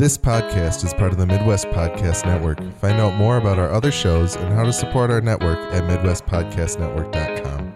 This 0.00 0.16
podcast 0.16 0.82
is 0.82 0.94
part 0.94 1.12
of 1.12 1.18
the 1.18 1.26
Midwest 1.26 1.66
Podcast 1.66 2.24
Network. 2.24 2.58
Find 2.76 2.98
out 2.98 3.16
more 3.16 3.36
about 3.36 3.58
our 3.58 3.68
other 3.68 3.92
shows 3.92 4.34
and 4.34 4.50
how 4.50 4.64
to 4.64 4.72
support 4.72 5.10
our 5.10 5.20
network 5.20 5.58
at 5.74 5.82
MidwestPodcastNetwork.com. 5.82 7.69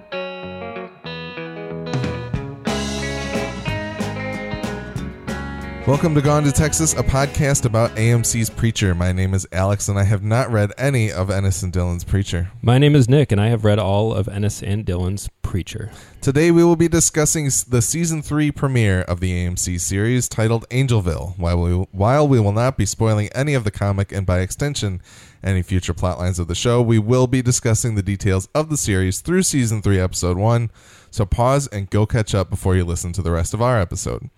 Welcome 5.87 6.15
to 6.15 6.23
Gone 6.23 6.45
to 6.45 6.51
Texas, 6.51 6.95
a 6.95 7.03
podcast 7.03 7.67
about 7.67 7.95
AMC's 7.96 8.48
Preacher. 8.48 8.95
My 8.95 9.12
name 9.12 9.35
is 9.35 9.46
Alex, 9.53 9.87
and 9.87 9.99
I 9.99 10.05
have 10.05 10.23
not 10.23 10.50
read 10.50 10.73
any 10.79 11.12
of 11.12 11.29
Ennis 11.29 11.62
and 11.62 11.71
Dillon's 11.71 12.05
Preacher. 12.05 12.50
My 12.62 12.79
name 12.79 12.96
is 12.96 13.07
Nick, 13.07 13.30
and 13.30 13.39
I 13.39 13.49
have 13.49 13.67
read 13.67 13.79
all 13.79 14.14
of 14.14 14.27
Ennis 14.27 14.62
and 14.62 14.86
Dillon's 14.86 15.29
Preacher. 15.43 15.91
Today 16.23 16.50
we 16.50 16.64
will 16.64 16.75
be 16.75 16.89
discussing 16.89 17.50
the 17.68 17.82
season 17.82 18.23
three 18.23 18.50
premiere 18.50 19.03
of 19.03 19.21
the 19.21 19.31
AMC 19.31 19.79
series 19.79 20.27
titled 20.27 20.67
Angelville. 20.71 21.39
While 21.39 21.61
we, 21.61 21.73
while 21.93 22.27
we 22.27 22.41
will 22.41 22.53
not 22.53 22.79
be 22.79 22.87
spoiling 22.87 23.29
any 23.35 23.53
of 23.53 23.64
the 23.64 23.71
comic 23.71 24.11
and 24.11 24.25
by 24.25 24.41
extension 24.41 25.03
any 25.43 25.61
future 25.61 25.93
plotlines 25.93 26.39
of 26.39 26.49
the 26.49 26.55
show, 26.55 26.80
we 26.80 26.99
will 26.99 27.27
be 27.27 27.43
discussing 27.43 27.94
the 27.94 28.03
details 28.03 28.49
of 28.55 28.71
the 28.71 28.79
series 28.79 29.21
through 29.21 29.43
season 29.43 29.82
three, 29.82 30.00
episode 30.00 30.39
one. 30.39 30.71
So 31.11 31.27
pause 31.27 31.66
and 31.66 31.91
go 31.91 32.06
catch 32.06 32.34
up 32.34 32.48
before 32.48 32.75
you 32.75 32.86
listen 32.86 33.12
to 33.12 33.22
the 33.22 33.33
rest 33.33 33.53
of 33.53 33.61
our 33.61 33.78
episode. 33.78 34.30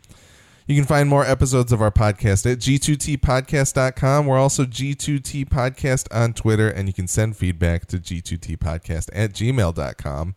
You 0.68 0.74
can 0.74 0.84
find 0.84 1.08
more 1.08 1.24
episodes 1.24 1.70
of 1.70 1.80
our 1.80 1.92
podcast 1.92 2.50
at 2.50 2.58
g2tpodcast.com. 2.58 4.26
We're 4.26 4.36
also 4.36 4.64
G2T 4.64 5.48
Podcast 5.48 6.08
on 6.12 6.32
Twitter, 6.32 6.68
and 6.68 6.88
you 6.88 6.92
can 6.92 7.06
send 7.06 7.36
feedback 7.36 7.86
to 7.86 7.98
g2tpodcast 7.98 9.10
at 9.12 9.32
gmail.com. 9.32 10.34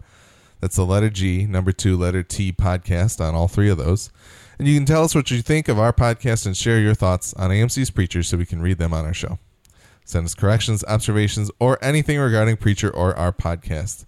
That's 0.61 0.75
the 0.75 0.85
letter 0.85 1.09
G, 1.09 1.47
number 1.47 1.71
two, 1.71 1.97
letter 1.97 2.21
T 2.21 2.51
podcast 2.51 3.19
on 3.19 3.33
all 3.33 3.47
three 3.47 3.71
of 3.71 3.79
those. 3.79 4.11
And 4.59 4.67
you 4.67 4.75
can 4.77 4.85
tell 4.85 5.03
us 5.03 5.15
what 5.15 5.31
you 5.31 5.41
think 5.41 5.67
of 5.67 5.79
our 5.79 5.93
podcast 5.93 6.45
and 6.45 6.55
share 6.55 6.79
your 6.79 6.93
thoughts 6.93 7.33
on 7.33 7.49
AMC's 7.49 7.89
Preacher 7.89 8.21
so 8.21 8.37
we 8.37 8.45
can 8.45 8.61
read 8.61 8.77
them 8.77 8.93
on 8.93 9.05
our 9.05 9.15
show. 9.15 9.39
Send 10.05 10.25
us 10.25 10.35
corrections, 10.35 10.83
observations, 10.87 11.49
or 11.59 11.83
anything 11.83 12.19
regarding 12.19 12.57
Preacher 12.57 12.91
or 12.91 13.15
our 13.15 13.33
podcast. 13.33 14.05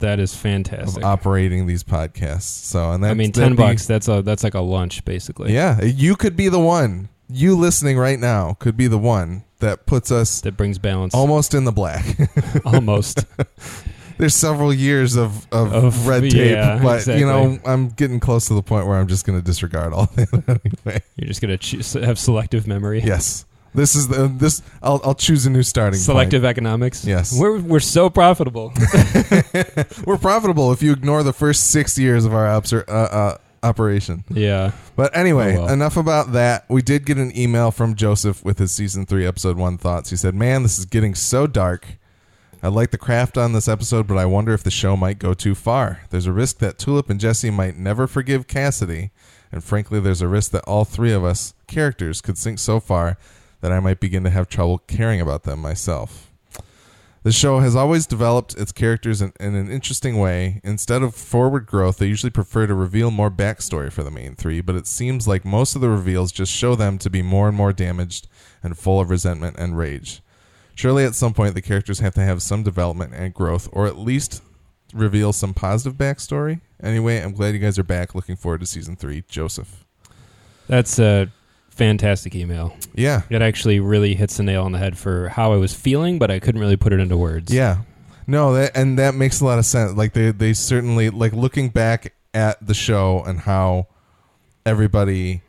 that 0.00 0.18
is 0.20 0.32
of 0.34 0.40
fantastic. 0.40 1.04
operating 1.04 1.66
these 1.66 1.82
podcasts. 1.84 2.42
So, 2.42 2.92
and 2.92 3.02
that 3.04 3.10
I 3.10 3.14
mean, 3.14 3.32
ten 3.32 3.52
be- 3.52 3.56
bucks. 3.58 3.86
That's 3.86 4.08
a 4.08 4.22
that's 4.22 4.44
like 4.44 4.54
a 4.54 4.60
lunch, 4.60 5.04
basically. 5.04 5.52
Yeah, 5.54 5.82
you 5.82 6.16
could 6.16 6.36
be 6.36 6.48
the 6.48 6.60
one. 6.60 7.08
You 7.28 7.56
listening 7.56 7.98
right 7.98 8.18
now 8.20 8.54
could 8.60 8.76
be 8.76 8.86
the 8.86 8.98
one 8.98 9.42
that 9.58 9.84
puts 9.86 10.12
us 10.12 10.40
That 10.42 10.56
brings 10.56 10.78
balance. 10.78 11.12
almost 11.14 11.54
in 11.54 11.64
the 11.64 11.72
black. 11.72 12.04
Almost. 12.64 13.24
There's 14.18 14.34
several 14.34 14.72
years 14.72 15.16
of, 15.16 15.46
of, 15.52 15.72
Of- 15.74 16.06
red 16.06 16.22
tape, 16.22 16.34
yeah, 16.52 16.78
but 16.82 16.98
exactly. 16.98 17.20
you 17.20 17.26
know, 17.26 17.58
I'm 17.66 17.88
getting 17.88 18.18
close 18.20 18.46
to 18.48 18.54
the 18.54 18.62
point 18.62 18.86
where 18.86 18.96
I'm 18.96 19.08
just 19.08 19.26
going 19.26 19.38
to 19.38 19.44
disregard 19.44 19.92
all 19.92 20.06
that 20.14 20.32
anyway. 20.86 21.02
You're 21.16 21.28
just 21.28 21.42
gonna 21.42 22.06
have 22.06 22.18
selective 22.18 22.66
memory. 22.66 23.02
Yes, 23.02 23.44
this 23.76 23.94
is 23.94 24.08
the 24.08 24.26
this. 24.26 24.62
I'll 24.82 25.00
I'll 25.04 25.14
choose 25.14 25.46
a 25.46 25.50
new 25.50 25.62
starting. 25.62 26.00
Selective 26.00 26.44
economics. 26.44 27.04
Yes. 27.04 27.38
We're 27.38 27.60
we're 27.60 27.78
so 27.80 28.10
profitable. 28.10 28.72
We're 30.06 30.18
profitable 30.18 30.72
if 30.72 30.82
you 30.82 30.92
ignore 30.92 31.22
the 31.22 31.32
first 31.32 31.70
six 31.70 31.98
years 31.98 32.24
of 32.24 32.34
our 32.34 32.46
obser- 32.46 32.84
uh, 32.88 32.92
uh, 32.92 33.38
operation. 33.62 34.24
yeah. 34.30 34.72
But 34.96 35.16
anyway, 35.16 35.56
Oh, 35.56 35.64
well. 35.64 35.72
enough 35.72 35.96
about 35.96 36.32
that. 36.32 36.64
We 36.68 36.82
did 36.82 37.04
get 37.04 37.18
an 37.18 37.36
email 37.36 37.70
from 37.70 37.94
Joseph 37.94 38.44
with 38.44 38.58
his 38.58 38.72
season 38.72 39.06
three, 39.06 39.26
episode 39.26 39.56
one 39.56 39.76
thoughts. 39.78 40.10
He 40.10 40.16
said, 40.16 40.34
"Man, 40.34 40.62
this 40.62 40.78
is 40.78 40.84
getting 40.86 41.14
so 41.14 41.46
dark. 41.46 41.86
I 42.62 42.68
like 42.68 42.90
the 42.90 42.98
craft 42.98 43.36
on 43.36 43.52
this 43.52 43.68
episode, 43.68 44.06
but 44.06 44.16
I 44.16 44.24
wonder 44.24 44.52
if 44.54 44.62
the 44.62 44.70
show 44.70 44.96
might 44.96 45.18
go 45.18 45.34
too 45.34 45.54
far. 45.54 46.00
There's 46.10 46.26
a 46.26 46.32
risk 46.32 46.58
that 46.58 46.78
Tulip 46.78 47.10
and 47.10 47.20
Jesse 47.20 47.50
might 47.50 47.76
never 47.76 48.06
forgive 48.06 48.46
Cassidy, 48.48 49.10
and 49.52 49.62
frankly, 49.62 50.00
there's 50.00 50.22
a 50.22 50.28
risk 50.28 50.50
that 50.52 50.64
all 50.64 50.84
three 50.84 51.12
of 51.12 51.22
us 51.24 51.52
characters 51.66 52.20
could 52.22 52.38
sink 52.38 52.58
so 52.58 52.80
far 52.80 53.18
that 53.60 53.72
I 53.72 53.80
might 53.80 54.00
begin 54.00 54.24
to 54.24 54.30
have 54.30 54.48
trouble 54.48 54.78
caring 54.78 55.20
about 55.20 55.44
them 55.44 55.60
myself." 55.60 56.30
The 57.26 57.32
show 57.32 57.58
has 57.58 57.74
always 57.74 58.06
developed 58.06 58.54
its 58.54 58.70
characters 58.70 59.20
in, 59.20 59.32
in 59.40 59.56
an 59.56 59.68
interesting 59.68 60.16
way. 60.18 60.60
Instead 60.62 61.02
of 61.02 61.12
forward 61.12 61.66
growth, 61.66 61.96
they 61.96 62.06
usually 62.06 62.30
prefer 62.30 62.68
to 62.68 62.74
reveal 62.74 63.10
more 63.10 63.32
backstory 63.32 63.90
for 63.90 64.04
the 64.04 64.12
main 64.12 64.36
three, 64.36 64.60
but 64.60 64.76
it 64.76 64.86
seems 64.86 65.26
like 65.26 65.44
most 65.44 65.74
of 65.74 65.80
the 65.80 65.88
reveals 65.88 66.30
just 66.30 66.52
show 66.52 66.76
them 66.76 66.98
to 66.98 67.10
be 67.10 67.22
more 67.22 67.48
and 67.48 67.56
more 67.56 67.72
damaged 67.72 68.28
and 68.62 68.78
full 68.78 69.00
of 69.00 69.10
resentment 69.10 69.56
and 69.58 69.76
rage. 69.76 70.22
Surely 70.76 71.04
at 71.04 71.16
some 71.16 71.34
point 71.34 71.54
the 71.54 71.62
characters 71.62 71.98
have 71.98 72.14
to 72.14 72.20
have 72.20 72.42
some 72.42 72.62
development 72.62 73.12
and 73.12 73.34
growth, 73.34 73.68
or 73.72 73.88
at 73.88 73.98
least 73.98 74.40
reveal 74.94 75.32
some 75.32 75.52
positive 75.52 75.98
backstory. 75.98 76.60
Anyway, 76.80 77.18
I'm 77.18 77.32
glad 77.32 77.54
you 77.54 77.58
guys 77.58 77.76
are 77.76 77.82
back. 77.82 78.14
Looking 78.14 78.36
forward 78.36 78.60
to 78.60 78.66
season 78.66 78.94
three. 78.94 79.24
Joseph. 79.28 79.84
That's 80.68 81.00
a 81.00 81.28
fantastic 81.76 82.34
email. 82.34 82.74
Yeah. 82.94 83.22
It 83.30 83.42
actually 83.42 83.80
really 83.80 84.14
hits 84.14 84.36
the 84.38 84.42
nail 84.42 84.64
on 84.64 84.72
the 84.72 84.78
head 84.78 84.96
for 84.98 85.28
how 85.28 85.52
I 85.52 85.56
was 85.56 85.74
feeling, 85.74 86.18
but 86.18 86.30
I 86.30 86.40
couldn't 86.40 86.60
really 86.60 86.76
put 86.76 86.92
it 86.92 87.00
into 87.00 87.16
words. 87.16 87.52
Yeah. 87.52 87.82
No, 88.26 88.54
that 88.54 88.76
and 88.76 88.98
that 88.98 89.14
makes 89.14 89.40
a 89.40 89.44
lot 89.44 89.58
of 89.58 89.66
sense. 89.66 89.92
Like 89.96 90.12
they 90.12 90.32
they 90.32 90.52
certainly 90.52 91.10
like 91.10 91.32
looking 91.32 91.68
back 91.68 92.12
at 92.34 92.64
the 92.66 92.74
show 92.74 93.22
and 93.24 93.38
how 93.40 93.86
everybody 94.64 95.42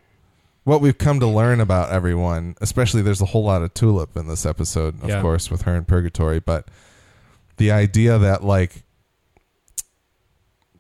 what 0.63 0.81
we've 0.81 0.97
come 0.97 1.19
to 1.21 1.27
learn 1.27 1.61
about 1.61 1.91
everyone, 1.91 2.55
especially 2.61 3.01
there's 3.01 3.21
a 3.21 3.25
whole 3.25 3.45
lot 3.45 3.61
of 3.63 3.73
tulip 3.73 4.15
in 4.17 4.27
this 4.27 4.45
episode, 4.45 5.01
of 5.01 5.09
Yeah. 5.09 5.21
course, 5.21 5.49
with 5.49 5.61
her 5.63 5.75
in 5.75 5.85
purgatory, 5.85 6.39
but 6.39 6.67
the 7.55 7.71
idea 7.71 8.17
that 8.19 8.44
like 8.44 8.83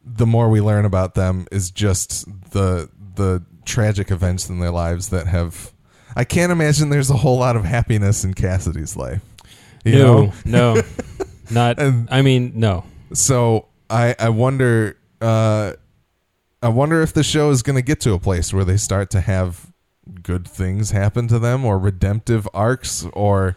the 0.03 0.27
more 0.27 0.49
we 0.49 0.61
learn 0.61 0.85
about 0.85 1.15
them 1.15 1.47
is 1.51 1.71
just 1.71 2.25
the 2.51 2.89
the 3.15 3.43
tragic 3.67 4.09
events 4.09 4.49
in 4.49 4.59
their 4.59 4.71
lives 4.71 5.09
that 5.09 5.27
have 5.27 5.71
I 6.15 6.23
can't 6.23 6.51
imagine 6.51 6.89
there's 6.89 7.11
a 7.11 7.17
whole 7.17 7.37
lot 7.37 7.55
of 7.55 7.63
happiness 7.65 8.23
in 8.23 8.33
Cassidy's 8.33 8.95
life. 8.97 9.21
You 9.85 9.99
know? 9.99 10.33
no, 10.45 10.73
no, 10.75 10.81
not. 11.51 11.79
And- 11.79 12.07
I 12.09 12.21
mean, 12.23 12.53
no. 12.55 12.83
So 13.13 13.67
I 13.89 14.15
I 14.19 14.29
wonder 14.29 14.97
uh 15.21 15.73
I 16.61 16.69
wonder 16.69 17.01
if 17.01 17.13
the 17.13 17.23
show 17.23 17.51
is 17.51 17.61
going 17.61 17.75
to 17.75 17.83
get 17.83 17.99
to 18.01 18.13
a 18.13 18.19
place 18.19 18.51
where 18.51 18.65
they 18.65 18.77
start 18.77 19.11
to 19.11 19.21
have 19.21 19.67
good 20.23 20.47
things 20.47 20.89
happen 20.91 21.27
to 21.27 21.37
them 21.37 21.63
or 21.63 21.77
redemptive 21.77 22.47
arcs 22.53 23.05
or 23.13 23.55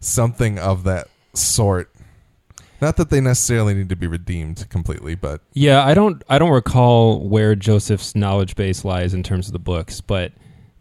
something 0.00 0.58
of 0.58 0.82
that 0.84 1.08
sort. 1.32 1.92
Not 2.80 2.96
that 2.96 3.10
they 3.10 3.20
necessarily 3.20 3.74
need 3.74 3.88
to 3.90 3.96
be 3.96 4.06
redeemed 4.06 4.66
completely, 4.70 5.14
but 5.14 5.42
Yeah, 5.52 5.84
I 5.84 5.94
don't. 5.94 6.22
I 6.28 6.38
don't 6.38 6.50
recall 6.50 7.28
where 7.28 7.54
Joseph's 7.54 8.14
knowledge 8.14 8.56
base 8.56 8.84
lies 8.84 9.12
in 9.14 9.22
terms 9.22 9.46
of 9.46 9.52
the 9.52 9.58
books, 9.58 10.00
but 10.00 10.32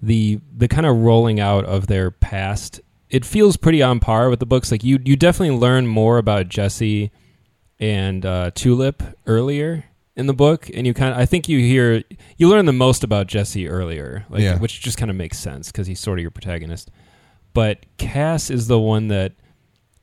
the 0.02 0.40
the 0.56 0.68
kind 0.68 0.86
of 0.86 0.96
rolling 0.98 1.40
out 1.40 1.66
of 1.66 1.88
their 1.88 2.10
past, 2.12 2.80
it 3.10 3.26
feels 3.26 3.58
pretty 3.58 3.82
on 3.82 4.00
par 4.00 4.30
with 4.30 4.40
the 4.40 4.46
books. 4.46 4.72
Like 4.72 4.84
you, 4.84 5.00
you 5.04 5.16
definitely 5.18 5.58
learn 5.58 5.88
more 5.88 6.18
about 6.18 6.48
Jesse 6.48 7.12
and 7.80 8.26
uh, 8.26 8.52
Tulip 8.56 9.04
earlier 9.26 9.86
in 10.16 10.26
the 10.28 10.34
book, 10.34 10.70
and 10.74 10.86
you 10.88 10.94
kind 10.94 11.14
of. 11.14 11.20
I 11.20 11.26
think 11.26 11.50
you 11.50 11.60
hear 11.60 12.04
you 12.38 12.48
learn 12.50 12.66
the 12.66 12.74
most 12.74 13.04
about 13.04 13.28
Jesse 13.28 13.68
earlier, 13.68 14.26
like, 14.30 14.42
Yeah. 14.42 14.58
which 14.58 14.80
just 14.82 14.98
kind 14.98 15.10
of 15.12 15.18
makes 15.18 15.38
sense 15.38 15.72
because 15.72 15.88
he's 15.88 16.00
sort 16.00 16.20
of 16.20 16.22
your 16.22 16.32
protagonist. 16.32 16.92
But 17.54 17.86
Cass 17.98 18.50
is 18.50 18.68
the 18.68 18.80
one 18.80 19.08
that 19.10 19.34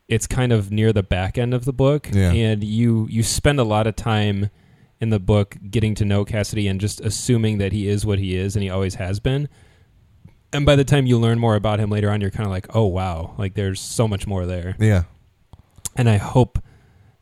it's 0.08 0.26
kind 0.26 0.53
of 0.53 0.70
near 0.70 0.93
the 0.93 1.03
back 1.03 1.37
end 1.38 1.53
of 1.55 1.64
the 1.64 1.73
book, 1.73 2.08
Yeah. 2.12 2.32
and 2.32 2.62
you 2.62 3.06
you 3.11 3.23
spend 3.23 3.58
a 3.58 3.64
lot 3.64 3.87
of 3.87 3.97
time 3.97 4.50
in 5.00 5.11
the 5.11 5.19
book 5.20 5.56
getting 5.70 5.94
to 5.97 6.05
know 6.05 6.25
Cassidy 6.25 6.69
and 6.69 6.81
just 6.81 7.00
assuming 7.00 7.58
that 7.58 7.73
he 7.73 7.87
is 7.88 8.06
what 8.06 8.19
he 8.19 8.35
is 8.37 8.56
and 8.56 8.62
he 8.62 8.70
always 8.70 8.94
has 8.94 9.20
been. 9.20 9.49
And 10.53 10.64
by 10.64 10.75
the 10.76 10.85
time 10.85 11.06
you 11.06 11.19
learn 11.19 11.38
more 11.38 11.55
about 11.55 11.81
him 11.81 11.91
later 11.91 12.11
on, 12.11 12.20
you're 12.20 12.31
kind 12.31 12.47
of 12.47 12.50
like, 12.50 12.75
oh 12.75 12.87
wow, 12.87 13.35
like 13.37 13.55
there's 13.55 13.81
so 13.81 14.08
much 14.08 14.26
more 14.26 14.47
there. 14.47 14.75
Yeah. 14.79 15.03
And 15.97 16.08
I 16.08 16.17
hope 16.17 16.58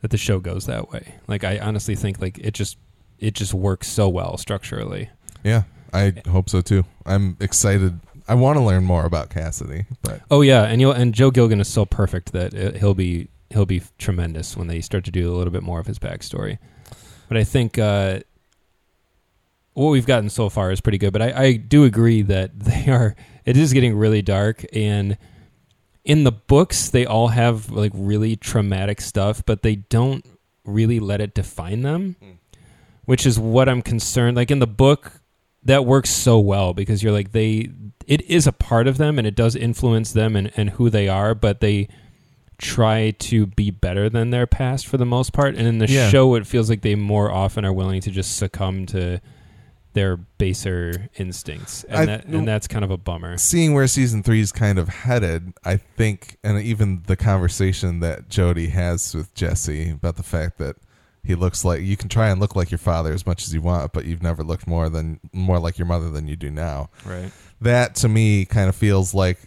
that 0.02 0.10
the 0.10 0.16
show 0.18 0.38
goes 0.38 0.66
that 0.66 0.90
way. 0.90 1.14
Like 1.26 1.42
I 1.42 1.58
honestly 1.58 1.96
think 1.96 2.20
like 2.20 2.38
it 2.38 2.52
just 2.54 2.76
it 3.18 3.34
just 3.34 3.54
works 3.54 3.88
so 3.88 4.08
well 4.08 4.36
structurally. 4.36 5.08
Yeah. 5.42 5.62
I 5.92 6.12
hope 6.28 6.50
so 6.50 6.60
too. 6.60 6.84
I'm 7.06 7.36
excited. 7.40 7.98
I 8.26 8.34
want 8.34 8.56
to 8.56 8.62
learn 8.62 8.84
more 8.84 9.04
about 9.04 9.30
Cassidy, 9.30 9.84
but 10.02 10.22
Oh 10.30 10.40
yeah, 10.40 10.62
and 10.64 10.80
you'll 10.80 10.92
and 10.92 11.14
Joe 11.14 11.30
Gilgun 11.30 11.60
is 11.60 11.68
so 11.68 11.84
perfect 11.84 12.32
that 12.32 12.54
it, 12.54 12.76
he'll 12.76 12.94
be 12.94 13.28
he'll 13.50 13.66
be 13.66 13.82
tremendous 13.98 14.56
when 14.56 14.66
they 14.66 14.80
start 14.80 15.04
to 15.04 15.10
do 15.10 15.32
a 15.32 15.36
little 15.36 15.52
bit 15.52 15.62
more 15.62 15.78
of 15.80 15.86
his 15.86 15.98
backstory. 15.98 16.58
But 17.28 17.36
I 17.36 17.44
think 17.44 17.78
uh, 17.78 18.20
what 19.74 19.90
we've 19.90 20.06
gotten 20.06 20.30
so 20.30 20.48
far 20.48 20.70
is 20.70 20.80
pretty 20.80 20.98
good. 20.98 21.12
But 21.12 21.22
I, 21.22 21.42
I 21.42 21.52
do 21.56 21.84
agree 21.84 22.22
that 22.22 22.58
they 22.58 22.90
are. 22.90 23.14
It 23.44 23.56
is 23.56 23.72
getting 23.72 23.94
really 23.96 24.22
dark, 24.22 24.64
and 24.72 25.18
in 26.04 26.24
the 26.24 26.32
books 26.32 26.88
they 26.90 27.04
all 27.06 27.28
have 27.28 27.70
like 27.70 27.92
really 27.94 28.36
traumatic 28.36 29.00
stuff, 29.00 29.44
but 29.44 29.62
they 29.62 29.76
don't 29.76 30.24
really 30.64 30.98
let 30.98 31.20
it 31.20 31.34
define 31.34 31.82
them, 31.82 32.16
which 33.04 33.26
is 33.26 33.38
what 33.38 33.68
I'm 33.68 33.82
concerned. 33.82 34.36
Like 34.36 34.50
in 34.50 34.60
the 34.60 34.66
book, 34.66 35.20
that 35.64 35.84
works 35.86 36.10
so 36.10 36.38
well 36.38 36.74
because 36.74 37.02
you're 37.02 37.12
like 37.12 37.32
they 37.32 37.70
it 38.06 38.20
is 38.30 38.46
a 38.46 38.52
part 38.52 38.86
of 38.86 38.98
them 38.98 39.18
and 39.18 39.26
it 39.26 39.34
does 39.34 39.56
influence 39.56 40.12
them 40.12 40.36
and, 40.36 40.50
and 40.56 40.70
who 40.70 40.90
they 40.90 41.08
are 41.08 41.34
but 41.34 41.60
they 41.60 41.88
try 42.58 43.10
to 43.18 43.46
be 43.46 43.70
better 43.70 44.08
than 44.08 44.30
their 44.30 44.46
past 44.46 44.86
for 44.86 44.96
the 44.96 45.04
most 45.06 45.32
part. 45.32 45.56
And 45.56 45.66
in 45.66 45.78
the 45.78 45.88
Yeah. 45.88 46.08
show 46.08 46.34
it 46.36 46.46
feels 46.46 46.70
like 46.70 46.82
they 46.82 46.94
more 46.94 47.30
often 47.30 47.64
are 47.64 47.72
willing 47.72 48.00
to 48.02 48.10
just 48.10 48.36
succumb 48.36 48.86
to 48.86 49.20
their 49.92 50.16
baser 50.16 51.08
instincts. 51.16 51.84
And, 51.84 51.96
I- 51.98 52.06
that, 52.06 52.26
and 52.26 52.46
that's 52.46 52.66
kind 52.68 52.84
of 52.84 52.90
a 52.90 52.96
bummer. 52.96 53.38
Seeing 53.38 53.74
where 53.74 53.86
season 53.86 54.22
three 54.22 54.40
is 54.40 54.52
kind 54.52 54.78
of 54.78 54.88
headed, 54.88 55.52
I 55.64 55.76
think, 55.76 56.36
and 56.44 56.60
even 56.60 57.02
the 57.06 57.16
conversation 57.16 58.00
that 58.00 58.28
Jody 58.28 58.68
has 58.68 59.14
with 59.14 59.34
Jesse 59.34 59.90
about 59.90 60.16
the 60.16 60.22
fact 60.24 60.58
that 60.58 60.76
he 61.24 61.34
looks 61.34 61.64
like 61.64 61.80
you 61.80 61.96
can 61.96 62.08
try 62.08 62.28
and 62.28 62.40
look 62.40 62.54
like 62.54 62.70
your 62.70 62.78
father 62.78 63.12
as 63.12 63.26
much 63.26 63.44
as 63.44 63.54
you 63.54 63.62
want, 63.62 63.92
but 63.92 64.04
you've 64.04 64.22
never 64.22 64.42
looked 64.42 64.66
more 64.66 64.88
than 64.88 65.20
more 65.32 65.58
like 65.58 65.78
your 65.78 65.86
mother 65.86 66.10
than 66.10 66.28
you 66.28 66.36
do 66.36 66.50
now. 66.50 66.90
right 67.04 67.32
That 67.60 67.94
to 67.96 68.08
me 68.08 68.44
kind 68.44 68.68
of 68.68 68.76
feels 68.76 69.14
like 69.14 69.38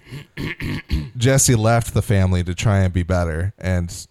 Jesse 1.17 1.55
left 1.55 1.93
the 1.93 2.01
family 2.01 2.43
to 2.43 2.55
try 2.55 2.79
and 2.79 2.93
be 2.93 3.03
better, 3.03 3.53
and 3.57 4.07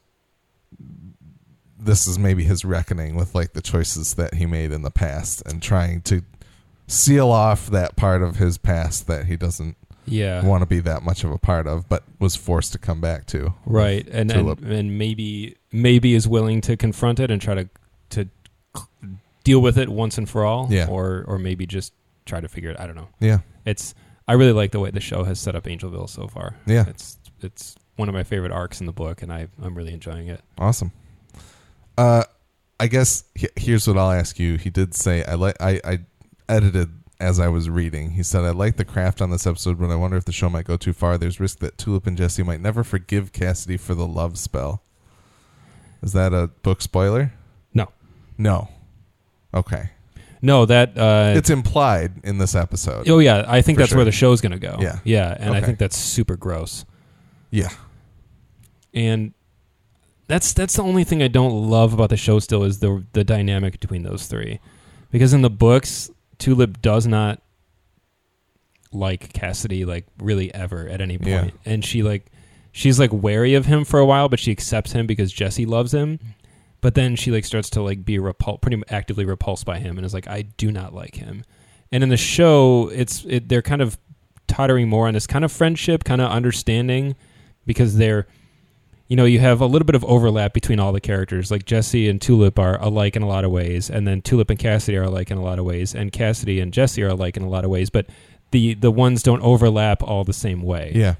this 1.78 2.06
is 2.06 2.18
maybe 2.18 2.44
his 2.44 2.64
reckoning 2.64 3.14
with 3.16 3.34
like 3.34 3.52
the 3.52 3.62
choices 3.62 4.14
that 4.14 4.34
he 4.34 4.46
made 4.46 4.72
in 4.72 4.82
the 4.82 4.90
past 4.90 5.42
and 5.46 5.62
trying 5.62 6.02
to 6.02 6.22
seal 6.88 7.30
off 7.30 7.66
that 7.68 7.96
part 7.96 8.22
of 8.22 8.36
his 8.36 8.58
past 8.58 9.06
that 9.06 9.26
he 9.26 9.36
doesn't 9.36 9.76
yeah 10.06 10.44
want 10.44 10.62
to 10.62 10.66
be 10.66 10.80
that 10.80 11.02
much 11.02 11.24
of 11.24 11.30
a 11.30 11.38
part 11.38 11.66
of, 11.66 11.88
but 11.88 12.02
was 12.18 12.34
forced 12.36 12.72
to 12.72 12.78
come 12.78 13.00
back 13.00 13.26
to. 13.26 13.54
right 13.66 14.06
and, 14.10 14.30
and 14.30 14.58
and 14.64 14.98
maybe 14.98 15.56
maybe 15.72 16.14
is 16.14 16.26
willing 16.28 16.60
to 16.62 16.76
confront 16.76 17.20
it 17.20 17.30
and 17.30 17.40
try 17.42 17.54
to 17.54 17.68
to 18.10 18.28
deal 19.44 19.60
with 19.60 19.78
it 19.78 19.88
once 19.88 20.18
and 20.18 20.28
for 20.28 20.44
all 20.44 20.68
Yeah. 20.70 20.88
or 20.88 21.24
or 21.26 21.38
maybe 21.38 21.66
just 21.66 21.92
try 22.24 22.40
to 22.40 22.48
figure 22.48 22.70
it 22.70 22.80
i 22.80 22.86
don't 22.86 22.96
know 22.96 23.08
Yeah, 23.20 23.38
it's 23.64 23.94
I 24.28 24.32
really 24.32 24.52
like 24.52 24.72
the 24.72 24.80
way 24.80 24.90
the 24.90 24.98
show 25.00 25.22
has 25.22 25.38
set 25.38 25.54
up 25.54 25.64
Angelville 25.64 26.08
so 26.08 26.26
far. 26.26 26.56
Yeah. 26.66 26.84
it's 26.88 27.16
it's 27.42 27.76
one 27.94 28.08
of 28.08 28.14
my 28.14 28.24
favorite 28.24 28.50
arcs 28.50 28.80
in 28.80 28.86
the 28.86 28.92
book, 28.92 29.22
and 29.22 29.32
I 29.32 29.46
I'm 29.62 29.76
really 29.76 29.92
enjoying 29.92 30.26
it. 30.26 30.40
awesome. 30.58 30.90
Uh, 31.96 32.24
I 32.80 32.88
guess 32.88 33.22
he- 33.36 33.48
here's 33.56 33.86
what 33.86 33.96
I'll 33.96 34.10
ask 34.10 34.38
you. 34.40 34.56
He 34.56 34.68
did 34.68 34.94
say 34.96 35.22
I 35.24 35.34
like 35.34 35.56
I, 35.60 35.80
I 35.84 35.98
edited 36.48 36.90
as 37.18 37.40
I 37.40 37.48
was 37.48 37.70
reading. 37.70 38.12
He 38.12 38.22
said 38.22 38.44
I 38.44 38.50
like 38.50 38.76
the 38.76 38.84
craft 38.84 39.22
on 39.22 39.30
this 39.30 39.46
episode, 39.46 39.78
but 39.78 39.90
I 39.90 39.96
wonder 39.96 40.16
if 40.16 40.24
the 40.24 40.32
show 40.32 40.50
might 40.50 40.66
go 40.66 40.76
too 40.76 40.92
far. 40.92 41.16
There's 41.16 41.40
risk 41.40 41.58
that 41.60 41.78
Tulip 41.78 42.06
and 42.06 42.16
Jesse 42.16 42.42
might 42.42 42.60
never 42.60 42.84
forgive 42.84 43.32
Cassidy 43.32 43.76
for 43.76 43.94
the 43.94 44.06
love 44.06 44.38
spell. 44.38 44.82
Is 46.02 46.12
that 46.12 46.32
a 46.32 46.48
book 46.62 46.82
spoiler? 46.82 47.32
No, 47.74 47.88
No. 48.38 48.68
Okay. 49.54 49.90
no, 50.42 50.66
that 50.66 50.96
uh, 50.98 51.32
It's 51.34 51.48
implied 51.48 52.12
in 52.22 52.36
this 52.38 52.54
episode. 52.54 53.08
oh 53.08 53.18
yeah, 53.18 53.44
I 53.48 53.62
think 53.62 53.78
that's 53.78 53.90
sure. 53.90 53.98
where 53.98 54.04
the 54.04 54.12
show's 54.12 54.40
gonna 54.42 54.58
go. 54.58 54.76
Yeah. 54.80 54.98
yeah, 55.04 55.36
and 55.38 55.54
I 55.54 55.60
think 55.62 55.78
that's 55.78 55.96
super 55.96 56.36
gross. 56.36 56.84
Yeah. 57.50 57.70
And 58.92 59.32
that's 60.28 60.52
that's 60.52 60.74
the 60.76 60.82
only 60.82 61.04
thing 61.04 61.22
I 61.22 61.28
don't 61.28 61.70
love 61.70 61.94
about 61.94 62.10
the 62.10 62.16
show. 62.16 62.38
Still, 62.38 62.64
is 62.64 62.80
the 62.80 63.04
the 63.12 63.24
dynamic 63.24 63.78
between 63.80 64.02
those 64.02 64.26
three, 64.26 64.60
because 65.10 65.32
in 65.32 65.42
the 65.42 65.50
books, 65.50 66.10
Tulip 66.38 66.80
does 66.82 67.06
not 67.06 67.40
like 68.92 69.32
Cassidy 69.32 69.84
like 69.84 70.06
really 70.18 70.52
ever 70.54 70.88
at 70.88 71.00
any 71.00 71.18
point, 71.18 71.28
Yeah. 71.28 71.50
and 71.72 71.84
she 71.84 72.02
like 72.02 72.26
she's 72.72 72.98
like 72.98 73.10
wary 73.12 73.54
of 73.54 73.66
him 73.66 73.84
for 73.84 73.98
a 74.00 74.06
while, 74.06 74.28
but 74.28 74.38
she 74.38 74.50
accepts 74.52 74.92
him 74.92 75.06
because 75.06 75.32
Jesse 75.32 75.66
loves 75.66 75.92
him. 75.92 76.18
But 76.80 76.94
then 76.94 77.16
she 77.16 77.30
like 77.30 77.44
starts 77.44 77.70
to 77.70 77.82
like 77.82 78.04
be 78.04 78.18
repul- 78.18 78.60
pretty 78.60 78.80
actively 78.88 79.24
repulsed 79.24 79.64
by 79.64 79.78
him, 79.78 79.96
and 79.98 80.04
is 80.06 80.14
like, 80.14 80.28
I 80.28 80.42
do 80.42 80.70
not 80.70 80.94
like 80.94 81.16
him. 81.16 81.42
And 81.90 82.02
in 82.02 82.08
the 82.10 82.16
show, 82.16 82.88
it's 82.92 83.24
it, 83.28 83.48
they're 83.48 83.62
kind 83.62 83.82
of 83.82 83.98
tottering 84.46 84.88
more 84.88 85.08
on 85.08 85.14
this 85.14 85.26
kind 85.26 85.44
of 85.44 85.50
friendship, 85.50 86.04
kind 86.04 86.20
of 86.20 86.30
understanding, 86.30 87.16
because 87.64 87.96
they're 87.96 88.26
you 89.08 89.16
know, 89.16 89.24
you 89.24 89.38
have 89.38 89.60
a 89.60 89.66
little 89.66 89.86
bit 89.86 89.94
of 89.94 90.04
overlap 90.04 90.52
between 90.52 90.80
all 90.80 90.92
the 90.92 91.00
characters. 91.00 91.50
Like 91.50 91.64
Jesse 91.64 92.08
and 92.08 92.20
Tulip 92.20 92.58
are 92.58 92.80
alike 92.82 93.14
in 93.16 93.22
a 93.22 93.28
lot 93.28 93.44
of 93.44 93.50
ways, 93.50 93.88
and 93.90 94.06
then 94.06 94.20
Tulip 94.22 94.50
and 94.50 94.58
Cassidy 94.58 94.96
are 94.96 95.04
alike 95.04 95.30
in 95.30 95.38
a 95.38 95.42
lot 95.42 95.58
of 95.58 95.64
ways, 95.64 95.94
and 95.94 96.10
Cassidy 96.12 96.60
and 96.60 96.72
Jesse 96.72 97.02
are 97.02 97.08
alike 97.08 97.36
in 97.36 97.42
a 97.42 97.48
lot 97.48 97.64
of 97.64 97.70
ways, 97.70 97.90
but 97.90 98.06
the 98.50 98.74
the 98.74 98.90
ones 98.90 99.22
don't 99.22 99.42
overlap 99.42 100.02
all 100.02 100.24
the 100.24 100.32
same 100.32 100.62
way. 100.62 100.92
Yeah. 100.94 101.14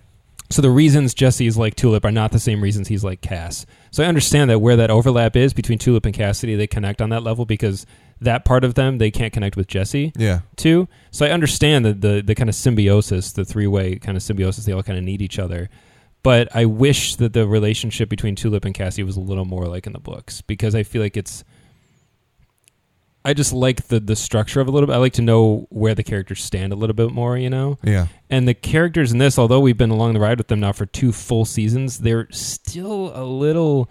So 0.49 0.63
the 0.63 0.71
reasons 0.71 1.13
Jesse 1.13 1.47
is 1.49 1.57
like 1.59 1.75
Tulip 1.75 2.05
are 2.05 2.13
not 2.13 2.31
the 2.31 2.39
same 2.39 2.61
reasons 2.63 2.87
he's 2.87 3.03
like 3.03 3.21
Cass. 3.21 3.67
So 3.91 4.05
I 4.05 4.07
understand 4.07 4.49
that 4.49 4.61
where 4.61 4.77
that 4.77 4.91
overlap 4.93 5.35
is 5.35 5.53
between 5.53 5.79
Tulip 5.79 6.07
and 6.07 6.15
Cassidy, 6.15 6.55
they 6.55 6.69
connect 6.69 7.03
on 7.03 7.11
that 7.11 7.25
level 7.25 7.45
because 7.45 7.85
that 8.21 8.45
part 8.45 8.63
of 8.63 8.75
them 8.75 8.99
they 8.99 9.11
can't 9.11 9.33
connect 9.33 9.57
with 9.57 9.67
Jesse 9.67 10.13
Yeah. 10.17 10.41
too. 10.55 10.87
So 11.11 11.27
I 11.27 11.31
understand 11.31 11.85
the 11.85 11.93
the, 11.95 12.23
the 12.23 12.35
kind 12.37 12.49
of 12.49 12.55
symbiosis, 12.55 13.33
the 13.33 13.45
three 13.45 13.67
way 13.67 13.97
kind 13.97 14.17
of 14.17 14.23
symbiosis. 14.23 14.65
They 14.67 14.73
all 14.73 14.85
kind 14.85 14.99
of 14.99 15.05
need 15.05 15.21
each 15.21 15.39
other. 15.41 15.69
But 16.27 16.49
I 16.57 16.65
wish 16.65 17.15
that 17.17 17.35
the 17.35 17.47
relationship 17.47 18.09
between 18.09 18.35
Tulip 18.35 18.65
and 18.65 18.75
Cassie 18.75 19.05
was 19.05 19.17
a 19.17 19.21
little 19.21 19.45
more 19.45 19.67
like 19.67 19.87
in 19.87 19.93
the 19.93 20.01
books 20.01 20.41
because 20.41 20.75
I 20.75 20.83
feel 20.83 21.01
like 21.01 21.17
it's. 21.17 21.45
I 23.25 23.33
just 23.33 23.53
like 23.53 23.87
the 23.87 24.01
the 24.01 24.17
structure 24.17 24.61
of 24.61 24.67
a 24.67 24.73
little 24.73 24.89
bit. 24.89 24.95
I 24.95 24.97
like 24.97 25.13
to 25.13 25.23
know 25.23 25.69
where 25.71 25.95
the 25.95 26.03
characters 26.03 26.43
stand 26.43 26.73
a 26.73 26.77
little 26.77 26.95
bit 26.95 27.13
more, 27.13 27.39
you 27.39 27.49
know. 27.49 27.79
Yeah. 27.85 28.09
And 28.29 28.49
the 28.49 28.55
characters 28.55 29.13
in 29.13 29.19
this, 29.19 29.39
although 29.39 29.61
we've 29.61 29.79
been 29.79 29.91
along 29.91 30.15
the 30.15 30.19
ride 30.19 30.39
with 30.39 30.49
them 30.49 30.59
now 30.59 30.73
for 30.73 30.85
two 30.85 31.13
full 31.13 31.45
seasons, 31.45 31.99
they're 31.99 32.27
still 32.33 33.13
a 33.15 33.23
little 33.23 33.89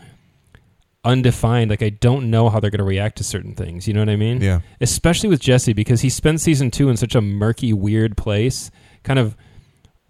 undefined. 1.05 1.69
Like 1.69 1.83
I 1.83 1.89
don't 1.89 2.29
know 2.29 2.49
how 2.49 2.59
they're 2.59 2.69
going 2.69 2.79
to 2.79 2.83
react 2.83 3.15
to 3.19 3.23
certain 3.23 3.55
things. 3.55 3.87
You 3.87 3.93
know 3.93 4.01
what 4.01 4.09
I 4.09 4.17
mean? 4.17 4.41
Yeah. 4.41 4.59
especially 4.81 5.29
with 5.29 5.39
Jesse 5.39 5.71
because 5.71 6.01
he 6.01 6.09
spends 6.09 6.43
season 6.43 6.69
two 6.69 6.89
in 6.89 6.97
such 6.97 7.15
a 7.15 7.21
murky, 7.21 7.71
weird 7.71 8.17
place, 8.17 8.71
kind 9.03 9.19
of, 9.19 9.37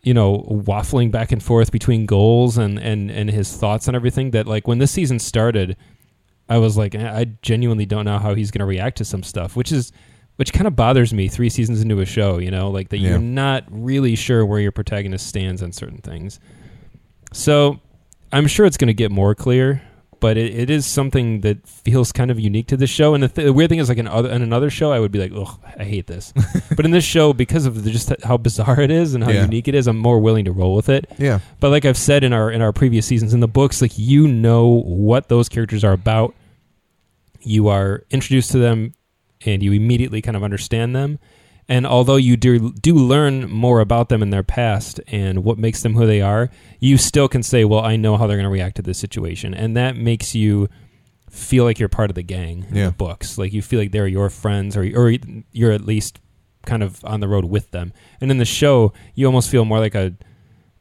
you 0.05 0.13
know, 0.13 0.45
waffling 0.49 1.11
back 1.11 1.33
and 1.33 1.43
forth 1.43 1.71
between 1.71 2.05
goals 2.05 2.57
and 2.57 2.79
and 2.79 3.11
and 3.11 3.29
his 3.29 3.57
thoughts 3.57 3.87
and 3.89 3.95
everything. 3.95 4.31
That 4.31 4.47
like 4.47 4.67
when 4.67 4.77
this 4.77 4.91
season 4.91 5.19
started, 5.19 5.75
I 6.47 6.59
was 6.59 6.77
like, 6.77 6.95
I 6.95 7.25
genuinely 7.41 7.85
don't 7.85 8.05
know 8.05 8.19
how 8.19 8.33
he's 8.35 8.51
going 8.51 8.59
to 8.59 8.65
react 8.65 8.97
to 8.99 9.05
some 9.05 9.23
stuff, 9.23 9.57
which 9.57 9.71
is. 9.73 9.91
Which 10.37 10.51
kind 10.51 10.67
of 10.67 10.75
bothers 10.75 11.13
me 11.13 11.29
three 11.29 11.47
seasons 11.49 11.81
into 11.81 12.01
a 12.01 12.05
show, 12.05 12.39
you 12.39 12.51
know, 12.51 12.69
like 12.69 12.89
that 12.89 12.97
Yeah. 12.97 13.11
you're 13.11 13.19
not 13.19 13.63
really 13.69 14.15
sure 14.17 14.45
where 14.45 14.59
your 14.59 14.73
protagonist 14.73 15.27
stands 15.27 15.63
on 15.63 15.71
certain 15.71 15.99
things. 15.99 16.41
So 17.31 17.79
I'm 18.33 18.47
sure 18.47 18.65
it's 18.65 18.75
going 18.75 18.89
to 18.89 18.93
get 18.93 19.11
more 19.11 19.33
clear, 19.33 19.81
but 20.19 20.37
it, 20.37 20.53
it 20.53 20.69
is 20.69 20.85
something 20.85 21.41
that 21.41 21.67
feels 21.67 22.11
kind 22.11 22.31
of 22.31 22.39
unique 22.39 22.67
to 22.67 22.77
this 22.77 22.89
show. 22.89 23.13
And 23.13 23.23
the, 23.23 23.27
th- 23.27 23.45
the 23.45 23.53
weird 23.53 23.69
thing 23.69 23.79
is, 23.79 23.89
like 23.89 23.97
in, 23.97 24.07
other, 24.07 24.29
in 24.29 24.41
another 24.41 24.69
show, 24.69 24.91
I 24.91 24.99
would 24.99 25.11
be 25.11 25.19
like, 25.19 25.31
"Ugh, 25.35 25.59
I 25.77 25.83
hate 25.83 26.07
this." 26.07 26.33
but 26.75 26.85
in 26.85 26.91
this 26.91 27.03
show, 27.03 27.33
because 27.33 27.65
of 27.65 27.83
the, 27.83 27.91
just 27.91 28.11
how 28.23 28.37
bizarre 28.37 28.79
it 28.81 28.91
is 28.91 29.13
and 29.15 29.23
how 29.23 29.31
Yeah. 29.31 29.43
unique 29.43 29.67
it 29.67 29.75
is, 29.75 29.87
I'm 29.87 29.97
more 29.97 30.19
willing 30.19 30.45
to 30.45 30.51
roll 30.51 30.75
with 30.75 30.89
it. 30.89 31.09
Yeah. 31.17 31.39
But 31.59 31.69
like 31.71 31.85
I've 31.85 31.97
said 31.97 32.23
in 32.23 32.33
our 32.33 32.51
in 32.51 32.61
our 32.61 32.71
previous 32.73 33.05
seasons 33.05 33.33
in 33.33 33.39
the 33.39 33.47
books, 33.47 33.81
like 33.81 33.97
you 33.97 34.27
know 34.27 34.81
what 34.85 35.27
those 35.29 35.49
characters 35.49 35.83
are 35.83 35.93
about. 35.93 36.33
You 37.41 37.67
are 37.67 38.03
introduced 38.09 38.51
to 38.51 38.57
them, 38.57 38.93
and 39.45 39.61
you 39.61 39.71
immediately 39.73 40.21
kind 40.21 40.35
of 40.35 40.43
understand 40.43 40.95
them. 40.95 41.19
And 41.67 41.85
although 41.87 42.15
you 42.17 42.37
do 42.37 42.71
do 42.73 42.93
learn 42.93 43.49
more 43.49 43.79
about 43.79 44.09
them 44.09 44.21
in 44.21 44.29
their 44.29 44.43
past 44.43 44.99
and 45.07 45.43
what 45.43 45.57
makes 45.57 45.81
them 45.81 45.95
who 45.95 46.05
they 46.05 46.21
are, 46.21 46.51
you 46.79 46.97
still 46.97 47.27
can 47.27 47.41
say, 47.41 47.65
"Well, 47.65 47.79
I 47.79 47.95
know 47.95 48.17
how 48.17 48.27
they're 48.27 48.37
going 48.37 48.43
to 48.45 48.49
react 48.51 48.75
to 48.75 48.81
this 48.83 48.99
situation," 48.99 49.53
and 49.53 49.75
that 49.75 49.95
makes 49.97 50.35
you 50.35 50.69
feel 51.29 51.63
like 51.63 51.79
you're 51.79 51.89
part 51.89 52.11
of 52.11 52.15
the 52.15 52.21
gang 52.23 52.65
in 52.69 52.75
Yeah. 52.75 52.85
the 52.87 52.91
books. 52.91 53.37
Like 53.37 53.51
you 53.51 53.61
feel 53.63 53.79
like 53.79 53.91
they're 53.91 54.07
your 54.07 54.29
friends, 54.29 54.77
or 54.77 54.83
or 54.95 55.11
you're 55.51 55.71
at 55.71 55.85
least 55.85 56.19
kind 56.65 56.83
of 56.83 57.03
on 57.03 57.19
the 57.19 57.27
road 57.27 57.45
with 57.45 57.71
them. 57.71 57.93
And 58.21 58.29
in 58.31 58.37
the 58.37 58.45
show, 58.45 58.93
you 59.15 59.25
almost 59.25 59.49
feel 59.49 59.65
more 59.65 59.79
like 59.79 59.95
a 59.95 60.13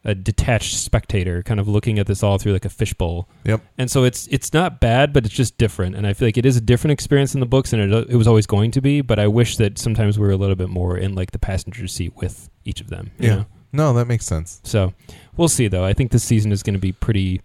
a 0.05 0.15
detached 0.15 0.77
spectator, 0.77 1.43
kind 1.43 1.59
of 1.59 1.67
looking 1.67 1.99
at 1.99 2.05
this 2.07 2.23
all 2.23 2.37
through 2.37 2.53
like 2.53 2.63
a 2.65 2.69
fishbowl. 2.69 3.27
Yep. 3.43 3.61
And 3.77 3.89
so 3.91 4.03
it's 4.03 4.27
it's 4.27 4.53
not 4.53 4.79
bad, 4.79 5.11
but 5.11 5.25
it's 5.25 5.33
just 5.35 5.57
different. 5.57 5.95
And 5.95 6.05
I 6.07 6.13
feel 6.13 6.27
like 6.27 6.37
it 6.37 6.45
is 6.45 6.55
a 6.55 6.61
different 6.61 6.91
experience 6.93 7.33
in 7.33 7.39
the 7.39 7.45
books, 7.45 7.73
and 7.73 7.81
it, 7.93 8.09
it 8.11 8.15
was 8.15 8.27
always 8.27 8.45
going 8.45 8.71
to 8.71 8.81
be. 8.81 9.01
But 9.01 9.19
I 9.19 9.27
wish 9.27 9.57
that 9.57 9.77
sometimes 9.77 10.17
we 10.17 10.25
were 10.25 10.31
a 10.33 10.37
little 10.37 10.55
bit 10.55 10.69
more 10.69 10.97
in 10.97 11.15
like 11.15 11.31
the 11.31 11.39
passenger 11.39 11.87
seat 11.87 12.13
with 12.15 12.49
each 12.63 12.79
of 12.81 12.89
them. 12.89 13.11
Yeah. 13.19 13.35
know? 13.35 13.45
No, 13.73 13.93
that 13.93 14.05
makes 14.05 14.25
sense. 14.25 14.61
So 14.63 14.93
we'll 15.35 15.49
see, 15.49 15.67
though. 15.67 15.83
I 15.83 15.91
think 15.93 16.11
this 16.11 16.23
season 16.23 16.51
is 16.53 16.63
going 16.63 16.75
to 16.75 16.79
be 16.79 16.93
pretty 16.93 17.41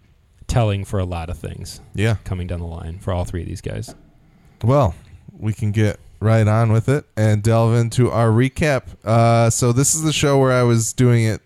telling 0.47 0.85
for 0.85 0.99
a 0.99 1.05
lot 1.05 1.29
of 1.29 1.37
things 1.37 1.81
Yeah. 1.93 2.15
coming 2.23 2.47
down 2.47 2.59
the 2.59 2.65
line 2.67 2.99
for 2.99 3.11
all 3.13 3.25
three 3.25 3.41
of 3.41 3.47
these 3.47 3.61
guys. 3.61 3.95
Well, 4.63 4.95
we 5.37 5.53
can 5.53 5.71
get 5.71 5.99
right 6.19 6.47
on 6.47 6.71
with 6.71 6.87
it 6.87 7.05
and 7.17 7.41
delve 7.41 7.73
into 7.75 8.11
our 8.11 8.29
recap. 8.29 8.83
Uh, 9.03 9.49
so 9.49 9.71
this 9.73 9.95
is 9.95 10.03
the 10.03 10.13
show 10.13 10.37
where 10.39 10.51
I 10.51 10.63
was 10.63 10.93
doing 10.93 11.23
it 11.25 11.41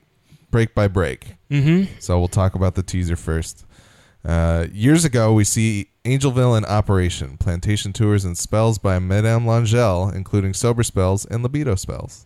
break 0.56 0.74
by 0.74 0.88
break. 0.88 1.36
Mm-hmm. 1.52 2.00
So 2.00 2.18
we'll 2.18 2.30
talk 2.30 2.56
about 2.56 2.76
the 2.76 2.82
teaser 2.82 3.18
first. 3.18 3.66
Uh, 4.24 4.68
years 4.72 5.04
ago, 5.04 5.34
we 5.34 5.44
see 5.44 5.90
Angelville 6.06 6.58
in 6.58 6.64
operation, 6.64 7.36
plantation 7.36 7.92
tours 7.92 8.24
and 8.24 8.38
spells 8.38 8.78
by 8.78 8.98
Madame 8.98 9.46
L'Angelle, 9.46 10.16
including 10.16 10.54
sober 10.54 10.82
spells 10.82 11.26
and 11.26 11.44
libido 11.44 11.76
spells. 11.76 12.26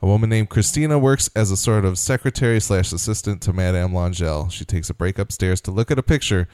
A 0.00 0.06
woman 0.06 0.30
named 0.30 0.50
Christina 0.50 1.00
works 1.00 1.30
as 1.34 1.50
a 1.50 1.56
sort 1.56 1.84
of 1.84 1.98
secretary 1.98 2.60
slash 2.60 2.92
assistant 2.92 3.42
to 3.42 3.52
Madame 3.52 3.92
L'Angelle. 3.92 4.52
She 4.52 4.64
takes 4.64 4.88
a 4.88 4.94
break 4.94 5.18
upstairs 5.18 5.60
to 5.62 5.72
look 5.72 5.90
at 5.90 5.98
a 5.98 6.02
picture 6.04 6.46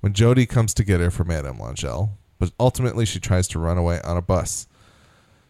when 0.00 0.12
Jody 0.12 0.44
comes 0.44 0.74
to 0.74 0.84
get 0.84 1.00
her 1.00 1.10
for 1.10 1.24
Madame 1.24 1.58
L'Angelle, 1.58 2.10
but 2.38 2.52
ultimately 2.60 3.06
she 3.06 3.18
tries 3.18 3.48
to 3.48 3.58
run 3.58 3.78
away 3.78 4.02
on 4.02 4.18
a 4.18 4.22
bus. 4.22 4.66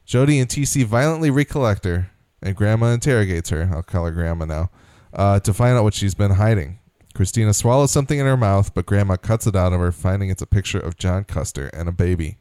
Jody 0.05 0.39
and 0.39 0.49
TC 0.49 0.85
violently 0.85 1.29
recollect 1.29 1.85
her, 1.87 2.13
and 2.41 2.55
Grandma 2.55 2.93
interrogates 2.93 3.51
her. 3.51 3.69
I'll 3.73 3.83
call 3.83 4.05
her 4.05 4.13
Grandma 4.13 4.45
now, 4.45 4.71
uh, 5.15 5.41
to 5.41 5.53
find 5.55 5.77
out 5.77 5.85
what 5.85 5.95
she's 5.95 6.15
been 6.15 6.33
hiding. 6.33 6.79
Christina 7.15 7.53
swallows 7.53 7.91
something 7.93 8.19
in 8.19 8.27
her 8.27 8.37
mouth, 8.37 8.73
but 8.75 8.87
Grandma 8.87 9.17
cuts 9.17 9.47
it 9.47 9.55
out 9.55 9.73
of 9.73 9.81
her, 9.81 9.93
finding 9.93 10.31
it's 10.31 10.41
a 10.43 10.47
picture 10.47 10.81
of 10.81 10.97
John 10.97 11.25
Custer 11.25 11.69
and 11.75 11.89
a 11.89 11.93
baby. 11.93 12.39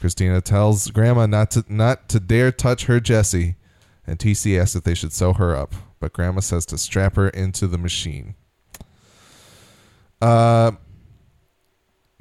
Christina 0.00 0.40
tells 0.40 0.90
Grandma 0.90 1.26
not 1.26 1.50
to 1.52 1.64
not 1.68 2.08
to 2.08 2.18
dare 2.20 2.50
touch 2.50 2.86
her 2.86 2.98
Jesse, 3.00 3.54
and 4.06 4.18
TC 4.18 4.58
asks 4.60 4.74
if 4.74 4.82
they 4.82 4.94
should 4.94 5.12
sew 5.12 5.32
her 5.34 5.54
up, 5.54 5.74
but 6.00 6.12
Grandma 6.12 6.40
says 6.40 6.66
to 6.66 6.78
strap 6.78 7.14
her 7.16 7.28
into 7.28 7.66
the 7.68 7.78
machine. 7.78 8.34
Uh, 10.20 10.72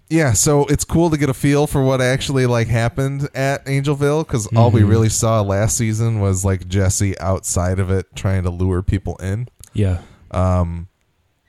yeah, 0.09 0.33
so 0.33 0.65
it's 0.65 0.83
cool 0.83 1.09
to 1.09 1.17
get 1.17 1.29
a 1.29 1.33
feel 1.33 1.65
for 1.65 1.81
what 1.83 1.99
actually 2.01 2.45
like 2.45 2.67
happened 2.67 3.27
at 3.33 3.65
Angelville 3.65 4.25
because 4.25 4.45
all 4.55 4.69
we 4.69 4.81
Mhm. 4.81 4.89
really 4.89 5.09
saw 5.09 5.41
last 5.41 5.75
season 5.77 6.19
was 6.19 6.45
like 6.45 6.67
Jesse 6.67 7.17
outside 7.19 7.79
of 7.79 7.89
it 7.89 8.15
trying 8.15 8.43
to 8.43 8.49
lure 8.51 8.83
people 8.83 9.15
in. 9.17 9.47
Yeah. 9.73 10.01
Um, 10.31 10.87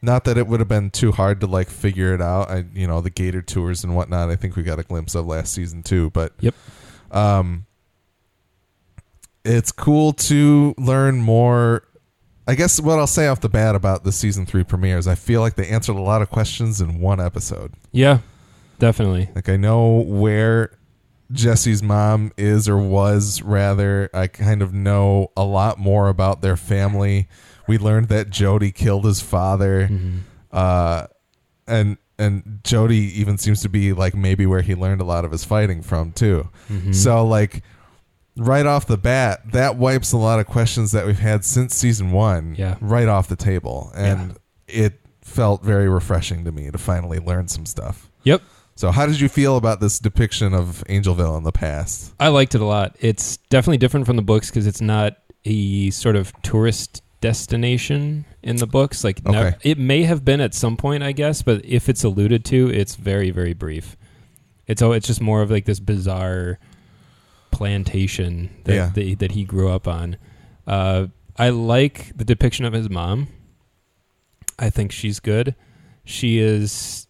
not 0.03 0.25
that 0.25 0.37
it 0.37 0.47
would 0.47 0.61
have 0.61 0.69
been 0.69 0.91
too 0.91 1.13
hard 1.13 1.41
to 1.41 1.47
like 1.47 1.69
figure 1.71 2.13
it 2.15 2.21
out. 2.21 2.51
I, 2.51 2.65
you 2.75 2.87
know, 2.87 3.01
the 3.01 3.11
Gator 3.11 3.41
tours 3.43 3.85
and 3.85 3.97
whatnot. 3.97 4.31
I 4.31 4.37
think 4.37 4.57
we 4.57 4.63
got 4.63 4.79
a 4.79 4.83
glimpse 4.83 5.15
of 5.15 5.27
last 5.27 5.53
season 5.55 5.83
too. 5.83 6.11
But 6.11 6.33
Yep. 6.41 6.55
um, 7.11 7.65
it's 9.45 9.73
cool 9.73 10.13
to 10.15 10.75
learn 10.79 11.21
more. 11.21 11.83
I 12.47 12.55
guess 12.55 12.81
what 12.81 12.99
I'll 12.99 13.07
say 13.07 13.27
off 13.27 13.41
the 13.41 13.49
bat 13.49 13.75
about 13.75 14.05
the 14.05 14.13
season 14.13 14.45
three 14.45 14.65
premiere 14.65 14.99
is 14.99 15.09
I 15.09 15.15
feel 15.15 15.41
like 15.41 15.55
they 15.55 15.67
answered 15.69 15.97
a 15.97 16.03
lot 16.03 16.21
of 16.21 16.31
questions 16.31 16.81
in 16.81 17.01
one 17.01 17.21
episode. 17.21 17.73
Yeah. 17.93 18.19
Definitely. 18.79 19.31
Like 19.35 19.49
I 19.49 19.57
know 19.57 20.01
where 20.01 20.77
Jesse's 21.33 21.83
mom 21.83 22.33
is 22.37 22.69
or 22.69 22.77
was 22.77 23.41
rather. 23.41 24.11
I 24.13 24.27
kind 24.27 24.61
of 24.61 24.75
know 24.75 25.31
a 25.37 25.45
lot 25.45 25.79
more 25.79 26.09
about 26.09 26.43
their 26.43 26.57
family. 26.57 27.29
We 27.67 27.79
learned 27.79 28.09
that 28.09 28.31
Jody 28.31 28.73
killed 28.73 29.05
his 29.05 29.21
father. 29.21 29.89
Mhm. 29.89 30.21
Uh 30.53 31.07
and 31.67 31.97
and 32.19 32.61
Jody 32.63 33.19
even 33.21 33.39
seems 33.39 33.63
to 33.63 33.69
be 33.69 33.93
like 33.93 34.15
maybe 34.15 34.47
where 34.47 34.61
he 34.63 34.75
learned 34.75 35.01
a 35.01 35.05
lot 35.05 35.25
of 35.25 35.33
his 35.33 35.45
fighting 35.45 35.83
from 35.83 36.13
too. 36.13 36.49
Mhm. 36.71 36.95
So 36.95 37.27
like 37.27 37.63
right 38.37 38.67
off 38.67 38.87
the 38.87 38.99
bat, 38.99 39.41
that 39.53 39.77
wipes 39.77 40.13
a 40.13 40.17
lot 40.17 40.41
of 40.41 40.47
questions 40.47 40.93
that 40.93 41.07
we've 41.07 41.19
had 41.19 41.45
since 41.45 41.75
season 41.75 42.11
1 42.13 42.55
Yeah. 42.59 42.77
right 42.81 43.09
off 43.09 43.29
the 43.29 43.37
table 43.37 43.91
and 43.95 44.37
it 44.69 45.01
felt 45.23 45.65
very 45.65 45.89
refreshing 45.89 46.45
to 46.45 46.53
me 46.53 46.71
to 46.71 46.79
finally 46.79 47.19
learn 47.19 47.49
some 47.49 47.65
stuff. 47.67 48.11
Yep. 48.25 48.43
So, 48.77 48.91
how 48.91 49.07
did 49.07 49.21
you 49.21 49.29
feel 49.29 49.57
about 49.57 49.81
this 49.81 49.99
depiction 50.01 50.53
of 50.53 50.83
Angelville 50.89 51.37
in 51.39 51.45
the 51.45 51.53
past? 51.53 52.13
I 52.19 52.29
liked 52.29 52.55
it 52.57 52.61
a 52.61 52.65
lot. 52.65 52.97
It's 53.01 53.37
definitely 53.49 53.79
different 53.79 54.05
from 54.07 54.17
the 54.17 54.23
books 54.23 54.51
because 54.51 54.67
it's 54.67 54.81
not 54.81 55.17
a 55.45 55.91
sort 55.91 56.17
of 56.17 56.33
tourist 56.43 57.01
destination 57.29 58.27
in 58.43 58.57
the 58.57 58.67
books. 58.67 59.03
Like, 59.03 59.27
Okay. 59.27 59.55
it 59.63 59.79
may 59.79 60.03
have 60.03 60.27
been 60.27 60.43
at 60.43 60.53
some 60.53 60.77
point, 60.77 61.03
I 61.03 61.13
guess, 61.13 61.41
but 61.41 61.65
if 61.65 61.89
it's 61.89 62.05
alluded 62.05 62.45
to, 62.47 62.69
it's 62.71 62.97
very, 62.97 63.31
very 63.31 63.55
brief. 63.55 63.97
It's 64.67 64.83
oh, 64.83 64.93
it's 64.93 65.07
just 65.07 65.23
more 65.23 65.41
of 65.41 65.51
like 65.51 65.65
this 65.65 65.81
bizarre 65.81 66.59
plantation 67.51 68.51
that 68.65 68.75
Yeah. 68.75 68.91
that, 68.95 69.19
that 69.21 69.31
he 69.33 69.45
grew 69.45 69.71
up 69.71 69.89
on. 69.89 70.17
Uh, 70.67 71.07
I 71.37 71.49
like 71.49 72.13
the 72.17 72.25
depiction 72.25 72.65
of 72.67 72.73
his 72.75 72.91
mom. 72.91 73.29
I 74.59 74.69
think 74.71 74.93
she's 74.93 75.19
good. 75.19 75.55
She 76.05 76.39
is. 76.39 77.07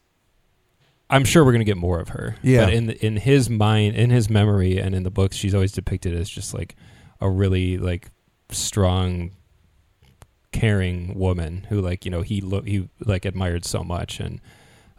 I'm 1.11 1.25
sure 1.25 1.45
we're 1.45 1.53
gonna 1.53 1.65
get 1.65 1.77
more 1.77 1.99
of 2.01 2.11
her. 2.11 2.37
Yeah. 2.43 2.67
But 2.67 2.75
in 2.75 2.87
the, 2.87 3.05
in 3.07 3.17
his 3.17 3.51
mind, 3.51 3.97
in 3.97 4.11
his 4.11 4.31
memory, 4.31 4.79
and 4.79 4.95
in 4.95 5.03
the 5.03 5.11
books, 5.11 5.37
she's 5.37 5.55
always 5.55 5.73
depicted 5.73 6.15
as 6.15 6.31
just 6.31 6.55
like 6.55 6.77
a 7.21 7.29
really 7.29 7.79
like 7.79 8.11
strong, 8.51 9.31
caring 10.55 11.19
woman 11.19 11.67
who 11.69 11.81
like 11.81 12.05
you 12.05 12.11
know 12.13 12.23
he 12.23 12.41
lo- 12.41 12.63
he 12.63 12.89
like 13.05 13.25
admired 13.25 13.65
so 13.65 13.83
much, 13.83 14.21
and 14.21 14.41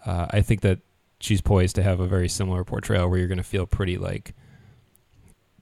uh, 0.06 0.28
I 0.30 0.42
think 0.42 0.60
that 0.62 0.80
she's 1.22 1.40
poised 1.42 1.76
to 1.78 1.84
have 1.84 2.02
a 2.02 2.06
very 2.08 2.28
similar 2.28 2.64
portrayal 2.66 3.10
where 3.10 3.18
you're 3.18 3.30
gonna 3.30 3.42
feel 3.42 3.66
pretty 3.66 3.98
like 3.98 4.34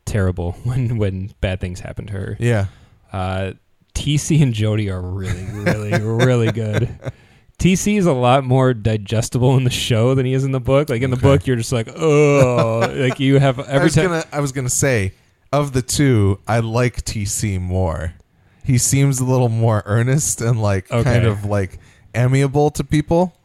terrible 0.05 0.51
when 0.63 0.97
when 0.97 1.31
bad 1.41 1.59
things 1.61 1.79
happen 1.79 2.07
to 2.07 2.13
her. 2.13 2.37
Yeah. 2.39 2.65
Uh, 3.11 3.53
TC 3.93 4.41
and 4.41 4.53
Jody 4.53 4.89
are 4.89 4.99
really, 5.01 5.45
really, 5.51 5.91
really 6.01 6.51
good. 6.51 6.89
TC 7.59 7.99
is 7.99 8.07
a 8.07 8.13
lot 8.13 8.43
more 8.43 8.73
digestible 8.73 9.55
in 9.55 9.63
the 9.63 9.69
show 9.69 10.15
than 10.15 10.25
he 10.25 10.33
is 10.33 10.43
in 10.43 10.51
the 10.51 10.59
book. 10.59 10.89
Like 10.89 11.03
in 11.03 11.11
the 11.11 11.15
Okay. 11.17 11.21
book, 11.27 11.45
you're 11.47 11.55
just 11.55 11.71
like, 11.71 11.87
oh, 11.95 12.79
like 12.95 13.19
you 13.19 13.37
have 13.37 13.59
I 13.59 13.63
every 13.67 13.83
was 13.85 13.93
time. 13.95 14.05
gonna, 14.05 14.25
I 14.31 14.39
was 14.39 14.51
gonna 14.51 14.69
say, 14.69 15.13
of 15.51 15.71
the 15.73 15.83
two, 15.83 16.39
I 16.47 16.59
like 16.59 17.05
TC 17.05 17.61
more. 17.61 18.15
He 18.63 18.77
seems 18.77 19.19
a 19.19 19.25
little 19.25 19.49
more 19.49 19.83
earnest 19.85 20.41
and 20.41 20.61
like 20.61 20.87
kind 20.87 21.25
of 21.25 21.45
like 21.45 21.79
amiable 22.15 22.71
to 22.71 22.83
people, 22.83 23.35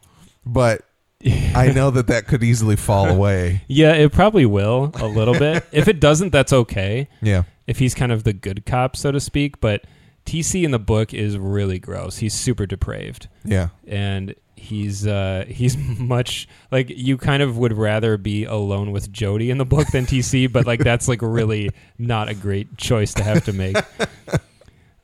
but 0.45 0.81
I 1.25 1.71
know 1.75 1.91
that 1.91 2.07
that 2.07 2.27
could 2.27 2.43
easily 2.43 2.75
fall 2.75 3.07
away. 3.09 3.63
yeah, 3.67 3.93
it 3.93 4.11
probably 4.13 4.45
will 4.45 4.91
a 4.95 5.05
little 5.07 5.33
bit. 5.37 5.65
if 5.71 5.87
it 5.87 5.99
doesn't, 5.99 6.31
that's 6.31 6.53
okay. 6.53 7.09
Yeah. 7.21 7.43
If 7.67 7.79
he's 7.79 7.93
kind 7.93 8.11
of 8.11 8.23
the 8.23 8.33
good 8.33 8.65
cop, 8.65 8.95
so 8.95 9.11
to 9.11 9.19
speak. 9.19 9.59
But 9.59 9.83
TC 10.25 10.63
in 10.63 10.71
the 10.71 10.79
book 10.79 11.13
is 11.13 11.37
really 11.37 11.79
gross. 11.79 12.17
He's 12.17 12.33
super 12.33 12.65
depraved. 12.65 13.27
Yeah. 13.43 13.69
and 13.87 14.35
he's 14.55 15.07
uh 15.07 15.45
he's 15.49 15.77
much 15.77 16.45
like 16.69 16.89
you 16.89 17.17
kind 17.17 17.41
of 17.41 17.57
would 17.57 17.71
rather 17.71 18.17
be 18.17 18.43
alone 18.43 18.91
with 18.91 19.09
Jody 19.09 19.51
in 19.51 19.57
the 19.57 19.65
book 19.65 19.87
than 19.91 20.05
TC, 20.05 20.51
but 20.51 20.65
like 20.67 20.81
that's 20.81 21.07
like 21.07 21.21
really 21.21 21.69
not 21.97 22.27
a 22.29 22.33
great 22.33 22.77
choice 22.77 23.13
to 23.15 23.23
have 23.23 23.45
to 23.45 23.53
make. 23.53 23.77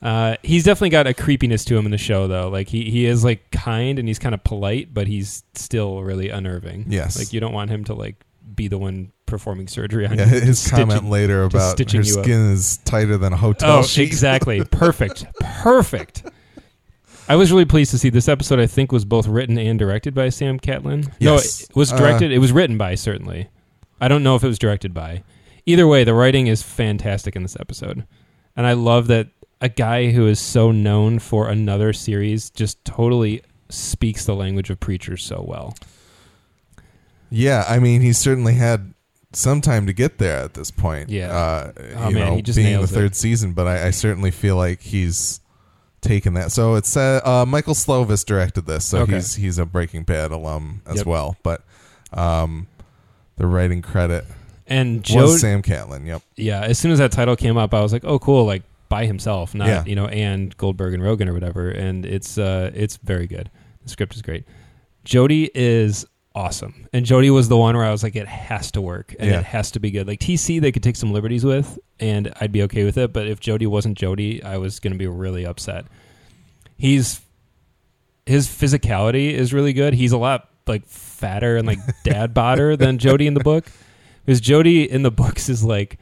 Uh, 0.06 0.36
he's 0.44 0.62
definitely 0.62 0.90
got 0.90 1.06
a 1.08 1.12
creepiness 1.14 1.64
to 1.64 1.76
him 1.76 1.84
in 1.84 1.90
the 1.90 1.98
show, 1.98 2.28
though. 2.28 2.48
Like 2.48 2.68
he, 2.68 2.88
he 2.90 3.06
is 3.06 3.24
like 3.24 3.50
kind 3.50 3.98
and 3.98 4.06
he's 4.06 4.20
kind 4.20 4.34
of 4.36 4.44
polite, 4.44 4.94
but 4.94 5.08
he's 5.08 5.42
still 5.54 6.02
really 6.02 6.28
unnerving. 6.28 6.84
Yes. 6.88 7.18
like 7.18 7.32
you 7.32 7.40
don't 7.40 7.52
want 7.52 7.70
him 7.70 7.82
to 7.84 7.94
like 7.94 8.14
be 8.54 8.68
the 8.68 8.78
one 8.78 9.10
performing 9.26 9.66
surgery 9.66 10.06
on 10.06 10.16
Yeah, 10.16 10.32
you. 10.32 10.40
his 10.40 10.60
Stitching- 10.60 10.86
comment 10.88 11.10
later 11.10 11.42
about 11.42 11.72
stitching 11.72 12.00
her 12.00 12.04
skin 12.04 12.52
is 12.52 12.76
tighter 12.84 13.18
than 13.18 13.32
a 13.32 13.36
hotel 13.36 13.78
Oh, 13.78 13.82
sheet. 13.82 14.04
exactly. 14.06 14.62
Perfect. 14.70 15.24
Perfect. 15.40 16.22
I 17.28 17.34
was 17.34 17.50
really 17.50 17.64
pleased 17.64 17.90
to 17.90 17.98
see 17.98 18.08
this 18.08 18.28
episode. 18.28 18.60
I 18.60 18.68
think 18.68 18.92
was 18.92 19.04
both 19.04 19.26
written 19.26 19.58
and 19.58 19.76
directed 19.76 20.14
by 20.14 20.28
Sam 20.28 20.60
Catlin. 20.60 21.12
Yes. 21.18 21.20
No, 21.20 21.34
it 21.34 21.76
was 21.76 21.92
Uh, 21.92 21.96
directed. 21.98 22.30
it 22.30 22.38
was 22.38 22.52
written 22.52 22.78
by 22.78 22.94
certainly. 22.94 23.48
I 24.00 24.06
don't 24.06 24.22
know 24.22 24.36
if 24.36 24.44
it 24.44 24.48
was 24.48 24.58
directed 24.60 24.94
by. 24.94 25.24
Either 25.66 25.88
way, 25.88 26.04
the 26.04 26.14
writing 26.14 26.46
is 26.46 26.62
fantastic 26.62 27.34
in 27.34 27.42
this 27.42 27.56
episode, 27.58 28.06
and 28.54 28.64
I 28.66 28.74
love 28.74 29.08
that 29.08 29.30
a 29.60 29.68
guy 29.68 30.10
who 30.10 30.26
is 30.26 30.38
so 30.40 30.70
known 30.70 31.18
for 31.18 31.48
another 31.48 31.92
series 31.92 32.50
just 32.50 32.84
totally 32.84 33.42
speaks 33.68 34.24
the 34.26 34.34
language 34.34 34.70
of 34.70 34.78
preachers 34.80 35.24
so 35.24 35.44
well. 35.46 35.74
Yeah, 37.30 37.64
I 37.68 37.78
mean, 37.78 38.00
he 38.02 38.12
certainly 38.12 38.54
had 38.54 38.94
some 39.32 39.60
time 39.60 39.86
to 39.86 39.92
get 39.92 40.18
there 40.18 40.38
at 40.38 40.54
this 40.54 40.70
point. 40.70 41.10
Yeah. 41.10 41.36
uh, 41.36 41.72
Oh, 41.96 42.08
you 42.08 42.14
man, 42.14 42.28
know, 42.28 42.36
he 42.36 42.42
just 42.42 42.56
being 42.56 42.68
the 42.68 42.76
nails 42.78 42.92
it. 42.92 42.94
third 42.94 43.16
season, 43.16 43.52
but 43.52 43.66
I, 43.66 43.88
I 43.88 43.90
certainly 43.90 44.30
feel 44.30 44.56
like 44.56 44.80
he's 44.80 45.40
taken 46.00 46.34
that. 46.34 46.52
So 46.52 46.76
it's 46.76 46.96
uh, 46.96 47.20
uh, 47.24 47.44
Michael 47.46 47.74
Slovis 47.74 48.24
directed 48.24 48.66
this, 48.66 48.84
so 48.84 48.98
Okay. 49.00 49.14
he's 49.14 49.34
he's 49.34 49.58
a 49.58 49.66
Breaking 49.66 50.04
Bad 50.04 50.30
alum 50.30 50.82
as 50.86 50.98
Yep. 50.98 51.06
well. 51.06 51.36
But 51.42 51.64
um, 52.12 52.68
the 53.36 53.46
writing 53.46 53.82
credit 53.82 54.24
And 54.66 55.02
Joe, 55.02 55.22
was 55.22 55.40
Sam 55.40 55.62
Catlin. 55.62 56.06
Yep. 56.06 56.22
yeah, 56.36 56.60
as 56.62 56.78
soon 56.78 56.92
as 56.92 56.98
that 56.98 57.10
title 57.12 57.34
came 57.36 57.56
up, 57.56 57.74
I 57.74 57.80
was 57.80 57.92
like, 57.92 58.04
oh, 58.04 58.18
cool. 58.20 58.44
Like 58.46 58.62
by 58.88 59.06
himself, 59.06 59.54
not 59.54 59.68
Yeah. 59.68 59.84
you 59.86 59.94
know, 59.96 60.06
and 60.06 60.56
Goldberg 60.56 60.94
and 60.94 61.02
Rogen 61.02 61.28
or 61.28 61.32
whatever. 61.32 61.70
And 61.70 62.04
it's 62.06 62.38
uh, 62.38 62.70
it's 62.74 62.96
very 62.96 63.26
good. 63.26 63.50
The 63.82 63.88
script 63.88 64.14
is 64.14 64.22
great. 64.22 64.44
Jody 65.04 65.50
is 65.54 66.04
awesome, 66.34 66.86
and 66.92 67.06
Jody 67.06 67.30
was 67.30 67.48
the 67.48 67.56
one 67.56 67.74
where 67.76 67.84
I 67.84 67.90
was 67.90 68.02
like, 68.02 68.14
it 68.16 68.26
has 68.28 68.70
to 68.72 68.80
work 68.80 69.14
and 69.18 69.30
Yeah. 69.30 69.38
it 69.38 69.44
has 69.46 69.70
to 69.72 69.80
be 69.80 69.90
good. 69.90 70.06
Like 70.06 70.20
TC, 70.20 70.60
they 70.60 70.70
could 70.72 70.82
take 70.82 70.96
some 70.96 71.12
liberties 71.12 71.44
with, 71.44 71.78
and 72.00 72.32
I'd 72.40 72.52
be 72.52 72.62
okay 72.62 72.84
with 72.84 72.98
it. 72.98 73.12
But 73.12 73.26
if 73.26 73.40
Jody 73.40 73.66
wasn't 73.66 73.96
Jody, 73.96 74.42
I 74.42 74.56
was 74.58 74.80
going 74.80 74.92
to 74.92 74.98
be 74.98 75.06
really 75.06 75.46
upset. 75.46 75.86
He's 76.76 77.20
his 78.26 78.48
physicality 78.48 79.32
is 79.32 79.52
really 79.54 79.72
good. 79.72 79.94
He's 79.94 80.12
a 80.12 80.18
lot 80.18 80.48
like 80.66 80.84
fatter 80.86 81.56
and 81.56 81.66
like 81.66 81.78
dad 82.04 82.34
bodder 82.34 82.76
than 82.76 82.98
Jody 82.98 83.26
in 83.26 83.34
the 83.34 83.40
book. 83.44 83.66
Because 84.24 84.40
Jody 84.40 84.90
in 84.90 85.02
the 85.02 85.10
books 85.22 85.48
is 85.48 85.62
like 85.64 85.98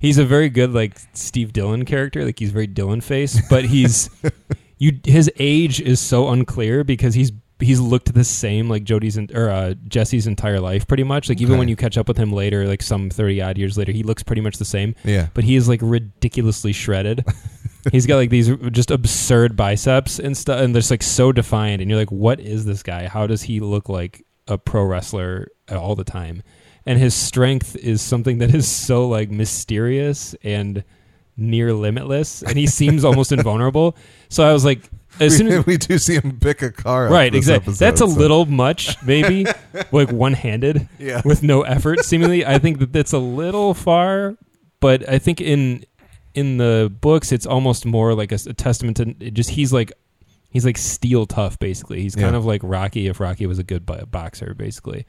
he's 0.00 0.18
a 0.18 0.24
very 0.24 0.48
good 0.48 0.72
like 0.72 0.98
Steve 1.14 1.52
Dillon 1.52 1.84
character. 1.84 2.24
Like 2.24 2.38
he's 2.38 2.50
very 2.52 2.66
Dillon 2.66 3.00
face, 3.00 3.40
but 3.48 3.64
he's 3.64 4.10
you 4.78 4.98
his 5.04 5.30
age 5.38 5.80
is 5.80 6.00
so 6.00 6.28
unclear 6.28 6.84
because 6.84 7.14
he's 7.14 7.32
he's 7.60 7.80
looked 7.80 8.14
the 8.14 8.22
same 8.22 8.68
like 8.68 8.84
Jody's 8.84 9.16
in, 9.16 9.28
or 9.34 9.48
uh, 9.50 9.74
Jesse's 9.88 10.26
entire 10.28 10.60
life 10.60 10.86
pretty 10.86 11.02
much. 11.04 11.28
Like 11.28 11.40
even 11.40 11.54
Okay. 11.54 11.58
when 11.58 11.68
you 11.68 11.74
catch 11.76 11.98
up 11.98 12.06
with 12.08 12.16
him 12.16 12.32
later, 12.32 12.66
like 12.66 12.82
some 12.82 13.10
thirty 13.10 13.42
odd 13.42 13.58
years 13.58 13.76
later, 13.76 13.90
he 13.92 14.02
looks 14.02 14.22
pretty 14.22 14.42
much 14.42 14.58
the 14.58 14.64
same 14.64 14.94
Yeah. 15.04 15.28
but 15.34 15.44
he 15.44 15.56
is 15.56 15.68
like 15.68 15.80
ridiculously 15.82 16.72
shredded. 16.72 17.24
He's 17.92 18.06
got 18.06 18.16
like 18.16 18.28
these 18.30 18.50
just 18.72 18.90
absurd 18.90 19.56
biceps 19.56 20.18
and 20.18 20.36
stuff, 20.36 20.60
and 20.60 20.74
they're 20.74 20.80
just 20.80 20.90
like 20.90 21.02
so 21.02 21.32
defined. 21.32 21.80
And 21.80 21.88
you're 21.90 21.98
like, 21.98 22.10
what 22.12 22.38
is 22.38 22.64
this 22.64 22.82
guy? 22.82 23.06
How 23.08 23.26
does 23.26 23.42
he 23.42 23.60
look 23.60 23.88
like 23.88 24.24
a 24.46 24.58
pro 24.58 24.82
wrestler 24.84 25.48
all 25.70 25.94
the 25.94 26.04
time? 26.04 26.42
And 26.88 26.98
his 26.98 27.14
strength 27.14 27.76
is 27.76 28.00
something 28.00 28.38
that 28.38 28.54
is 28.54 28.66
so 28.66 29.06
like 29.08 29.30
mysterious 29.30 30.34
and 30.42 30.82
near 31.36 31.72
limitless, 31.74 32.42
and 32.42 32.56
he 32.56 32.66
seems 32.66 33.04
almost 33.04 33.30
invulnerable. 33.30 33.94
So 34.30 34.42
I 34.42 34.52
was 34.54 34.64
like, 34.64 34.80
as 35.20 35.36
soon 35.36 35.48
as 35.48 35.66
we 35.70 35.76
do 35.76 35.98
see 35.98 36.14
him 36.14 36.38
pick 36.40 36.62
a 36.62 36.72
car. 36.72 37.06
up 37.06 37.12
right, 37.12 37.34
exactly, 37.34 37.72
episode, 37.72 37.84
that's 37.84 38.00
a 38.00 38.08
so- 38.08 38.18
little 38.18 38.46
much, 38.46 39.00
maybe 39.02 39.44
like 39.92 40.10
one 40.10 40.32
handed 40.32 40.88
Yeah. 40.98 41.20
with 41.26 41.42
no 41.42 41.62
effort 41.62 42.00
seemingly 42.04 42.46
i 42.46 42.58
think 42.58 42.78
that 42.78 42.92
that's 42.92 43.12
a 43.12 43.18
little 43.18 43.74
far 43.74 44.36
but 44.80 45.08
i 45.08 45.18
think 45.18 45.40
in 45.40 45.84
in 46.34 46.56
the 46.58 46.92
books 47.00 47.32
it's 47.32 47.46
almost 47.46 47.84
more 47.86 48.14
like 48.14 48.32
a 48.32 48.38
testament 48.38 48.96
to 48.98 49.04
just 49.30 49.50
he's 49.50 49.72
like 49.72 49.92
he's 50.50 50.64
like 50.64 50.78
steel 50.78 51.26
tough 51.26 51.58
basically 51.58 52.00
he's 52.02 52.14
kind 52.14 52.32
Yeah. 52.32 52.38
of 52.38 52.44
like 52.46 52.60
rocky 52.64 53.06
if 53.08 53.20
rocky 53.20 53.46
was 53.46 53.58
a 53.58 53.64
good 53.64 53.84
boxer 54.10 54.54
basically 54.54 55.04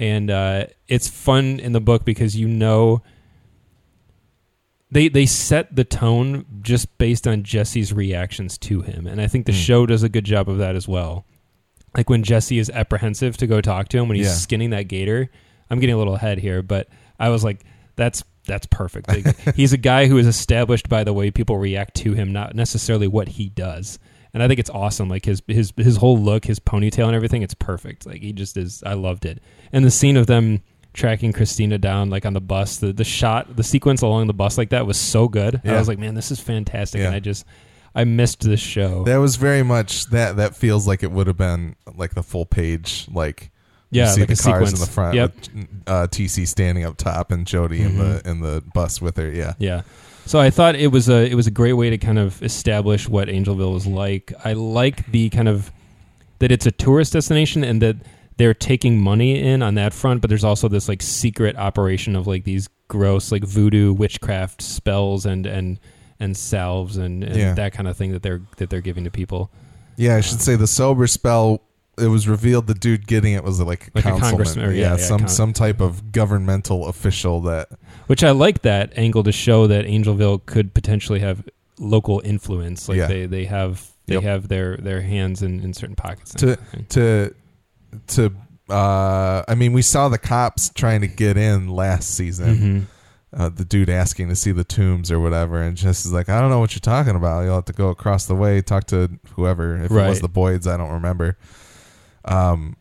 and 0.00 0.30
uh 0.30 0.64
it's 0.88 1.08
fun 1.08 1.60
in 1.60 1.72
the 1.72 1.80
book 1.80 2.04
because 2.04 2.34
you 2.34 2.48
know 2.48 3.02
they 4.90 5.08
they 5.08 5.26
set 5.26 5.74
the 5.76 5.84
tone 5.84 6.44
just 6.62 6.96
based 6.98 7.28
on 7.28 7.42
Jesse's 7.44 7.92
reactions 7.92 8.58
to 8.58 8.80
him, 8.82 9.06
and 9.06 9.20
I 9.20 9.28
think 9.28 9.46
the 9.46 9.52
Hmm. 9.52 9.58
show 9.58 9.86
does 9.86 10.02
a 10.02 10.08
good 10.08 10.24
job 10.24 10.48
of 10.48 10.58
that 10.58 10.74
as 10.74 10.88
well. 10.88 11.24
Like 11.96 12.08
when 12.10 12.22
Jesse 12.22 12.58
is 12.58 12.70
apprehensive 12.70 13.36
to 13.38 13.46
go 13.46 13.60
talk 13.60 13.88
to 13.90 13.98
him 13.98 14.08
when 14.08 14.16
he's 14.16 14.26
Yeah. 14.26 14.32
skinning 14.34 14.70
that 14.70 14.88
gator. 14.88 15.30
I'm 15.72 15.78
getting 15.78 15.94
a 15.94 15.98
little 15.98 16.16
ahead 16.16 16.38
here, 16.38 16.62
but 16.62 16.88
I 17.20 17.28
was 17.28 17.44
like, 17.44 17.60
that's 17.96 18.24
that's 18.46 18.66
perfect. 18.66 19.06
Like, 19.08 19.38
he's 19.56 19.72
a 19.72 19.76
guy 19.76 20.06
who 20.06 20.18
is 20.18 20.26
established 20.26 20.88
by 20.88 21.04
the 21.04 21.12
way 21.12 21.30
people 21.30 21.58
react 21.58 21.94
to 21.98 22.14
him, 22.14 22.32
not 22.32 22.56
necessarily 22.56 23.06
what 23.06 23.28
he 23.28 23.48
does. 23.50 23.98
And 24.32 24.42
I 24.42 24.48
think 24.48 24.60
it's 24.60 24.70
awesome. 24.70 25.08
Like 25.08 25.24
his 25.24 25.42
his 25.46 25.72
his 25.76 25.96
whole 25.96 26.18
look, 26.18 26.44
his 26.44 26.60
ponytail 26.60 27.06
and 27.06 27.14
everything, 27.16 27.42
it's 27.42 27.54
perfect. 27.54 28.06
Like 28.06 28.20
he 28.22 28.32
just 28.32 28.56
is. 28.56 28.82
I 28.84 28.94
loved 28.94 29.24
it. 29.24 29.42
And 29.72 29.84
the 29.84 29.90
scene 29.90 30.16
of 30.16 30.26
them 30.26 30.62
tracking 30.92 31.32
Christina 31.32 31.78
down 31.78 32.10
like 32.10 32.26
on 32.26 32.32
the 32.32 32.40
bus, 32.40 32.78
the 32.78 32.92
the 32.92 33.04
shot, 33.04 33.56
the 33.56 33.62
sequence 33.62 34.02
along 34.02 34.26
the 34.26 34.34
bus 34.34 34.58
like 34.58 34.70
that 34.70 34.86
was 34.86 34.98
so 34.98 35.28
good. 35.28 35.60
I 35.64 35.78
was 35.78 35.88
like, 35.88 35.98
man, 35.98 36.14
this 36.14 36.30
is 36.30 36.40
fantastic. 36.40 37.00
And 37.00 37.14
I 37.14 37.20
just 37.20 37.44
I 37.94 38.04
missed 38.04 38.40
this 38.40 38.60
show. 38.60 39.02
That 39.04 39.16
was 39.16 39.34
very 39.36 39.64
much 39.64 40.06
that. 40.06 40.36
That 40.36 40.54
feels 40.54 40.86
like 40.86 41.02
it 41.02 41.10
would 41.10 41.26
have 41.26 41.36
been 41.36 41.74
like 41.96 42.14
the 42.14 42.22
full 42.22 42.46
page. 42.46 43.08
Like 43.12 43.50
you 43.90 44.02
yeah, 44.02 44.10
see 44.12 44.20
like 44.20 44.28
the 44.28 44.34
a 44.34 44.36
cars 44.36 44.68
sequence 44.68 44.72
in 44.74 44.78
the 44.78 44.86
front. 44.86 45.14
Yep. 45.16 45.34
With, 45.34 45.68
uh, 45.88 46.06
TC 46.06 46.46
standing 46.46 46.84
up 46.84 46.96
top 46.96 47.32
and 47.32 47.44
Jody 47.48 47.82
in 47.82 47.92
Mhm. 47.94 48.22
the 48.22 48.30
in 48.30 48.40
the 48.42 48.62
bus 48.74 49.00
with 49.02 49.16
her. 49.16 49.28
Yeah. 49.28 49.54
Yeah. 49.58 49.82
So 50.30 50.38
I 50.38 50.50
thought 50.50 50.76
it 50.76 50.92
was 50.92 51.08
a 51.08 51.28
it 51.28 51.34
was 51.34 51.48
a 51.48 51.50
great 51.50 51.72
way 51.72 51.90
to 51.90 51.98
kind 51.98 52.16
of 52.16 52.40
establish 52.40 53.08
what 53.08 53.26
Angelville 53.26 53.72
was 53.74 53.84
like. 53.84 54.32
I 54.44 54.52
like 54.52 55.10
the 55.10 55.28
kind 55.28 55.48
of 55.48 55.72
that 56.38 56.52
it's 56.52 56.66
a 56.66 56.70
tourist 56.70 57.14
destination 57.14 57.64
and 57.64 57.82
that 57.82 57.96
they're 58.36 58.54
taking 58.54 59.00
money 59.00 59.40
in 59.40 59.60
on 59.60 59.74
that 59.74 59.92
front, 59.92 60.20
but 60.20 60.28
there's 60.30 60.44
also 60.44 60.68
this 60.68 60.88
like 60.88 61.02
secret 61.02 61.56
operation 61.56 62.14
of 62.14 62.28
like 62.28 62.44
these 62.44 62.68
gross 62.86 63.32
like 63.32 63.42
voodoo 63.42 63.92
witchcraft 63.92 64.62
spells 64.62 65.26
and 65.26 65.46
and 65.46 65.80
and 66.20 66.36
salves 66.36 66.96
and, 66.96 67.24
and 67.24 67.34
Yeah. 67.34 67.54
that 67.54 67.72
kind 67.72 67.88
of 67.88 67.96
thing 67.96 68.12
that 68.12 68.22
they're 68.22 68.42
that 68.58 68.70
they're 68.70 68.80
giving 68.80 69.02
to 69.02 69.10
people. 69.10 69.50
Yeah, 69.96 70.14
I 70.14 70.20
should 70.20 70.40
say 70.40 70.54
the 70.54 70.68
sober 70.68 71.08
spell. 71.08 71.60
It 72.00 72.08
was 72.08 72.26
revealed 72.28 72.66
the 72.66 72.74
dude 72.74 73.06
getting 73.06 73.34
it 73.34 73.44
was 73.44 73.60
like, 73.60 73.90
Like 73.94 74.04
a 74.04 74.08
councilman. 74.08 74.20
congressman, 74.30 74.64
or 74.66 74.72
yeah, 74.72 74.92
yeah, 74.92 74.96
some 74.96 75.18
con- 75.20 75.28
some 75.28 75.52
type 75.52 75.80
of 75.80 76.12
governmental 76.12 76.86
official 76.88 77.40
that. 77.42 77.68
Which 78.06 78.24
I 78.24 78.30
like 78.30 78.62
that 78.62 78.92
angle 78.96 79.22
to 79.24 79.32
show 79.32 79.66
that 79.68 79.84
Angelville 79.86 80.44
could 80.46 80.74
potentially 80.74 81.20
have 81.20 81.44
local 81.78 82.20
influence. 82.24 82.88
Like 82.88 82.98
Yeah. 82.98 83.06
they, 83.06 83.26
they 83.26 83.44
have 83.46 83.86
they 84.06 84.14
Yep. 84.14 84.22
have 84.24 84.48
their, 84.48 84.76
their 84.76 85.00
hands 85.02 85.40
in, 85.42 85.60
in 85.60 85.72
certain 85.72 85.94
pockets. 85.96 86.32
and 86.32 86.40
To- 86.40 86.50
everything. 86.50 86.86
to 86.88 87.34
to 88.08 88.32
uh 88.72 89.42
I 89.48 89.54
mean 89.56 89.72
we 89.72 89.82
saw 89.82 90.08
the 90.08 90.18
cops 90.18 90.70
trying 90.70 91.00
to 91.00 91.06
get 91.08 91.36
in 91.36 91.68
last 91.68 92.14
season. 92.14 92.56
Mhm. 92.56 92.86
Uh, 93.32 93.48
the 93.48 93.64
dude 93.64 93.88
asking 93.88 94.28
to 94.28 94.34
see 94.34 94.50
the 94.50 94.64
tombs 94.64 95.08
or 95.12 95.20
whatever, 95.20 95.62
and 95.62 95.76
Jess 95.76 96.04
is 96.04 96.12
like, 96.12 96.28
"I 96.28 96.40
don't 96.40 96.50
know 96.50 96.58
what 96.58 96.74
you're 96.74 96.80
talking 96.80 97.14
about. 97.14 97.42
You'll 97.44 97.54
have 97.54 97.64
to 97.66 97.72
go 97.72 97.88
across 97.90 98.26
the 98.26 98.34
way, 98.34 98.60
talk 98.60 98.88
to 98.88 99.08
whoever. 99.36 99.76
If 99.76 99.84
it 99.84 99.90
was 99.92 99.92
Right. 99.92 100.20
the 100.20 100.28
Boyds, 100.28 100.66
I 100.66 100.76
don't 100.76 100.90
remember." 100.90 101.36
Um. 102.24 102.76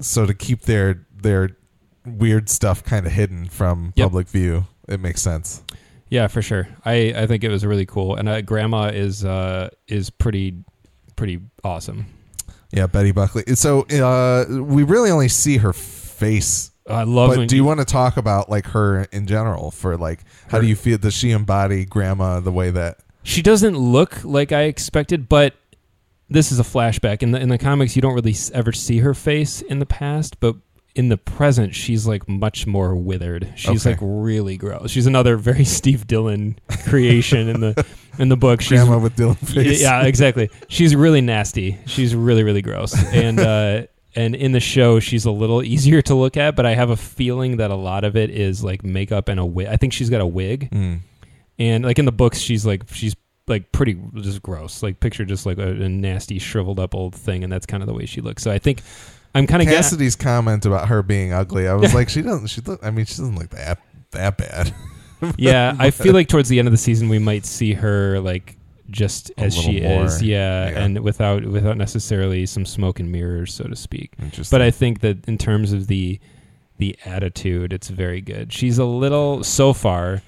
So 0.00 0.26
to 0.26 0.34
keep 0.34 0.62
their 0.62 1.06
their 1.14 1.56
weird 2.04 2.48
stuff 2.48 2.84
kind 2.84 3.06
of 3.06 3.12
hidden 3.12 3.48
from 3.48 3.92
Yep. 3.96 4.04
public 4.06 4.28
view, 4.28 4.66
it 4.88 5.00
makes 5.00 5.22
sense. 5.22 5.62
Yeah, 6.10 6.26
for 6.26 6.42
sure. 6.42 6.68
I, 6.84 7.14
I 7.16 7.26
think 7.26 7.42
it 7.44 7.48
was 7.48 7.64
really 7.64 7.86
cool, 7.86 8.14
and 8.16 8.28
uh, 8.28 8.40
Grandma 8.42 8.88
is 8.88 9.24
uh, 9.24 9.70
is 9.88 10.10
pretty 10.10 10.54
pretty 11.16 11.40
awesome. 11.62 12.06
Yeah, 12.72 12.86
Betty 12.88 13.12
Buckley. 13.12 13.44
So 13.54 13.82
uh, 13.82 14.44
we 14.62 14.82
really 14.82 15.10
only 15.10 15.28
see 15.28 15.58
her 15.58 15.72
face. 15.72 16.72
I 16.88 17.04
love. 17.04 17.34
But 17.36 17.48
do 17.48 17.56
you 17.56 17.64
want 17.64 17.80
to 17.80 17.86
talk 17.86 18.16
about 18.16 18.50
like 18.50 18.66
her 18.66 19.04
in 19.12 19.26
general? 19.26 19.70
For 19.70 19.96
like, 19.96 20.20
how 20.48 20.58
Her- 20.58 20.62
do 20.62 20.68
you 20.68 20.76
feel? 20.76 20.98
Does 20.98 21.14
she 21.14 21.30
embody 21.30 21.84
Grandma 21.84 22.40
the 22.40 22.52
way 22.52 22.70
that? 22.70 22.98
she 23.22 23.40
doesn't 23.40 23.78
look 23.78 24.22
like 24.24 24.52
I 24.52 24.64
expected, 24.64 25.28
but 25.30 25.54
this 26.28 26.50
is 26.52 26.58
a 26.58 26.62
flashback. 26.64 27.22
In 27.22 27.30
the 27.32 27.40
in 27.40 27.48
the 27.48 27.58
comics, 27.58 27.96
you 27.96 28.02
don't 28.02 28.14
really 28.14 28.34
ever 28.52 28.72
see 28.72 28.98
her 28.98 29.14
face 29.14 29.60
in 29.62 29.78
the 29.78 29.86
past, 29.86 30.40
but 30.40 30.56
in 30.94 31.08
the 31.08 31.16
present, 31.16 31.74
she's 31.74 32.06
like 32.06 32.28
much 32.28 32.66
more 32.68 32.94
withered. 32.94 33.52
She's 33.56 33.84
Okay. 33.84 33.90
like 33.96 33.98
really 34.00 34.56
gross. 34.56 34.90
She's 34.92 35.06
another 35.06 35.36
very 35.36 35.64
Steve 35.78 36.06
Dillon 36.06 36.58
creation 36.86 37.48
in 37.48 37.60
the 37.60 37.86
in 38.18 38.28
the 38.28 38.36
book. 38.36 38.60
She's 38.60 38.78
Grandma 38.78 38.98
with 38.98 39.16
Dillon 39.16 39.34
face. 39.34 39.82
Yeah, 39.82 40.02
exactly. 40.04 40.50
She's 40.68 40.94
really 40.94 41.20
nasty. 41.20 41.78
She's 41.86 42.14
really, 42.14 42.42
really 42.44 42.62
gross. 42.62 42.94
And 43.12 43.40
uh, 43.40 43.86
and 44.16 44.36
in 44.36 44.52
the 44.52 44.60
show, 44.60 45.00
she's 45.00 45.24
a 45.24 45.32
little 45.32 45.64
easier 45.64 46.00
to 46.02 46.14
look 46.14 46.36
at, 46.36 46.54
but 46.54 46.64
I 46.64 46.76
have 46.76 46.90
a 46.90 46.96
feeling 46.96 47.56
that 47.56 47.72
a 47.72 47.74
lot 47.74 48.04
of 48.04 48.16
it 48.16 48.30
is 48.30 48.62
like 48.62 48.84
makeup 48.84 49.28
and 49.28 49.40
a 49.40 49.44
wig. 49.44 49.66
I 49.66 49.76
think 49.76 49.92
she's 49.92 50.08
got 50.10 50.20
a 50.20 50.26
wig, 50.26 50.70
Mm. 50.70 51.00
and 51.58 51.84
like 51.84 51.98
in 51.98 52.04
the 52.04 52.12
books, 52.12 52.38
she's 52.38 52.64
like 52.64 52.84
she's 52.92 53.16
like 53.46 53.72
pretty 53.72 54.00
just 54.16 54.42
gross. 54.42 54.82
Like 54.82 55.00
picture 55.00 55.24
just 55.24 55.46
like 55.46 55.58
a, 55.58 55.68
a 55.70 55.88
nasty, 55.88 56.38
shriveled 56.38 56.80
up 56.80 56.94
old 56.94 57.14
thing, 57.14 57.44
and 57.44 57.52
that's 57.52 57.66
kind 57.66 57.82
of 57.82 57.86
the 57.86 57.94
way 57.94 58.06
she 58.06 58.20
looks. 58.20 58.42
So 58.42 58.50
I 58.50 58.58
think 58.58 58.82
I'm 59.34 59.46
kind 59.46 59.62
of. 59.62 59.68
Cassidy's 59.68 60.16
comment 60.16 60.64
about 60.66 60.88
her 60.88 61.02
being 61.02 61.32
ugly, 61.32 61.68
I 61.68 61.74
was 61.74 61.94
like, 61.94 62.08
she 62.08 62.22
doesn't. 62.22 62.46
She 62.48 62.60
look. 62.62 62.84
I 62.84 62.90
mean, 62.90 63.04
she 63.04 63.16
doesn't 63.16 63.36
look 63.36 63.50
that 63.50 63.80
that 64.12 64.36
bad. 64.36 64.72
yeah, 65.38 65.74
I 65.78 65.90
feel 65.90 66.12
like 66.12 66.28
towards 66.28 66.48
the 66.48 66.58
end 66.58 66.68
of 66.68 66.72
the 66.72 66.78
season, 66.78 67.08
we 67.08 67.18
might 67.18 67.44
see 67.46 67.72
her 67.74 68.20
like 68.20 68.56
just 68.90 69.30
A 69.38 69.40
as 69.44 69.54
she 69.54 69.80
more. 69.80 70.04
is, 70.04 70.22
yeah, 70.22 70.68
Yeah. 70.70 70.84
and 70.84 71.00
without 71.00 71.44
without 71.44 71.76
necessarily 71.76 72.46
some 72.46 72.64
smoke 72.66 73.00
and 73.00 73.10
mirrors, 73.10 73.52
so 73.54 73.64
to 73.64 73.76
speak. 73.76 74.12
Interesting. 74.20 74.56
But 74.56 74.62
I 74.62 74.70
think 74.70 75.00
that 75.00 75.26
in 75.28 75.38
terms 75.38 75.72
of 75.72 75.86
the 75.86 76.20
the 76.78 76.96
attitude, 77.04 77.72
it's 77.72 77.88
very 77.88 78.20
good. 78.20 78.52
She's 78.52 78.78
a 78.78 78.84
little 78.84 79.42
so 79.44 79.72
far. 79.72 80.22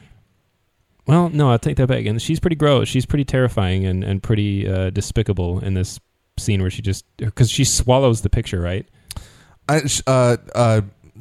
Well, 1.06 1.28
no, 1.30 1.50
I'll 1.50 1.58
take 1.58 1.76
that 1.76 1.86
back. 1.86 2.04
And 2.06 2.20
she's 2.20 2.40
pretty 2.40 2.56
gross. 2.56 2.88
She's 2.88 3.06
pretty 3.06 3.24
terrifying 3.24 3.84
and 3.86 4.02
and 4.04 4.22
pretty 4.22 4.68
uh, 4.68 4.90
despicable 4.90 5.60
in 5.60 5.74
this 5.74 6.00
scene 6.38 6.60
where 6.60 6.70
she 6.70 6.82
just 6.82 7.04
because 7.16 7.50
she 7.50 7.64
swallows 7.64 8.22
the 8.22 8.30
picture, 8.30 8.60
right? 8.60 8.86
I, 9.68 9.82
uh, 10.06 10.36
uh, 10.54 10.80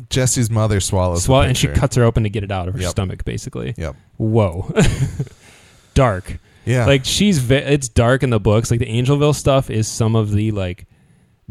Jesse's 0.09 0.49
mother 0.51 0.79
swallows. 0.79 1.19
the 1.19 1.25
Swallow, 1.25 1.43
and 1.45 1.57
she 1.57 1.67
cuts 1.67 1.95
her 1.95 2.03
open 2.03 2.23
to 2.23 2.29
get 2.29 2.43
it 2.43 2.51
out 2.51 2.67
of 2.67 2.73
her 2.75 2.81
Yep. 2.81 2.89
stomach, 2.91 3.25
basically. 3.25 3.73
Yep. 3.77 3.95
Whoa, 4.17 4.71
dark. 5.93 6.39
Yeah. 6.65 6.85
Like 6.85 7.05
she's 7.05 7.37
ve- 7.39 7.55
it's 7.57 7.87
dark 7.89 8.23
in 8.23 8.29
the 8.31 8.39
books. 8.39 8.71
Like 8.71 8.79
the 8.79 8.87
Angelville 8.87 9.35
stuff 9.35 9.69
is 9.69 9.87
some 9.87 10.15
of 10.15 10.31
the 10.31 10.51
like 10.51 10.85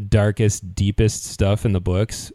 darkest, 0.09 0.75
deepest 0.75 1.23
stuff 1.25 1.65
in 1.65 1.71
the 1.71 1.79
books. 1.81 2.31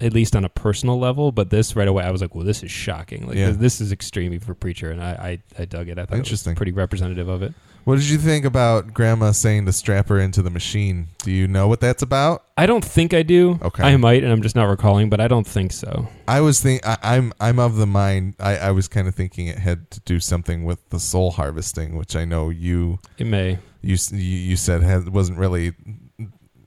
At 0.00 0.12
least 0.12 0.34
on 0.36 0.44
a 0.44 0.48
personal 0.48 0.98
level. 0.98 1.32
But 1.32 1.50
this 1.50 1.76
right 1.76 1.88
away, 1.88 2.04
I 2.04 2.10
was 2.10 2.20
like, 2.20 2.34
well, 2.34 2.44
this 2.44 2.62
is 2.62 2.70
shocking. 2.70 3.26
Like 3.26 3.36
Yeah. 3.36 3.50
this, 3.50 3.80
is 3.80 3.92
extreme 3.92 4.38
for 4.40 4.54
preacher, 4.54 4.90
and 4.90 5.02
I, 5.02 5.40
I, 5.58 5.62
I 5.62 5.64
dug 5.66 5.88
it. 5.88 5.98
I 5.98 6.06
thought 6.06 6.18
Interesting. 6.18 6.50
it 6.50 6.54
was 6.54 6.56
pretty 6.58 6.72
representative 6.72 7.28
of 7.28 7.42
it. 7.42 7.52
What 7.84 7.96
did 7.96 8.10
you 8.10 8.18
think 8.18 8.44
about 8.44 8.92
Grandma 8.92 9.30
saying 9.32 9.64
to 9.64 9.72
strap 9.72 10.08
her 10.08 10.20
into 10.20 10.42
the 10.42 10.50
machine? 10.50 11.08
Do 11.22 11.32
you 11.32 11.48
know 11.48 11.66
what 11.66 11.80
that's 11.80 12.02
about? 12.02 12.44
I 12.58 12.66
don't 12.66 12.84
think 12.84 13.14
I 13.14 13.22
do. 13.22 13.58
Okay. 13.62 13.82
I 13.82 13.96
might, 13.96 14.22
and 14.22 14.30
I'm 14.30 14.42
just 14.42 14.54
not 14.54 14.64
recalling, 14.66 15.08
but 15.08 15.18
I 15.18 15.28
don't 15.28 15.46
think 15.46 15.72
so. 15.72 16.06
I 16.28 16.42
was 16.42 16.60
think 16.60 16.86
I, 16.86 16.98
I'm 17.02 17.32
I'm 17.40 17.58
of 17.58 17.76
the 17.76 17.86
mind. 17.86 18.34
I, 18.38 18.56
I 18.58 18.70
was 18.72 18.86
kind 18.86 19.08
of 19.08 19.14
thinking 19.14 19.46
it 19.46 19.58
had 19.58 19.90
to 19.92 20.00
do 20.00 20.20
something 20.20 20.64
with 20.64 20.86
the 20.90 21.00
soul 21.00 21.30
harvesting, 21.30 21.96
which 21.96 22.14
I 22.14 22.26
know 22.26 22.50
you 22.50 22.98
It 23.16 23.26
may. 23.26 23.58
you 23.80 23.96
you, 24.12 24.18
you 24.18 24.56
said 24.56 24.82
had, 24.82 25.08
wasn't 25.08 25.38
really 25.38 25.72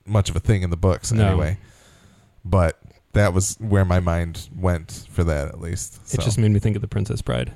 much 0.04 0.28
of 0.30 0.34
a 0.34 0.40
thing 0.40 0.62
in 0.62 0.70
the 0.70 0.76
books 0.76 1.12
No. 1.12 1.28
anyway. 1.28 1.58
But 2.44 2.76
that 3.14 3.32
was 3.32 3.56
where 3.60 3.84
my 3.84 4.00
mind 4.00 4.48
went 4.56 5.06
for 5.10 5.24
that 5.24 5.48
at 5.48 5.60
least. 5.60 5.98
It 6.14 6.20
just 6.20 6.38
made 6.38 6.50
me 6.50 6.58
think 6.60 6.76
of 6.76 6.82
the 6.82 6.88
Princess 6.88 7.22
Bride. 7.22 7.52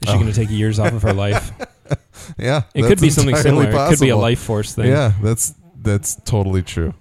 Is 0.00 0.08
she 0.08 0.14
Oh. 0.14 0.18
going 0.20 0.30
to 0.32 0.34
take 0.34 0.50
years 0.50 0.78
off 0.78 0.92
of 0.92 1.02
her 1.02 1.12
life? 1.12 1.50
yeah, 2.38 2.62
It 2.74 2.82
could 2.82 3.00
be 3.00 3.10
something 3.10 3.34
similar. 3.36 3.68
It 3.70 3.88
could 3.90 4.00
be 4.00 4.10
a 4.10 4.16
life 4.16 4.38
force 4.40 4.74
thing. 4.74 4.86
Yeah, 4.86 5.12
that's 5.22 5.54
that's 5.80 6.16
totally 6.24 6.62
true. 6.62 6.94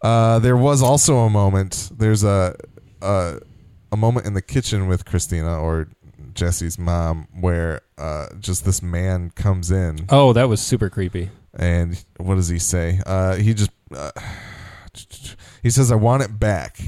Uh, 0.00 0.38
there 0.38 0.56
was 0.56 0.82
also 0.82 1.18
a 1.18 1.30
moment. 1.30 1.90
There's 1.96 2.24
a, 2.24 2.56
a 3.02 3.40
a 3.92 3.96
moment 3.96 4.26
in 4.26 4.34
the 4.34 4.42
kitchen 4.42 4.88
with 4.88 5.04
Christina 5.04 5.58
or 5.60 5.88
Jesse's 6.34 6.78
mom 6.78 7.28
where 7.38 7.82
uh, 7.98 8.26
just 8.40 8.64
this 8.64 8.82
man 8.82 9.30
comes 9.30 9.70
in 9.70 10.06
Oh, 10.08 10.32
that 10.32 10.48
was 10.48 10.60
super 10.60 10.88
creepy. 10.88 11.30
and 11.54 12.02
what 12.16 12.36
does 12.36 12.48
he 12.48 12.58
say? 12.58 13.00
Uh, 13.06 13.34
he 13.36 13.52
just 13.54 13.70
uh, 13.94 14.10
he 15.62 15.70
says, 15.70 15.90
"I 15.92 15.96
want 15.96 16.22
it 16.22 16.38
back." 16.38 16.78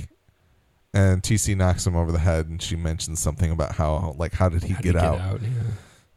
And 0.93 1.23
TC 1.23 1.57
knocks 1.57 1.87
him 1.87 1.97
over 1.97 2.13
the 2.13 2.19
head, 2.21 2.47
and 2.47 2.63
she 2.63 2.77
mentions 2.77 3.19
something 3.21 3.51
about 3.51 3.73
how, 3.75 4.15
like, 4.17 4.33
how 4.33 4.49
did 4.49 4.63
he 4.63 4.75
How 4.75 4.81
did 4.81 4.93
get, 4.93 5.01
he 5.01 5.07
out? 5.07 5.43
Yeah. 5.43 5.49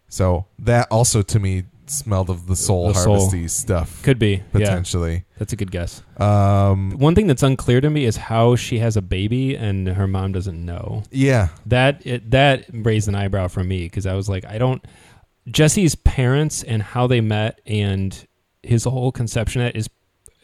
So 0.07 0.45
that 0.59 0.87
also 0.91 1.21
to 1.23 1.39
me 1.39 1.63
smelled 1.87 2.29
of 2.29 2.47
the 2.47 2.55
soul 2.55 2.89
The 2.89 2.93
soul. 2.95 3.15
harvesty 3.15 3.47
stuff 3.47 4.03
Could 4.03 4.19
be. 4.19 4.31
Yeah, 4.33 4.43
potentially. 4.51 5.23
that's 5.37 5.53
a 5.53 5.55
good 5.55 5.71
guess. 5.71 6.03
Um, 6.17 6.91
One 6.91 7.15
thing 7.15 7.27
that's 7.27 7.43
unclear 7.43 7.79
to 7.81 7.89
me 7.89 8.03
is 8.05 8.17
how 8.17 8.55
she 8.57 8.79
has 8.79 8.97
a 8.97 9.01
baby 9.01 9.55
and 9.55 9.87
her 9.87 10.05
mom 10.05 10.33
doesn't 10.33 10.63
know. 10.65 11.03
yeah, 11.11 11.47
That 11.65 12.05
it, 12.05 12.29
that 12.31 12.65
raised 12.73 13.07
an 13.07 13.15
eyebrow 13.15 13.47
for 13.47 13.63
me 13.63 13.83
because 13.85 14.05
I 14.05 14.13
was 14.15 14.27
like, 14.29 14.45
I 14.45 14.57
don't. 14.57 14.83
Jesse's 15.49 15.95
parents 15.95 16.61
and 16.63 16.83
how 16.83 17.07
they 17.07 17.21
met 17.21 17.61
and 17.65 18.27
his 18.63 18.83
whole 18.83 19.11
conception 19.13 19.61
of 19.61 19.67
it 19.67 19.75
is 19.77 19.87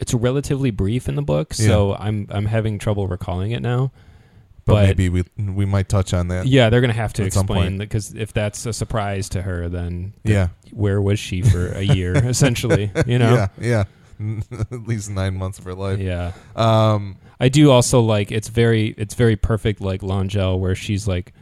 it's 0.03 0.13
relatively 0.13 0.69
brief 0.69 1.07
in 1.07 1.15
the 1.15 1.21
book, 1.21 1.53
so 1.53 1.95
I'm 1.95 2.27
I'm 2.29 2.45
having 2.45 2.77
trouble 2.77 3.07
recalling 3.07 3.51
it 3.51 3.61
now. 3.61 3.91
but, 4.65 4.73
But- 4.73 4.87
maybe 4.87 5.07
we 5.09 5.23
we 5.37 5.65
might 5.65 5.87
touch 5.89 6.13
on 6.13 6.27
that. 6.27 6.45
Yeah, 6.45 6.69
they're 6.69 6.81
gonna 6.81 6.93
have 6.93 7.13
to 7.13 7.23
explain 7.23 7.77
because 7.77 8.13
if 8.13 8.33
that's 8.33 8.65
a 8.65 8.73
surprise 8.73 9.29
to 9.29 9.41
her, 9.41 9.69
then 9.69 10.13
yeah, 10.23 10.49
where 10.71 11.01
was 11.01 11.19
she 11.19 11.41
for 11.41 11.69
a 11.69 11.81
year 11.83 12.15
essentially? 12.27 12.91
You 13.07 13.17
know. 13.19 13.33
yeah, 13.33 13.47
yeah. 13.59 13.83
At 14.71 14.83
least 14.87 15.09
nine 15.09 15.35
months 15.35 15.57
of 15.59 15.65
her 15.65 15.73
life. 15.73 15.99
Yeah. 15.99 16.33
Um, 16.55 17.15
I 17.39 17.49
do 17.49 17.71
also 17.71 17.99
like 18.01 18.31
it's 18.31 18.47
very 18.49 18.93
it's 18.97 19.15
very 19.15 19.35
perfect 19.35 19.81
like 19.81 20.01
Longel 20.01 20.59
where 20.59 20.75
she's 20.75 21.07
like 21.07 21.33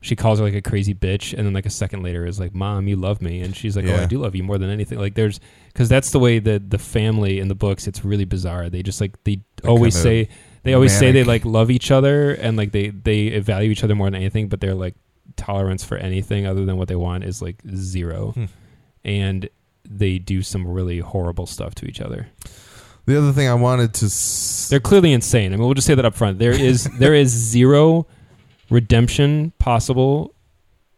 she 0.00 0.16
calls 0.16 0.38
her 0.38 0.44
like 0.44 0.54
a 0.54 0.62
crazy 0.62 0.94
bitch 0.94 1.32
and 1.36 1.46
then 1.46 1.52
like 1.52 1.66
a 1.66 1.70
second 1.70 2.02
later 2.02 2.26
is 2.26 2.40
like 2.40 2.54
mom 2.54 2.88
you 2.88 2.96
love 2.96 3.22
me 3.22 3.40
and 3.40 3.54
she's 3.56 3.76
like 3.76 3.86
oh 3.86 3.94
I 3.94 4.06
do 4.06 4.18
love 4.18 4.34
you 4.34 4.42
more 4.42 4.58
than 4.58 4.68
anything 4.70 4.98
like 4.98 5.14
there's 5.14 5.38
because 5.72 5.88
that's 5.88 6.10
the 6.10 6.18
way 6.18 6.38
that 6.38 6.70
the 6.70 6.78
family 6.78 7.38
in 7.38 7.48
the 7.48 7.54
books 7.54 7.86
it's 7.86 8.04
really 8.04 8.24
bizarre 8.24 8.68
they 8.70 8.82
just 8.82 9.00
like 9.00 9.22
they 9.24 9.40
They're 9.62 9.70
always 9.70 9.94
say 10.00 10.28
they 10.64 10.74
always 10.74 10.96
say 10.96 11.12
they 11.12 11.24
like 11.24 11.44
love 11.44 11.70
each 11.70 11.90
other 11.90 12.32
and 12.32 12.56
like 12.56 12.72
they 12.72 12.88
they 12.90 13.38
value 13.40 13.70
each 13.70 13.82
other 13.84 13.94
more 13.94 14.06
than 14.08 14.14
anything 14.16 14.48
but 14.48 14.60
their 14.60 14.74
like 14.74 14.94
tolerance 15.36 15.82
for 15.82 15.96
anything 15.96 16.46
other 16.46 16.64
than 16.64 16.76
what 16.76 16.88
they 16.88 16.96
want 16.96 17.24
is 17.24 17.40
like 17.42 17.56
zero 17.74 18.32
Hmm. 18.32 18.44
and 19.04 19.48
they 19.88 20.18
do 20.18 20.42
some 20.42 20.66
really 20.66 20.98
horrible 21.00 21.46
stuff 21.46 21.74
to 21.76 21.86
each 21.86 22.00
other 22.00 22.28
the 23.06 23.18
other 23.18 23.32
thing 23.32 23.48
I 23.48 23.54
wanted 23.54 23.94
to 23.94 24.06
s- 24.06 24.68
they're 24.70 24.78
clearly 24.78 25.12
insane. 25.12 25.52
I 25.52 25.56
mean, 25.56 25.64
we'll 25.64 25.74
just 25.74 25.88
say 25.88 25.96
that 25.96 26.04
up 26.04 26.14
front. 26.14 26.38
There 26.38 26.52
is 26.52 26.84
there 27.00 27.14
is 27.14 27.30
zero 27.30 28.06
redemption 28.70 29.52
possible 29.58 30.34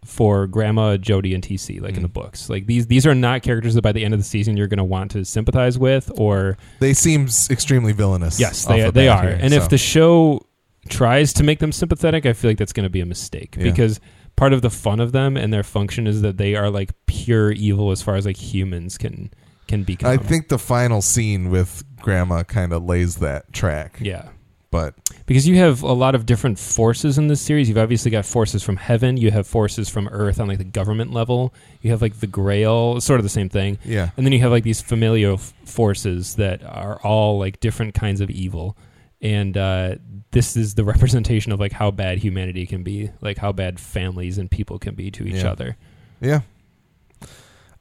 for 0.04 0.46
Grandma, 0.46 0.96
Jody, 0.96 1.34
and 1.34 1.42
TC, 1.42 1.80
like 1.80 1.96
in 1.96 2.02
the 2.02 2.08
Mm. 2.08 2.12
books. 2.12 2.48
Like 2.50 2.66
these 2.66 2.86
these 2.86 3.06
are 3.06 3.14
not 3.14 3.42
characters 3.42 3.74
that 3.74 3.82
by 3.82 3.92
the 3.92 4.04
end 4.04 4.14
of 4.14 4.20
the 4.20 4.24
season 4.24 4.56
you're 4.56 4.68
going 4.68 4.78
to 4.78 4.84
want 4.84 5.10
to 5.12 5.24
sympathize 5.24 5.78
with. 5.78 6.10
Or 6.16 6.56
they 6.80 6.94
seem 6.94 7.28
extremely 7.50 7.92
villainous. 7.92 8.38
yes, 8.38 8.64
they 8.66 8.82
the 8.82 8.92
they 8.92 9.08
are. 9.08 9.22
here, 9.22 9.38
and 9.40 9.52
so. 9.52 9.56
if 9.56 9.68
the 9.68 9.78
show 9.78 10.40
tries 10.88 11.32
to 11.34 11.42
make 11.42 11.58
them 11.60 11.72
sympathetic, 11.72 12.26
I 12.26 12.32
feel 12.34 12.50
like 12.50 12.58
that's 12.58 12.72
going 12.74 12.84
to 12.84 12.90
be 12.90 13.00
a 13.00 13.06
mistake 13.06 13.56
Yeah. 13.58 13.64
because 13.64 14.00
part 14.36 14.52
of 14.52 14.60
the 14.62 14.70
fun 14.70 15.00
of 15.00 15.12
them 15.12 15.36
and 15.36 15.52
their 15.52 15.62
function 15.62 16.06
is 16.06 16.20
that 16.22 16.36
they 16.36 16.54
are 16.56 16.68
like 16.70 16.90
pure 17.06 17.52
evil 17.52 17.90
as 17.90 18.02
far 18.02 18.16
as 18.16 18.26
like 18.26 18.36
humans 18.36 18.98
can 18.98 19.30
can 19.66 19.82
become. 19.84 20.10
I 20.10 20.18
think 20.18 20.48
the 20.48 20.58
final 20.58 21.00
scene 21.00 21.48
with 21.48 21.82
Grandma 22.02 22.42
kind 22.42 22.72
of 22.74 22.84
lays 22.84 23.16
that 23.16 23.50
track. 23.54 23.96
yeah. 24.02 24.28
But 24.74 24.94
because 25.26 25.46
you 25.46 25.54
have 25.58 25.82
a 25.82 25.92
lot 25.92 26.16
of 26.16 26.26
different 26.26 26.58
forces 26.58 27.16
in 27.16 27.28
this 27.28 27.40
series. 27.40 27.68
You've 27.68 27.78
obviously 27.78 28.10
got 28.10 28.26
forces 28.26 28.64
from 28.64 28.74
heaven. 28.76 29.16
You 29.16 29.30
have 29.30 29.46
forces 29.46 29.88
from 29.88 30.08
Earth 30.08 30.40
on 30.40 30.48
like 30.48 30.58
the 30.58 30.64
government 30.64 31.12
level. 31.12 31.54
You 31.80 31.92
have 31.92 32.02
like 32.02 32.18
the 32.18 32.26
Grail, 32.26 33.00
sort 33.00 33.20
of 33.20 33.24
the 33.24 33.28
same 33.30 33.48
thing. 33.48 33.78
yeah, 33.84 34.10
And 34.16 34.26
then 34.26 34.32
you 34.32 34.40
have 34.40 34.50
like 34.50 34.64
these 34.64 34.82
familial 34.82 35.34
f- 35.34 35.52
forces 35.64 36.34
that 36.34 36.64
are 36.64 37.00
all 37.02 37.38
like 37.38 37.60
different 37.60 37.94
kinds 37.94 38.20
of 38.20 38.30
evil. 38.30 38.76
And 39.22 39.56
uh, 39.56 39.94
this 40.32 40.56
is 40.56 40.74
the 40.74 40.82
representation 40.84 41.52
of 41.52 41.60
like 41.60 41.72
how 41.72 41.92
bad 41.92 42.18
humanity 42.18 42.66
can 42.66 42.82
be, 42.82 43.10
like 43.20 43.38
how 43.38 43.52
bad 43.52 43.78
families 43.78 44.38
and 44.38 44.50
people 44.50 44.80
can 44.80 44.96
be 44.96 45.10
to 45.12 45.24
each 45.24 45.44
Yeah. 45.44 45.52
other. 45.52 45.76
yeah. 46.20 46.40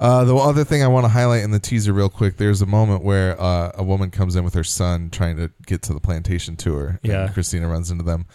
Uh, 0.03 0.25
the 0.25 0.35
other 0.35 0.63
thing 0.65 0.83
I 0.83 0.87
want 0.87 1.05
to 1.05 1.09
highlight 1.09 1.43
in 1.43 1.51
the 1.51 1.59
teaser, 1.59 1.93
real 1.93 2.09
quick, 2.09 2.35
there's 2.37 2.61
a 2.61 2.65
moment 2.65 3.03
where 3.03 3.39
uh, 3.41 3.71
a 3.75 3.83
woman 3.83 4.11
comes 4.11 4.35
in 4.35 4.43
with 4.43 4.53
her 4.53 4.63
son 4.63 5.09
trying 5.09 5.37
to 5.37 5.49
get 5.65 5.81
to 5.83 5.93
the 5.93 6.01
plantation 6.01 6.57
tour. 6.57 6.99
and 7.03 7.11
Yeah. 7.11 7.27
Christina 7.29 7.69
runs 7.69 7.89
into 7.89 8.03
them. 8.03 8.25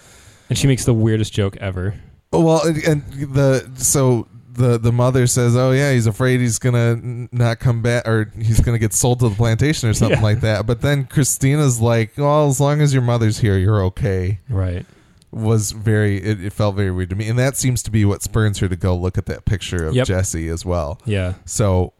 And 0.48 0.56
she 0.56 0.66
makes 0.66 0.84
the 0.86 0.94
weirdest 0.94 1.32
joke 1.34 1.58
ever. 1.58 1.94
Well, 2.32 2.66
and- 2.66 2.78
and 2.84 3.02
the 3.34 3.70
so 3.76 4.26
the 4.54 4.76
the 4.78 4.90
mother 4.92 5.26
says, 5.26 5.54
"Oh 5.56 5.70
yeah, 5.72 5.92
he's 5.92 6.06
afraid 6.06 6.40
he's 6.40 6.58
gonna 6.58 7.28
not 7.30 7.58
come 7.60 7.80
back, 7.82 8.08
or 8.08 8.32
he's 8.36 8.60
gonna 8.60 8.78
get 8.78 8.92
sold 8.92 9.20
to 9.20 9.28
the 9.28 9.34
plantation 9.36 9.88
or 9.88 9.92
something 9.94 10.18
Yeah. 10.18 10.22
like 10.24 10.40
that." 10.40 10.66
But 10.66 10.80
then 10.80 11.04
Christina's 11.04 11.80
like, 11.80 12.12
"Well, 12.16 12.48
as 12.48 12.58
long 12.60 12.80
as 12.80 12.92
your 12.92 13.02
mother's 13.02 13.38
here, 13.38 13.56
you're 13.58 13.82
okay." 13.84 14.40
Right. 14.48 14.84
Was 15.30 15.72
very 15.72 16.16
it, 16.22 16.42
it 16.42 16.52
felt 16.54 16.74
very 16.76 16.90
weird 16.90 17.10
to 17.10 17.16
me, 17.16 17.28
and 17.28 17.38
that 17.38 17.56
seems 17.56 17.82
to 17.82 17.90
be 17.90 18.04
what 18.04 18.22
spurns 18.22 18.58
her 18.60 18.68
to 18.68 18.76
go 18.76 18.96
look 18.96 19.18
at 19.18 19.26
that 19.26 19.44
picture 19.44 19.86
of 19.86 19.94
Yep. 19.94 20.06
Jesse 20.06 20.48
as 20.48 20.64
well. 20.64 21.00
Yeah. 21.04 21.34
So 21.44 21.92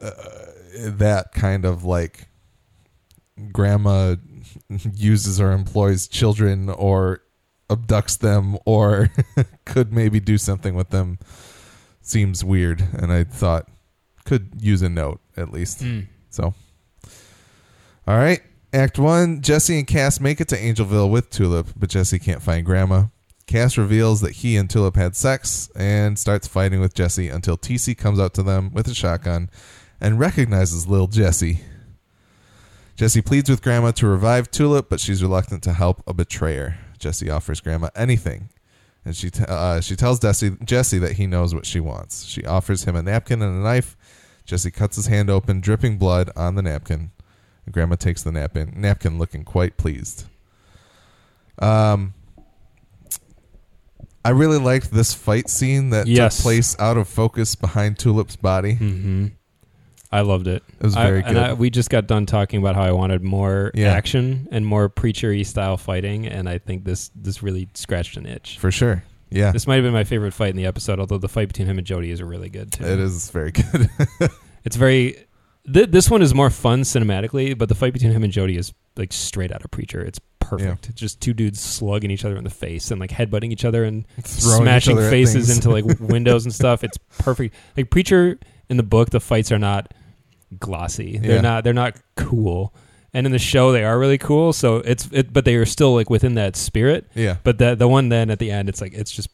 uh, 0.00 0.10
that 0.76 1.32
kind 1.32 1.64
of 1.64 1.84
like 1.84 2.28
grandma 3.52 4.16
uses 4.94 5.40
or 5.40 5.52
employs 5.52 6.06
children 6.08 6.68
or 6.68 7.22
abducts 7.70 8.18
them 8.18 8.58
or 8.66 9.08
could 9.64 9.92
maybe 9.92 10.20
do 10.20 10.36
something 10.36 10.74
with 10.74 10.90
them 10.90 11.18
seems 12.02 12.44
weird 12.44 12.86
and 12.92 13.10
I 13.12 13.24
thought 13.24 13.68
could 14.26 14.50
use 14.58 14.82
a 14.82 14.88
note 14.90 15.20
at 15.36 15.50
least. 15.50 15.82
Mm. 15.82 16.06
So 16.28 16.52
all 18.06 18.16
right. 18.18 18.42
Act 18.74 18.98
one, 18.98 19.42
Jesse 19.42 19.76
and 19.76 19.86
Cass 19.86 20.18
make 20.18 20.40
it 20.40 20.48
to 20.48 20.56
Angelville 20.56 21.10
with 21.10 21.28
Tulip, 21.28 21.68
but 21.76 21.90
Jesse 21.90 22.18
can't 22.18 22.40
find 22.40 22.64
Grandma. 22.64 23.06
Cass 23.46 23.76
reveals 23.76 24.22
that 24.22 24.36
he 24.36 24.56
and 24.56 24.70
Tulip 24.70 24.96
had 24.96 25.14
sex 25.14 25.68
and 25.76 26.18
starts 26.18 26.48
fighting 26.48 26.80
with 26.80 26.94
Jesse 26.94 27.28
until 27.28 27.58
TC 27.58 27.96
comes 27.98 28.18
out 28.18 28.32
to 28.32 28.42
them 28.42 28.72
with 28.72 28.88
a 28.88 28.94
shotgun 28.94 29.50
and 30.00 30.18
recognizes 30.18 30.88
little 30.88 31.06
Jesse. 31.06 31.60
Jesse 32.96 33.20
pleads 33.20 33.50
with 33.50 33.62
Grandma 33.62 33.90
to 33.90 34.06
revive 34.06 34.50
Tulip, 34.50 34.88
but 34.88 35.00
she's 35.00 35.22
reluctant 35.22 35.62
to 35.64 35.74
help 35.74 36.02
a 36.06 36.14
betrayer. 36.14 36.78
Jesse 36.98 37.28
offers 37.28 37.60
Grandma 37.60 37.90
anything, 37.94 38.48
and 39.04 39.14
she 39.14 39.28
t- 39.28 39.44
uh, 39.46 39.82
she 39.82 39.96
tells 39.96 40.18
Jesse, 40.18 40.56
Jesse 40.64 40.98
that 40.98 41.12
he 41.12 41.26
knows 41.26 41.54
what 41.54 41.66
she 41.66 41.80
wants. 41.80 42.24
She 42.24 42.46
offers 42.46 42.84
him 42.84 42.96
a 42.96 43.02
napkin 43.02 43.42
and 43.42 43.54
a 43.54 43.62
knife. 43.62 43.98
Jesse 44.46 44.70
cuts 44.70 44.96
his 44.96 45.08
hand 45.08 45.28
open, 45.28 45.60
dripping 45.60 45.98
blood 45.98 46.30
on 46.34 46.54
the 46.54 46.62
napkin. 46.62 47.10
Grandma 47.70 47.94
takes 47.96 48.22
the 48.22 48.32
napkin, 48.32 48.72
napkin 48.76 49.18
looking 49.18 49.44
quite 49.44 49.76
pleased. 49.76 50.24
Um, 51.58 52.14
I 54.24 54.30
really 54.30 54.58
liked 54.58 54.90
this 54.92 55.14
fight 55.14 55.48
scene 55.48 55.90
that 55.90 56.06
Yes. 56.06 56.36
took 56.36 56.42
place 56.44 56.78
out 56.78 56.96
of 56.96 57.08
focus 57.08 57.54
behind 57.54 57.98
Tulip's 57.98 58.36
body. 58.36 58.74
hmm 58.74 59.26
I 60.14 60.20
loved 60.20 60.46
it. 60.46 60.62
It 60.78 60.82
was 60.84 60.94
I- 60.96 61.06
very 61.06 61.22
and 61.22 61.34
good. 61.34 61.42
I, 61.42 61.52
we 61.54 61.70
just 61.70 61.88
got 61.88 62.06
done 62.06 62.26
talking 62.26 62.60
about 62.60 62.74
how 62.74 62.82
I 62.82 62.92
wanted 62.92 63.22
more 63.22 63.70
Yeah. 63.74 63.92
action 63.92 64.46
and 64.52 64.66
more 64.66 64.90
preachery 64.90 65.44
style 65.46 65.78
fighting, 65.78 66.26
and 66.26 66.48
I 66.50 66.58
think 66.58 66.84
this 66.84 67.10
this 67.16 67.42
really 67.42 67.68
scratched 67.72 68.18
an 68.18 68.26
itch. 68.26 68.58
For 68.58 68.70
sure. 68.70 69.02
Yeah. 69.30 69.52
This 69.52 69.66
might 69.66 69.76
have 69.76 69.84
been 69.84 69.94
my 69.94 70.04
favorite 70.04 70.34
fight 70.34 70.50
in 70.50 70.56
the 70.56 70.66
episode, 70.66 71.00
although 71.00 71.16
the 71.16 71.30
fight 71.30 71.48
between 71.48 71.66
him 71.66 71.78
and 71.78 71.86
Jody 71.86 72.10
is 72.10 72.22
really 72.22 72.50
good 72.50 72.72
too. 72.72 72.84
It 72.84 72.98
is 72.98 73.30
very 73.30 73.52
good. 73.52 73.88
It's 74.64 74.76
very. 74.76 75.16
Th- 75.70 75.90
this 75.90 76.10
one 76.10 76.22
is 76.22 76.34
more 76.34 76.50
fun 76.50 76.82
cinematically, 76.82 77.56
but 77.56 77.68
the 77.68 77.74
fight 77.74 77.92
between 77.92 78.12
him 78.12 78.24
and 78.24 78.32
Jody 78.32 78.56
is 78.56 78.72
like 78.96 79.12
straight 79.12 79.52
out 79.52 79.64
of 79.64 79.70
Preacher. 79.70 80.00
It's 80.02 80.18
perfect. 80.40 80.94
Just 80.94 81.20
two 81.20 81.32
dudes 81.32 81.60
slugging 81.60 82.10
each 82.10 82.24
other 82.24 82.36
in 82.36 82.44
the 82.44 82.50
face 82.50 82.90
and 82.90 83.00
like 83.00 83.10
headbutting 83.10 83.52
each 83.52 83.64
other 83.64 83.84
and 83.84 84.06
Throwing 84.22 84.62
smashing 84.62 84.96
faces 84.98 85.48
into 85.54 85.70
like 85.70 85.84
windows 86.00 86.44
and 86.44 86.54
stuff. 86.54 86.82
It's 86.84 86.98
perfect. 87.18 87.54
Like 87.76 87.90
Preacher 87.90 88.38
in 88.68 88.76
the 88.76 88.82
book, 88.82 89.10
the 89.10 89.20
fights 89.20 89.52
are 89.52 89.58
not 89.58 89.92
glossy. 90.58 91.18
They're 91.18 91.36
Yeah. 91.36 91.40
not. 91.40 91.64
They're 91.64 91.72
not 91.72 91.96
cool. 92.16 92.74
And 93.14 93.26
in 93.26 93.32
the 93.32 93.38
show, 93.38 93.72
they 93.72 93.84
are 93.84 93.98
really 93.98 94.18
cool. 94.18 94.52
So 94.52 94.76
it's 94.78 95.08
it, 95.12 95.32
but 95.32 95.44
they 95.44 95.54
are 95.56 95.66
still 95.66 95.94
like 95.94 96.08
within 96.10 96.34
that 96.34 96.56
spirit. 96.56 97.10
yeah. 97.14 97.36
But 97.44 97.58
the 97.58 97.74
the 97.74 97.86
one 97.88 98.08
then 98.08 98.30
at 98.30 98.38
the 98.38 98.50
end, 98.50 98.68
it's 98.68 98.80
like 98.80 98.94
it's 98.94 99.10
just 99.12 99.28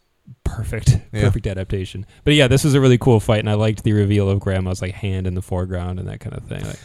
perfect, 0.45 0.99
Yeah. 1.13 1.23
perfect 1.23 1.47
adaptation. 1.47 2.07
But 2.25 2.35
yeah, 2.35 2.49
this 2.49 2.65
was 2.65 2.75
a 2.75 2.81
really 2.81 2.99
cool 2.99 3.21
fight, 3.21 3.41
and 3.41 3.51
I 3.51 3.55
liked 3.55 3.85
the 3.85 3.93
reveal 3.93 4.29
of 4.29 4.41
Grandma's 4.41 4.83
like 4.83 4.95
hand 4.95 5.27
in 5.27 5.35
the 5.35 5.43
foreground 5.43 5.99
and 5.99 6.09
that 6.09 6.21
kind 6.21 6.37
of 6.37 6.45
thing. 6.45 6.65
Like 6.65 6.79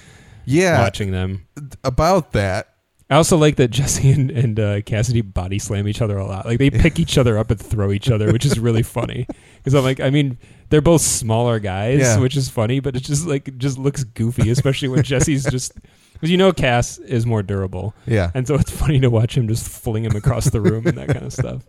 Yeah. 0.45 0.81
watching 0.81 1.11
them. 1.11 1.47
About 1.83 2.31
that. 2.33 2.69
I 3.09 3.15
also 3.17 3.37
like 3.37 3.57
that 3.57 3.67
Jesse 3.69 4.11
and, 4.11 4.31
and 4.31 4.59
uh, 4.59 4.81
Cassidy 4.81 5.21
body 5.21 5.59
slam 5.59 5.87
each 5.87 6.01
other 6.01 6.17
a 6.17 6.25
lot. 6.25 6.45
Like 6.45 6.57
they 6.57 6.69
pick 6.69 6.99
each 6.99 7.17
other 7.17 7.37
up 7.37 7.51
and 7.51 7.59
throw 7.59 7.91
each 7.91 8.09
other, 8.09 8.31
which 8.31 8.45
is 8.45 8.59
really 8.59 8.83
funny. 8.83 9.27
Because 9.63 9.75
I'm 9.75 9.83
like, 9.85 10.01
I 10.01 10.09
mean, 10.09 10.37
they're 10.71 10.81
both 10.81 10.99
smaller 10.99 11.57
guys, 11.57 11.99
Yeah. 12.01 12.19
which 12.19 12.35
is 12.35 12.49
funny, 12.49 12.81
but 12.81 12.97
it 12.97 13.03
just 13.03 13.25
like 13.25 13.47
it 13.47 13.59
just 13.59 13.77
looks 13.77 14.03
goofy, 14.03 14.49
especially 14.49 14.89
when 14.89 15.03
Jesse's 15.03 15.45
just 15.45 15.71
because 16.11 16.29
you 16.29 16.35
know 16.35 16.51
Cass 16.51 16.97
is 16.97 17.25
more 17.25 17.41
durable, 17.41 17.93
Yeah. 18.05 18.29
and 18.33 18.45
so 18.45 18.55
it's 18.55 18.69
funny 18.71 18.99
to 18.99 19.09
watch 19.09 19.37
him 19.37 19.47
just 19.47 19.69
fling 19.69 20.03
him 20.03 20.17
across 20.17 20.49
the 20.49 20.59
room 20.59 20.85
and 20.85 20.97
that 20.97 21.07
kind 21.07 21.25
of 21.25 21.31
stuff. 21.31 21.63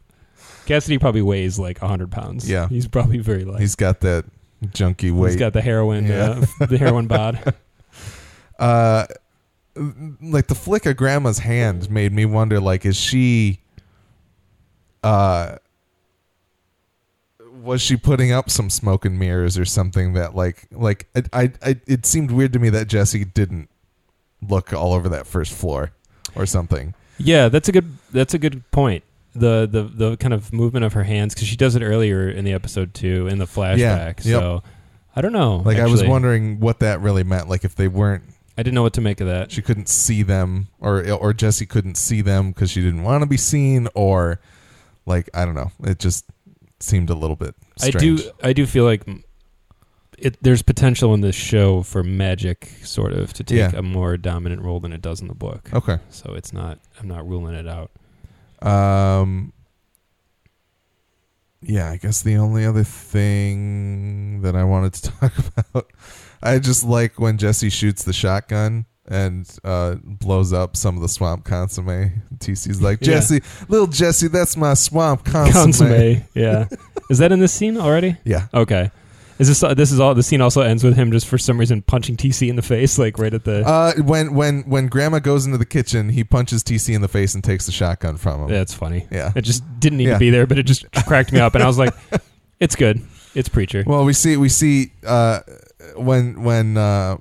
Cassidy 0.66 0.98
probably 0.98 1.22
weighs 1.22 1.58
like 1.58 1.78
hundred 1.78 2.10
pounds. 2.10 2.48
Yeah. 2.48 2.68
he's 2.68 2.88
probably 2.88 3.18
very 3.18 3.44
light. 3.44 3.60
He's 3.60 3.74
got 3.76 4.00
that 4.00 4.24
junky 4.66 5.12
weight. 5.12 5.30
He's 5.32 5.38
got 5.38 5.52
the 5.52 5.60
heroin, 5.60 6.06
Yeah. 6.06 6.42
uh, 6.60 6.66
the 6.66 6.78
heroin 6.78 7.06
bod. 7.08 7.54
uh 8.58 9.06
like 10.22 10.46
the 10.46 10.54
flick 10.54 10.86
of 10.86 10.96
grandma's 10.96 11.40
hand 11.40 11.90
made 11.90 12.12
me 12.12 12.24
wonder 12.24 12.60
like 12.60 12.86
is 12.86 12.96
she 12.96 13.58
uh 15.02 15.56
was 17.62 17.80
she 17.82 17.96
putting 17.96 18.30
up 18.32 18.50
some 18.50 18.70
smoke 18.70 19.04
and 19.04 19.18
mirrors 19.18 19.58
or 19.58 19.64
something 19.64 20.12
that 20.14 20.34
like 20.34 20.66
like 20.70 21.08
I, 21.16 21.22
I, 21.32 21.52
I 21.62 21.80
it 21.86 22.06
seemed 22.06 22.30
weird 22.30 22.52
to 22.52 22.58
me 22.58 22.68
that 22.70 22.88
Jesse 22.88 23.24
didn't 23.24 23.68
look 24.46 24.72
all 24.72 24.92
over 24.92 25.08
that 25.08 25.26
first 25.26 25.52
floor 25.52 25.92
or 26.36 26.46
something. 26.46 26.94
Yeah, 27.18 27.48
that's 27.48 27.68
a 27.68 27.72
good 27.72 27.96
that's 28.12 28.34
a 28.34 28.38
good 28.38 28.68
point. 28.70 29.02
The 29.34 29.66
the 29.70 29.82
the 29.82 30.16
kind 30.16 30.32
of 30.32 30.52
movement 30.52 30.84
of 30.84 30.92
her 30.92 31.02
hands 31.02 31.34
because 31.34 31.48
she 31.48 31.56
does 31.56 31.74
it 31.74 31.82
earlier 31.82 32.28
in 32.28 32.44
the 32.44 32.52
episode 32.52 32.94
too 32.94 33.26
in 33.26 33.38
the 33.38 33.46
flashback. 33.46 34.24
yep. 34.24 34.40
So 34.40 34.62
I 35.16 35.20
don't 35.20 35.32
know. 35.32 35.56
Like 35.64 35.78
I 35.78 35.84
was 35.84 36.00
actually. 36.00 36.08
wondering 36.08 36.60
what 36.60 36.78
that 36.80 37.00
really 37.00 37.24
meant. 37.24 37.48
Like 37.48 37.64
if 37.64 37.74
they 37.74 37.88
weren't, 37.88 38.22
I 38.56 38.62
didn't 38.62 38.74
know 38.74 38.82
what 38.82 38.92
to 38.94 39.00
make 39.00 39.20
of 39.20 39.26
that. 39.26 39.50
she 39.50 39.60
couldn't 39.62 39.88
see 39.88 40.22
them, 40.22 40.68
or 40.80 41.08
or 41.10 41.32
Jesse 41.32 41.66
couldn't 41.66 41.96
see 41.96 42.20
them 42.20 42.50
because 42.52 42.70
she 42.70 42.80
didn't 42.80 43.02
want 43.02 43.22
to 43.22 43.28
be 43.28 43.36
seen, 43.36 43.88
or 43.94 44.40
like 45.06 45.28
I 45.34 45.44
don't 45.44 45.54
know. 45.54 45.72
It 45.82 45.98
just 45.98 46.26
seemed 46.80 47.10
a 47.10 47.14
little 47.14 47.36
bit. 47.36 47.54
Strange. 47.76 47.96
I 47.96 47.98
do 47.98 48.30
I 48.42 48.52
do 48.52 48.66
feel 48.66 48.84
like 48.84 49.02
it 50.16 50.36
there's 50.42 50.62
potential 50.62 51.12
in 51.14 51.22
this 51.22 51.34
show 51.34 51.82
for 51.82 52.04
magic 52.04 52.70
sort 52.84 53.12
of 53.12 53.32
to 53.32 53.42
take 53.42 53.58
Yeah. 53.58 53.72
a 53.74 53.82
more 53.82 54.16
dominant 54.16 54.62
role 54.62 54.78
than 54.78 54.92
it 54.92 55.02
does 55.02 55.20
in 55.20 55.26
the 55.26 55.34
book. 55.34 55.70
Okay. 55.72 55.98
So 56.10 56.34
it's 56.34 56.52
not 56.52 56.78
I'm 57.00 57.08
not 57.08 57.26
ruling 57.28 57.54
it 57.56 57.66
out. 57.66 57.90
Um. 58.64 59.52
Yeah, 61.66 61.90
I 61.90 61.96
guess 61.96 62.20
the 62.22 62.36
only 62.36 62.66
other 62.66 62.84
thing 62.84 64.42
that 64.42 64.54
I 64.54 64.64
wanted 64.64 64.92
to 64.94 65.10
talk 65.20 65.32
about, 65.56 65.90
I 66.42 66.58
just 66.58 66.84
like 66.84 67.18
when 67.18 67.38
Jesse 67.38 67.70
shoots 67.70 68.04
the 68.04 68.12
shotgun 68.12 68.84
and 69.08 69.50
uh, 69.64 69.94
blows 70.04 70.52
up 70.52 70.76
some 70.76 70.96
of 70.96 71.00
the 71.02 71.08
swamp 71.08 71.44
consomme. 71.44 72.22
TC's 72.38 72.82
like, 72.82 73.00
Yeah. 73.00 73.14
Jesse, 73.14 73.40
little 73.68 73.86
Jesse, 73.86 74.28
that's 74.28 74.56
my 74.58 74.74
swamp 74.74 75.24
consomme. 75.24 75.72
Consomme. 75.72 76.22
yeah. 76.34 76.66
Is 77.10 77.18
that 77.18 77.32
in 77.32 77.40
this 77.40 77.52
scene 77.52 77.76
already? 77.78 78.16
Yeah. 78.24 78.48
Okay. 78.52 78.90
Is 79.38 79.48
this 79.48 79.60
this 79.76 79.90
is 79.90 79.98
all 79.98 80.14
the 80.14 80.22
scene 80.22 80.40
also 80.40 80.60
ends 80.60 80.84
with 80.84 80.94
him 80.96 81.10
just 81.10 81.26
for 81.26 81.38
some 81.38 81.58
reason 81.58 81.82
punching 81.82 82.16
TC 82.16 82.48
in 82.48 82.54
the 82.56 82.62
face 82.62 82.98
like 82.98 83.18
right 83.18 83.34
at 83.34 83.44
the 83.44 83.66
Uh, 83.66 83.92
when 84.02 84.32
when 84.34 84.62
when 84.62 84.86
Grandma 84.86 85.18
goes 85.18 85.44
into 85.44 85.58
the 85.58 85.66
kitchen, 85.66 86.10
he 86.10 86.22
punches 86.22 86.62
TC 86.62 86.94
in 86.94 87.00
the 87.00 87.08
face 87.08 87.34
and 87.34 87.42
takes 87.42 87.66
the 87.66 87.72
shotgun 87.72 88.16
from 88.16 88.42
him. 88.42 88.48
That's 88.48 88.72
funny. 88.74 89.06
Yeah. 89.10 89.32
It 89.34 89.42
just 89.42 89.62
didn't 89.80 89.98
need 89.98 90.06
Yeah. 90.08 90.12
to 90.14 90.18
be 90.20 90.30
there, 90.30 90.46
but 90.46 90.58
it 90.58 90.64
just 90.64 90.86
cracked 91.06 91.32
me 91.32 91.40
up, 91.40 91.54
and 91.56 91.64
I 91.64 91.66
was 91.66 91.78
like, 91.78 91.92
"It's 92.60 92.76
good. 92.76 93.02
It's 93.34 93.48
preacher." 93.48 93.82
Well, 93.86 94.04
we 94.04 94.12
see 94.12 94.36
we 94.36 94.48
see 94.48 94.92
uh, 95.04 95.40
when 95.96 96.42
when 96.44 96.76
uh, 96.76 97.16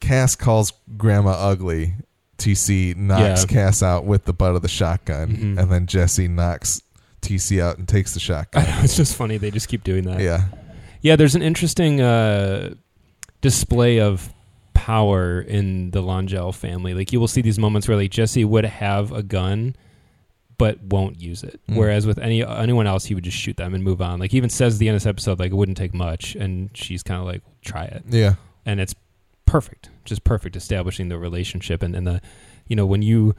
Cass 0.00 0.34
calls 0.34 0.72
Grandma 0.96 1.30
ugly, 1.30 1.94
TC 2.36 2.96
knocks 2.96 3.42
Yeah. 3.42 3.46
Cass 3.46 3.80
out 3.80 4.04
with 4.06 4.24
the 4.24 4.32
butt 4.32 4.56
of 4.56 4.62
the 4.62 4.68
shotgun, 4.68 5.28
Mhm. 5.36 5.58
and 5.62 5.70
then 5.70 5.86
Jesse 5.86 6.26
knocks 6.26 6.82
TC 7.22 7.60
out 7.62 7.78
and 7.78 7.86
takes 7.86 8.12
the 8.12 8.20
shotgun. 8.20 8.64
it's 8.82 8.96
just 8.96 9.14
funny. 9.14 9.36
They 9.38 9.52
just 9.52 9.68
keep 9.68 9.84
doing 9.84 10.02
that. 10.04 10.18
yeah, 10.20 10.46
Yeah, 11.04 11.16
there's 11.16 11.34
an 11.34 11.42
interesting 11.42 12.00
uh, 12.00 12.74
display 13.42 14.00
of 14.00 14.32
power 14.72 15.38
in 15.38 15.90
the 15.90 16.00
L'Angelle 16.00 16.54
family. 16.54 16.94
Like 16.94 17.12
you 17.12 17.20
will 17.20 17.28
see 17.28 17.42
these 17.42 17.58
moments 17.58 17.86
where 17.86 17.96
like 17.96 18.10
Jesse 18.10 18.42
would 18.42 18.64
have 18.64 19.12
a 19.12 19.22
gun 19.22 19.76
but 20.56 20.82
won't 20.82 21.20
use 21.20 21.42
it. 21.42 21.60
Mm. 21.68 21.76
Whereas 21.76 22.06
with 22.06 22.18
any 22.18 22.42
anyone 22.42 22.86
else 22.86 23.04
he 23.04 23.14
would 23.14 23.22
just 23.22 23.36
shoot 23.36 23.58
them 23.58 23.74
and 23.74 23.84
move 23.84 24.00
on. 24.00 24.18
Like 24.18 24.30
he 24.30 24.38
even 24.38 24.48
says 24.48 24.76
at 24.76 24.78
the 24.78 24.88
end 24.88 24.96
of 24.96 25.02
this 25.02 25.06
episode 25.06 25.38
like 25.38 25.52
it 25.52 25.54
wouldn't 25.54 25.76
take 25.76 25.92
much 25.92 26.36
and 26.36 26.70
she's 26.72 27.02
kind 27.02 27.20
of 27.20 27.26
like 27.26 27.42
try 27.62 27.84
it. 27.84 28.04
yeah, 28.08 28.36
and 28.64 28.80
it's 28.80 28.94
perfect 29.44 29.90
just 30.06 30.24
perfect 30.24 30.56
establishing 30.56 31.10
the 31.10 31.18
relationship 31.18 31.82
and, 31.82 31.94
and 31.94 32.06
the 32.06 32.20
you 32.66 32.74
know 32.74 32.86
when 32.86 33.02
you 33.02 33.34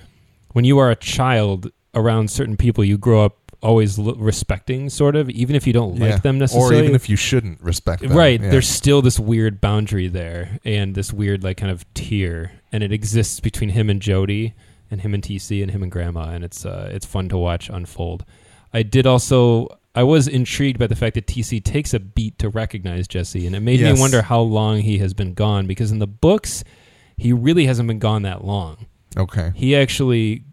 when 0.54 0.66
you 0.66 0.78
are 0.78 0.92
a 0.92 0.96
child 0.96 1.72
around 1.96 2.30
certain 2.30 2.56
people 2.56 2.84
you 2.84 2.96
grow 2.98 3.26
up 3.26 3.45
always 3.62 3.98
l- 4.00 4.16
respecting 4.16 4.90
sort 4.90 5.16
of 5.16 5.30
even 5.30 5.56
if 5.56 5.66
you 5.68 5.74
don't 5.74 5.96
yeah. 5.98 6.12
like 6.12 6.22
them 6.24 6.38
necessarily. 6.38 6.78
or 6.78 6.84
even 6.84 6.96
if 6.96 7.10
you 7.10 7.16
shouldn't 7.16 7.60
respect 7.62 8.02
them. 8.02 8.14
right 8.14 8.42
Yeah. 8.42 8.50
there's 8.50 8.68
still 8.68 9.02
this 9.02 9.20
weird 9.20 9.60
boundary 9.62 10.08
there 10.08 10.60
and 10.66 10.96
this 10.96 11.12
weird 11.14 11.44
like 11.44 11.58
kind 11.58 11.72
of 11.72 11.86
tier 11.94 12.52
and 12.72 12.84
it 12.84 12.92
exists 12.92 13.40
between 13.40 13.70
him 13.70 13.90
and 13.90 14.02
Jody 14.02 14.54
and 14.92 15.02
him 15.02 15.14
and 15.14 15.24
TC 15.24 15.62
and 15.62 15.72
him 15.72 15.82
and 15.84 15.92
grandma 15.92 16.30
and 16.30 16.44
it's 16.44 16.66
uh 16.66 16.90
it's 16.94 17.06
fun 17.06 17.30
to 17.30 17.38
watch 17.38 17.70
unfold 17.70 18.26
I 18.74 18.84
did 18.84 19.08
also 19.08 19.68
I 19.98 20.04
was 20.04 20.28
intrigued 20.28 20.78
by 20.78 20.88
the 20.88 20.96
fact 20.96 21.16
that 21.16 21.26
TC 21.26 21.64
takes 21.64 21.94
a 21.94 22.00
beat 22.00 22.38
to 22.40 22.50
recognize 22.50 23.08
Jesse 23.08 23.48
and 23.48 23.56
it 23.56 23.62
made 23.62 23.80
Yes. 23.80 23.96
me 23.96 24.00
wonder 24.02 24.22
how 24.22 24.42
long 24.42 24.80
he 24.80 24.98
has 25.00 25.14
been 25.14 25.34
gone 25.34 25.66
because 25.68 25.92
in 25.92 26.00
the 26.00 26.08
books 26.08 26.64
he 27.18 27.32
really 27.32 27.66
hasn't 27.66 27.88
been 27.88 28.00
gone 28.00 28.24
that 28.24 28.44
long 28.44 28.86
okay. 29.18 29.52
he 29.56 29.76
actually 29.76 30.44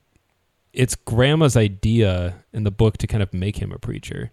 it's 0.73 0.95
grandma's 0.95 1.57
idea 1.57 2.37
in 2.53 2.65
the 2.65 2.71
book 2.71 2.97
to 2.99 3.07
kind 3.07 3.23
of 3.23 3.33
make 3.35 3.57
him 3.59 3.73
a 3.73 3.79
preacher 3.79 4.31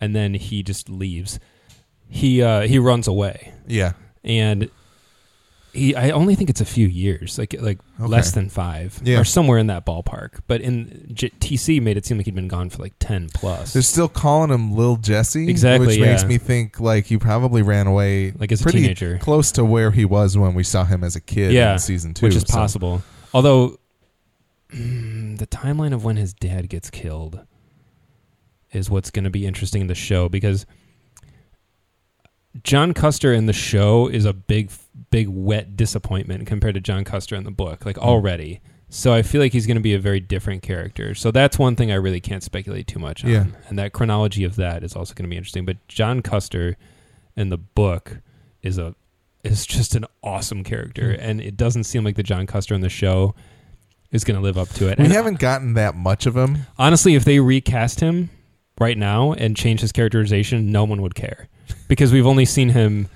and 0.00 0.14
then 0.14 0.34
he 0.34 0.62
just 0.62 0.88
leaves. 0.88 1.38
He 2.08 2.42
uh 2.42 2.62
he 2.62 2.78
runs 2.78 3.06
away. 3.08 3.52
Yeah, 3.66 3.92
and 4.24 4.70
he 5.72 5.94
I 5.94 6.10
only 6.10 6.34
think 6.34 6.48
it's 6.50 6.60
a 6.60 6.64
few 6.66 6.86
years 6.86 7.38
like 7.38 7.54
like 7.60 7.78
Okay. 8.00 8.08
less 8.08 8.32
than 8.32 8.48
5 8.48 9.00
Yeah. 9.04 9.18
or 9.20 9.24
somewhere 9.24 9.58
in 9.58 9.66
that 9.68 9.84
ballpark. 9.86 10.40
But 10.46 10.60
in 10.60 11.10
J- 11.12 11.30
TC 11.40 11.80
made 11.82 11.96
it 11.96 12.04
seem 12.06 12.16
like 12.18 12.26
he'd 12.26 12.34
been 12.34 12.46
gone 12.48 12.68
for 12.70 12.82
like 12.82 12.92
10 12.98 13.30
plus. 13.34 13.72
They're 13.72 13.82
still 13.82 14.08
calling 14.08 14.50
him 14.50 14.74
Lil 14.76 14.96
Jesse, 14.96 15.48
Exactly, 15.48 15.86
which 15.86 15.98
makes 16.00 16.24
me 16.24 16.38
think 16.38 16.78
like 16.80 17.06
he 17.06 17.16
probably 17.18 17.62
ran 17.62 17.86
away 17.86 18.32
like 18.32 18.52
as 18.52 18.60
a 18.60 18.64
pretty 18.64 18.82
teenager. 18.82 19.18
close 19.18 19.50
to 19.52 19.64
where 19.64 19.90
he 19.90 20.04
was 20.04 20.36
when 20.38 20.54
we 20.54 20.62
saw 20.62 20.84
him 20.84 21.02
as 21.02 21.16
a 21.16 21.20
kid 21.20 21.52
Yeah, 21.52 21.74
in 21.74 21.78
season 21.78 22.14
two, 22.14 22.26
which 22.26 22.34
is 22.36 22.42
so- 22.42 22.54
possible. 22.54 23.02
Although 23.34 23.78
the 24.70 25.46
timeline 25.50 25.92
of 25.94 26.04
when 26.04 26.16
his 26.16 26.32
dad 26.32 26.68
gets 26.68 26.90
killed 26.90 27.40
is 28.72 28.90
what's 28.90 29.10
going 29.10 29.24
to 29.24 29.30
be 29.30 29.46
interesting 29.46 29.82
in 29.82 29.86
the 29.86 29.94
show 29.94 30.28
because 30.28 30.66
John 32.62 32.94
Custer 32.94 33.32
in 33.32 33.46
the 33.46 33.52
show 33.52 34.08
is 34.08 34.24
a 34.24 34.32
big, 34.32 34.70
big 35.10 35.28
wet 35.28 35.76
disappointment 35.76 36.46
compared 36.46 36.74
to 36.74 36.80
John 36.80 37.04
Custer 37.04 37.36
in 37.36 37.44
the 37.44 37.50
book, 37.50 37.84
like 37.84 37.98
already. 37.98 38.60
So 38.88 39.12
I 39.12 39.22
feel 39.22 39.40
like 39.40 39.52
he's 39.52 39.66
going 39.66 39.76
to 39.76 39.82
be 39.82 39.94
a 39.94 39.98
very 39.98 40.20
different 40.20 40.62
character. 40.62 41.14
So 41.14 41.30
that's 41.30 41.58
one 41.58 41.76
thing 41.76 41.90
I 41.90 41.96
really 41.96 42.20
can't 42.20 42.42
speculate 42.42 42.86
too 42.86 42.98
much 42.98 43.24
on. 43.24 43.30
Yeah. 43.30 43.44
And 43.68 43.78
that 43.78 43.92
chronology 43.92 44.44
of 44.44 44.56
that 44.56 44.82
is 44.84 44.94
also 44.96 45.12
going 45.12 45.24
to 45.24 45.28
be 45.30 45.36
interesting. 45.36 45.64
But 45.66 45.86
John 45.88 46.22
Custer 46.22 46.76
in 47.36 47.50
the 47.50 47.58
book 47.58 48.18
is 48.62 48.78
a 48.78 48.94
is 49.44 49.64
just 49.66 49.94
an 49.94 50.04
awesome 50.24 50.64
character, 50.64 51.12
Mm. 51.12 51.18
and 51.20 51.40
it 51.40 51.56
doesn't 51.56 51.84
seem 51.84 52.02
like 52.02 52.16
the 52.16 52.22
John 52.24 52.46
Custer 52.46 52.74
in 52.74 52.80
the 52.80 52.88
show 52.88 53.34
is 54.12 54.24
going 54.24 54.36
to 54.36 54.42
live 54.42 54.56
up 54.58 54.68
to 54.70 54.88
it. 54.88 54.98
We 54.98 55.04
and 55.04 55.12
haven't 55.12 55.38
gotten 55.38 55.74
that 55.74 55.94
much 55.94 56.26
of 56.26 56.36
him. 56.36 56.58
honestly, 56.78 57.14
if 57.14 57.24
they 57.24 57.40
recast 57.40 58.00
him 58.00 58.30
right 58.80 58.96
now 58.96 59.32
and 59.32 59.56
change 59.56 59.80
his 59.80 59.92
characterization, 59.92 60.70
no 60.70 60.84
one 60.84 61.02
would 61.02 61.14
care 61.14 61.48
because 61.88 62.12
we've 62.12 62.26
only 62.26 62.44
seen 62.44 62.70
him 62.70 63.08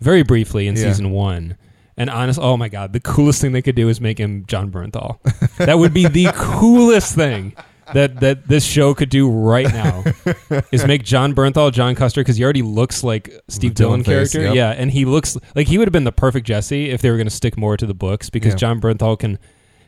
very 0.00 0.22
briefly 0.22 0.66
in 0.66 0.76
Yeah. 0.76 0.84
season 0.84 1.10
one. 1.10 1.56
And 1.96 2.08
honest, 2.08 2.38
oh 2.40 2.56
my 2.56 2.68
god, 2.68 2.92
the 2.94 3.00
coolest 3.00 3.40
thing 3.42 3.52
they 3.52 3.60
could 3.60 3.74
do 3.76 3.88
is 3.90 4.00
make 4.00 4.16
him 4.18 4.44
Jon 4.46 4.70
Bernthal. 4.70 5.18
that 5.58 5.78
would 5.78 5.92
be 5.92 6.06
the 6.08 6.26
coolest 6.34 7.14
thing 7.14 7.54
that 7.92 8.20
that 8.20 8.46
this 8.48 8.64
show 8.64 8.94
could 8.94 9.10
do 9.10 9.28
right 9.28 9.66
now 9.70 10.04
is 10.72 10.86
make 10.86 11.02
Jon 11.02 11.34
Bernthal 11.34 11.72
John 11.72 11.94
Custer 11.96 12.20
because 12.22 12.36
he 12.36 12.44
already 12.44 12.62
looks 12.62 13.02
like 13.04 13.30
Steve 13.48 13.72
Dylan 13.72 13.76
Dillon 13.76 14.04
face, 14.04 14.32
character. 14.32 14.42
yep. 14.42 14.54
Yeah, 14.54 14.70
and 14.70 14.90
he 14.92 15.04
looks 15.04 15.36
like 15.56 15.66
he 15.66 15.76
would 15.76 15.88
have 15.88 15.92
been 15.92 16.04
the 16.04 16.12
perfect 16.12 16.46
Jesse 16.46 16.88
if 16.88 17.02
they 17.02 17.10
were 17.10 17.16
going 17.16 17.26
to 17.26 17.34
stick 17.34 17.58
more 17.58 17.76
to 17.76 17.84
the 17.86 17.92
books 17.94 18.30
because 18.30 18.52
Yeah. 18.54 18.58
Jon 18.58 18.80
Bernthal 18.80 19.18
can 19.18 19.38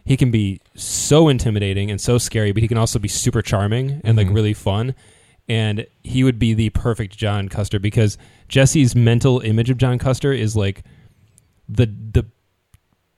he 0.05 0.17
can 0.17 0.31
be 0.31 0.61
so 0.75 1.29
intimidating 1.29 1.91
and 1.91 2.01
so 2.01 2.19
scary, 2.19 2.53
but 2.53 2.63
he 2.63 2.69
can 2.69 2.79
also 2.79 2.99
be 2.99 3.09
super 3.09 3.43
charming 3.43 4.01
and 4.05 4.17
like 4.17 4.29
Mhm. 4.29 4.35
really 4.35 4.55
fun. 4.55 4.95
And 5.49 5.87
he 6.03 6.25
would 6.25 6.39
be 6.39 6.55
the 6.55 6.71
perfect 6.71 7.17
John 7.17 7.49
Custer 7.49 7.79
because 7.79 8.17
Jesse's 8.49 8.95
mental 8.95 9.41
image 9.41 9.71
of 9.71 9.77
John 9.79 9.99
Custer 9.99 10.33
is 10.33 10.55
like 10.57 10.83
the 11.69 11.87
the 11.87 12.25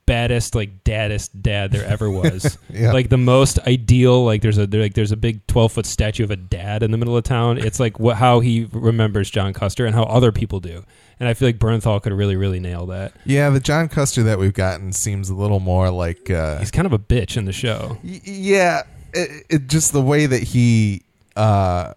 baddest, 0.06 0.54
like 0.54 0.84
daddest 0.84 1.40
dad 1.42 1.72
there 1.72 1.84
ever 1.86 2.10
was. 2.20 2.58
Yeah. 2.72 2.92
Like 2.92 3.08
the 3.08 3.16
most 3.18 3.58
ideal. 3.60 4.24
Like 4.24 4.42
there's 4.42 4.58
a 4.58 4.66
there, 4.66 4.80
like 4.82 4.94
there's 4.94 5.12
a 5.12 5.16
big 5.16 5.46
twelve 5.46 5.72
foot 5.72 5.86
statue 5.86 6.24
of 6.24 6.30
a 6.30 6.36
dad 6.36 6.82
in 6.82 6.90
the 6.90 6.98
middle 6.98 7.16
of 7.16 7.24
town. 7.24 7.58
It's 7.58 7.80
like 7.80 7.98
what 7.98 8.16
how 8.16 8.40
he 8.40 8.68
remembers 8.72 9.30
John 9.30 9.52
Custer 9.52 9.86
and 9.86 9.94
how 9.94 10.04
other 10.04 10.32
people 10.32 10.60
do. 10.60 10.84
And 11.20 11.28
I 11.28 11.34
feel 11.34 11.48
like 11.48 11.58
Bernthal 11.58 12.02
could 12.02 12.12
really 12.12 12.36
really 12.36 12.60
nail 12.60 12.86
that. 12.86 13.12
yeah, 13.24 13.48
the 13.50 13.60
John 13.60 13.88
Custer 13.88 14.22
that 14.24 14.38
we've 14.38 14.52
gotten 14.54 14.92
seems 14.92 15.30
a 15.30 15.34
little 15.34 15.60
more 15.60 15.90
like 15.90 16.30
uh, 16.30 16.58
He's 16.58 16.70
kind 16.70 16.86
of 16.86 16.92
a 16.92 16.98
bitch 16.98 17.36
in 17.36 17.44
the 17.44 17.52
show. 17.52 17.98
Y- 18.02 18.20
yeah 18.24 18.82
it, 19.12 19.46
it 19.48 19.66
just 19.68 19.92
the 19.92 20.02
way 20.02 20.26
that 20.26 20.42
he 20.42 21.02
uh 21.36 21.92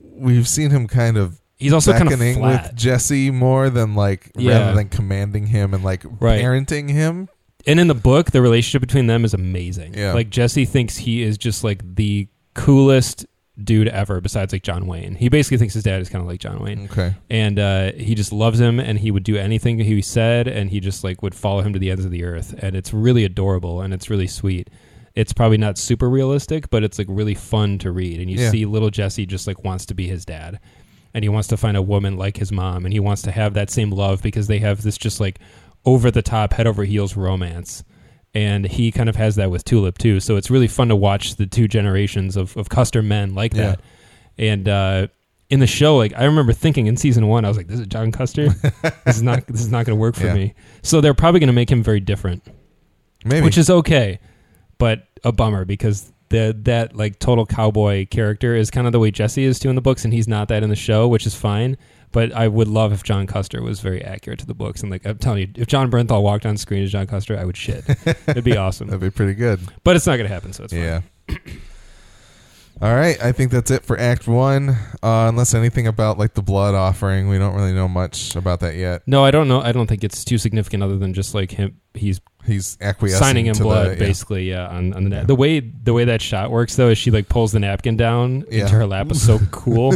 we've 0.00 0.48
seen 0.48 0.70
him 0.70 0.86
kind 0.86 1.16
of 1.16 1.40
He's 1.58 1.72
also 1.72 1.92
kind 1.92 2.12
of 2.12 2.18
flat. 2.18 2.38
with 2.64 2.74
Jesse 2.76 3.30
more 3.30 3.70
than 3.70 3.94
like 3.94 4.30
Yeah. 4.36 4.58
rather 4.58 4.74
than 4.76 4.88
commanding 4.90 5.46
him 5.46 5.72
and 5.74 5.82
like 5.82 6.02
Right. 6.20 6.40
parenting 6.42 6.90
him. 6.90 7.28
and 7.66 7.80
in 7.80 7.88
the 7.88 7.94
book, 7.94 8.30
the 8.30 8.40
relationship 8.42 8.80
between 8.80 9.06
them 9.08 9.24
is 9.24 9.34
amazing. 9.34 9.94
Yeah. 9.94 10.12
Like 10.12 10.30
Jesse 10.30 10.64
thinks 10.66 10.98
he 10.98 11.22
is 11.22 11.36
just 11.38 11.64
like 11.64 11.96
the 11.96 12.28
coolest 12.54 13.26
dude 13.62 13.88
ever, 13.88 14.20
besides 14.20 14.52
like 14.52 14.62
John 14.62 14.86
Wayne. 14.86 15.14
He 15.14 15.28
basically 15.28 15.56
thinks 15.58 15.74
his 15.74 15.82
dad 15.84 16.00
is 16.02 16.08
kind 16.10 16.20
of 16.22 16.28
like 16.28 16.40
John 16.40 16.58
Wayne, 16.62 16.88
Okay. 16.90 17.14
and 17.30 17.58
uh, 17.58 17.92
he 17.92 18.14
just 18.14 18.32
loves 18.32 18.60
him, 18.60 18.78
and 18.78 18.98
he 18.98 19.10
would 19.10 19.22
do 19.24 19.36
anything 19.36 19.78
he 19.78 20.02
said, 20.02 20.46
and 20.46 20.70
he 20.70 20.78
just 20.80 21.02
like 21.02 21.22
would 21.22 21.34
follow 21.34 21.62
him 21.62 21.72
to 21.72 21.78
the 21.78 21.90
ends 21.90 22.04
of 22.04 22.10
the 22.10 22.24
earth, 22.24 22.54
and 22.58 22.76
it's 22.76 22.92
really 22.92 23.24
adorable 23.24 23.80
and 23.80 23.94
it's 23.94 24.10
really 24.10 24.26
sweet. 24.26 24.68
It's 25.14 25.32
probably 25.32 25.56
not 25.56 25.78
super 25.78 26.10
realistic, 26.10 26.68
but 26.68 26.84
it's 26.84 26.98
like 26.98 27.06
really 27.08 27.34
fun 27.34 27.78
to 27.78 27.90
read, 27.90 28.20
and 28.20 28.30
you 28.30 28.38
Yeah. 28.38 28.50
see 28.50 28.66
little 28.66 28.90
Jesse 28.90 29.24
just 29.24 29.46
like 29.46 29.64
wants 29.64 29.86
to 29.86 29.94
be 29.94 30.06
his 30.06 30.24
dad. 30.26 30.60
And 31.14 31.24
he 31.24 31.30
wants 31.30 31.48
to 31.48 31.56
find 31.56 31.78
a 31.78 31.82
woman 31.82 32.18
like 32.18 32.36
his 32.36 32.52
mom, 32.52 32.84
and 32.84 32.92
he 32.92 33.00
wants 33.00 33.22
to 33.22 33.30
have 33.30 33.54
that 33.54 33.70
same 33.70 33.90
love 33.90 34.20
because 34.22 34.48
they 34.48 34.58
have 34.58 34.82
this 34.82 34.98
just 34.98 35.18
like 35.18 35.38
over 35.86 36.10
the 36.10 36.20
top, 36.20 36.52
head 36.52 36.66
over 36.66 36.84
heels 36.84 37.16
romance. 37.16 37.82
And 38.36 38.66
he 38.66 38.92
kind 38.92 39.08
of 39.08 39.16
has 39.16 39.36
that 39.36 39.50
with 39.50 39.64
Tulip 39.64 39.96
too. 39.96 40.20
So 40.20 40.36
it's 40.36 40.50
really 40.50 40.68
fun 40.68 40.88
to 40.88 40.96
watch 40.96 41.36
the 41.36 41.46
two 41.46 41.66
generations 41.68 42.36
of, 42.36 42.54
of 42.58 42.68
Custer 42.68 43.00
men 43.02 43.34
like 43.34 43.54
Yeah. 43.54 43.62
that. 43.76 43.80
And 44.36 44.68
uh, 44.68 45.06
in 45.48 45.60
the 45.60 45.66
show, 45.66 45.96
like 45.96 46.12
I 46.14 46.24
remember 46.24 46.52
thinking 46.52 46.86
in 46.86 46.98
season 46.98 47.28
one, 47.28 47.46
I 47.46 47.48
was 47.48 47.56
like, 47.56 47.66
"This 47.68 47.80
is 47.80 47.86
John 47.86 48.12
Custer. 48.12 48.48
this 49.06 49.16
is 49.16 49.22
not 49.22 49.46
this 49.46 49.62
is 49.62 49.68
not 49.70 49.86
going 49.86 49.96
to 49.96 50.00
work 50.00 50.16
for 50.16 50.26
Yeah. 50.26 50.34
me." 50.34 50.54
So 50.82 51.00
they're 51.00 51.14
probably 51.14 51.40
going 51.40 51.46
to 51.46 51.54
make 51.54 51.70
him 51.70 51.82
very 51.82 52.00
different, 52.00 52.42
Maybe. 53.24 53.42
which 53.42 53.56
is 53.56 53.70
okay, 53.70 54.18
but 54.76 55.06
a 55.24 55.32
bummer 55.32 55.64
because 55.64 56.12
the 56.28 56.54
that 56.64 56.94
like 56.94 57.18
total 57.18 57.46
cowboy 57.46 58.04
character 58.06 58.54
is 58.54 58.70
kind 58.70 58.86
of 58.86 58.92
the 58.92 58.98
way 58.98 59.10
Jesse 59.10 59.44
is 59.44 59.58
too 59.58 59.70
in 59.70 59.76
the 59.76 59.80
books, 59.80 60.04
and 60.04 60.12
he's 60.12 60.28
not 60.28 60.48
that 60.48 60.62
in 60.62 60.68
the 60.68 60.76
show, 60.76 61.08
which 61.08 61.24
is 61.26 61.34
fine. 61.34 61.78
But 62.16 62.32
I 62.32 62.48
would 62.48 62.66
love 62.66 62.94
if 62.94 63.02
John 63.02 63.26
Custer 63.26 63.60
was 63.60 63.80
very 63.80 64.02
accurate 64.02 64.38
to 64.38 64.46
the 64.46 64.54
books, 64.54 64.80
and 64.80 64.90
like 64.90 65.04
I'm 65.04 65.18
telling 65.18 65.40
you, 65.40 65.48
if 65.56 65.66
Jon 65.66 65.90
Bernthal 65.90 66.22
walked 66.22 66.46
on 66.46 66.56
screen 66.56 66.82
as 66.82 66.90
John 66.90 67.06
Custer, 67.06 67.38
I 67.38 67.44
would 67.44 67.58
shit. 67.58 67.84
It'd 68.26 68.42
be 68.42 68.56
awesome, 68.56 68.86
That'd 68.88 69.02
be 69.02 69.10
pretty 69.10 69.34
good. 69.34 69.60
but 69.84 69.96
it's 69.96 70.06
not 70.06 70.16
going 70.16 70.26
to 70.26 70.32
happen, 70.32 70.54
so 70.54 70.64
it's 70.64 70.72
fine. 70.72 70.82
Yeah. 70.82 71.02
All 72.82 72.94
right, 72.94 73.16
I 73.24 73.32
think 73.32 73.52
that's 73.52 73.70
it 73.70 73.84
for 73.84 73.98
Act 73.98 74.28
One. 74.28 74.68
Uh, 75.02 75.26
unless 75.28 75.54
anything 75.54 75.86
about 75.86 76.18
like 76.18 76.34
the 76.34 76.42
blood 76.42 76.74
offering, 76.74 77.26
we 77.28 77.38
don't 77.38 77.54
really 77.54 77.72
know 77.72 77.88
much 77.88 78.36
about 78.36 78.60
that 78.60 78.74
yet. 78.76 79.02
No, 79.06 79.24
I 79.24 79.30
don't 79.30 79.48
know. 79.48 79.62
I 79.62 79.72
don't 79.72 79.86
think 79.86 80.04
it's 80.04 80.24
too 80.26 80.36
significant, 80.36 80.82
other 80.82 80.98
than 80.98 81.14
just 81.14 81.34
like 81.34 81.52
him. 81.52 81.80
He's 81.94 82.20
He's 82.44 82.78
acquiescing 82.80 83.18
signing 83.18 83.46
in 83.46 83.54
to 83.54 83.62
blood, 83.64 83.86
the, 83.86 83.90
yeah. 83.92 83.98
basically. 83.98 84.48
Yeah, 84.50 84.68
on, 84.68 84.92
on 84.92 85.04
the 85.08 85.16
Yeah. 85.16 85.22
the 85.24 85.34
way 85.34 85.58
the 85.60 85.92
way 85.94 86.04
that 86.04 86.20
shot 86.22 86.50
works 86.52 86.76
though 86.76 86.90
is 86.90 86.98
she 86.98 87.10
like 87.10 87.28
pulls 87.28 87.50
the 87.50 87.58
napkin 87.58 87.96
down 87.96 88.44
Yeah. 88.50 88.60
into 88.62 88.74
her 88.74 88.86
lap 88.86 89.10
is 89.10 89.20
so 89.24 89.38
cool. 89.50 89.94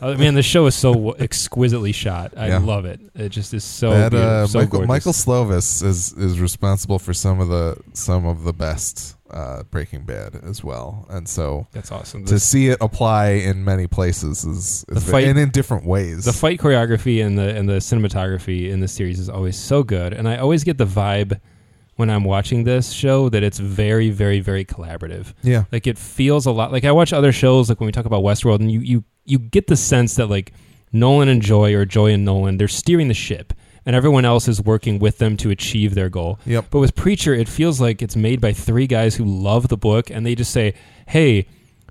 I 0.00 0.14
mean, 0.14 0.34
the 0.34 0.42
show 0.42 0.66
is 0.66 0.74
so 0.74 1.12
exquisitely 1.16 1.92
shot. 1.92 2.32
I 2.36 2.48
Yeah. 2.48 2.58
love 2.58 2.86
it. 2.86 2.98
It 3.14 3.28
just 3.28 3.54
is 3.54 3.62
so 3.62 3.90
that 3.90 4.10
beautiful, 4.10 4.34
uh, 4.36 4.46
so 4.48 4.58
Michael, 4.60 4.70
gorgeous. 4.78 4.88
Michael 4.88 5.12
Slovis 5.12 5.84
is 5.84 6.12
is 6.14 6.40
responsible 6.40 6.98
for 6.98 7.12
some 7.14 7.38
of 7.40 7.48
the 7.48 7.76
some 7.92 8.26
of 8.26 8.42
the 8.42 8.52
best 8.54 9.14
uh, 9.32 9.62
Breaking 9.64 10.04
Bad 10.04 10.36
as 10.44 10.62
well, 10.62 11.06
and 11.10 11.28
so 11.28 11.66
That's 11.72 11.90
awesome. 11.90 12.24
to 12.26 12.34
The, 12.34 12.40
see 12.40 12.68
it 12.68 12.78
apply 12.80 13.30
in 13.30 13.64
many 13.64 13.86
places 13.86 14.44
is, 14.44 14.84
is 14.88 15.08
fight- 15.10 15.24
and 15.24 15.38
in 15.38 15.50
different 15.50 15.86
ways. 15.86 16.24
the 16.24 16.32
fight 16.32 16.60
choreography 16.60 17.24
and 17.24 17.38
the 17.38 17.54
and 17.56 17.68
the 17.68 17.74
cinematography 17.80 18.70
in 18.70 18.80
this 18.80 18.92
series 18.92 19.18
is 19.18 19.28
always 19.28 19.56
so 19.56 19.82
good, 19.82 20.12
and 20.12 20.28
I 20.28 20.36
always 20.36 20.64
get 20.64 20.78
the 20.78 20.84
vibe 20.86 21.40
when 21.96 22.08
I'm 22.10 22.24
watching 22.24 22.64
this 22.64 22.90
show 22.92 23.28
that 23.28 23.42
it's 23.42 23.58
very, 23.58 24.08
very, 24.10 24.40
very 24.40 24.64
collaborative. 24.64 25.34
yeah, 25.42 25.64
like 25.72 25.86
it 25.86 25.98
feels 25.98 26.46
a 26.46 26.50
lot 26.50 26.72
like 26.72 26.84
I 26.84 26.92
watch 26.92 27.12
other 27.12 27.32
shows 27.32 27.68
like 27.68 27.80
when 27.80 27.86
we 27.86 27.92
talk 27.92 28.06
about 28.06 28.22
Westworld 28.22 28.60
and 28.60 28.70
you 28.72 28.80
you 28.80 29.04
you 29.24 29.38
get 29.38 29.66
the 29.66 29.76
sense 29.76 30.16
that 30.16 30.26
like 30.28 30.52
Nolan 30.92 31.28
and 31.28 31.40
Joy 31.42 31.74
or 31.74 31.84
Joy 31.84 32.12
and 32.12 32.24
Nolan 32.24 32.56
they're 32.58 32.68
steering 32.68 33.08
the 33.08 33.14
ship 33.14 33.52
and 33.84 33.96
everyone 33.96 34.24
else 34.24 34.48
is 34.48 34.60
working 34.60 34.98
with 34.98 35.18
them 35.18 35.36
to 35.38 35.50
achieve 35.50 35.94
their 35.94 36.08
goal. 36.08 36.38
Yep. 36.46 36.66
But 36.70 36.80
with 36.80 36.94
Preacher 36.94 37.34
it 37.34 37.48
feels 37.48 37.80
like 37.80 38.02
it's 38.02 38.16
made 38.16 38.40
by 38.40 38.52
three 38.52 38.86
guys 38.86 39.16
who 39.16 39.24
love 39.24 39.68
the 39.68 39.76
book 39.76 40.10
and 40.10 40.24
they 40.24 40.34
just 40.34 40.52
say, 40.52 40.74
"Hey, 41.08 41.46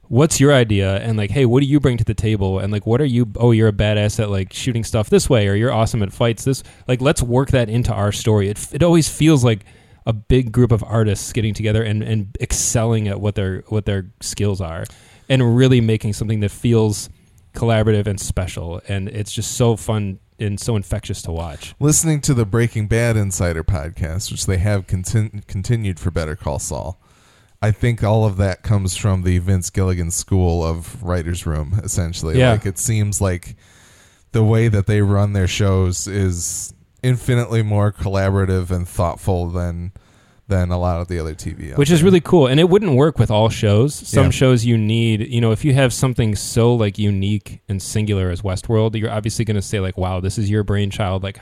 what's 0.07 0.39
your 0.39 0.53
idea?" 0.53 0.97
and 0.97 1.17
like, 1.17 1.31
"Hey, 1.31 1.45
what 1.45 1.61
do 1.61 1.67
you 1.67 1.79
bring 1.79 1.97
to 1.97 2.03
the 2.03 2.13
table?" 2.13 2.59
and 2.59 2.71
like, 2.71 2.85
"What 2.85 3.01
are 3.01 3.05
you 3.05 3.31
oh, 3.37 3.51
you're 3.51 3.69
a 3.69 3.73
badass 3.73 4.19
at 4.19 4.29
like 4.29 4.53
shooting 4.53 4.83
stuff 4.83 5.09
this 5.09 5.29
way 5.29 5.47
or 5.47 5.55
you're 5.55 5.71
awesome 5.71 6.03
at 6.03 6.13
fights 6.13 6.43
this 6.43 6.63
like 6.87 7.01
let's 7.01 7.21
work 7.21 7.51
that 7.51 7.69
into 7.69 7.93
our 7.93 8.11
story." 8.11 8.49
It 8.49 8.67
it 8.73 8.83
always 8.83 9.09
feels 9.09 9.43
like 9.43 9.65
a 10.05 10.13
big 10.13 10.51
group 10.51 10.71
of 10.71 10.83
artists 10.83 11.31
getting 11.31 11.53
together 11.53 11.83
and, 11.83 12.01
and 12.01 12.35
excelling 12.41 13.07
at 13.07 13.21
what 13.21 13.35
their 13.35 13.63
what 13.67 13.85
their 13.85 14.07
skills 14.19 14.59
are 14.59 14.85
and 15.29 15.55
really 15.55 15.79
making 15.79 16.13
something 16.13 16.39
that 16.39 16.49
feels 16.49 17.09
collaborative 17.53 18.07
and 18.07 18.19
special 18.19 18.81
and 18.87 19.09
it's 19.09 19.31
just 19.31 19.53
so 19.53 19.75
fun 19.75 20.19
and 20.41 20.59
so 20.59 20.75
infectious 20.75 21.21
to 21.21 21.31
watch 21.31 21.73
listening 21.79 22.19
to 22.21 22.33
the 22.33 22.45
Breaking 22.45 22.87
Bad 22.87 23.15
Insider 23.17 23.63
podcast, 23.63 24.31
which 24.31 24.45
they 24.45 24.57
have 24.57 24.87
contin- 24.87 25.45
continued 25.47 25.99
for 25.99 26.11
Better 26.11 26.35
Call 26.35 26.59
Saul. 26.59 26.99
I 27.61 27.69
think 27.71 28.03
all 28.03 28.25
of 28.25 28.37
that 28.37 28.63
comes 28.63 28.97
from 28.97 29.21
the 29.21 29.37
Vince 29.37 29.69
Gilligan 29.69 30.09
school 30.09 30.63
of 30.65 31.01
writers' 31.03 31.45
room. 31.45 31.79
Essentially, 31.83 32.39
Yeah. 32.39 32.53
like 32.53 32.65
it 32.65 32.79
seems 32.79 33.21
like 33.21 33.55
the 34.31 34.43
way 34.43 34.67
that 34.67 34.87
they 34.87 35.01
run 35.01 35.33
their 35.33 35.47
shows 35.47 36.07
is 36.07 36.73
infinitely 37.03 37.61
more 37.61 37.91
collaborative 37.91 38.71
and 38.71 38.87
thoughtful 38.87 39.49
than 39.49 39.91
than 40.51 40.69
a 40.69 40.77
lot 40.77 41.01
of 41.01 41.07
the 41.07 41.17
other 41.17 41.33
TV. 41.33 41.75
which 41.77 41.89
is 41.89 42.03
really 42.03 42.21
cool 42.21 42.45
and 42.47 42.59
it 42.59 42.69
wouldn't 42.69 42.93
work 42.95 43.17
with 43.17 43.31
all 43.31 43.49
shows 43.49 43.95
some 43.95 44.25
Yeah. 44.25 44.29
shows 44.41 44.65
you 44.65 44.77
need 44.77 45.27
you 45.35 45.41
know 45.41 45.51
if 45.51 45.65
you 45.65 45.73
have 45.73 45.91
something 45.93 46.35
so 46.35 46.75
like 46.75 46.99
unique 46.99 47.61
and 47.69 47.81
singular 47.81 48.29
as 48.29 48.41
westworld 48.43 48.95
you're 48.95 49.09
obviously 49.09 49.45
going 49.45 49.55
to 49.55 49.61
say 49.71 49.79
like 49.79 49.97
wow 49.97 50.19
this 50.19 50.37
is 50.37 50.49
your 50.49 50.63
brainchild 50.63 51.23
like 51.23 51.39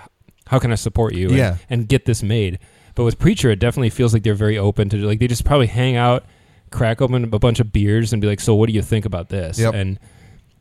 how 0.47 0.57
can 0.59 0.71
i 0.71 0.75
support 0.75 1.13
you 1.15 1.27
and, 1.29 1.37
Yeah. 1.37 1.57
and 1.69 1.87
get 1.87 2.05
this 2.05 2.21
made 2.23 2.59
but 2.95 3.03
with 3.03 3.17
preacher 3.19 3.49
it 3.51 3.59
definitely 3.59 3.89
feels 3.89 4.13
like 4.13 4.23
they're 4.23 4.33
very 4.47 4.57
open 4.57 4.87
to 4.89 4.97
like 5.05 5.19
they 5.19 5.27
just 5.27 5.43
probably 5.45 5.67
hang 5.67 5.95
out 5.95 6.23
crack 6.71 7.01
open 7.01 7.23
a 7.33 7.39
bunch 7.39 7.59
of 7.59 7.71
beers 7.73 8.13
and 8.13 8.21
be 8.21 8.27
like 8.27 8.39
so 8.39 8.53
what 8.55 8.67
do 8.67 8.73
you 8.73 8.81
think 8.83 9.05
about 9.05 9.29
this 9.29 9.57
Yep. 9.59 9.73
and 9.73 9.99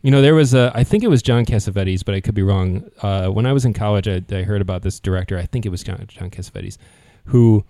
you 0.02 0.10
know 0.10 0.22
there 0.22 0.34
was 0.34 0.54
a 0.54 0.72
i 0.74 0.84
think 0.84 1.04
it 1.04 1.08
was 1.08 1.20
john 1.22 1.44
cassavetes 1.44 2.02
but 2.04 2.14
i 2.14 2.20
could 2.20 2.34
be 2.34 2.42
wrong 2.42 2.84
uh, 3.02 3.28
when 3.28 3.44
i 3.46 3.52
was 3.52 3.64
in 3.66 3.72
college 3.74 4.08
I, 4.08 4.22
I 4.30 4.42
heard 4.42 4.62
about 4.62 4.80
this 4.82 5.00
director 5.00 5.36
i 5.36 5.44
think 5.44 5.66
it 5.66 5.70
was 5.70 5.82
john, 5.82 6.02
john 6.08 6.30
cassavetes 6.30 6.78
who 7.26 7.64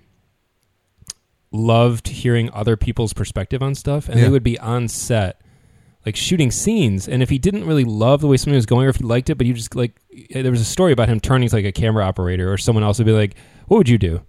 loved 1.50 2.08
hearing 2.08 2.50
other 2.52 2.76
people's 2.76 3.12
perspective 3.12 3.62
on 3.62 3.74
stuff 3.74 4.08
and 4.08 4.18
Yeah. 4.18 4.24
they 4.26 4.30
would 4.30 4.42
be 4.42 4.58
on 4.58 4.88
set 4.88 5.40
like 6.06 6.14
shooting 6.16 6.50
scenes 6.50 7.08
and 7.08 7.22
if 7.22 7.30
he 7.30 7.38
didn't 7.38 7.64
really 7.66 7.84
love 7.84 8.20
the 8.20 8.26
way 8.28 8.36
something 8.36 8.54
was 8.54 8.66
going 8.66 8.86
or 8.86 8.90
if 8.90 8.96
he 8.96 9.04
liked 9.04 9.30
it 9.30 9.36
but 9.36 9.46
you 9.46 9.54
just 9.54 9.74
like 9.74 10.00
there 10.30 10.50
was 10.50 10.60
a 10.60 10.64
story 10.64 10.92
about 10.92 11.08
him 11.08 11.20
turning 11.20 11.48
to 11.48 11.54
like 11.56 11.64
a 11.64 11.72
camera 11.72 12.04
operator 12.04 12.52
or 12.52 12.56
someone 12.58 12.84
else 12.84 12.98
would 12.98 13.06
be 13.06 13.12
like 13.12 13.34
what 13.66 13.78
would 13.78 13.88
you 13.88 13.98
do 13.98 14.20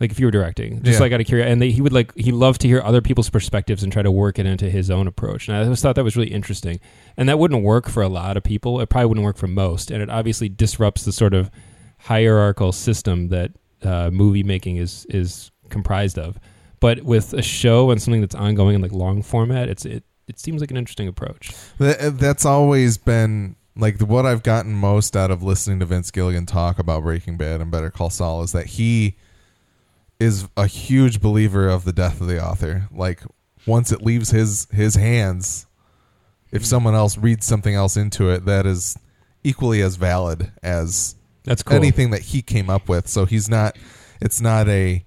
like 0.00 0.10
if 0.12 0.18
you 0.18 0.26
were 0.26 0.30
directing 0.30 0.80
just 0.82 0.96
Yeah. 0.98 1.00
like 1.02 1.12
out 1.12 1.20
of 1.20 1.26
curiosity 1.26 1.52
and 1.52 1.60
they, 1.60 1.70
he 1.72 1.82
would 1.82 1.92
like 1.92 2.14
he 2.16 2.30
loved 2.32 2.60
to 2.62 2.68
hear 2.68 2.80
other 2.82 3.00
people's 3.02 3.30
perspectives 3.30 3.82
and 3.82 3.92
try 3.92 4.02
to 4.02 4.10
work 4.12 4.38
it 4.38 4.46
into 4.46 4.70
his 4.70 4.90
own 4.90 5.06
approach 5.08 5.48
and 5.48 5.56
i 5.56 5.62
always 5.62 5.82
thought 5.82 5.96
that 5.96 6.04
was 6.04 6.16
really 6.16 6.32
interesting 6.32 6.78
and 7.16 7.28
that 7.28 7.38
wouldn't 7.38 7.62
work 7.64 7.88
for 7.88 8.02
a 8.02 8.08
lot 8.08 8.36
of 8.36 8.42
people 8.44 8.80
it 8.80 8.88
probably 8.88 9.06
wouldn't 9.06 9.24
work 9.24 9.36
for 9.36 9.48
most 9.48 9.90
and 9.90 10.02
it 10.02 10.08
obviously 10.08 10.48
disrupts 10.48 11.04
the 11.04 11.12
sort 11.12 11.34
of 11.34 11.50
hierarchical 11.98 12.72
system 12.72 13.28
that 13.28 13.52
uh, 13.82 14.10
movie 14.10 14.42
making 14.42 14.76
is 14.76 15.06
is 15.10 15.50
comprised 15.68 16.18
of 16.18 16.38
but 16.80 17.02
with 17.02 17.32
a 17.34 17.42
show 17.42 17.90
and 17.90 18.02
something 18.02 18.20
that's 18.20 18.34
ongoing 18.34 18.74
in 18.74 18.80
like 18.80 18.92
long 18.92 19.22
format 19.22 19.68
it's 19.68 19.84
it 19.84 20.04
it 20.26 20.38
seems 20.38 20.60
like 20.60 20.70
an 20.70 20.76
interesting 20.76 21.08
approach 21.08 21.52
That, 21.78 22.00
uh, 22.00 22.10
that's 22.10 22.44
always 22.44 22.98
been 22.98 23.56
like 23.76 24.00
what 24.00 24.26
I've 24.26 24.42
gotten 24.42 24.72
most 24.72 25.16
out 25.16 25.30
of 25.30 25.42
listening 25.42 25.80
to 25.80 25.86
Vince 25.86 26.10
Gilligan 26.10 26.46
talk 26.46 26.78
about 26.78 27.02
Breaking 27.02 27.36
Bad 27.36 27.60
and 27.60 27.70
Better 27.70 27.90
Call 27.90 28.10
Saul 28.10 28.42
is 28.42 28.52
that 28.52 28.66
he 28.66 29.16
is 30.20 30.46
a 30.56 30.66
huge 30.66 31.20
believer 31.20 31.68
of 31.68 31.84
the 31.84 31.92
death 31.92 32.20
of 32.20 32.26
the 32.26 32.44
author. 32.44 32.88
Like 32.92 33.22
once 33.66 33.90
it 33.90 34.02
leaves 34.02 34.30
his 34.30 34.68
his 34.70 34.94
hands, 34.94 35.66
if 36.52 36.62
mm-hmm. 36.62 36.66
someone 36.66 36.94
else 36.94 37.16
reads 37.16 37.46
something 37.46 37.74
else 37.74 37.96
into 37.96 38.30
it, 38.30 38.44
that 38.44 38.66
is 38.66 38.98
equally 39.42 39.80
as 39.80 39.96
valid 39.96 40.52
as 40.62 41.16
that's 41.44 41.62
cool 41.62 41.76
anything 41.76 42.10
that 42.10 42.20
he 42.20 42.42
came 42.42 42.68
up 42.68 42.88
with. 42.88 43.08
So 43.08 43.24
he's 43.24 43.48
not. 43.48 43.76
It's 44.20 44.40
not 44.40 44.68
a 44.68 45.04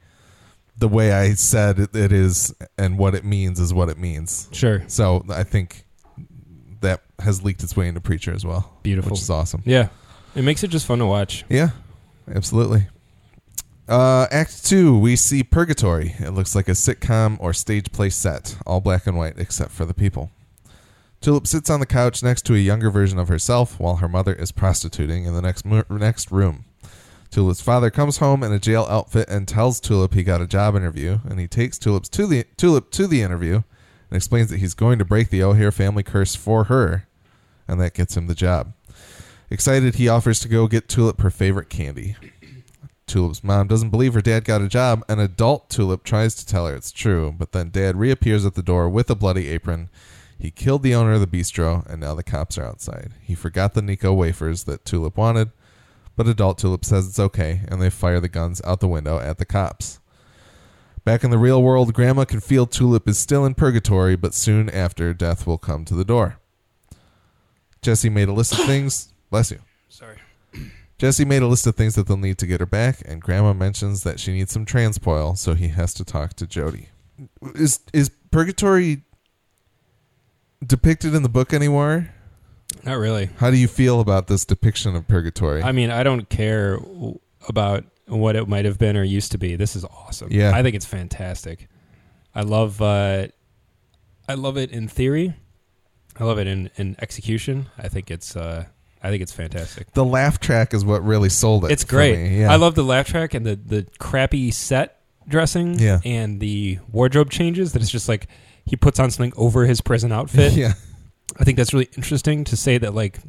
the 0.83 0.89
way 0.89 1.13
I 1.13 1.33
said 1.35 1.79
it, 1.79 1.95
it 1.95 2.11
is 2.11 2.53
and 2.77 2.97
what 2.97 3.15
it 3.15 3.23
means 3.23 3.57
is 3.57 3.73
what 3.73 3.87
it 3.87 3.97
means. 3.97 4.49
Sure. 4.51 4.83
So 4.87 5.23
I 5.29 5.43
think 5.43 5.85
that 6.81 7.03
has 7.19 7.41
leaked 7.41 7.63
its 7.63 7.77
way 7.77 7.87
into 7.87 8.01
Preacher 8.01 8.33
as 8.33 8.45
well. 8.45 8.77
Beautiful. 8.83 9.11
Which 9.11 9.21
is 9.21 9.29
awesome. 9.29 9.61
Yeah. 9.63 9.87
It 10.35 10.41
makes 10.41 10.61
it 10.61 10.67
just 10.71 10.85
fun 10.85 10.99
to 10.99 11.05
watch. 11.05 11.45
Yeah, 11.47 11.69
absolutely. 12.29 12.87
Uh, 13.87 14.27
act 14.29 14.65
two, 14.65 14.99
we 14.99 15.15
see 15.15 15.41
Purgatory. 15.41 16.15
It 16.19 16.31
looks 16.31 16.53
like 16.53 16.67
a 16.67 16.71
sitcom 16.71 17.37
or 17.39 17.53
stage 17.53 17.93
play 17.93 18.09
set, 18.09 18.57
all 18.67 18.81
black 18.81 19.07
and 19.07 19.15
white 19.17 19.35
except 19.37 19.71
for 19.71 19.85
the 19.85 19.93
people. 19.93 20.31
Tulip 21.21 21.47
sits 21.47 21.69
on 21.69 21.79
the 21.79 21.85
couch 21.85 22.21
next 22.21 22.41
to 22.47 22.55
a 22.55 22.57
younger 22.57 22.89
version 22.89 23.17
of 23.19 23.29
herself 23.29 23.79
while 23.79 23.97
her 23.97 24.09
mother 24.09 24.33
is 24.33 24.51
prostituting 24.51 25.23
in 25.23 25.33
the 25.33 25.41
next 25.41 25.63
mo- 25.63 25.85
next 25.89 26.29
room. 26.29 26.65
Tulip's 27.33 27.61
father 27.61 27.89
comes 27.89 28.17
home 28.17 28.43
in 28.43 28.51
a 28.51 28.59
jail 28.59 28.85
outfit 28.87 29.27
and 29.27 29.47
tells 29.47 29.79
Tulip 29.79 30.13
he 30.13 30.21
got 30.21 30.39
a 30.39 30.45
job 30.45 30.75
interview, 30.75 31.17
and 31.27 31.39
he 31.39 31.47
takes 31.47 31.79
Tulip's 31.79 32.07
to 32.09 32.27
the 32.27 32.45
Tulip 32.57 32.91
to 32.91 33.07
the 33.07 33.23
interview 33.23 33.55
and 33.55 34.15
explains 34.15 34.51
that 34.51 34.59
he's 34.59 34.75
going 34.75 34.99
to 34.99 35.05
break 35.05 35.31
the 35.31 35.41
O'Hare 35.41 35.71
family 35.71 36.03
curse 36.03 36.35
for 36.35 36.65
her, 36.65 37.07
and 37.67 37.81
that 37.81 37.95
gets 37.95 38.15
him 38.15 38.27
the 38.27 38.35
job. 38.35 38.73
Excited, 39.49 39.95
he 39.95 40.07
offers 40.07 40.41
to 40.41 40.47
go 40.47 40.67
get 40.67 40.87
Tulip 40.87 41.21
her 41.21 41.31
favorite 41.31 41.71
candy. 41.71 42.15
Tulip's 43.07 43.43
mom 43.43 43.65
doesn't 43.65 43.89
believe 43.89 44.13
her 44.13 44.21
dad 44.21 44.45
got 44.45 44.61
a 44.61 44.67
job. 44.67 45.03
An 45.09 45.19
adult 45.19 45.71
Tulip 45.71 46.03
tries 46.03 46.35
to 46.35 46.45
tell 46.45 46.67
her 46.67 46.75
it's 46.75 46.91
true, 46.91 47.33
but 47.35 47.51
then 47.51 47.71
dad 47.71 47.95
reappears 47.95 48.45
at 48.45 48.53
the 48.53 48.61
door 48.61 48.87
with 48.87 49.09
a 49.09 49.15
bloody 49.15 49.47
apron. 49.47 49.89
He 50.37 50.51
killed 50.51 50.83
the 50.83 50.93
owner 50.93 51.13
of 51.13 51.19
the 51.19 51.25
bistro, 51.25 51.83
and 51.87 51.99
now 51.99 52.13
the 52.13 52.21
cops 52.21 52.59
are 52.59 52.65
outside. 52.65 53.13
He 53.23 53.33
forgot 53.33 53.73
the 53.73 53.81
Necco 53.81 54.15
wafers 54.15 54.65
that 54.65 54.85
Tulip 54.85 55.17
wanted, 55.17 55.49
but 56.15 56.27
adult 56.27 56.57
Tulip 56.57 56.85
says 56.85 57.07
it's 57.07 57.19
okay, 57.19 57.61
and 57.67 57.81
they 57.81 57.89
fire 57.89 58.19
the 58.19 58.29
guns 58.29 58.61
out 58.65 58.79
the 58.79 58.87
window 58.87 59.19
at 59.19 59.37
the 59.37 59.45
cops. 59.45 59.99
Back 61.03 61.23
in 61.23 61.31
the 61.31 61.37
real 61.37 61.61
world, 61.61 61.93
Grandma 61.93 62.23
can 62.23 62.39
feel 62.39 62.65
Tulip 62.65 63.09
is 63.09 63.17
still 63.17 63.45
in 63.45 63.55
purgatory, 63.55 64.15
but 64.15 64.33
soon 64.33 64.69
after, 64.69 65.13
death 65.13 65.45
will 65.45 65.57
come 65.57 65.83
to 65.85 65.95
the 65.95 66.05
door. 66.05 66.39
Jesse 67.81 68.09
made 68.09 68.29
a 68.29 68.33
list 68.33 68.53
of 68.53 68.59
things. 68.65 69.13
Bless 69.29 69.51
you. 69.51 69.59
Sorry. 69.89 70.17
Jesse 70.97 71.25
made 71.25 71.41
a 71.41 71.47
list 71.47 71.67
of 71.67 71.75
things 71.75 71.95
that 71.95 72.07
they'll 72.07 72.15
need 72.15 72.37
to 72.37 72.47
get 72.47 72.61
her 72.61 72.65
back, 72.65 73.01
and 73.05 73.21
Grandma 73.21 73.53
mentions 73.53 74.03
that 74.03 74.19
she 74.19 74.31
needs 74.31 74.53
some 74.53 74.65
transpoil, 74.65 75.37
so 75.37 75.53
he 75.53 75.69
has 75.69 75.93
to 75.95 76.05
talk 76.05 76.33
to 76.35 76.47
Jody. 76.47 76.89
Is 77.55 77.81
is 77.91 78.09
purgatory 78.31 79.03
depicted 80.65 81.13
in 81.13 81.23
the 81.23 81.29
book 81.29 81.53
anymore? 81.53 82.09
Not 82.83 82.95
really. 82.97 83.29
How 83.37 83.49
do 83.51 83.57
you 83.57 83.67
feel 83.67 83.99
about 83.99 84.27
this 84.27 84.45
depiction 84.45 84.95
of 84.95 85.07
purgatory? 85.07 85.63
I 85.63 85.71
mean, 85.71 85.89
I 85.91 86.03
don't 86.03 86.29
care 86.29 86.79
about 87.47 87.85
what 88.07 88.35
it 88.35 88.47
might 88.47 88.65
have 88.65 88.77
been 88.77 88.97
or 88.97 89.03
used 89.03 89.31
to 89.31 89.37
be. 89.37 89.55
This 89.55 89.75
is 89.75 89.85
awesome. 89.85 90.29
Yeah. 90.31 90.51
I 90.53 90.61
think 90.63 90.75
it's 90.75 90.85
fantastic. 90.85 91.67
I 92.35 92.41
love 92.41 92.81
uh 92.81 93.27
I 94.27 94.33
love 94.35 94.57
it 94.57 94.71
in 94.71 94.87
theory. 94.87 95.35
I 96.19 96.23
love 96.25 96.37
it 96.39 96.47
in, 96.47 96.69
in 96.75 96.95
execution. 97.01 97.69
I 97.77 97.87
think 97.89 98.11
it's 98.11 98.35
uh 98.35 98.65
I 99.01 99.09
think 99.09 99.21
it's 99.21 99.33
fantastic. 99.33 99.91
the 99.93 100.05
laugh 100.05 100.39
track 100.39 100.73
is 100.73 100.85
what 100.85 101.03
really 101.03 101.29
sold 101.29 101.65
it. 101.65 101.71
It's 101.71 101.83
for 101.83 101.89
great. 101.89 102.17
me, 102.17 102.39
Yeah. 102.41 102.51
I 102.51 102.55
love 102.55 102.75
the 102.75 102.83
laugh 102.83 103.07
track 103.07 103.33
and 103.33 103.45
the 103.45 103.55
the 103.55 103.87
crappy 103.99 104.51
set 104.51 104.99
dressing 105.27 105.79
Yeah. 105.79 105.99
and 106.03 106.39
the 106.39 106.79
wardrobe 106.91 107.29
changes 107.29 107.73
that 107.73 107.81
it's 107.81 107.91
just 107.91 108.09
like 108.09 108.27
he 108.65 108.75
puts 108.75 108.99
on 108.99 109.11
something 109.11 109.33
over 109.37 109.65
his 109.65 109.81
prison 109.81 110.11
outfit. 110.11 110.53
yeah. 110.53 110.73
I 111.39 111.43
think 111.43 111.57
that's 111.57 111.73
really 111.73 111.89
interesting 111.95 112.43
to 112.45 112.57
say 112.57 112.77
that 112.77 112.93
like 112.93 113.19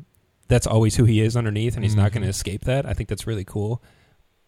that's 0.48 0.66
always 0.66 0.96
who 0.96 1.04
he 1.04 1.20
is 1.20 1.36
underneath, 1.36 1.74
and 1.74 1.84
he's 1.84 1.96
not 1.96 2.10
Mhm. 2.10 2.14
going 2.14 2.22
to 2.24 2.28
escape 2.28 2.62
that. 2.64 2.84
I 2.86 2.92
think 2.92 3.08
that's 3.08 3.26
really 3.26 3.44
cool. 3.44 3.82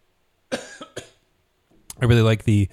I 0.51 2.05
really 2.05 2.21
like 2.21 2.43
the 2.43 2.69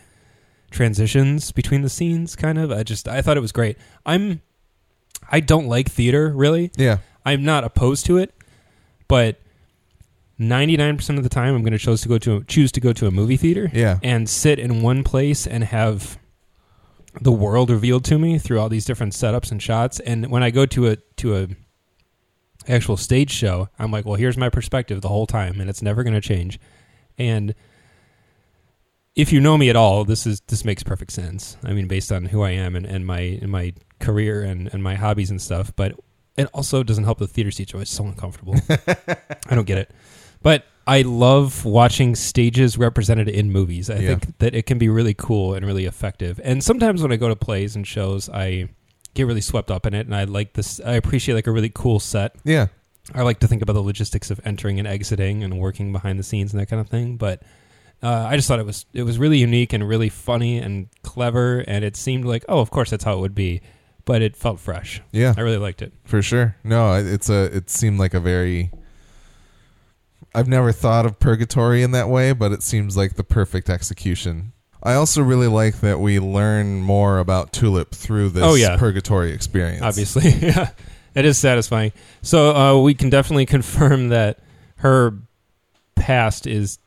transitions 0.70 1.53
between 1.53 1.82
the 1.82 1.89
scenes. 1.89 2.37
Kind 2.37 2.59
of, 2.59 2.70
I 2.70 2.82
just 2.82 3.09
I 3.09 3.22
thought 3.22 3.37
it 3.37 3.41
was 3.41 3.53
great. 3.53 3.78
I'm 4.05 4.43
I 5.30 5.41
don't 5.41 5.66
like 5.66 5.89
theater 5.91 6.30
really. 6.35 6.70
Yeah. 6.76 6.99
I'm 7.24 7.43
not 7.45 7.64
opposed 7.64 8.05
to 8.07 8.18
it, 8.18 8.35
but 9.09 9.41
99% 10.39 11.16
of 11.16 11.22
the 11.22 11.30
time 11.30 11.55
I'm 11.55 11.62
going 11.62 11.72
to 11.72 11.78
choose 11.78 12.03
to 12.03 12.09
go 12.09 12.18
to 12.18 12.37
a, 12.39 12.45
choose 12.45 12.70
to 12.72 12.80
go 12.80 12.93
to 12.93 13.07
a 13.07 13.11
movie 13.11 13.37
theater 13.39 13.70
Yeah. 13.72 13.99
and 14.03 14.28
sit 14.28 14.59
in 14.59 14.82
one 14.82 15.05
place 15.05 15.47
and 15.47 15.64
have 15.64 16.18
the 17.21 17.33
world 17.33 17.71
revealed 17.71 18.05
to 18.07 18.19
me 18.19 18.39
through 18.39 18.61
all 18.61 18.69
these 18.69 18.85
different 18.85 19.12
setups 19.12 19.51
and 19.51 19.62
shots. 19.62 20.01
And 20.01 20.31
when 20.31 20.43
I 20.43 20.51
go 20.51 20.67
to 20.67 20.89
a 20.89 20.97
to 21.17 21.37
a 21.37 21.49
actual 22.69 22.97
stage 22.97 23.31
show, 23.31 23.69
I'm 23.79 23.91
like, 23.91 24.05
well, 24.05 24.15
here's 24.15 24.37
my 24.37 24.49
perspective 24.49 25.01
the 25.01 25.09
whole 25.09 25.27
time, 25.27 25.61
and 25.61 25.69
it's 25.71 25.83
never 25.83 26.03
going 26.03 26.15
to 26.15 26.21
change. 26.21 26.59
And 27.19 27.55
if 29.15 29.33
you 29.33 29.41
know 29.41 29.57
me 29.57 29.71
at 29.71 29.77
all, 29.77 30.05
this 30.05 30.27
is 30.27 30.41
this 30.49 30.65
makes 30.65 30.83
perfect 30.83 31.12
sense. 31.12 31.57
I 31.65 31.73
mean, 31.73 31.87
based 31.87 32.11
on 32.11 32.27
who 32.27 32.43
I 32.43 32.51
am 32.51 32.75
and, 32.75 32.87
and 32.87 33.07
my 33.07 33.21
and 33.21 33.51
my 33.51 33.75
career 34.01 34.43
and, 34.43 34.69
and 34.73 34.83
my 34.83 34.97
hobbies 34.97 35.31
and 35.31 35.41
stuff. 35.41 35.73
But 35.77 35.99
it 36.37 36.49
also 36.53 36.83
doesn't 36.83 37.05
help 37.05 37.19
the 37.19 37.29
theater 37.29 37.51
seats 37.51 37.73
are 37.73 37.77
always 37.77 37.91
so 37.91 38.05
uncomfortable. 38.07 38.57
I 39.49 39.55
don't 39.55 39.67
get 39.67 39.79
it. 39.79 39.91
But 40.43 40.65
I 40.87 41.03
love 41.03 41.64
watching 41.64 42.14
stages 42.14 42.76
represented 42.76 43.28
in 43.28 43.51
movies. 43.51 43.89
I 43.91 43.95
Yeah. 43.97 44.09
think 44.09 44.39
that 44.39 44.55
it 44.55 44.66
can 44.66 44.78
be 44.78 44.89
really 44.89 45.14
cool 45.14 45.55
and 45.55 45.64
really 45.64 45.87
effective. 45.87 46.39
And 46.45 46.62
sometimes 46.62 47.03
when 47.03 47.11
I 47.12 47.16
go 47.16 47.28
to 47.28 47.37
plays 47.37 47.74
and 47.74 47.87
shows, 47.87 48.28
I 48.28 48.68
get 49.14 49.26
really 49.26 49.41
swept 49.41 49.70
up 49.70 49.87
in 49.87 49.95
it, 49.95 50.07
and 50.07 50.14
I 50.14 50.24
like 50.24 50.53
this. 50.55 50.80
I 50.85 50.93
appreciate 50.95 51.35
like 51.35 51.47
a 51.47 51.53
really 51.53 51.70
cool 51.74 52.01
set. 52.01 52.35
Yeah. 52.45 52.66
I 53.14 53.22
like 53.22 53.39
to 53.41 53.49
think 53.49 53.62
about 53.62 53.74
the 53.74 53.82
logistics 53.82 54.30
of 54.30 54.41
entering 54.45 54.78
and 54.78 54.89
exiting 54.89 55.43
and 55.45 55.59
working 55.59 55.93
behind 55.93 56.18
the 56.18 56.22
scenes 56.22 56.53
and 56.53 56.61
that 56.61 56.66
kind 56.66 56.80
of 56.80 56.89
thing. 56.89 57.16
But 57.16 57.43
uh, 58.03 58.26
I 58.28 58.37
just 58.37 58.49
thought 58.49 58.59
it 58.59 58.66
was 58.66 58.87
it 58.93 59.03
was 59.05 59.18
really 59.18 59.39
unique 59.39 59.72
and 59.72 59.87
really 59.87 60.09
funny 60.09 60.59
and 60.59 60.89
clever, 61.03 61.61
and 61.66 61.85
it 61.85 61.97
seemed 61.97 62.24
like 62.24 62.45
oh, 62.49 62.61
of 62.61 62.70
course 62.70 62.91
that's 62.91 63.05
how 63.05 63.14
it 63.16 63.20
would 63.20 63.35
be, 63.35 63.61
but 64.05 64.20
it 64.22 64.37
felt 64.37 64.59
fresh. 64.61 65.01
Yeah. 65.12 65.32
I 65.37 65.41
really 65.43 65.59
liked 65.59 65.80
it. 65.82 65.93
For 66.05 66.20
sure. 66.22 66.57
No, 66.64 66.95
it's 66.95 67.28
a. 67.30 67.45
It 67.57 67.70
seemed 67.70 67.99
like 67.99 68.12
a 68.14 68.20
very. 68.20 68.70
I've 70.35 70.49
never 70.49 70.72
thought 70.72 71.07
of 71.07 71.18
purgatory 71.20 71.82
in 71.82 71.93
that 71.93 72.09
way, 72.09 72.32
but 72.32 72.53
it 72.53 72.62
seems 72.62 72.97
like 72.97 73.14
the 73.14 73.24
perfect 73.24 73.70
execution. 73.70 74.53
I 74.82 74.95
also 74.95 75.22
really 75.22 75.47
like 75.47 75.80
that 75.80 76.01
we 76.01 76.18
learn 76.18 76.80
more 76.80 77.18
about 77.18 77.53
Tulip 77.53 77.95
through 77.95 78.30
this 78.30 78.43
Oh, 78.45 78.55
yeah. 78.55 78.76
purgatory 78.76 79.32
experience. 79.32 79.82
Obviously, 79.82 80.28
yeah, 80.47 80.70
it 81.14 81.24
is 81.24 81.39
satisfying. 81.39 81.93
So 82.22 82.55
uh, 82.55 82.80
we 82.82 82.95
can 82.95 83.09
definitely 83.11 83.47
confirm 83.57 84.09
that 84.09 84.41
her 84.76 85.14
past 85.95 86.47
is 86.47 86.78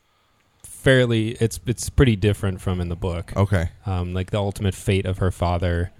fairly 0.62 1.30
it's 1.40 1.58
it's 1.66 1.90
pretty 1.90 2.14
different 2.16 2.60
from 2.60 2.80
in 2.80 2.88
the 2.88 2.96
book. 2.96 3.32
Okay. 3.36 3.70
um, 3.86 4.14
like 4.14 4.30
the 4.30 4.38
ultimate 4.38 4.74
fate 4.74 5.06
of 5.06 5.18
her 5.18 5.30
father 5.32 5.90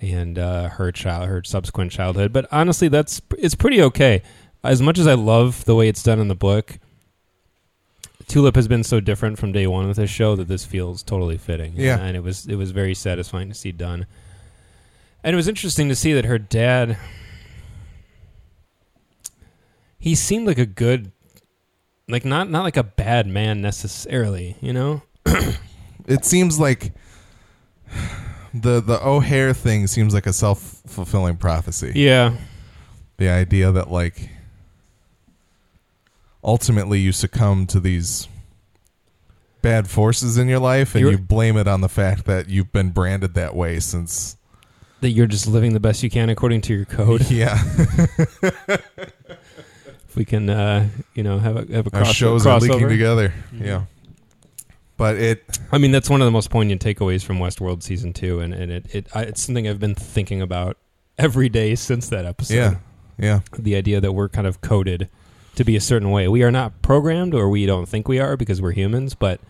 and 0.00 0.38
uh, 0.38 0.68
her 0.70 0.90
child, 0.90 1.28
her 1.28 1.42
subsequent 1.44 1.92
childhood. 1.92 2.32
But 2.32 2.46
honestly, 2.50 2.88
that's 2.88 3.20
it's 3.38 3.54
pretty 3.54 3.82
okay. 3.82 4.22
As 4.64 4.80
much 4.80 4.98
as 4.98 5.06
I 5.06 5.14
love 5.14 5.64
the 5.64 5.74
way 5.74 5.88
it's 5.88 6.02
done 6.02 6.18
in 6.20 6.28
the 6.28 6.34
book, 6.34 6.78
Tulip 8.32 8.56
has 8.56 8.66
been 8.66 8.82
so 8.82 8.98
different 8.98 9.38
from 9.38 9.52
day 9.52 9.66
one 9.66 9.86
with 9.86 9.98
this 9.98 10.08
show 10.08 10.34
that 10.36 10.48
this 10.48 10.64
feels 10.64 11.02
totally 11.02 11.36
fitting. 11.36 11.74
Yeah. 11.76 11.98
and 12.00 12.16
it 12.16 12.22
was 12.22 12.46
it 12.46 12.54
was 12.54 12.70
very 12.70 12.94
satisfying 12.94 13.48
to 13.50 13.54
see 13.54 13.72
done. 13.72 14.06
And 15.22 15.34
it 15.34 15.36
was 15.36 15.48
interesting 15.48 15.90
to 15.90 15.94
see 15.94 16.14
that 16.14 16.24
her 16.24 16.38
dad. 16.38 16.96
He 19.98 20.14
seemed 20.14 20.46
like 20.46 20.56
a 20.56 20.64
good, 20.64 21.12
like 22.08 22.24
not 22.24 22.48
not 22.48 22.62
like 22.62 22.78
a 22.78 22.82
bad 22.82 23.26
man 23.26 23.60
necessarily, 23.60 24.56
you 24.62 24.72
know. 24.72 25.02
It 26.08 26.24
seems 26.24 26.58
like 26.58 26.92
the 28.54 28.80
the 28.80 28.98
O'Hare 29.06 29.52
thing 29.52 29.86
seems 29.86 30.14
like 30.14 30.26
a 30.26 30.32
self 30.32 30.80
fulfilling 30.86 31.36
prophecy. 31.36 31.92
Yeah, 31.94 32.34
The 33.18 33.28
idea 33.28 33.70
that 33.70 33.90
like 33.90 34.30
ultimately 36.44 36.98
you 37.00 37.12
succumb 37.12 37.66
to 37.68 37.78
these 37.80 38.28
bad 39.62 39.88
forces 39.88 40.36
in 40.38 40.48
your 40.48 40.58
life 40.58 40.94
and 40.94 41.00
You're- 41.02 41.12
you 41.12 41.18
blame 41.18 41.56
it 41.56 41.68
on 41.68 41.80
the 41.82 41.88
fact 41.88 42.24
that 42.26 42.48
you've 42.48 42.72
been 42.72 42.90
branded 42.90 43.34
that 43.34 43.54
way 43.54 43.78
since 43.80 44.36
that 45.00 45.10
you're 45.10 45.26
just 45.26 45.46
living 45.48 45.72
the 45.72 45.80
best 45.80 46.02
you 46.02 46.10
can 46.10 46.28
according 46.30 46.60
to 46.62 46.74
your 46.74 46.84
code. 46.84 47.22
yeah 47.30 47.60
if 48.68 50.16
we 50.16 50.24
can, 50.24 50.48
uh, 50.50 50.88
you 51.14 51.22
know, 51.22 51.38
have 51.38 51.56
a 51.56 51.72
have 51.74 51.86
a 51.86 51.90
our 51.96 52.02
cross, 52.02 52.14
shows 52.14 52.46
are 52.46 52.58
crossover. 52.58 52.88
together 52.88 53.32
Mhm. 53.54 53.64
yeah 53.66 53.82
but 54.96 55.16
it 55.16 55.58
I 55.72 55.78
mean, 55.78 55.90
that's 55.90 56.08
one 56.10 56.20
of 56.20 56.26
the 56.26 56.30
most 56.30 56.50
poignant 56.50 56.82
takeaways 56.84 57.24
from 57.24 57.38
Westworld 57.38 57.82
season 57.82 58.12
two, 58.12 58.40
and, 58.40 58.52
and 58.54 58.70
it, 58.70 58.94
it 58.94 59.06
I, 59.14 59.22
it's 59.22 59.40
something 59.42 59.66
I've 59.66 59.80
been 59.80 59.94
thinking 59.94 60.40
about 60.42 60.76
every 61.18 61.48
day 61.48 61.74
since 61.74 62.08
that 62.10 62.24
episode. 62.24 62.54
yeah 62.54 62.74
yeah 63.18 63.40
the 63.58 63.74
idea 63.76 64.00
that 64.00 64.12
we're 64.12 64.28
kind 64.28 64.46
of 64.46 64.60
coded 64.60 65.08
to 65.56 65.64
be 65.64 65.76
a 65.76 65.80
certain 65.80 66.10
way. 66.10 66.28
We 66.28 66.42
are 66.42 66.50
not 66.50 66.80
programmed, 66.82 67.34
or 67.34 67.48
we 67.48 67.66
don't 67.66 67.86
think 67.86 68.08
we 68.08 68.18
are 68.18 68.36
because 68.36 68.60
we're 68.62 68.72
humans, 68.72 69.14
but 69.14 69.40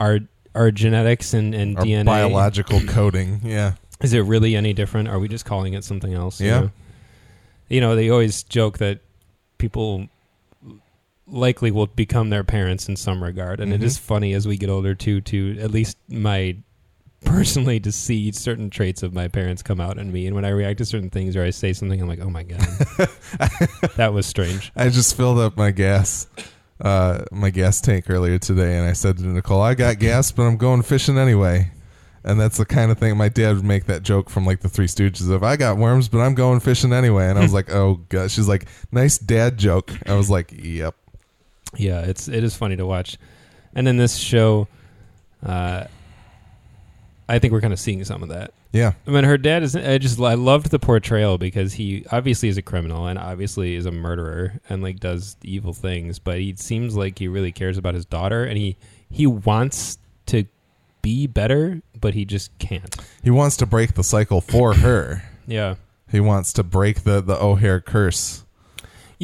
our 0.00 0.20
our 0.54 0.70
genetics 0.70 1.34
and, 1.34 1.54
and 1.54 1.76
our 1.78 1.84
DNA 1.84 2.04
biological 2.06 2.80
coding 2.86 3.40
yeah 3.42 3.72
Is 4.00 4.12
it 4.12 4.20
really 4.20 4.54
any 4.54 4.72
different? 4.72 5.08
Are 5.08 5.18
we 5.18 5.26
just 5.28 5.44
calling 5.44 5.74
it 5.74 5.82
something 5.84 6.14
else? 6.14 6.40
you 6.40 6.46
Yeah. 6.48 6.60
know? 6.60 6.70
You 7.68 7.80
know, 7.80 7.96
they 7.96 8.08
always 8.10 8.42
joke 8.44 8.78
that 8.78 9.00
people 9.58 10.08
likely 11.26 11.70
will 11.70 11.86
become 11.86 12.28
their 12.30 12.44
parents 12.44 12.88
in 12.88 12.96
some 12.96 13.22
regard, 13.24 13.58
and 13.60 13.72
it 13.72 13.80
Mhm. 13.80 13.84
is 13.84 13.96
funny 13.98 14.34
as 14.34 14.46
we 14.46 14.56
get 14.56 14.68
older 14.68 14.94
too. 14.94 15.20
To 15.22 15.58
at 15.58 15.70
least 15.70 15.96
my 16.08 16.56
personally 17.24 17.80
to 17.80 17.92
see 17.92 18.30
certain 18.32 18.70
traits 18.70 19.02
of 19.02 19.12
my 19.12 19.28
parents 19.28 19.62
come 19.62 19.80
out 19.80 19.98
in 19.98 20.12
me, 20.12 20.26
and 20.26 20.34
when 20.34 20.44
I 20.44 20.50
react 20.50 20.78
to 20.78 20.84
certain 20.84 21.10
things 21.10 21.36
or 21.36 21.42
I 21.42 21.50
say 21.50 21.72
something, 21.72 22.00
I'm 22.00 22.08
like, 22.08 22.20
oh 22.20 22.30
my 22.30 22.42
god, 22.42 22.60
that 23.96 24.12
was 24.12 24.26
strange. 24.26 24.72
I 24.76 24.88
just 24.88 25.16
filled 25.16 25.38
up 25.38 25.56
my 25.56 25.70
gas, 25.70 26.26
uh, 26.80 27.24
my 27.32 27.50
gas 27.50 27.80
tank 27.80 28.06
earlier 28.08 28.38
today, 28.38 28.76
and 28.78 28.86
I 28.86 28.92
said 28.92 29.18
to 29.18 29.26
Nicole, 29.26 29.60
"I 29.62 29.74
got 29.74 29.98
gas, 29.98 30.30
but 30.32 30.42
I'm 30.42 30.56
going 30.56 30.82
fishing 30.82 31.18
anyway." 31.18 31.70
And 32.26 32.40
that's 32.40 32.56
the 32.56 32.64
kind 32.64 32.90
of 32.90 32.96
thing 32.98 33.14
my 33.18 33.28
dad 33.28 33.54
would 33.56 33.66
make 33.66 33.84
that 33.84 34.02
joke 34.02 34.30
from 34.30 34.46
like 34.46 34.60
the 34.60 34.68
Three 34.70 34.86
Stooges 34.86 35.30
of 35.30 35.42
"I 35.42 35.56
got 35.56 35.76
worms, 35.76 36.08
but 36.08 36.20
I'm 36.20 36.34
going 36.34 36.60
fishing 36.60 36.92
anyway." 36.92 37.28
And 37.28 37.38
I 37.38 37.42
was 37.42 37.52
like, 37.58 37.70
"Oh 37.70 38.00
god!" 38.08 38.30
She's 38.30 38.48
like, 38.48 38.66
"Nice 38.90 39.18
dad 39.18 39.58
joke." 39.58 39.92
I 40.06 40.14
was 40.14 40.30
like, 40.30 40.52
"Yep." 40.56 40.94
Yeah, 41.76 42.00
it's 42.00 42.28
it 42.28 42.44
is 42.44 42.56
funny 42.56 42.76
to 42.76 42.86
watch, 42.86 43.18
and 43.74 43.86
then 43.86 43.96
this 43.96 44.16
show, 44.16 44.68
uh, 45.44 45.84
I 47.28 47.38
think 47.38 47.52
we're 47.52 47.60
kind 47.60 47.72
of 47.72 47.80
seeing 47.80 48.04
some 48.04 48.22
of 48.22 48.28
that. 48.28 48.52
Yeah, 48.72 48.92
I 49.06 49.10
mean, 49.10 49.24
her 49.24 49.38
dad 49.38 49.62
is. 49.62 49.74
I 49.74 49.98
just 49.98 50.20
I 50.20 50.34
loved 50.34 50.70
the 50.70 50.78
portrayal 50.78 51.38
because 51.38 51.74
he 51.74 52.04
obviously 52.12 52.48
is 52.48 52.58
a 52.58 52.62
criminal 52.62 53.06
and 53.06 53.18
obviously 53.18 53.76
is 53.76 53.86
a 53.86 53.92
murderer 53.92 54.60
and 54.68 54.82
like 54.82 55.00
does 55.00 55.36
evil 55.42 55.72
things, 55.72 56.18
but 56.18 56.38
he 56.38 56.54
seems 56.56 56.96
like 56.96 57.18
he 57.18 57.28
really 57.28 57.52
cares 57.52 57.78
about 57.78 57.94
his 57.94 58.04
daughter 58.04 58.44
and 58.44 58.58
he 58.58 58.76
he 59.10 59.26
wants 59.26 59.98
to 60.26 60.44
be 61.02 61.26
better, 61.26 61.82
but 62.00 62.14
he 62.14 62.24
just 62.24 62.56
can't. 62.58 62.96
he 63.22 63.30
wants 63.30 63.56
to 63.58 63.66
break 63.66 63.94
the 63.94 64.04
cycle 64.04 64.40
for 64.40 64.74
her. 64.74 65.22
Yeah. 65.46 65.76
He 66.10 66.20
wants 66.20 66.52
to 66.54 66.62
break 66.62 67.04
the 67.04 67.20
the 67.20 67.40
O'Hare 67.40 67.80
curse. 67.80 68.44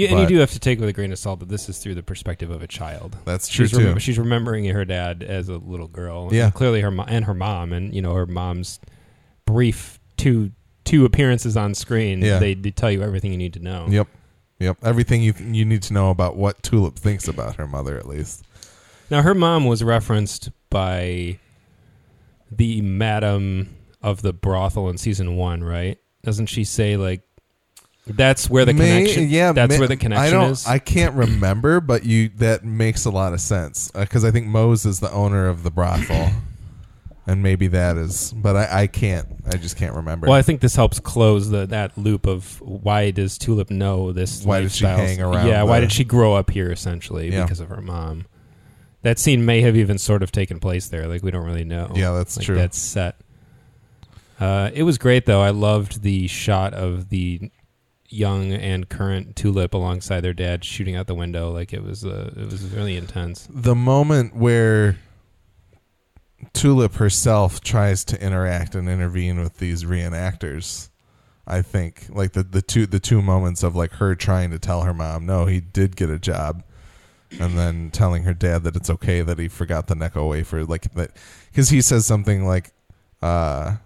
Yeah, 0.01 0.13
and 0.13 0.21
you 0.21 0.27
do 0.27 0.39
have 0.39 0.53
to 0.53 0.59
take 0.59 0.81
with 0.81 0.89
a 0.89 0.93
grain 0.95 1.13
of 1.13 1.19
salt 1.19 1.41
that 1.41 1.51
this 1.51 1.69
is 1.69 1.79
through 1.79 1.95
the 1.95 2.03
perspective 2.03 2.51
of 2.51 2.63
a 2.63 2.67
child. 2.67 3.19
That's 3.27 3.49
true 3.49 3.67
she's, 3.67 3.77
too. 3.77 3.99
she's 3.99 4.19
remembering 4.19 4.65
her 4.65 4.87
dad 4.87 5.23
as 5.23 5.51
a 5.51 5.59
little 5.59 5.89
girl. 5.89 6.31
Yeah. 6.33 6.47
and 6.47 6.55
clearly 6.55 6.81
her 6.81 6.91
mo- 6.91 7.05
and 7.07 7.27
her 7.27 7.35
mom, 7.35 7.75
and 7.75 7.95
you 7.95 8.01
know 8.01 8.15
her 8.15 8.27
mom's 8.27 8.81
brief 9.45 10.01
two 10.17 10.53
two 10.85 11.05
appearances 11.05 11.55
on 11.57 11.75
screen. 11.75 12.23
Yeah. 12.23 12.39
they, 12.39 12.55
they 12.55 12.71
tell 12.71 12.91
you 12.91 13.03
everything 13.03 13.31
you 13.31 13.37
need 13.37 13.53
to 13.55 13.61
know. 13.61 13.87
Yep, 13.91 14.09
yep. 14.59 14.79
Everything 14.83 15.23
you 15.23 15.35
you 15.39 15.67
need 15.67 15.83
to 15.83 15.93
know 15.93 16.11
about 16.11 16.37
what 16.37 16.63
Tulip 16.63 16.97
thinks 16.97 17.29
about 17.29 17.57
her 17.57 17.67
mother, 17.67 17.99
at 17.99 18.07
least. 18.07 18.45
Now 19.11 19.21
her 19.21 19.35
mom 19.35 19.67
was 19.67 19.85
referenced 19.85 20.51
by 20.71 21.39
the 22.51 22.81
madam 22.81 23.77
of 24.03 24.23
the 24.23 24.33
brothel 24.33 24.89
in 24.89 24.97
season 24.97 25.37
one, 25.37 25.63
right? 25.63 25.99
Doesn't 26.23 26.47
she 26.47 26.65
say 26.65 26.97
like 26.97 27.23
that's 28.17 28.49
where 28.51 28.65
the 28.65 28.73
May- 28.75 29.01
connection? 29.03 29.29
Yeah, 29.31 29.53
that's 29.53 29.71
may- 29.73 29.79
where 29.79 29.89
the 29.89 29.97
connection 29.97 30.27
I 30.27 30.31
don't. 30.31 30.51
is. 30.53 30.67
I 30.67 30.79
can't 30.79 31.15
remember, 31.15 31.81
but 31.81 32.05
you 32.05 32.31
that 32.39 32.65
makes 32.65 33.05
a 33.05 33.11
lot 33.11 33.33
of 33.33 33.41
sense 33.41 33.91
because 33.91 34.25
I 34.25 34.31
think 34.31 34.47
Mose 34.47 34.85
is 34.87 35.01
the 35.01 35.11
owner 35.13 35.49
of 35.49 35.63
the 35.63 35.71
brothel, 35.71 36.31
and 37.27 37.43
maybe 37.43 37.67
that 37.69 37.97
is. 37.97 38.33
But 38.37 38.57
I, 38.57 38.83
I 38.83 38.87
can't. 38.87 39.27
I 39.47 39.57
just 39.57 39.77
can't 39.77 39.95
remember. 39.95 40.27
Well, 40.29 40.37
I 40.37 40.43
think 40.43 40.61
this 40.61 40.77
helps 40.77 41.01
close 41.01 41.51
the 41.51 41.67
that 41.67 41.97
loop 41.99 42.27
of 42.27 42.61
why 42.61 43.11
does 43.11 43.39
Tulip 43.39 43.71
know 43.71 44.13
this? 44.13 44.45
Why 44.45 44.61
did 44.61 44.73
she 44.73 44.85
lifestyle? 44.85 45.07
hang 45.07 45.21
around 45.21 45.47
Yeah, 45.49 45.63
why 45.65 45.81
the- 45.81 45.87
did 45.87 45.93
she 45.93 46.05
grow 46.05 46.35
up 46.35 46.51
here? 46.51 46.71
Essentially, 46.71 47.33
Yeah. 47.33 47.43
because 47.43 47.61
of 47.61 47.69
her 47.69 47.81
mom. 47.81 48.27
That 49.03 49.19
scene 49.19 49.47
may 49.47 49.63
have 49.63 49.77
even 49.79 49.97
sort 49.97 50.23
of 50.23 50.31
taken 50.31 50.61
place 50.61 50.89
there. 50.89 51.07
Like 51.07 51.23
we 51.23 51.31
don't 51.31 51.47
really 51.47 51.65
know. 51.65 51.91
Yeah, 51.95 52.13
that's 52.13 52.37
Like, 52.37 52.45
true. 52.45 52.57
That's 52.57 52.77
set. 52.79 53.17
Uh, 54.39 54.71
it 54.75 54.83
was 54.85 54.99
great 54.99 55.27
though. 55.27 55.41
I 55.43 55.51
loved 55.51 56.03
the 56.03 56.27
shot 56.27 56.73
of 56.75 57.09
the 57.11 57.51
young 58.11 58.53
and 58.53 58.89
current 58.89 59.37
Tulip 59.37 59.73
alongside 59.73 60.21
their 60.21 60.35
dad 60.35 60.65
shooting 60.65 60.97
out 60.97 61.07
the 61.07 61.15
window. 61.15 61.51
Like 61.51 61.73
it 61.73 61.83
was. 61.83 62.05
Uh, 62.05 62.33
it 62.37 62.51
was 62.51 62.63
really 62.65 62.97
intense. 62.97 63.49
the 63.51 63.75
moment 63.75 64.37
where 64.37 64.99
Tulip 66.53 66.95
herself 66.95 67.61
tries 67.61 68.05
to 68.07 68.23
interact 68.23 68.75
and 68.75 68.89
intervene 68.89 69.41
with 69.41 69.59
these 69.59 69.85
reenactors. 69.85 70.89
I 71.47 71.63
think 71.63 72.07
like 72.09 72.33
the 72.33 72.43
the 72.43 72.63
two 72.63 72.87
the 72.87 73.01
two 73.01 73.23
moments 73.23 73.63
of 73.63 73.75
like 73.75 73.93
her 73.93 74.15
trying 74.15 74.51
to 74.51 74.59
tell 74.59 74.83
her 74.83 74.95
mom 74.95 75.27
no 75.27 75.47
he 75.47 75.59
did 75.61 75.97
get 75.97 76.09
a 76.09 76.19
job 76.19 76.63
and 77.41 77.59
then 77.59 77.91
telling 77.91 78.23
her 78.23 78.35
dad 78.35 78.63
that 78.65 78.77
it's 78.77 78.89
okay 78.91 79.23
that 79.23 79.39
he 79.39 79.49
forgot 79.49 79.89
the 79.89 79.95
Necco 79.95 80.29
wafer 80.29 80.65
like 80.65 80.93
that 80.95 81.11
because 81.51 81.71
he 81.71 81.81
says 81.81 82.07
something 82.07 82.47
like 82.47 82.73
uh 83.21 83.77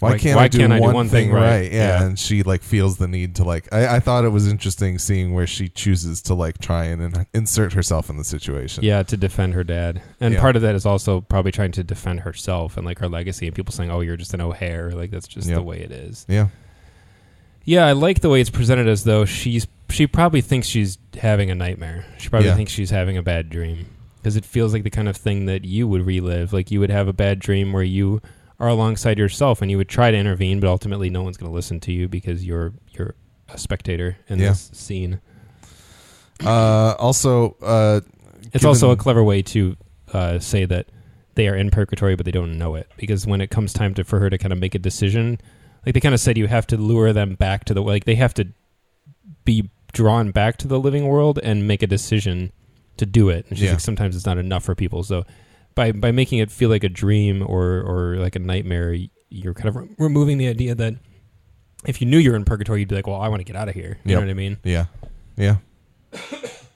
why, 0.00 0.18
can't, 0.18 0.36
why 0.36 0.44
I, 0.44 0.48
do 0.48 0.58
can't 0.58 0.72
I 0.74 0.76
do 0.76 0.82
one 0.82 0.94
one 0.94 1.08
thing 1.08 1.28
thing 1.28 1.34
right, 1.34 1.42
right? 1.62 1.72
Yeah. 1.72 2.00
Yeah. 2.00 2.04
and 2.04 2.18
she 2.18 2.42
like 2.42 2.62
feels 2.62 2.98
the 2.98 3.08
need 3.08 3.34
to 3.36 3.44
like 3.44 3.66
I, 3.72 3.96
I 3.96 4.00
thought 4.00 4.24
it 4.26 4.28
was 4.28 4.46
interesting 4.46 4.98
seeing 4.98 5.32
where 5.32 5.46
she 5.46 5.68
chooses 5.70 6.20
to 6.22 6.34
like 6.34 6.58
try 6.58 6.84
and 6.84 7.00
in, 7.00 7.26
insert 7.32 7.72
herself 7.72 8.10
in 8.10 8.16
the 8.18 8.24
situation 8.24 8.84
Yeah, 8.84 9.02
to 9.04 9.16
defend 9.16 9.54
her 9.54 9.64
dad, 9.64 10.02
and 10.20 10.34
Yeah. 10.34 10.40
part 10.40 10.54
of 10.56 10.62
that 10.62 10.74
is 10.74 10.84
also 10.84 11.22
probably 11.22 11.50
trying 11.52 11.72
to 11.72 11.82
defend 11.84 12.20
herself 12.20 12.76
and 12.76 12.84
like 12.84 12.98
her 12.98 13.08
legacy, 13.08 13.46
and 13.46 13.54
people 13.56 13.72
saying, 13.72 13.90
"Oh, 13.90 14.00
you're 14.00 14.16
just 14.18 14.34
an 14.34 14.40
O'Hare." 14.42 14.90
Like 14.92 15.10
that's 15.10 15.26
just 15.28 15.48
Yep. 15.48 15.56
the 15.56 15.62
way 15.62 15.78
it 15.80 15.90
is. 15.90 16.26
yeah 16.28 16.48
Yeah, 17.64 17.86
I 17.86 17.92
like 17.92 18.20
the 18.20 18.28
way 18.28 18.40
it's 18.40 18.50
presented 18.50 18.88
as 18.88 19.04
though 19.04 19.24
she's 19.24 19.66
she 19.88 20.06
probably 20.06 20.40
thinks 20.40 20.66
she's 20.66 20.98
having 21.20 21.50
a 21.50 21.54
nightmare. 21.54 22.04
She 22.18 22.28
probably 22.28 22.48
Yeah. 22.48 22.56
thinks 22.56 22.72
she's 22.72 22.90
having 22.90 23.16
a 23.16 23.22
bad 23.22 23.48
dream 23.50 23.86
because 24.18 24.36
it 24.36 24.44
feels 24.44 24.72
like 24.72 24.82
the 24.82 24.90
kind 24.90 25.08
of 25.08 25.16
thing 25.16 25.46
that 25.46 25.64
you 25.64 25.86
would 25.88 26.04
relive. 26.04 26.52
Like 26.52 26.70
you 26.70 26.80
would 26.80 26.90
have 26.90 27.08
a 27.08 27.12
bad 27.12 27.38
dream 27.38 27.72
where 27.72 27.82
you 27.84 28.20
are 28.58 28.68
alongside 28.68 29.18
yourself 29.18 29.60
and 29.62 29.70
you 29.70 29.76
would 29.76 29.88
try 29.88 30.10
to 30.10 30.16
intervene, 30.16 30.60
but 30.60 30.68
ultimately 30.68 31.10
no 31.10 31.22
one's 31.22 31.36
going 31.36 31.50
to 31.50 31.54
listen 31.54 31.78
to 31.80 31.92
you 31.92 32.08
because 32.08 32.44
you're 32.44 32.72
you're 32.92 33.14
a 33.48 33.58
spectator 33.58 34.16
in 34.28 34.38
Yeah. 34.38 34.48
this 34.50 34.70
scene. 34.72 35.20
Uh, 36.44 36.94
also, 36.98 37.56
uh, 37.62 38.00
It's 38.52 38.64
also 38.64 38.90
a 38.90 38.96
clever 38.96 39.22
way 39.24 39.42
to 39.42 39.76
uh, 40.12 40.38
say 40.38 40.64
that 40.66 40.86
they 41.34 41.48
are 41.48 41.56
in 41.56 41.70
purgatory, 41.70 42.14
but 42.16 42.24
they 42.24 42.32
don't 42.32 42.56
know 42.58 42.74
it 42.74 42.88
because 42.96 43.26
when 43.26 43.40
it 43.40 43.50
comes 43.50 43.72
time 43.72 43.94
to 43.94 44.04
for 44.04 44.20
her 44.20 44.30
to 44.30 44.38
kind 44.38 44.52
of 44.52 44.58
make 44.58 44.74
a 44.74 44.78
decision, 44.78 45.38
like 45.84 45.94
they 45.94 46.00
kind 46.00 46.14
of 46.14 46.20
said, 46.20 46.36
you 46.38 46.46
have 46.46 46.66
to 46.68 46.76
lure 46.76 47.12
them 47.12 47.34
back 47.34 47.64
to 47.66 47.74
the 47.74 47.82
like 47.82 48.04
they 48.04 48.14
have 48.16 48.34
to 48.34 48.48
be 49.44 49.70
drawn 49.92 50.30
back 50.30 50.56
to 50.58 50.68
the 50.68 50.78
living 50.78 51.06
world 51.06 51.38
and 51.42 51.66
make 51.66 51.82
a 51.82 51.86
decision 51.86 52.52
to 52.96 53.06
do 53.06 53.28
it. 53.28 53.46
And 53.48 53.58
she's 53.58 53.66
Yeah. 53.66 53.72
like, 53.72 53.80
sometimes 53.80 54.16
it's 54.16 54.26
not 54.26 54.38
enough 54.38 54.64
for 54.64 54.74
people. 54.74 55.02
So 55.02 55.24
by 55.76 55.92
by 55.92 56.10
making 56.10 56.40
it 56.40 56.50
feel 56.50 56.68
like 56.70 56.82
a 56.82 56.88
dream 56.88 57.42
or 57.46 57.80
or 57.82 58.16
like 58.16 58.34
a 58.34 58.40
nightmare, 58.40 58.96
you're 59.30 59.54
kind 59.54 59.68
of 59.68 59.76
re- 59.76 59.88
removing 59.98 60.38
the 60.38 60.48
idea 60.48 60.74
that 60.74 60.94
if 61.86 62.00
you 62.00 62.06
knew 62.08 62.18
you 62.18 62.30
were 62.32 62.36
in 62.36 62.44
purgatory, 62.44 62.80
you'd 62.80 62.88
be 62.88 62.96
like, 62.96 63.06
well, 63.06 63.20
I 63.20 63.28
want 63.28 63.38
to 63.40 63.44
get 63.44 63.54
out 63.54 63.68
of 63.68 63.74
here. 63.74 63.98
You 64.04 64.10
Yep. 64.10 64.18
know 64.20 64.26
what 64.26 64.30
I 64.30 64.34
mean? 64.34 64.56
yeah, 64.64 64.86
yeah. 65.36 65.56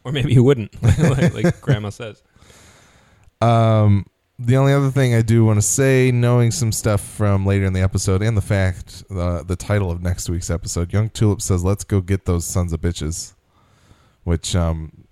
Or 0.04 0.12
maybe 0.12 0.32
you 0.32 0.42
wouldn't, 0.42 0.82
like, 0.82 1.34
like 1.34 1.60
Grandma 1.60 1.90
says. 1.90 2.22
Um, 3.42 4.06
the 4.38 4.56
only 4.56 4.72
other 4.72 4.90
thing 4.90 5.14
I 5.14 5.20
do 5.20 5.44
want 5.44 5.58
to 5.58 5.62
say, 5.62 6.10
knowing 6.10 6.50
some 6.50 6.72
stuff 6.72 7.02
from 7.02 7.44
later 7.44 7.66
in 7.66 7.74
the 7.74 7.82
episode, 7.82 8.22
and 8.22 8.34
the 8.34 8.40
fact 8.42 9.04
uh, 9.10 9.42
the 9.42 9.56
title 9.56 9.90
of 9.90 10.00
next 10.02 10.30
week's 10.30 10.48
episode, 10.48 10.92
Young 10.92 11.10
Tulip 11.10 11.42
says, 11.42 11.62
"Let's 11.64 11.84
go 11.84 12.00
get 12.00 12.24
those 12.24 12.46
sons 12.46 12.72
of 12.72 12.80
bitches," 12.80 13.34
which 14.24 14.56
um, 14.56 15.04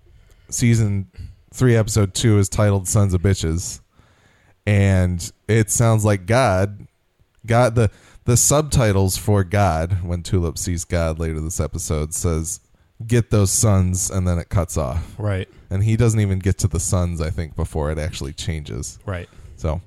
season 0.48 1.08
three, 1.52 1.76
episode 1.76 2.14
two 2.14 2.38
is 2.38 2.48
titled 2.48 2.86
"Sons 2.88 3.14
of 3.14 3.22
Bitches," 3.22 3.80
and 4.66 5.30
it 5.48 5.70
sounds 5.70 6.04
like 6.04 6.26
God, 6.26 6.86
God 7.46 7.74
the 7.74 7.90
the 8.24 8.36
subtitles 8.36 9.16
for 9.16 9.42
God 9.44 10.02
when 10.02 10.22
Tulip 10.22 10.58
sees 10.58 10.84
God 10.84 11.18
later 11.18 11.40
this 11.40 11.60
episode 11.60 12.12
says, 12.12 12.60
"Get 13.06 13.30
those 13.30 13.50
sons," 13.50 14.10
and 14.10 14.28
then 14.28 14.38
it 14.38 14.48
cuts 14.50 14.76
off 14.76 15.14
Right, 15.18 15.48
and 15.70 15.82
he 15.84 15.96
doesn't 15.96 16.20
even 16.20 16.38
get 16.38 16.58
to 16.58 16.68
the 16.68 16.80
sons 16.80 17.20
i 17.20 17.30
think 17.30 17.56
before 17.56 17.90
it 17.90 17.98
actually 17.98 18.32
changes 18.34 18.98
right. 19.06 19.28
so 19.56 19.80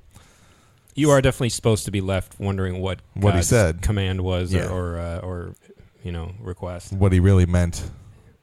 You 0.94 1.10
are 1.10 1.22
definitely 1.22 1.50
supposed 1.50 1.84
to 1.86 1.90
be 1.90 2.00
left 2.00 2.38
wondering 2.40 2.80
what 2.80 3.00
What 3.14 3.34
he 3.36 3.42
said. 3.42 3.80
command 3.82 4.22
was, 4.22 4.52
Yeah. 4.52 4.66
or 4.68 4.94
or, 4.96 4.98
uh, 4.98 5.18
or 5.20 5.54
you 6.02 6.10
know 6.10 6.32
request. 6.40 6.92
what 6.92 7.12
he 7.12 7.20
really 7.20 7.46
meant 7.46 7.88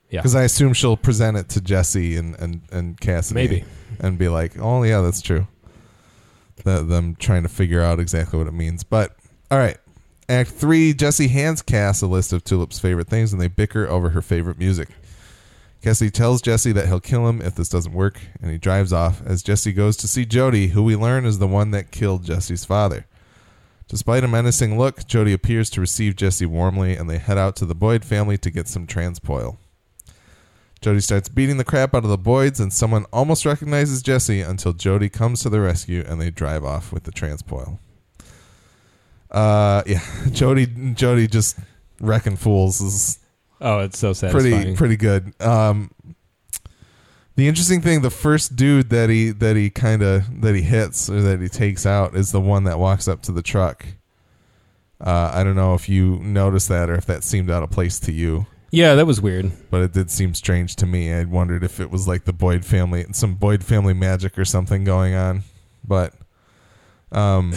Yeah, 0.09 0.21
because 0.21 0.35
i 0.35 0.43
assume 0.43 0.73
she'll 0.73 0.97
present 0.97 1.37
it 1.37 1.49
to 1.49 1.61
jesse 1.61 2.15
and 2.15 2.35
and, 2.39 2.61
and 2.71 2.99
cassidy 2.99 3.35
maybe. 3.35 3.63
and 3.99 4.17
be 4.17 4.27
like 4.27 4.53
oh 4.59 4.83
yeah 4.83 5.01
that's 5.01 5.21
true 5.21 5.47
the, 6.63 6.83
them 6.83 7.15
trying 7.15 7.43
to 7.43 7.49
figure 7.49 7.81
out 7.81 7.99
exactly 7.99 8.37
what 8.37 8.47
it 8.47 8.53
means 8.53 8.83
but 8.83 9.15
all 9.51 9.57
right 9.57 9.77
act 10.27 10.49
three 10.49 10.93
jesse 10.93 11.27
hands 11.27 11.61
cass 11.61 12.01
a 12.01 12.07
list 12.07 12.33
of 12.33 12.43
tulip's 12.43 12.79
favorite 12.79 13.07
things 13.07 13.31
and 13.31 13.41
they 13.41 13.47
bicker 13.47 13.87
over 13.87 14.09
her 14.09 14.21
favorite 14.21 14.57
music 14.57 14.89
Cassidy 15.81 16.11
tells 16.11 16.41
Jesse 16.41 16.73
that 16.73 16.87
he'll 16.87 16.99
kill 16.99 17.27
him 17.29 17.41
if 17.41 17.55
this 17.55 17.69
doesn't 17.69 17.93
work, 17.93 18.19
and 18.41 18.51
he 18.51 18.57
drives 18.57 18.91
off 18.91 19.21
as 19.25 19.41
Jesse 19.41 19.71
goes 19.71 19.95
to 19.97 20.09
see 20.09 20.25
Jody, 20.25 20.67
who 20.67 20.83
we 20.83 20.95
learn 20.95 21.25
is 21.25 21.39
the 21.39 21.47
one 21.47 21.71
that 21.71 21.91
killed 21.91 22.25
Jesse's 22.25 22.65
father. 22.65 23.05
Despite 23.87 24.25
a 24.25 24.27
menacing 24.27 24.77
look, 24.77 25.07
Jody 25.07 25.31
appears 25.31 25.69
to 25.71 25.81
receive 25.81 26.17
Jesse 26.17 26.45
warmly, 26.45 26.95
and 26.95 27.09
they 27.09 27.17
head 27.17 27.37
out 27.37 27.55
to 27.57 27.65
the 27.65 27.75
Boyd 27.75 28.03
family 28.03 28.37
to 28.39 28.51
get 28.51 28.67
some 28.67 28.87
transpoil. 28.87 29.57
Jody 30.81 31.01
starts 31.01 31.27
beating 31.27 31.57
the 31.57 31.65
crap 31.65 31.93
out 31.93 32.03
of 32.03 32.09
the 32.09 32.17
Boyds, 32.17 32.59
and 32.59 32.71
someone 32.71 33.05
almost 33.11 33.45
recognizes 33.45 34.01
Jesse 34.01 34.41
until 34.41 34.71
Jody 34.73 35.09
comes 35.09 35.41
to 35.41 35.49
the 35.49 35.59
rescue, 35.59 36.03
and 36.07 36.21
they 36.21 36.31
drive 36.31 36.63
off 36.63 36.93
with 36.93 37.03
the 37.03 37.11
transpoil. 37.11 37.79
Uh, 39.29 39.83
yeah, 39.85 40.01
Jody, 40.31 40.65
Jody 40.93 41.27
just 41.27 41.57
wrecking 41.99 42.37
fools 42.37 42.81
is 42.81 43.19
Oh, 43.61 43.79
it's 43.79 43.99
so 43.99 44.13
pretty 44.31 44.51
pretty 44.75 44.95
good. 44.95 45.33
Um, 45.41 45.91
The 47.35 47.47
interesting 47.47 47.81
thing, 47.81 48.01
the 48.01 48.09
first 48.09 48.55
dude 48.55 48.89
that 48.89 49.09
he 49.09 49.31
that 49.31 49.55
he 49.57 49.69
kind 49.69 50.01
of 50.01 50.41
that 50.41 50.55
he 50.55 50.61
hits 50.61 51.09
or 51.09 51.21
that 51.21 51.41
he 51.41 51.49
takes 51.49 51.85
out 51.85 52.15
is 52.15 52.31
the 52.31 52.39
one 52.41 52.63
that 52.63 52.79
walks 52.79 53.07
up 53.07 53.21
to 53.23 53.31
the 53.33 53.41
truck. 53.41 53.85
Uh, 55.01 55.31
I 55.33 55.43
don't 55.43 55.55
know 55.55 55.73
if 55.75 55.87
you 55.89 56.17
noticed 56.19 56.67
that 56.69 56.89
or 56.89 56.95
if 56.95 57.05
that 57.05 57.23
seemed 57.23 57.49
out 57.51 57.63
of 57.63 57.69
place 57.69 57.99
to 58.01 58.11
you, 58.11 58.45
Yeah, 58.71 58.95
that 58.95 59.07
was 59.07 59.19
weird. 59.19 59.51
but 59.69 59.81
it 59.81 59.93
did 59.93 60.11
seem 60.11 60.33
strange 60.33 60.75
to 60.77 60.85
me. 60.85 61.11
I 61.11 61.23
wondered 61.23 61.63
if 61.63 61.79
it 61.79 61.89
was 61.89 62.07
like 62.07 62.25
the 62.25 62.33
Boyd 62.33 62.65
family, 62.65 63.05
some 63.13 63.35
Boyd 63.35 63.63
family 63.63 63.93
magic 63.93 64.37
or 64.37 64.45
something 64.45 64.83
going 64.83 65.15
on. 65.15 65.43
But, 65.83 66.13
um, 67.11 67.53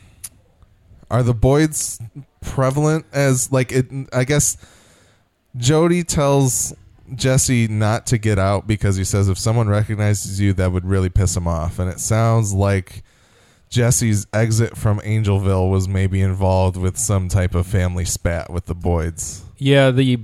are 1.10 1.22
the 1.22 1.34
Boyds 1.34 2.00
prevalent 2.40 3.04
as 3.12 3.52
like 3.52 3.72
it? 3.72 3.86
I 4.12 4.24
guess 4.24 4.56
Jody 5.56 6.02
tells 6.02 6.74
Jesse 7.14 7.68
not 7.68 8.06
to 8.06 8.18
get 8.18 8.38
out 8.38 8.66
because 8.66 8.96
he 8.96 9.04
says 9.04 9.28
if 9.28 9.38
someone 9.38 9.68
recognizes 9.68 10.40
you, 10.40 10.52
that 10.54 10.72
would 10.72 10.86
really 10.86 11.08
piss 11.08 11.36
him 11.36 11.46
off. 11.46 11.78
And 11.78 11.90
it 11.90 12.00
sounds 12.00 12.54
like 12.54 13.02
Jesse's 13.68 14.26
exit 14.32 14.76
from 14.76 15.00
Angelville 15.00 15.70
was 15.70 15.88
maybe 15.88 16.20
involved 16.20 16.76
with 16.76 16.96
some 16.96 17.28
type 17.28 17.54
of 17.54 17.66
family 17.66 18.04
spat 18.04 18.50
with 18.50 18.66
the 18.66 18.74
Boyds. 18.74 19.42
Yeah, 19.60 19.90
the 19.92 20.18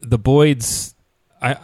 the 0.00 0.18
Boyds. 0.18 0.94
I 1.40 1.56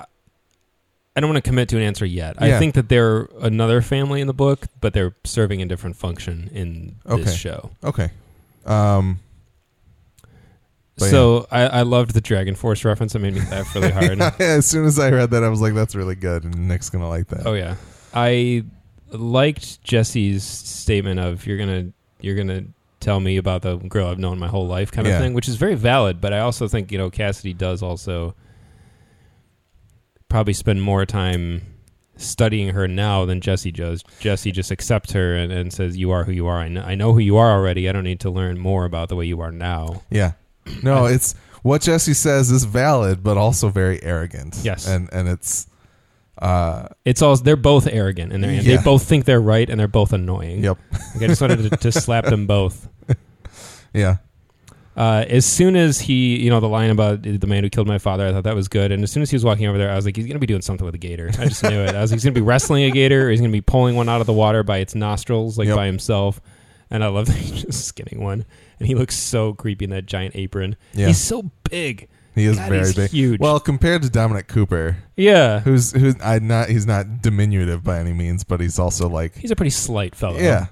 I 1.16 1.20
don't 1.20 1.28
want 1.28 1.42
to 1.44 1.48
commit 1.48 1.68
to 1.70 1.76
an 1.76 1.82
answer 1.82 2.06
yet. 2.06 2.40
I 2.40 2.58
think 2.58 2.74
that 2.76 2.88
they're 2.88 3.28
another 3.40 3.82
family 3.82 4.20
in 4.20 4.26
the 4.28 4.32
book, 4.32 4.66
but 4.80 4.94
they're 4.94 5.14
serving 5.24 5.60
a 5.60 5.66
different 5.66 5.96
function 5.96 6.48
in 6.54 6.96
Okay. 7.06 7.24
this 7.24 7.34
show. 7.34 7.70
Okay. 7.84 8.10
Um, 8.64 9.18
so 10.96 11.46
I, 11.50 11.62
I 11.62 11.82
loved 11.82 12.12
the 12.12 12.20
DragonForce 12.20 12.84
reference. 12.84 13.14
It 13.14 13.20
made 13.20 13.34
me 13.34 13.40
laugh 13.50 13.74
really 13.74 13.90
hard. 13.90 14.20
as 14.40 14.66
soon 14.66 14.84
as 14.84 14.98
I 14.98 15.10
read 15.10 15.30
that, 15.30 15.42
I 15.42 15.48
was 15.48 15.60
like, 15.60 15.74
"That's 15.74 15.94
really 15.94 16.14
good," 16.14 16.44
and 16.44 16.68
Nick's 16.68 16.90
gonna 16.90 17.08
like 17.08 17.26
that. 17.28 17.46
oh 17.46 17.54
yeah, 17.54 17.76
I 18.12 18.64
liked 19.10 19.82
Jesse's 19.82 20.44
statement 20.44 21.18
of 21.18 21.46
"You're 21.46 21.56
gonna 21.58 21.86
you're 22.20 22.36
gonna 22.36 22.64
tell 23.01 23.18
me 23.20 23.36
about 23.36 23.62
the 23.62 23.76
girl 23.76 24.07
I've 24.09 24.18
known 24.18 24.38
my 24.38 24.48
whole 24.48 24.66
life" 24.66 24.90
kind 24.92 25.07
of 25.07 25.12
Yeah. 25.12 25.18
thing, 25.20 25.34
which 25.34 25.48
is 25.48 25.57
very 25.57 25.74
valid. 25.74 26.20
But 26.20 26.32
I 26.32 26.40
also 26.40 26.68
think 26.68 26.92
you 26.92 26.98
know 26.98 27.11
Cassidy 27.11 27.53
does 27.55 27.82
also 27.82 28.34
probably 30.28 30.53
spend 30.53 30.82
more 30.82 31.05
time 31.07 31.62
studying 32.16 32.68
her 32.74 32.86
now 32.86 33.24
than 33.24 33.40
Jesse 33.40 33.72
does. 33.72 34.05
Jesse 34.20 34.53
just 34.53 34.70
accepts 34.70 35.12
her 35.12 35.34
and, 35.34 35.51
and 35.53 35.72
says, 35.72 35.96
"You 35.96 36.11
are 36.11 36.24
who 36.24 36.32
you 36.32 36.46
are. 36.46 36.59
I 36.59 36.68
know, 36.68 36.82
I 36.82 36.94
know 36.94 37.12
who 37.12 37.18
you 37.20 37.36
are 37.36 37.53
already. 37.53 37.88
I 37.88 37.92
don't 37.92 38.05
need 38.05 38.20
to 38.20 38.30
learn 38.30 38.59
more 38.59 38.84
about 38.84 39.09
the 39.09 39.16
way 39.16 39.24
you 39.24 39.40
are 39.40 39.53
now." 39.53 40.03
Yeah. 40.11 40.32
No, 40.82 41.07
it's 41.07 41.34
what 41.62 41.82
Jesse 41.82 42.14
says 42.14 42.51
is 42.51 42.64
valid, 42.64 43.22
but 43.22 43.36
also 43.36 43.70
very 43.70 44.03
arrogant. 44.03 44.59
Yes. 44.62 44.86
and 44.86 45.09
and 45.12 45.28
it's 45.28 45.66
uh, 46.39 46.89
It's 47.05 47.22
all 47.22 47.37
they're 47.37 47.57
both 47.57 47.87
arrogant 47.87 48.33
and 48.33 48.43
they 48.43 48.57
Yeah. 48.61 48.76
they 48.76 48.83
both 48.83 49.03
think 49.05 49.24
they're 49.24 49.41
right 49.41 49.68
and 49.68 49.78
they're 49.78 49.89
both 49.89 50.12
annoying. 50.12 50.62
yep, 50.64 50.78
Like, 51.14 51.22
I 51.22 51.26
just 51.28 51.41
wanted 51.41 51.70
to, 51.70 51.76
to 51.76 51.93
slap 51.93 52.24
them 52.24 52.47
both. 52.47 52.89
yeah, 53.95 54.16
Uh, 54.97 55.24
as 55.28 55.47
soon 55.47 55.76
as 55.76 56.01
he, 56.01 56.39
you 56.41 56.51
know, 56.51 56.61
the 56.61 56.68
line 56.68 56.91
about 56.91 57.22
the 57.22 57.47
man 57.47 57.62
who 57.64 57.70
killed 57.70 57.87
my 57.87 57.99
father, 57.99 58.26
I 58.26 58.33
thought 58.33 58.45
that 58.45 58.55
was 58.55 58.68
good. 58.68 58.93
And 58.93 59.03
as 59.03 59.11
soon 59.11 59.22
as 59.22 59.31
he 59.31 59.37
was 59.37 59.45
walking 59.45 59.66
over 59.66 59.78
there, 59.78 59.91
I 59.91 59.95
was 59.97 60.05
like, 60.05 60.16
he's 60.16 60.26
going 60.26 60.35
to 60.35 60.41
be 60.41 60.47
doing 60.47 60.62
something 60.62 60.85
with 60.85 60.95
a 60.95 60.99
gator. 60.99 61.31
I 61.39 61.47
just 61.47 61.62
knew 61.62 61.81
it. 61.81 61.95
I 61.95 62.01
was 62.01 62.11
like, 62.11 62.16
he's 62.16 62.24
going 62.24 62.35
to 62.35 62.41
be 62.41 62.45
wrestling 62.45 62.85
a 62.85 62.91
gator, 62.91 63.26
or 63.26 63.31
he's 63.31 63.41
going 63.41 63.51
to 63.51 63.57
be 63.57 63.61
pulling 63.62 63.97
one 63.97 64.09
out 64.09 64.20
of 64.20 64.26
the 64.26 64.33
water 64.33 64.62
by 64.62 64.78
its 64.78 64.95
nostrils, 64.95 65.57
like 65.59 65.68
Yep. 65.68 65.76
by 65.76 65.87
himself. 65.87 66.41
And 66.91 67.05
I 67.05 67.07
love 67.09 67.26
that 67.26 67.37
he's 67.37 67.62
just 67.62 67.85
skinning 67.87 68.22
one. 68.22 68.45
And 68.78 68.89
he 68.89 68.95
looks 68.95 69.16
so 69.16 69.55
creepy 69.55 69.85
in 69.85 69.91
that 69.91 70.07
giant 70.07 70.35
apron. 70.37 70.76
Yeah. 70.93 71.07
He's 71.07 71.18
so 71.18 71.51
big. 71.70 72.09
He 72.35 72.45
is 72.45 72.57
God, 72.57 72.68
very 72.68 72.81
he's 72.87 72.95
big. 72.95 73.11
huge. 73.11 73.41
Well, 73.41 73.61
compared 73.61 74.03
to 74.03 74.11
Dominic 74.11 74.49
Cooper, 74.49 74.97
Yeah. 75.16 75.61
who's 75.61 75.93
who's 75.93 76.14
I 76.22 76.39
not 76.39 76.68
he's 76.68 76.87
not 76.87 77.22
diminutive 77.22 77.83
by 77.85 77.99
any 77.99 78.12
means, 78.12 78.45
but 78.45 78.61
he's 78.61 78.78
also 78.78 79.09
like 79.09 79.37
He's 79.37 79.51
a 79.51 79.57
pretty 79.57 79.70
slight 79.70 80.14
fellow. 80.14 80.39
yeah, 80.39 80.66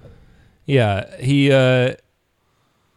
Yeah. 0.67 1.17
He, 1.19 1.51
uh, 1.53 1.95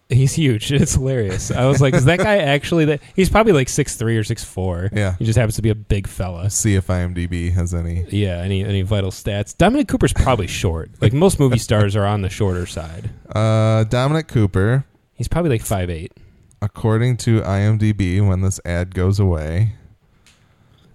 He's 0.09 0.33
huge. 0.33 0.71
It's 0.73 0.95
hilarious. 0.95 1.51
I 1.51 1.65
was 1.67 1.79
like, 1.79 1.93
is 1.93 2.03
that 2.03 2.19
guy 2.19 2.39
actually 2.39 2.83
that? 2.85 2.99
He's 3.15 3.29
probably 3.29 3.53
like 3.53 3.69
six 3.69 3.95
three 3.95 4.17
or 4.17 4.25
six 4.25 4.43
four. 4.43 4.89
yeah. 4.91 5.15
He 5.17 5.23
just 5.23 5.37
happens 5.37 5.55
to 5.55 5.61
be 5.61 5.69
a 5.69 5.75
big 5.75 6.05
fella. 6.05 6.49
See 6.49 6.75
if 6.75 6.87
IMDb 6.87 7.53
has 7.53 7.73
any. 7.73 8.05
Yeah, 8.09 8.39
any 8.41 8.61
any 8.65 8.81
vital 8.81 9.11
stats? 9.11 9.55
Dominic 9.57 9.87
Cooper's 9.87 10.11
probably 10.11 10.47
short. 10.61 10.91
Like 11.01 11.13
most 11.13 11.39
movie 11.39 11.57
stars 11.59 11.95
are 11.95 12.05
on 12.05 12.23
the 12.23 12.29
shorter 12.29 12.65
side. 12.65 13.09
Uh, 13.33 13.85
Dominic 13.85 14.27
Cooper, 14.27 14.83
He's 15.13 15.29
probably 15.29 15.51
like 15.51 15.61
five 15.61 15.89
eight. 15.89 16.11
According 16.61 17.17
to 17.17 17.41
IMDb, 17.41 18.25
when 18.25 18.41
this 18.41 18.59
ad 18.65 18.93
goes 18.95 19.19
away, 19.19 19.75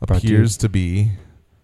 appears 0.00 0.56
to 0.58 0.68
be 0.68 1.12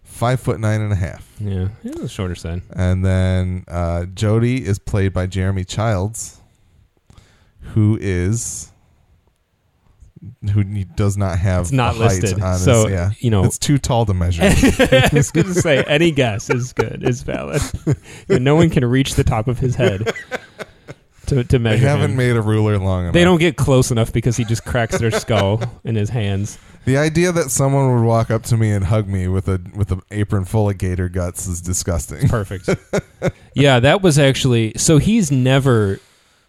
five 0.03 0.39
foot 0.39 0.59
nine 0.59 0.81
and 0.81 0.91
a 0.91 0.95
half. 0.95 1.29
Yeah, 1.39 1.69
shorter 2.07 2.35
side. 2.35 2.61
And 2.75 3.03
then 3.05 3.63
uh, 3.67 4.05
Jody 4.05 4.65
is 4.65 4.79
played 4.79 5.13
by 5.13 5.27
Jeremy 5.27 5.63
Childs, 5.65 6.39
who 7.59 7.97
is 8.01 8.69
who 10.53 10.63
does 10.63 11.17
not 11.17 11.37
have 11.37 11.63
It's 11.63 11.71
not 11.73 11.97
listed. 11.97 12.39
on 12.41 12.53
his- 12.53 12.63
So 12.63 12.87
yeah, 12.87 13.11
you 13.19 13.29
know, 13.29 13.43
it's 13.43 13.57
too 13.57 13.77
tall 13.77 14.05
to 14.05 14.13
measure. 14.13 14.43
I 14.43 15.09
was 15.11 15.31
going 15.31 15.47
to 15.47 15.53
say 15.53 15.83
any 15.83 16.11
guess 16.11 16.49
is 16.49 16.71
good, 16.71 17.03
is 17.03 17.23
valid. 17.23 17.61
No 18.29 18.55
one 18.55 18.69
can 18.69 18.85
reach 18.85 19.15
the 19.15 19.23
top 19.25 19.47
of 19.49 19.59
his 19.59 19.75
head 19.75 20.13
to 21.27 21.43
to 21.43 21.59
they 21.59 21.77
haven't 21.77 22.11
him. 22.11 22.17
made 22.17 22.35
a 22.35 22.41
ruler 22.41 22.77
long 22.77 23.03
enough. 23.03 23.13
They 23.13 23.23
don't 23.23 23.39
get 23.39 23.55
close 23.57 23.91
enough 23.91 24.11
because 24.13 24.37
he 24.37 24.43
just 24.45 24.65
cracks 24.65 24.97
their 24.97 25.11
skull 25.11 25.61
in 25.83 25.95
his 25.95 26.09
hands. 26.09 26.57
The 26.85 26.97
idea 26.97 27.31
that 27.31 27.49
someone 27.49 27.95
would 27.95 28.05
walk 28.05 28.29
up 28.29 28.43
to 28.43 28.57
me 28.57 28.71
and 28.71 28.83
hug 28.85 29.07
me 29.07 29.27
with 29.27 29.47
a 29.47 29.61
with 29.75 29.91
an 29.91 30.01
apron 30.11 30.45
full 30.45 30.69
of 30.69 30.77
gator 30.77 31.07
guts 31.09 31.47
is 31.47 31.61
disgusting. 31.61 32.27
Perfect. 32.27 32.69
yeah, 33.55 33.79
that 33.79 34.01
was 34.01 34.19
actually 34.19 34.73
so 34.75 34.97
he's 34.97 35.31
never 35.31 35.99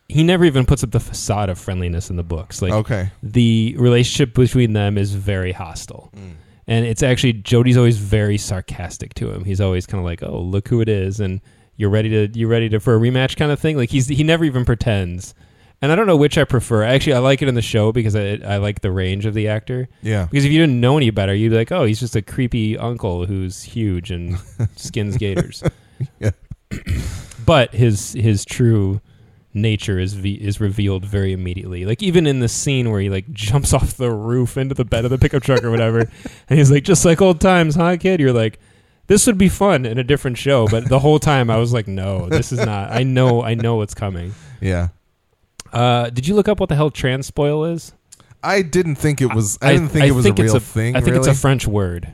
he 0.09 0.23
never 0.23 0.45
even 0.45 0.67
puts 0.67 0.83
up 0.85 0.91
the 0.91 1.01
facade 1.01 1.49
of 1.49 1.59
friendliness 1.59 2.11
in 2.11 2.17
the 2.17 2.23
books. 2.25 2.61
Like 2.61 2.73
Okay. 2.73 3.11
the 3.23 3.75
relationship 3.79 4.35
between 4.35 4.73
them 4.73 4.99
is 4.99 5.15
very 5.15 5.53
hostile. 5.53 6.11
Mm. 6.17 6.33
And 6.67 6.85
it's 6.87 7.03
actually 7.03 7.35
Jody's 7.35 7.77
always 7.77 7.99
very 7.99 8.39
sarcastic 8.39 9.15
to 9.15 9.31
him. 9.31 9.45
He's 9.45 9.61
always 9.61 9.87
kind 9.87 9.99
of 10.01 10.05
like, 10.05 10.23
"Oh, 10.23 10.41
look 10.41 10.67
who 10.69 10.81
it 10.81 10.89
is," 10.89 11.21
and 11.21 11.41
you're 11.77 11.91
ready 11.91 12.09
to 12.11 12.39
you 12.39 12.47
ready 12.49 12.69
to 12.71 12.81
for 12.81 12.95
a 12.95 12.99
rematch 12.99 13.37
kind 13.37 13.51
of 13.53 13.59
thing. 13.61 13.77
Like 13.77 13.91
he's 13.91 14.09
he 14.09 14.23
never 14.25 14.45
even 14.45 14.65
pretends. 14.65 15.35
And 15.83 15.93
I 15.93 15.97
don't 15.97 16.07
know 16.07 16.17
which 16.17 16.39
I 16.39 16.45
prefer. 16.45 16.83
Actually, 16.83 17.15
I 17.15 17.19
like 17.19 17.43
it 17.43 17.49
in 17.49 17.55
the 17.57 17.61
show 17.63 17.93
because 17.93 18.17
I 18.17 18.39
I 18.47 18.57
like 18.57 18.81
the 18.81 18.91
range 18.91 19.27
of 19.27 19.35
the 19.35 19.49
actor. 19.49 19.89
Yeah. 20.03 20.27
Because 20.31 20.45
if 20.45 20.53
you 20.53 20.59
didn't 20.59 20.81
know 20.81 20.97
any 20.97 21.11
better, 21.11 21.35
you'd 21.35 21.51
be 21.51 21.57
like, 21.57 21.73
"Oh, 21.73 21.85
he's 21.85 22.01
just 22.01 22.17
a 22.17 22.23
creepy 22.23 22.79
uncle 22.79 23.27
who's 23.27 23.63
huge 23.63 24.11
and 24.11 24.39
skins 24.77 25.17
gators." 25.17 25.63
Yeah. 26.19 26.31
but 27.47 27.73
his 27.75 28.13
his 28.15 28.45
true 28.45 29.01
nature 29.53 29.99
is 29.99 30.15
ve- 30.15 30.35
is 30.35 30.61
revealed 30.61 31.05
very 31.05 31.33
immediately. 31.33 31.85
Like 31.85 32.03
even 32.03 32.27
in 32.27 32.41
the 32.41 32.49
scene 32.49 32.91
where 32.91 33.01
he 33.01 33.09
like 33.11 33.31
jumps 33.33 33.73
off 33.75 33.97
the 33.97 34.11
roof 34.11 34.57
into 34.57 34.75
the 34.75 34.85
bed 34.85 35.05
of 35.05 35.11
the 35.11 35.19
pickup 35.19 35.43
truck 35.43 35.63
or 35.63 35.71
whatever, 35.71 36.01
and 36.49 36.59
he's 36.59 36.71
like, 36.71 36.85
"Just 36.85 37.05
like 37.05 37.23
old 37.23 37.41
times, 37.41 37.75
huh, 37.75 37.97
kid?" 37.97 38.21
You're 38.21 38.33
like. 38.33 38.59
This 39.07 39.27
would 39.27 39.37
be 39.39 39.49
fun 39.49 39.85
in 39.85 39.99
a 39.99 40.05
different 40.05 40.39
show, 40.39 40.67
but 40.67 40.89
the 40.89 40.99
whole 40.99 41.19
time 41.19 41.51
I 41.51 41.59
was 41.59 41.73
like, 41.73 41.87
"No, 41.87 42.29
this 42.29 42.53
is 42.53 42.59
not." 42.65 42.91
I 42.91 43.03
know, 43.03 43.43
I 43.43 43.55
know 43.55 43.77
what's 43.77 43.95
coming. 43.95 44.35
Yeah. 44.61 44.89
Uh, 45.73 46.09
did 46.11 46.27
you 46.27 46.35
look 46.35 46.49
up 46.49 46.61
what 46.61 46.69
the 46.69 46.77
hell 46.77 46.91
transpoil 46.91 47.71
is? 47.73 47.93
I 48.43 48.63
didn't 48.63 48.95
think 48.97 49.21
it 49.21 49.35
was. 49.35 49.59
I, 49.61 49.73
didn't 49.73 49.89
think 49.89 50.05
I 50.05 50.09
it 50.09 50.13
was 50.13 50.25
think 50.25 50.39
a 50.39 50.43
real 50.43 50.59
thing. 50.59 50.97
I 50.97 51.01
think 51.01 51.17
really. 51.17 51.29
it's 51.29 51.39
a 51.39 51.41
French 51.41 51.67
word, 51.67 52.13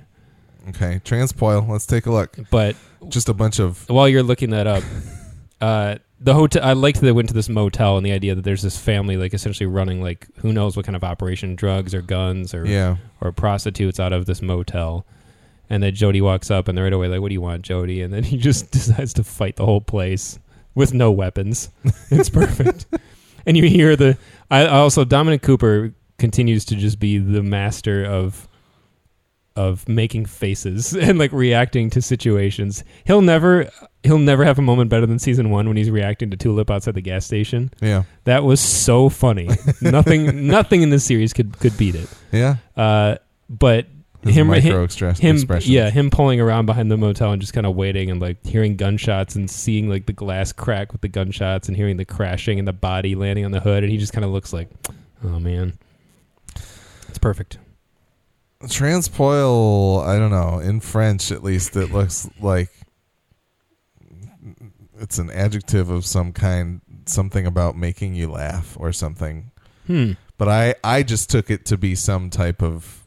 okay. 0.70 1.01
Transpoil. 1.05 1.68
Let's 1.68 1.86
take 1.86 2.07
a 2.07 2.11
look. 2.11 2.36
but 2.51 2.76
Just 3.09 3.28
a 3.28 3.34
bunch 3.34 3.59
of. 3.59 3.88
while 3.88 4.09
you're 4.09 4.22
looking 4.22 4.51
that 4.51 4.66
up, 4.66 4.82
uh, 5.61 5.97
the 6.20 6.34
hotel. 6.34 6.64
I 6.64 6.72
liked 6.72 7.01
that 7.01 7.07
they 7.07 7.12
went 7.12 7.28
to 7.28 7.34
this 7.34 7.49
motel 7.49 7.97
and 7.97 8.05
the 8.07 8.12
idea 8.12 8.34
that 8.34 8.43
there's 8.43 8.62
this 8.62 8.76
family 8.78 9.16
like 9.16 9.34
essentially 9.34 9.66
running 9.66 10.01
like 10.03 10.26
who 10.38 10.53
knows 10.53 10.76
what 10.76 10.86
kind 10.86 10.97
of 10.97 11.05
operation, 11.05 11.55
drugs 11.57 11.95
or 11.95 12.03
guns 12.03 12.55
or 12.55 12.66
Yeah. 12.66 12.97
or 13.20 13.32
prostitutes 13.32 13.99
out 14.01 14.12
of 14.12 14.26
this 14.26 14.41
motel. 14.43 15.05
And 15.70 15.82
then 15.82 15.94
Jody 15.94 16.20
walks 16.20 16.50
up 16.50 16.66
and 16.68 16.76
they're 16.76 16.84
right 16.84 16.92
away 16.92 17.08
like, 17.08 17.20
"What 17.20 17.28
do 17.28 17.34
you 17.34 17.40
want, 17.40 17.62
Jody?" 17.62 18.02
And 18.02 18.12
then 18.12 18.24
he 18.24 18.36
just 18.36 18.70
decides 18.72 19.14
to 19.14 19.24
fight 19.24 19.56
the 19.56 19.64
whole 19.64 19.80
place 19.80 20.38
with 20.74 20.92
no 20.92 21.10
weapons. 21.10 21.70
It's 22.10 22.28
perfect. 22.28 22.86
and 23.46 23.56
you 23.56 23.64
hear 23.68 23.94
the. 23.96 24.18
I 24.50 24.66
also 24.66 25.04
Dominic 25.04 25.42
Cooper 25.42 25.94
continues 26.18 26.64
to 26.66 26.76
just 26.76 26.98
be 26.98 27.18
the 27.18 27.42
master 27.42 28.04
of 28.04 28.46
of 29.56 29.88
making 29.88 30.24
faces 30.26 30.94
and 30.96 31.18
like 31.18 31.32
reacting 31.32 31.90
to 31.90 32.02
situations. 32.02 32.82
He'll 33.04 33.20
never 33.22 33.70
he'll 34.02 34.18
never 34.18 34.44
have 34.44 34.58
a 34.58 34.62
moment 34.62 34.90
better 34.90 35.06
than 35.06 35.18
season 35.18 35.50
1 35.50 35.68
when 35.68 35.76
he's 35.76 35.90
reacting 35.90 36.30
to 36.30 36.36
Tulip 36.36 36.70
outside 36.70 36.94
the 36.94 37.00
gas 37.00 37.26
station. 37.26 37.70
Yeah. 37.80 38.04
That 38.24 38.42
was 38.44 38.60
so 38.60 39.08
funny. 39.08 39.48
nothing 39.80 40.46
nothing 40.48 40.82
in 40.82 40.90
this 40.90 41.04
series 41.04 41.32
could 41.32 41.58
could 41.58 41.76
beat 41.78 41.94
it. 41.94 42.08
Yeah. 42.32 42.56
Uh 42.76 43.16
but 43.48 43.86
him 44.24 44.48
micro 44.48 44.86
him, 44.86 45.14
him 45.14 45.36
expressions. 45.36 45.70
yeah, 45.70 45.90
him 45.90 46.10
pulling 46.10 46.40
around 46.40 46.66
behind 46.66 46.90
the 46.90 46.96
motel 46.96 47.32
and 47.32 47.40
just 47.40 47.54
kind 47.54 47.66
of 47.66 47.74
waiting 47.74 48.10
and 48.10 48.20
like 48.20 48.44
hearing 48.44 48.76
gunshots 48.76 49.34
and 49.34 49.50
seeing 49.50 49.88
like 49.88 50.06
the 50.06 50.12
glass 50.12 50.52
crack 50.52 50.92
with 50.92 51.00
the 51.00 51.08
gunshots 51.08 51.68
and 51.68 51.76
hearing 51.76 51.96
the 51.96 52.04
crashing 52.04 52.58
and 52.58 52.68
the 52.68 52.72
body 52.72 53.14
landing 53.14 53.44
on 53.44 53.50
the 53.50 53.60
hood 53.60 53.82
and 53.82 53.90
he 53.90 53.98
just 53.98 54.12
kind 54.12 54.24
of 54.24 54.30
looks 54.30 54.52
like, 54.52 54.68
"Oh 55.24 55.40
man." 55.40 55.78
It's 57.08 57.18
perfect. 57.18 57.58
Transpoil, 58.64 60.06
I 60.06 60.18
don't 60.18 60.30
know. 60.30 60.58
In 60.58 60.80
French, 60.80 61.32
at 61.32 61.42
least, 61.42 61.74
it 61.76 61.90
looks 61.90 62.28
like 62.40 62.68
it's 64.98 65.18
an 65.18 65.30
adjective 65.30 65.88
of 65.88 66.04
some 66.04 66.32
kind, 66.32 66.82
something 67.06 67.46
about 67.46 67.76
making 67.76 68.14
you 68.14 68.30
laugh 68.30 68.76
or 68.78 68.92
something. 68.92 69.50
Hmm. 69.86 70.12
But 70.36 70.48
I, 70.48 70.74
I 70.84 71.02
just 71.02 71.30
took 71.30 71.50
it 71.50 71.64
to 71.66 71.78
be 71.78 71.94
some 71.94 72.28
type 72.30 72.62
of 72.62 72.99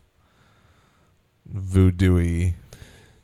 voodoo 1.54 2.52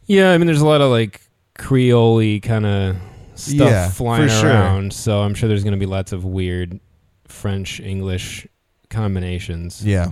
Yeah, 0.05 0.32
I 0.32 0.38
mean, 0.38 0.47
there's 0.47 0.61
a 0.61 0.65
lot 0.67 0.82
of 0.82 0.89
like 0.91 1.21
Creole 1.57 2.39
kind 2.39 2.65
of 2.65 2.95
stuff 3.36 3.69
Yeah, 3.69 3.89
flying 3.89 4.27
for 4.30 4.34
sure. 4.34 4.49
around, 4.49 4.93
so 4.93 5.21
I'm 5.21 5.34
sure 5.34 5.49
there's 5.49 5.63
going 5.63 5.73
to 5.73 5.80
be 5.80 5.86
lots 5.86 6.11
of 6.11 6.23
weird 6.25 6.80
French 7.27 7.80
English 7.80 8.47
combinations. 8.89 9.86
Yeah. 9.86 10.11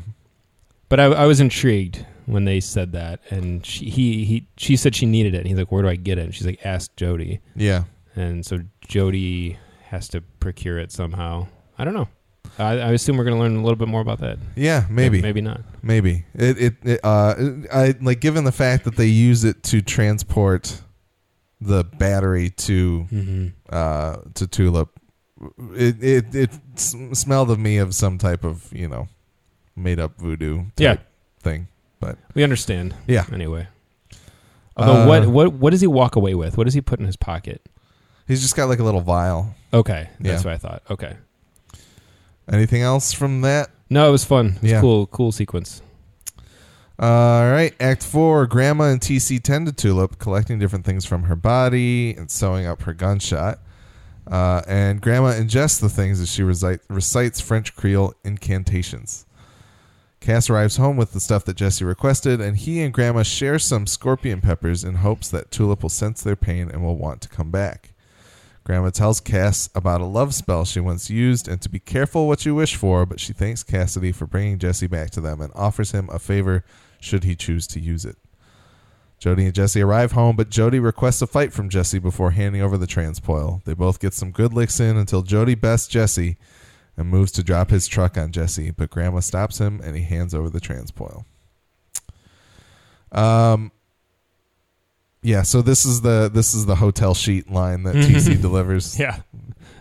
But 0.89 0.99
I, 0.99 1.05
I 1.05 1.25
was 1.25 1.39
intrigued 1.39 2.05
when 2.25 2.45
they 2.45 2.59
said 2.59 2.91
that, 2.93 3.19
and 3.29 3.65
she 3.65 3.89
he, 3.89 4.25
he 4.25 4.47
she 4.57 4.75
said 4.77 4.95
she 4.95 5.05
needed 5.05 5.33
it. 5.33 5.39
And 5.39 5.47
he's 5.47 5.57
like, 5.57 5.71
"Where 5.71 5.81
do 5.83 5.89
I 5.89 5.95
get 5.95 6.17
it?" 6.17 6.25
And 6.25 6.35
she's 6.35 6.45
like, 6.45 6.65
"Ask 6.65 6.95
Jody." 6.95 7.41
Yeah. 7.55 7.83
And 8.15 8.45
so 8.45 8.59
Jody 8.81 9.57
has 9.89 10.07
to 10.09 10.21
procure 10.39 10.77
it 10.79 10.91
somehow. 10.91 11.47
I 11.77 11.83
don't 11.85 11.93
know. 11.93 12.07
I, 12.59 12.71
I 12.79 12.91
assume 12.93 13.17
we're 13.17 13.23
going 13.23 13.35
to 13.35 13.39
learn 13.41 13.55
a 13.55 13.61
little 13.61 13.75
bit 13.75 13.87
more 13.87 14.01
about 14.01 14.19
that. 14.19 14.39
Yeah, 14.55 14.85
maybe. 14.89 15.21
maybe 15.21 15.41
not. 15.41 15.61
Maybe 15.83 16.25
it 16.33 16.57
it, 16.59 16.73
it 16.83 16.99
uh 17.03 17.35
I 17.71 17.93
like 18.01 18.19
given 18.19 18.43
the 18.45 18.51
fact 18.51 18.83
that 18.85 18.95
they 18.95 19.05
use 19.07 19.43
it 19.43 19.61
to 19.63 19.81
transport 19.81 20.81
the 21.61 21.83
battery 21.83 22.49
to 22.51 23.07
Mm-hmm. 23.11 23.47
uh 23.69 24.17
to 24.33 24.47
Tulip, 24.47 24.89
it 25.73 26.03
it 26.03 26.35
it 26.35 26.49
smelled 27.15 27.51
of 27.51 27.59
me 27.59 27.77
of 27.77 27.93
some 27.95 28.17
type 28.17 28.43
of 28.43 28.71
you 28.73 28.87
know 28.87 29.07
made 29.75 29.99
up 29.99 30.17
voodoo 30.19 30.57
type 30.57 30.71
Yeah. 30.77 30.95
thing. 31.41 31.67
But 31.99 32.17
We 32.33 32.43
understand. 32.43 32.93
Yeah, 33.07 33.25
Anyway. 33.31 33.67
Although 34.75 35.01
Uh, 35.03 35.07
what 35.07 35.27
what 35.27 35.53
what 35.53 35.69
does 35.71 35.81
he 35.81 35.87
walk 35.87 36.15
away 36.15 36.35
with? 36.35 36.57
What 36.57 36.65
does 36.65 36.73
he 36.73 36.81
put 36.81 36.99
in 36.99 37.05
his 37.05 37.15
pocket? 37.17 37.61
he's 38.27 38.41
just 38.41 38.55
got 38.55 38.67
like 38.67 38.79
a 38.79 38.83
little 38.83 39.01
vial. 39.01 39.55
Okay, 39.73 40.09
that's 40.19 40.43
Yeah. 40.43 40.49
what 40.51 40.53
I 40.55 40.57
thought. 40.57 40.83
Okay, 40.91 41.15
Anything 42.51 42.81
else 42.81 43.11
from 43.13 43.41
that? 43.41 43.69
no, 43.89 44.07
it 44.09 44.11
was 44.11 44.25
fun. 44.25 44.53
It 44.57 44.61
was 44.63 44.71
Yeah. 44.71 44.81
cool, 44.81 45.07
cool 45.07 45.31
sequence. 45.31 45.81
All 46.99 47.51
right, 47.51 47.73
Act 47.79 48.03
Four. 48.03 48.47
Grandma 48.47 48.85
and 48.85 48.99
TC 48.99 49.39
tend 49.39 49.67
to 49.67 49.71
Tulip, 49.73 50.17
collecting 50.17 50.57
different 50.57 50.83
things 50.83 51.05
from 51.05 51.23
her 51.23 51.35
body 51.35 52.15
and 52.15 52.31
sewing 52.31 52.65
up 52.65 52.81
her 52.83 52.93
gunshot. 52.93 53.59
Uh, 54.25 54.61
and 54.67 54.99
Grandma 54.99 55.33
ingests 55.33 55.79
the 55.79 55.89
things 55.89 56.19
as 56.19 56.29
she 56.31 56.41
recite, 56.43 56.79
recites 56.89 57.39
French 57.39 57.75
Creole 57.75 58.13
incantations. 58.25 59.25
Cass 60.19 60.49
arrives 60.49 60.77
home 60.77 60.97
with 60.97 61.13
the 61.13 61.19
stuff 61.19 61.45
that 61.45 61.55
Jesse 61.55 61.85
requested, 61.85 62.41
and 62.41 62.57
he 62.57 62.81
and 62.81 62.91
Grandma 62.93 63.21
share 63.23 63.59
some 63.59 63.85
scorpion 63.85 64.41
peppers 64.41 64.83
in 64.83 64.95
hopes 64.95 65.29
that 65.29 65.51
Tulip 65.51 65.83
will 65.83 65.89
sense 65.89 66.23
their 66.23 66.35
pain 66.35 66.69
and 66.71 66.83
will 66.83 66.97
want 66.97 67.21
to 67.21 67.29
come 67.29 67.51
back. 67.51 67.93
Grandma 68.67 68.89
tells 68.89 69.21
Cass 69.21 69.69
about 69.73 70.01
a 70.01 70.05
love 70.05 70.33
spell 70.35 70.65
she 70.65 70.81
once 70.81 71.09
used 71.09 71.47
and 71.47 71.61
to 71.61 71.69
be 71.69 71.79
careful 71.79 72.27
what 72.27 72.45
you 72.45 72.53
wish 72.53 72.75
for, 72.75 73.05
but 73.05 73.17
she 73.17 73.31
thanks 73.31 73.63
Cassidy 73.63 74.11
for 74.11 74.27
bringing 74.27 74.59
Jesse 74.59 74.87
back 74.87 75.09
to 75.11 75.21
them 75.21 75.39
and 75.39 75.53
offers 75.55 75.91
him 75.91 76.09
a 76.11 76.19
favor 76.19 76.65
should 76.99 77.23
he 77.23 77.33
choose 77.33 77.65
to 77.67 77.79
use 77.79 78.03
it. 78.03 78.17
Jody 79.19 79.45
and 79.45 79.55
Jesse 79.55 79.81
arrive 79.81 80.11
home, 80.11 80.35
but 80.35 80.49
Jody 80.49 80.79
requests 80.79 81.21
a 81.21 81.27
fight 81.27 81.53
from 81.53 81.69
Jesse 81.69 81.97
before 81.97 82.31
handing 82.31 82.61
over 82.61 82.77
the 82.77 82.85
transpoil. 82.85 83.63
They 83.63 83.73
both 83.73 84.01
get 84.01 84.13
some 84.13 84.31
good 84.31 84.51
licks 84.51 84.81
in 84.81 84.97
until 84.97 85.21
Jody 85.21 85.55
bests 85.55 85.87
Jesse 85.87 86.35
and 86.97 87.07
moves 87.07 87.31
to 87.31 87.43
drop 87.43 87.69
his 87.69 87.87
truck 87.87 88.17
on 88.17 88.33
Jesse, 88.33 88.71
but 88.71 88.89
Grandma 88.89 89.21
stops 89.21 89.59
him 89.59 89.79
and 89.81 89.95
he 89.95 90.03
hands 90.03 90.33
over 90.33 90.49
the 90.49 90.59
transpoil. 90.59 91.23
Um 93.13 93.71
yeah, 95.27 95.41
so 95.41 95.61
this 95.61 95.85
is 95.85 95.99
the 96.01 96.31
this 96.33 96.53
is 96.53 96.65
the 96.65 96.75
hotel 96.75 97.13
sheet 97.13 97.51
line 97.51 97.83
that 97.83 97.95
TC 97.95 98.15
mm-hmm. 98.15 98.41
delivers. 98.41 98.97
Yeah, 99.07 99.19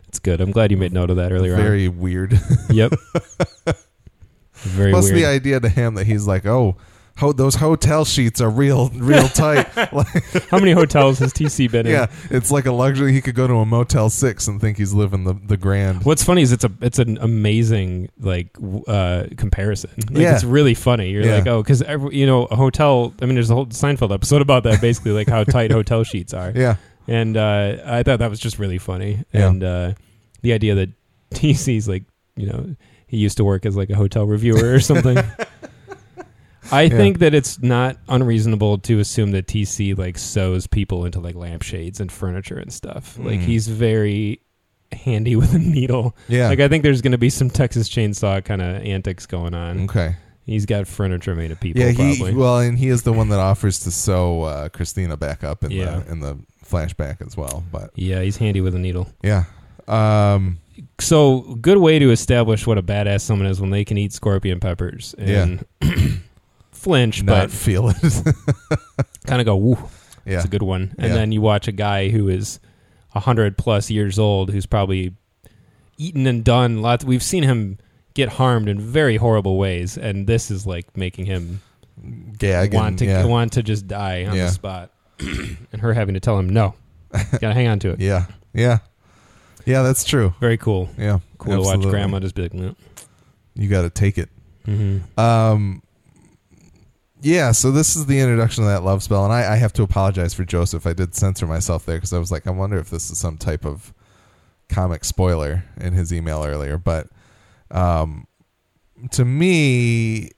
it's 0.09 0.19
good. 0.19 0.41
I'm 0.41 0.51
glad 0.51 0.73
you 0.73 0.77
made 0.77 0.93
note 0.93 1.09
of 1.09 1.17
that 1.17 1.31
earlier 1.31 1.55
Very 1.55 1.89
weird. 1.89 2.39
Yep. 2.69 2.93
Very 4.55 4.91
Plus 4.91 5.05
weird. 5.05 5.17
the 5.17 5.27
idea 5.27 5.61
to 5.61 5.69
him 5.69 5.95
that 5.95 6.07
he's 6.07 6.27
like, 6.27 6.47
"Oh, 6.47 6.77
ho- 7.17 7.33
those 7.33 7.55
hotel 7.57 8.05
sheets 8.05 8.41
are 8.41 8.51
real 8.51 8.89
real 8.91 9.29
tight." 9.29 9.67
How 10.51 10.59
many 10.59 10.73
hotels 10.73 11.19
has 11.19 11.33
TC 11.33 11.71
been 11.71 11.87
in? 11.87 11.93
yeah, 11.93 12.07
it's 12.31 12.51
like 12.51 12.67
a 12.67 12.73
luxury. 12.73 13.13
He 13.13 13.21
could 13.21 13.35
go 13.35 13.47
to 13.47 13.55
a 13.55 13.67
Motel 13.67 14.11
6 14.11 14.47
and 14.49 14.61
think 14.61 14.77
he's 14.79 14.93
living 14.95 15.25
the 15.25 15.35
the 15.35 15.57
grand. 15.57 16.05
What's 16.05 16.23
funny 16.25 16.43
is 16.43 16.53
it's 16.53 16.65
a 16.65 16.71
it's 16.81 16.99
an 16.99 17.19
amazing 17.21 18.11
like 18.21 18.53
w- 18.55 18.85
uh, 18.85 19.27
comparison. 19.37 19.91
Like, 20.11 20.19
Yeah. 20.23 20.35
it's 20.35 20.45
really 20.45 20.75
funny. 20.75 21.11
You're 21.11 21.25
Yeah. 21.25 21.35
like, 21.37 21.47
oh, 21.47 21.63
because 21.63 21.83
you 22.13 22.27
know, 22.27 22.45
a 22.47 22.57
hotel. 22.57 23.13
I 23.21 23.27
mean, 23.27 23.35
there's 23.35 23.51
a 23.51 23.55
whole 23.55 23.67
Seinfeld 23.67 24.13
episode 24.13 24.43
about 24.43 24.63
that, 24.65 24.81
basically, 24.81 25.13
like 25.13 25.29
how 25.29 25.45
tight 25.45 25.71
hotel 25.79 26.05
sheets 26.05 26.33
are. 26.35 26.53
Yeah. 26.55 26.77
And 27.09 27.37
uh, 27.37 27.77
I 27.87 28.03
thought 28.03 28.19
that 28.19 28.31
was 28.31 28.41
just 28.41 28.59
really 28.59 28.79
funny. 28.79 29.25
Yeah. 29.33 29.49
And 29.49 29.63
uh, 29.63 29.93
the 30.43 30.53
idea 30.53 30.75
that 30.75 30.91
TC's 31.33 31.89
like, 31.89 32.05
you 32.37 32.47
know, 32.47 32.75
he 33.07 33.17
used 33.19 33.37
to 33.37 33.45
work 33.45 33.65
as 33.65 33.77
like 33.77 33.91
a 33.91 33.95
hotel 33.95 34.27
reviewer 34.27 34.73
or 34.75 34.81
something. 34.81 35.17
I 36.73 36.83
Yeah. 36.83 36.89
think 36.91 37.19
that 37.21 37.35
it's 37.35 37.63
not 37.63 37.97
unreasonable 38.09 38.79
to 38.79 38.99
assume 39.01 39.31
that 39.33 39.47
TC 39.47 39.95
like 39.97 40.19
sews 40.19 40.67
people 40.67 41.05
into 41.05 41.21
like 41.21 41.35
lampshades 41.35 42.01
and 42.01 42.11
furniture 42.11 42.59
and 42.59 42.73
stuff. 42.73 43.19
Like 43.19 43.41
Mm. 43.41 43.45
he's 43.45 43.69
very 43.69 44.41
handy 44.93 45.37
with 45.37 45.55
a 45.55 45.59
needle. 45.59 46.17
Yeah. 46.29 46.49
Like 46.49 46.61
I 46.61 46.69
think 46.69 46.83
there's 46.83 47.03
going 47.03 47.13
to 47.13 47.19
be 47.19 47.31
some 47.31 47.51
Texas 47.51 47.89
chainsaw 47.89 48.45
kind 48.45 48.63
of 48.63 48.83
antics 48.83 49.27
going 49.27 49.55
on. 49.55 49.81
okay. 49.85 50.17
He's 50.45 50.65
got 50.65 50.87
furniture 50.87 51.35
made 51.35 51.51
of 51.51 51.59
people. 51.59 51.83
Yeah, 51.83 51.91
he 51.91 51.97
probably. 52.19 52.35
well, 52.35 52.61
and 52.61 52.79
he 52.79 52.87
is 52.89 53.03
the 53.03 53.13
one 53.13 53.31
that 53.31 53.41
offers 53.41 53.81
to 53.81 53.91
sew 53.91 54.43
uh, 54.43 54.69
Christina 54.69 55.17
back 55.17 55.43
up 55.43 55.65
in 55.65 55.73
Yeah. 55.73 56.01
the 56.07 56.13
in 56.13 56.21
the 56.21 56.39
flashback 56.65 57.25
as 57.27 57.37
well. 57.37 57.65
But 57.73 57.91
yeah, 57.97 58.21
he's 58.23 58.37
handy 58.37 58.61
with 58.61 58.75
a 58.77 58.79
needle. 58.79 59.09
yeah. 59.25 59.45
Um 59.89 60.59
So 61.01 61.57
good 61.61 61.79
way 61.79 61.99
to 61.99 62.11
establish 62.11 62.67
what 62.67 62.79
a 62.79 62.83
badass 62.83 63.23
someone 63.23 63.47
is 63.49 63.61
when 63.61 63.71
they 63.71 63.85
can 63.85 63.99
eat 63.99 64.13
scorpion 64.13 64.61
peppers 64.61 65.15
and 65.19 65.65
flinch, 66.77 67.23
not 67.23 67.43
but 67.43 67.51
feel 67.51 67.89
it. 67.89 67.97
kind 69.27 69.41
of 69.41 69.45
go 69.47 69.57
woo. 69.57 69.79
yeah. 70.25 70.37
It's 70.37 70.45
a 70.45 70.49
good 70.49 70.63
one. 70.63 70.95
And 70.99 71.09
Yeah. 71.09 71.15
then 71.15 71.33
you 71.33 71.41
watch 71.41 71.69
a 71.69 71.73
guy 71.73 72.09
who 72.11 72.29
is 72.29 72.61
a 73.15 73.21
hundred 73.21 73.57
plus 73.59 73.91
years 73.91 74.19
old, 74.19 74.51
who's 74.51 74.67
probably 74.67 75.15
eaten 75.99 76.27
and 76.27 76.45
done 76.45 76.83
lots. 76.83 77.05
We've 77.05 77.23
seen 77.23 77.43
him 77.43 77.79
get 78.15 78.29
harmed 78.31 78.69
in 78.69 78.81
very 78.81 79.17
horrible 79.17 79.57
ways, 79.59 79.97
and 79.99 80.27
this 80.27 80.51
is 80.51 80.67
like 80.67 80.97
making 80.97 81.27
him 81.27 81.61
Gag 82.39 82.75
want 82.75 82.89
and- 82.89 82.99
to 82.99 83.05
yeah. 83.07 83.25
want 83.25 83.53
to 83.55 83.63
just 83.63 83.87
die 83.89 84.25
on 84.27 84.35
Yeah. 84.37 84.47
the 84.47 84.51
spot, 84.53 84.91
and 85.19 85.81
her 85.81 85.93
having 85.95 86.15
to 86.15 86.21
tell 86.21 86.39
him 86.39 86.49
no, 86.49 86.75
gotta 87.13 87.55
hang 87.55 87.69
on 87.69 87.79
to 87.81 87.91
it. 87.91 88.01
Yeah. 88.01 88.27
Yeah. 88.53 88.79
Yeah, 89.65 89.83
that's 89.83 90.05
true. 90.05 90.33
Very 90.41 90.57
cool. 90.59 90.89
Yeah. 90.97 91.19
Cool 91.39 91.57
to 91.57 91.61
watch 91.69 91.81
grandma 91.91 92.21
just 92.21 92.35
be 92.37 92.43
like, 92.43 92.55
no. 92.55 92.77
You 93.57 93.69
got 93.69 93.83
to 93.83 93.91
take 93.91 94.17
it. 94.17 94.29
Mm-hmm. 94.67 95.19
Um, 95.19 95.83
yeah, 97.23 97.53
so 97.53 97.71
this 97.71 97.97
is 97.97 98.07
the 98.07 98.21
introduction 98.21 98.65
of 98.65 98.71
that 98.71 98.83
love 98.85 99.03
spell, 99.03 99.25
and 99.25 99.33
I, 99.33 99.55
I 99.55 99.57
have 99.57 99.73
to 99.75 99.83
apologize 99.83 100.35
for 100.35 100.45
Joseph. 100.45 100.87
I 100.87 100.93
did 100.93 101.15
censor 101.15 101.47
myself 101.47 101.87
there 101.87 101.97
because 101.97 102.13
I 102.13 102.19
was 102.19 102.31
like, 102.31 102.47
I 102.47 102.51
wonder 102.51 102.79
if 102.79 102.91
this 102.91 103.11
is 103.11 103.19
some 103.19 103.37
type 103.39 103.65
of 103.65 103.95
comic 104.69 105.05
spoiler 105.05 105.65
in 105.79 105.93
his 105.93 106.13
email 106.13 106.45
earlier. 106.45 106.77
But 106.79 107.09
um, 107.71 108.27
to 109.13 109.25
me, 109.25 110.31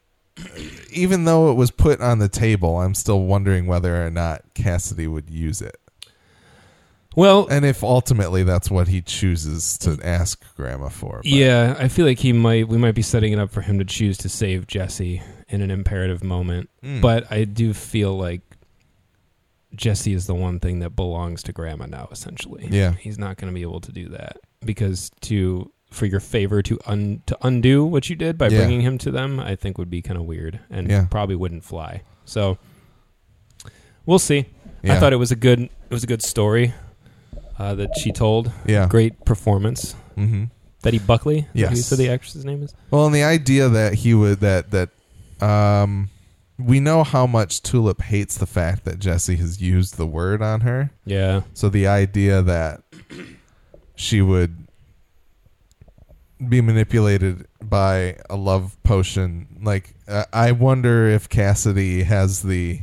even 0.92 1.24
though 1.24 1.50
it 1.50 1.54
was 1.54 1.70
put 1.70 2.00
on 2.00 2.20
the 2.20 2.28
table, 2.28 2.78
I'm 2.78 2.94
still 2.94 3.22
wondering 3.22 3.66
whether 3.66 4.06
or 4.06 4.10
not 4.10 4.42
Cassidy 4.54 5.08
would 5.08 5.30
use 5.30 5.60
it, 5.60 5.76
Well, 7.16 7.48
and 7.50 7.64
if 7.64 7.82
ultimately 7.82 8.44
that's 8.44 8.70
what 8.70 8.86
he 8.86 9.02
chooses 9.02 9.76
to 9.78 9.98
ask 10.04 10.54
Grandma 10.54 10.90
for. 10.90 11.16
But- 11.18 11.26
yeah, 11.26 11.74
I 11.76 11.88
feel 11.88 12.06
like 12.06 12.20
he 12.20 12.32
might. 12.32 12.68
We 12.68 12.78
might 12.78 12.94
be 12.94 13.02
setting 13.02 13.32
it 13.32 13.40
up 13.40 13.50
for 13.50 13.62
him 13.62 13.80
to 13.80 13.84
choose 13.84 14.16
to 14.18 14.28
save 14.28 14.68
Jesse 14.68 15.22
in 15.48 15.60
an 15.62 15.70
imperative 15.70 16.22
moment. 16.22 16.68
Mm. 16.82 17.00
But 17.00 17.30
I 17.32 17.44
do 17.44 17.72
feel 17.74 18.16
like 18.16 18.42
Jesse 19.74 20.14
is 20.14 20.26
the 20.26 20.34
one 20.34 20.60
thing 20.60 20.78
that 20.80 20.90
belongs 20.90 21.42
to 21.44 21.52
Grandma 21.52 21.86
now. 21.86 22.08
Essentially, 22.10 22.68
Yeah. 22.70 22.92
he's 22.94 23.18
not 23.18 23.36
going 23.36 23.52
to 23.52 23.54
be 23.54 23.62
able 23.62 23.80
to 23.80 23.92
do 23.92 24.08
that 24.10 24.38
because 24.64 25.10
to 25.22 25.70
for 25.90 26.04
your 26.06 26.20
favor 26.20 26.60
to 26.62 26.78
un 26.86 27.22
to 27.26 27.36
undo 27.42 27.84
what 27.84 28.10
you 28.10 28.16
did 28.16 28.36
by 28.36 28.48
Yeah. 28.48 28.58
bringing 28.58 28.80
him 28.82 28.98
to 28.98 29.10
them, 29.10 29.38
I 29.40 29.56
think 29.56 29.78
would 29.78 29.90
be 29.90 30.02
kind 30.02 30.18
of 30.18 30.24
weird 30.26 30.60
and 30.70 30.90
Yeah. 30.90 31.06
probably 31.10 31.36
wouldn't 31.36 31.64
fly. 31.64 32.02
So 32.24 32.58
we'll 34.06 34.18
see. 34.18 34.46
I 34.84 34.98
thought 34.98 35.12
it 35.12 35.16
was 35.16 35.30
a 35.32 35.36
good 35.36 35.60
it 35.60 35.70
was 35.90 36.04
a 36.04 36.06
good 36.06 36.22
story 36.22 36.72
uh, 37.58 37.74
that 37.74 37.90
she 37.98 38.12
told. 38.12 38.52
yeah, 38.66 38.86
Great 38.86 39.24
performance. 39.24 39.94
Mm-hmm. 40.16 40.44
Betty 40.82 40.98
Buckley. 40.98 41.38
Is 41.38 41.44
that 41.46 41.58
You 41.58 41.66
Yes. 41.76 41.86
said 41.86 41.98
the 41.98 42.08
actress's 42.08 42.44
name 42.44 42.62
is. 42.62 42.72
Well, 42.90 43.04
and 43.06 43.14
the 43.14 43.24
idea 43.24 43.68
that 43.68 43.94
he 43.94 44.14
would 44.14 44.40
that 44.40 44.70
that 44.70 44.90
um 45.42 46.10
we 46.58 46.80
know 46.80 47.04
how 47.04 47.26
much 47.26 47.62
Tulip 47.62 48.02
hates 48.02 48.36
the 48.36 48.46
fact 48.46 48.84
that 48.84 48.98
Jesse 48.98 49.36
has 49.36 49.60
used 49.62 49.96
the 49.96 50.06
word 50.06 50.42
on 50.42 50.62
her. 50.62 50.90
Yeah. 51.04 51.42
So 51.54 51.68
the 51.68 51.86
idea 51.86 52.42
that 52.42 52.82
she 53.94 54.20
would 54.20 54.66
be 56.46 56.60
manipulated 56.60 57.46
by 57.62 58.16
a 58.30 58.36
love 58.36 58.76
potion. 58.82 59.58
Like 59.62 59.94
uh, 60.06 60.24
I 60.32 60.52
wonder 60.52 61.06
if 61.08 61.28
Cassidy 61.28 62.04
has 62.04 62.42
the 62.42 62.80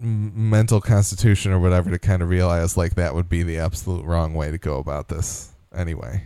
m- 0.00 0.50
mental 0.50 0.80
constitution 0.80 1.52
or 1.52 1.58
whatever 1.58 1.90
to 1.90 1.98
kind 1.98 2.22
of 2.22 2.28
realize 2.28 2.76
like 2.76 2.94
that 2.96 3.14
would 3.14 3.28
be 3.28 3.42
the 3.42 3.58
absolute 3.58 4.04
wrong 4.04 4.34
way 4.34 4.50
to 4.50 4.58
go 4.58 4.78
about 4.78 5.08
this. 5.08 5.52
Anyway, 5.74 6.24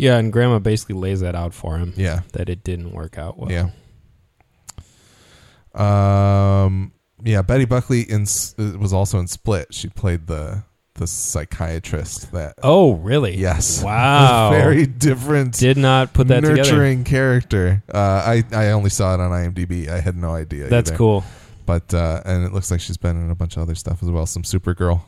Yeah, 0.00 0.16
and 0.16 0.32
Grandma 0.32 0.58
basically 0.58 0.94
lays 0.94 1.20
that 1.20 1.34
out 1.34 1.52
for 1.52 1.76
him 1.76 1.92
yeah, 1.96 2.20
that 2.32 2.48
it 2.48 2.64
didn't 2.64 2.92
work 2.92 3.18
out 3.18 3.38
well. 3.38 3.50
yeah. 3.50 3.70
Um, 5.74 6.92
yeah. 7.22 7.42
Betty 7.42 7.64
Buckley 7.64 8.02
in 8.02 8.22
was 8.22 8.92
also 8.92 9.18
in 9.18 9.26
Split. 9.26 9.72
She 9.72 9.88
played 9.88 10.26
the 10.26 10.64
the 10.94 11.06
psychiatrist 11.06 12.32
that. 12.32 12.54
Oh, 12.62 12.94
really? 12.94 13.36
Yes. 13.36 13.82
Wow. 13.90 14.50
Very 14.50 14.86
different. 14.86 15.54
Did 15.54 15.76
not 15.76 16.12
put 16.12 16.28
that 16.28 16.40
together. 16.40 16.56
nurturing 16.56 17.04
character. 17.04 17.82
Uh, 17.92 17.98
I 17.98 18.44
I 18.52 18.70
only 18.70 18.90
saw 18.90 19.14
it 19.14 19.20
on 19.20 19.30
IMDb. 19.30 19.88
I 19.88 20.00
had 20.00 20.16
no 20.16 20.34
idea. 20.34 20.68
That's 20.68 20.90
either. 20.90 20.98
cool. 20.98 21.24
But 21.66 21.92
uh, 21.94 22.22
and 22.24 22.44
it 22.44 22.52
looks 22.52 22.70
like 22.70 22.80
she's 22.80 22.96
been 22.96 23.22
in 23.22 23.30
a 23.30 23.34
bunch 23.34 23.56
of 23.56 23.62
other 23.62 23.74
stuff 23.74 24.02
as 24.02 24.10
well. 24.10 24.26
Some 24.26 24.42
Supergirl. 24.42 25.02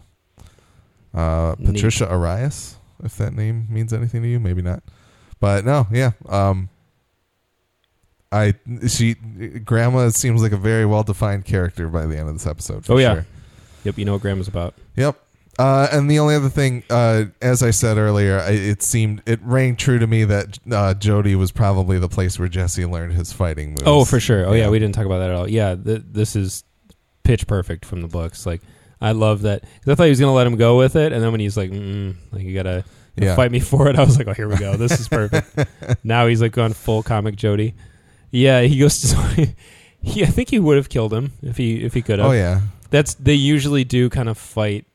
Uh, 1.15 1.55
Neat. 1.59 1.75
Patricia 1.75 2.09
Arias, 2.09 2.77
if 3.03 3.17
that 3.19 3.33
name 3.35 3.67
means 3.71 3.93
anything 3.93 4.23
to 4.23 4.29
you, 4.29 4.39
maybe 4.41 4.63
not. 4.63 4.83
But 5.41 5.65
no, 5.65 5.87
yeah. 5.91 6.13
Um, 6.29 6.69
I 8.31 8.55
she 8.89 9.15
Grandma 9.15 10.09
seems 10.11 10.43
like 10.43 10.53
a 10.53 10.57
very 10.57 10.87
well 10.87 11.03
defined 11.03 11.45
character 11.45 11.89
by 11.89 12.07
the 12.07 12.17
end 12.19 12.29
of 12.29 12.35
this 12.35 12.47
episode. 12.47 12.85
For 12.87 12.95
Oh, 12.95 12.99
yeah. 12.99 13.15
sure. 13.15 13.27
Yep, 13.85 13.99
you 13.99 14.05
know 14.05 14.13
what 14.13 14.23
Grandma's 14.23 14.49
about. 14.49 14.75
Yep. 14.97 15.19
Uh, 15.59 15.87
and 15.93 16.11
the 16.11 16.19
only 16.19 16.35
other 16.35 16.49
thing, 16.49 16.83
uh, 16.89 17.25
as 17.43 17.63
I 17.63 17.73
said 17.73 17.99
earlier, 17.99 18.39
I, 18.41 18.53
it 18.53 18.83
seemed 18.83 19.23
it 19.27 19.39
rang 19.43 19.77
true 19.77 19.99
to 19.99 20.07
me 20.07 20.25
that 20.25 20.59
uh, 20.71 20.95
Jody 20.95 21.35
was 21.35 21.53
probably 21.53 21.99
the 21.99 22.09
place 22.09 22.39
where 22.39 22.49
Jesse 22.49 22.87
learned 22.87 23.13
his 23.13 23.33
fighting 23.35 23.71
moves. 23.71 23.83
Oh, 23.85 24.07
for 24.07 24.19
sure. 24.19 24.47
Oh, 24.47 24.53
yeah, 24.53 24.65
Yeah. 24.65 24.71
we 24.71 24.79
didn't 24.79 24.95
talk 24.95 25.05
about 25.05 25.19
that 25.19 25.29
at 25.29 25.37
all. 25.37 25.47
Yeah, 25.49 25.75
th- 25.75 26.03
this 26.11 26.35
is 26.37 26.65
pitch 27.23 27.47
perfect 27.47 27.85
from 27.85 28.01
the 28.01 28.09
books. 28.09 28.47
Like, 28.47 28.63
I 29.03 29.13
love 29.13 29.43
that 29.43 29.63
because 29.63 29.93
I 29.93 29.95
thought 29.97 30.05
he 30.05 30.11
was 30.11 30.21
going 30.21 30.31
to 30.31 30.35
let 30.35 30.47
him 30.47 30.57
go 30.57 30.79
with 30.79 30.97
it, 30.97 31.13
and 31.13 31.23
then 31.23 31.31
when 31.33 31.41
he's 31.41 31.57
like, 31.57 31.71
mm, 31.71 32.15
like 32.31 32.43
you 32.45 32.55
got 32.55 32.63
to 32.63 32.85
Yeah. 33.17 33.35
fight 33.37 33.51
me 33.51 33.61
for 33.73 33.89
it, 33.89 33.97
I 33.99 34.05
was 34.05 34.17
like, 34.17 34.29
oh, 34.29 34.33
here 34.33 34.49
we 34.49 34.57
go. 34.57 34.77
This 34.77 34.99
is 35.01 35.09
perfect. 35.09 35.59
now 36.05 36.27
he's 36.29 36.41
like 36.41 36.53
gone 36.53 36.73
full 36.73 37.03
comic 37.03 37.37
Jody. 37.37 37.75
Yeah, 38.31 38.63
he 38.63 38.79
goes 38.79 39.01
to. 39.11 39.55
he, 40.01 40.23
I 40.23 40.27
think 40.27 40.49
he 40.51 40.59
would 40.59 40.77
have 40.77 40.89
killed 40.89 41.13
him 41.13 41.33
if 41.43 41.57
he 41.57 41.85
if 41.85 41.93
he 41.95 42.01
could 42.03 42.19
have. 42.19 42.29
Oh 42.29 42.33
yeah. 42.33 42.61
That's 42.91 43.15
they 43.15 43.35
usually 43.35 43.85
do 43.85 44.09
kind 44.09 44.29
of 44.29 44.39
fight 44.39 44.87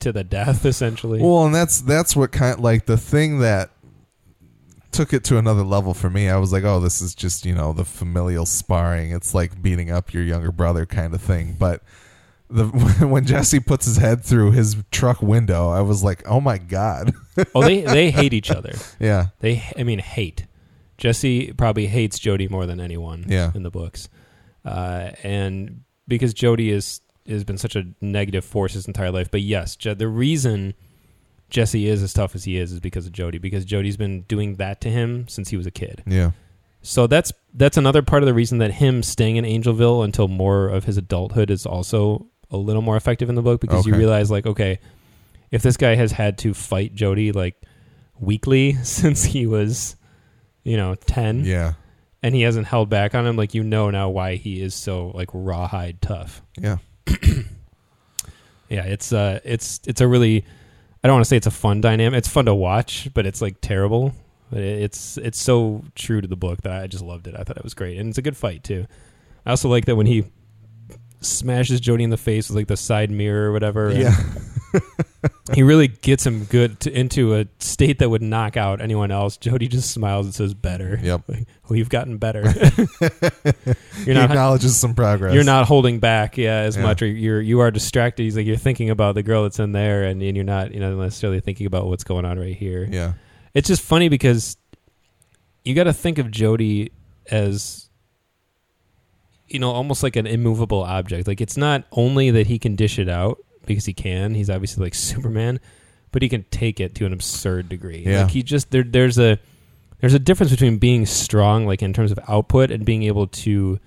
to 0.00 0.12
the 0.12 0.24
death 0.24 0.64
essentially. 0.64 1.20
Well, 1.20 1.44
and 1.44 1.54
that's 1.54 1.80
that's 1.80 2.16
what 2.16 2.32
kind 2.32 2.58
like 2.58 2.86
the 2.86 2.96
thing 2.96 3.38
that 3.40 3.70
took 4.90 5.12
it 5.12 5.24
to 5.24 5.38
another 5.38 5.62
level 5.62 5.94
for 5.94 6.10
me. 6.10 6.28
I 6.28 6.36
was 6.36 6.52
like, 6.52 6.64
oh, 6.64 6.80
this 6.80 7.00
is 7.00 7.14
just 7.14 7.44
you 7.46 7.54
know 7.54 7.72
the 7.72 7.84
familial 7.84 8.46
sparring. 8.46 9.12
It's 9.12 9.34
like 9.34 9.60
beating 9.62 9.90
up 9.90 10.12
your 10.12 10.22
younger 10.24 10.52
brother 10.52 10.86
kind 10.86 11.14
of 11.14 11.20
thing. 11.20 11.56
But 11.58 11.82
the 12.52 12.66
when 13.06 13.24
Jesse 13.24 13.60
puts 13.60 13.86
his 13.86 13.96
head 13.96 14.22
through 14.24 14.52
his 14.52 14.76
truck 14.90 15.22
window, 15.22 15.70
I 15.70 15.80
was 15.80 16.02
like, 16.04 16.22
oh 16.28 16.40
my 16.40 16.58
god. 16.58 17.12
oh, 17.54 17.62
they 17.62 17.80
they 17.96 18.10
hate 18.10 18.32
each 18.32 18.50
other. 18.50 18.74
yeah. 19.00 19.28
They, 19.40 19.62
I 19.76 19.82
mean, 19.84 19.98
hate. 19.98 20.46
Jesse 20.98 21.52
probably 21.52 21.86
hates 21.86 22.18
Jody 22.18 22.46
more 22.48 22.66
than 22.66 22.80
anyone 22.80 23.24
Yeah. 23.28 23.50
in 23.54 23.62
the 23.64 23.70
books, 23.70 24.08
uh, 24.64 25.10
and 25.22 25.82
because 26.06 26.32
Jody 26.34 26.70
is 26.70 27.00
has 27.28 27.44
been 27.44 27.58
such 27.58 27.74
a 27.76 27.84
negative 28.00 28.44
force 28.44 28.74
his 28.74 28.86
entire 28.86 29.10
life. 29.10 29.30
But 29.30 29.42
yes, 29.42 29.74
Je- 29.76 29.94
the 29.94 30.08
reason 30.08 30.74
Jesse 31.50 31.86
is 31.88 32.02
as 32.02 32.12
tough 32.12 32.34
as 32.34 32.44
he 32.44 32.56
is 32.56 32.72
is 32.72 32.80
because 32.80 33.06
of 33.06 33.12
Jody. 33.12 33.38
Because 33.38 33.64
Jody's 33.64 33.96
been 33.96 34.22
doing 34.22 34.56
that 34.56 34.80
to 34.82 34.90
him 34.90 35.26
since 35.28 35.48
he 35.48 35.56
was 35.56 35.66
a 35.66 35.70
kid. 35.70 36.02
Yeah. 36.06 36.32
So 36.82 37.06
that's 37.06 37.32
that's 37.54 37.76
another 37.76 38.02
part 38.02 38.22
of 38.22 38.26
the 38.26 38.34
reason 38.34 38.58
that 38.58 38.72
him 38.72 39.02
staying 39.02 39.36
in 39.36 39.44
Angelville 39.44 40.04
until 40.04 40.26
more 40.28 40.68
of 40.68 40.84
his 40.84 40.96
adulthood 40.96 41.50
is 41.50 41.64
also 41.66 42.26
a 42.52 42.56
little 42.56 42.82
more 42.82 42.96
effective 42.96 43.28
in 43.28 43.34
the 43.34 43.42
book 43.42 43.60
because 43.60 43.84
you 43.86 43.92
Okay. 43.92 43.98
realize 43.98 44.30
like 44.30 44.46
okay, 44.46 44.78
if 45.50 45.62
this 45.62 45.76
guy 45.76 45.96
has 45.96 46.12
had 46.12 46.38
to 46.38 46.54
fight 46.54 46.94
Jody 46.94 47.32
like 47.32 47.60
weekly 48.20 48.74
since 48.84 49.24
he 49.24 49.46
was 49.46 49.96
you 50.62 50.76
know 50.76 50.94
10 50.94 51.44
Yeah. 51.44 51.72
and 52.22 52.34
he 52.34 52.42
hasn't 52.42 52.66
held 52.68 52.88
back 52.88 53.14
on 53.16 53.26
him 53.26 53.36
like 53.36 53.52
you 53.54 53.64
know 53.64 53.90
now 53.90 54.10
why 54.10 54.36
he 54.36 54.62
is 54.62 54.74
so 54.74 55.08
like 55.14 55.28
rawhide 55.32 56.00
tough. 56.00 56.42
Yeah. 56.60 56.76
Yeah, 58.68 58.84
it's 58.84 59.12
uh 59.12 59.40
it's 59.44 59.80
it's 59.86 60.00
a 60.00 60.08
really 60.08 60.44
I 61.04 61.08
don't 61.08 61.16
want 61.16 61.24
to 61.24 61.28
say 61.28 61.36
it's 61.36 61.46
a 61.46 61.50
fun 61.50 61.80
dynamic. 61.80 62.16
It's 62.18 62.28
fun 62.28 62.46
to 62.46 62.54
watch, 62.54 63.08
but 63.12 63.26
it's 63.26 63.42
like 63.42 63.56
terrible. 63.60 64.14
But 64.50 64.60
it- 64.60 64.82
it's 64.82 65.18
it's 65.18 65.40
so 65.40 65.84
true 65.94 66.20
to 66.20 66.28
the 66.28 66.36
book 66.36 66.62
that 66.62 66.72
I 66.72 66.86
just 66.86 67.04
loved 67.04 67.26
it. 67.26 67.34
I 67.38 67.42
thought 67.44 67.56
it 67.58 67.64
was 67.64 67.74
great, 67.74 67.98
and 67.98 68.08
it's 68.08 68.18
a 68.18 68.22
good 68.22 68.36
fight 68.36 68.64
too. 68.64 68.86
I 69.44 69.50
also 69.50 69.68
like 69.68 69.84
that 69.86 69.96
when 69.96 70.06
he 70.06 70.24
smashes 71.24 71.80
Jody 71.80 72.04
in 72.04 72.10
the 72.10 72.16
face 72.16 72.48
with 72.48 72.56
like 72.56 72.66
the 72.68 72.76
side 72.76 73.10
mirror 73.10 73.48
or 73.48 73.52
whatever. 73.52 73.92
Yeah. 73.92 74.14
he 75.54 75.62
really 75.62 75.88
gets 75.88 76.26
him 76.26 76.44
good 76.44 76.80
to, 76.80 76.92
into 76.92 77.34
a 77.36 77.46
state 77.58 77.98
that 77.98 78.08
would 78.10 78.22
knock 78.22 78.56
out 78.56 78.80
anyone 78.80 79.10
else. 79.10 79.36
Jody 79.36 79.68
just 79.68 79.90
smiles 79.90 80.26
and 80.26 80.34
says, 80.34 80.54
"Better." 80.54 80.98
Yep. 81.02 81.22
Like, 81.28 81.46
well, 81.68 81.76
you've 81.78 81.88
gotten 81.88 82.18
better. 82.18 82.50
he 82.50 84.04
you're 84.04 84.14
not 84.14 84.30
acknowledges 84.30 84.76
some 84.76 84.94
progress. 84.94 85.34
you're 85.34 85.44
not 85.44 85.66
holding 85.66 85.98
back 85.98 86.36
yeah 86.36 86.56
as 86.56 86.76
Yeah. 86.76 86.82
much 86.82 87.02
or 87.02 87.06
you're 87.06 87.40
you 87.40 87.60
are 87.60 87.70
distracted 87.70 88.24
he's 88.24 88.36
like 88.36 88.46
you're 88.46 88.56
thinking 88.56 88.90
about 88.90 89.14
the 89.14 89.22
girl 89.22 89.44
that's 89.44 89.58
in 89.58 89.72
there 89.72 90.04
and, 90.04 90.22
and 90.22 90.36
you're 90.36 90.44
not 90.44 90.72
you 90.74 90.80
know 90.80 90.94
necessarily 91.00 91.40
thinking 91.40 91.66
about 91.66 91.86
what's 91.86 92.04
going 92.04 92.24
on 92.24 92.38
right 92.38 92.54
here 92.56 92.86
Yeah. 92.90 93.12
it's 93.54 93.68
just 93.68 93.82
funny 93.82 94.08
because 94.08 94.56
you 95.64 95.74
got 95.74 95.84
to 95.84 95.92
think 95.92 96.18
of 96.18 96.30
jody 96.30 96.92
as 97.30 97.88
you 99.52 99.58
know 99.58 99.70
almost 99.70 100.02
like 100.02 100.16
an 100.16 100.26
immovable 100.26 100.82
object. 100.82 101.26
Like 101.28 101.40
it's 101.40 101.56
not 101.56 101.84
only 101.92 102.30
that 102.30 102.46
he 102.46 102.58
can 102.58 102.76
dish 102.76 102.98
it 102.98 103.08
out 103.08 103.38
because 103.66 103.84
he 103.84 103.92
can 103.92 104.34
he's 104.34 104.50
obviously 104.50 104.84
like 104.84 104.94
superman 105.10 105.60
but 106.12 106.20
he 106.22 106.28
can 106.28 106.44
take 106.50 106.78
it 106.78 106.94
to 106.96 107.06
an 107.06 107.12
absurd 107.12 107.68
degree. 107.68 108.04
Yeah. 108.06 108.22
like 108.22 108.30
he 108.30 108.42
just 108.42 108.70
there 108.70 108.84
there's 108.84 109.18
a 109.18 109.38
there's 110.00 110.14
a 110.14 110.18
difference 110.18 110.52
between 110.52 110.78
being 110.78 111.06
strong 111.06 111.66
like 111.66 111.82
in 111.82 111.92
terms 111.92 112.12
of 112.12 112.20
output 112.28 112.70
and 112.70 112.84
being 112.84 113.02
able 113.02 113.26
to 113.28 113.80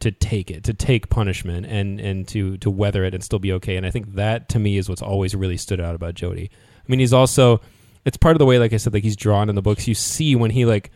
to 0.00 0.10
take 0.10 0.50
it 0.50 0.64
to 0.64 0.74
take 0.74 1.08
punishment 1.08 1.66
and 1.66 2.00
and 2.00 2.26
to 2.28 2.56
to 2.58 2.70
weather 2.70 3.04
it 3.04 3.14
and 3.14 3.22
still 3.22 3.38
be 3.38 3.52
okay. 3.52 3.76
And 3.76 3.86
i 3.86 3.90
think 3.90 4.14
that 4.14 4.48
to 4.50 4.58
me 4.58 4.76
is 4.76 4.88
what's 4.88 5.02
always 5.02 5.34
really 5.34 5.56
stood 5.56 5.80
out 5.80 5.94
about 5.94 6.14
jody. 6.14 6.50
I 6.52 6.84
mean 6.90 7.00
he's 7.00 7.12
also 7.12 7.60
it's 8.04 8.16
part 8.16 8.34
of 8.34 8.38
the 8.38 8.46
way 8.46 8.58
like 8.58 8.72
i 8.72 8.76
said 8.76 8.92
like 8.92 9.04
he's 9.04 9.16
drawn 9.16 9.48
in 9.48 9.54
the 9.54 9.62
books. 9.62 9.86
You 9.86 9.94
see 9.94 10.34
when 10.36 10.50
he 10.50 10.64
like 10.64 10.90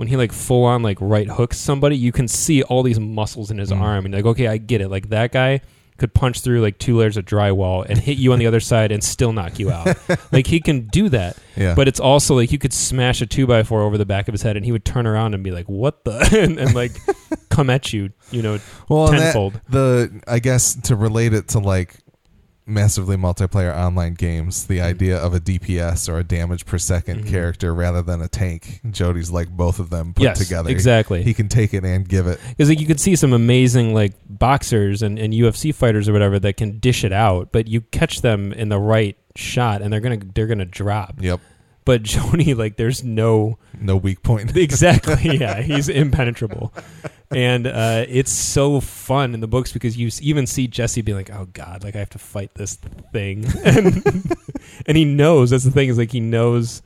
when 0.00 0.08
he 0.08 0.16
like 0.16 0.32
full 0.32 0.64
on 0.64 0.82
like 0.82 0.96
right 0.98 1.28
hooks 1.28 1.58
somebody 1.58 1.94
you 1.94 2.10
can 2.10 2.26
see 2.26 2.62
all 2.62 2.82
these 2.82 2.98
muscles 2.98 3.50
in 3.50 3.58
his 3.58 3.70
Mm. 3.70 3.80
arm 3.82 4.04
and 4.06 4.14
like 4.14 4.24
okay 4.24 4.46
i 4.48 4.56
get 4.56 4.80
it 4.80 4.88
like 4.88 5.10
that 5.10 5.30
guy 5.30 5.60
could 5.98 6.14
punch 6.14 6.40
through 6.40 6.62
like 6.62 6.78
two 6.78 6.96
layers 6.96 7.18
of 7.18 7.26
drywall 7.26 7.84
and 7.86 7.98
hit 7.98 8.16
you 8.16 8.32
on 8.32 8.38
the 8.38 8.46
other 8.46 8.60
side 8.60 8.90
and 8.90 9.04
still 9.04 9.34
knock 9.34 9.58
you 9.58 9.70
out 9.70 9.86
like 10.32 10.46
he 10.46 10.58
can 10.58 10.86
do 10.86 11.10
that 11.10 11.36
Yeah. 11.54 11.74
but 11.74 11.86
it's 11.88 12.00
also 12.00 12.34
like 12.34 12.50
you 12.50 12.56
could 12.58 12.72
smash 12.72 13.20
a 13.20 13.26
two 13.26 13.46
by 13.46 13.62
four 13.62 13.82
over 13.82 13.98
the 13.98 14.06
back 14.06 14.26
of 14.26 14.32
his 14.32 14.40
head 14.40 14.56
and 14.56 14.64
he 14.64 14.72
would 14.72 14.86
turn 14.86 15.06
around 15.06 15.34
and 15.34 15.44
be 15.44 15.50
like 15.50 15.66
what 15.68 16.02
the 16.04 16.16
and, 16.42 16.58
and 16.58 16.74
like 16.74 16.92
come 17.50 17.68
at 17.68 17.92
you 17.92 18.08
you 18.30 18.40
know 18.40 18.58
well, 18.88 19.08
and 19.08 19.18
that- 19.18 19.22
tenfold. 19.24 19.60
the 19.68 20.22
I 20.26 20.38
guess 20.38 20.74
to 20.88 20.96
relate 20.96 21.34
it 21.34 21.48
to 21.48 21.58
like 21.58 21.96
massively 22.70 23.16
multiplayer 23.16 23.76
online 23.76 24.14
games, 24.14 24.66
the 24.66 24.80
idea 24.80 25.16
of 25.18 25.34
a 25.34 25.40
DPS 25.40 26.08
or 26.08 26.18
a 26.18 26.24
damage 26.24 26.64
per 26.64 26.78
2nd 26.78 27.24
Mhm. 27.24 27.28
character 27.28 27.74
rather 27.74 28.00
than 28.02 28.22
a 28.22 28.28
tank. 28.28 28.80
Jody's 28.90 29.30
like 29.30 29.48
both 29.50 29.78
of 29.78 29.90
them 29.90 30.14
put 30.14 30.22
yes 30.22 30.38
together. 30.38 30.70
exactly 30.70 31.22
He 31.22 31.34
can 31.34 31.48
take 31.48 31.74
it 31.74 31.84
and 31.84 32.08
give 32.08 32.26
it. 32.26 32.38
because 32.50 32.68
like 32.68 32.80
you 32.80 32.86
could 32.86 33.00
see 33.00 33.16
some 33.16 33.32
amazing 33.32 33.92
like 33.94 34.12
boxers 34.28 35.02
and, 35.02 35.18
and 35.18 35.34
UFC 35.34 35.72
fighters 35.74 36.08
or 36.08 36.12
whatever 36.12 36.38
that 36.38 36.56
can 36.56 36.78
dish 36.78 37.04
it 37.04 37.12
out, 37.12 37.50
but 37.52 37.68
you 37.68 37.80
catch 37.82 38.22
them 38.22 38.52
in 38.52 38.68
the 38.68 38.78
right 38.78 39.16
shot 39.36 39.82
and 39.82 39.92
they're 39.92 40.00
gonna 40.00 40.18
they're 40.34 40.46
gonna 40.46 40.64
drop. 40.64 41.14
Yep. 41.20 41.40
But 41.84 42.02
Jody, 42.04 42.52
like, 42.54 42.76
there's 42.76 43.02
no 43.02 43.58
No 43.80 43.96
weak 43.96 44.22
point. 44.22 44.56
exactly 44.56 45.38
yeah 45.40 45.60
he's 45.62 45.88
impenetrable, 45.88 46.72
and 47.30 47.66
uh, 47.66 48.04
it's 48.08 48.32
so 48.32 48.80
fun 48.80 49.34
in 49.34 49.40
the 49.40 49.46
books 49.46 49.72
because 49.72 49.96
you 49.96 50.10
even 50.20 50.46
see 50.46 50.66
Jesse 50.66 51.02
be 51.02 51.14
like, 51.14 51.30
oh 51.30 51.46
god, 51.52 51.84
like 51.84 51.94
I 51.94 51.98
have 51.98 52.10
to 52.10 52.18
fight 52.18 52.54
this 52.54 52.76
thing, 53.12 53.44
and, 53.64 54.04
and 54.86 54.96
he 54.96 55.04
knows 55.04 55.50
that's 55.50 55.64
the 55.64 55.70
thing 55.70 55.88
is 55.88 55.98
like 55.98 56.12
he 56.12 56.20
knows. 56.20 56.82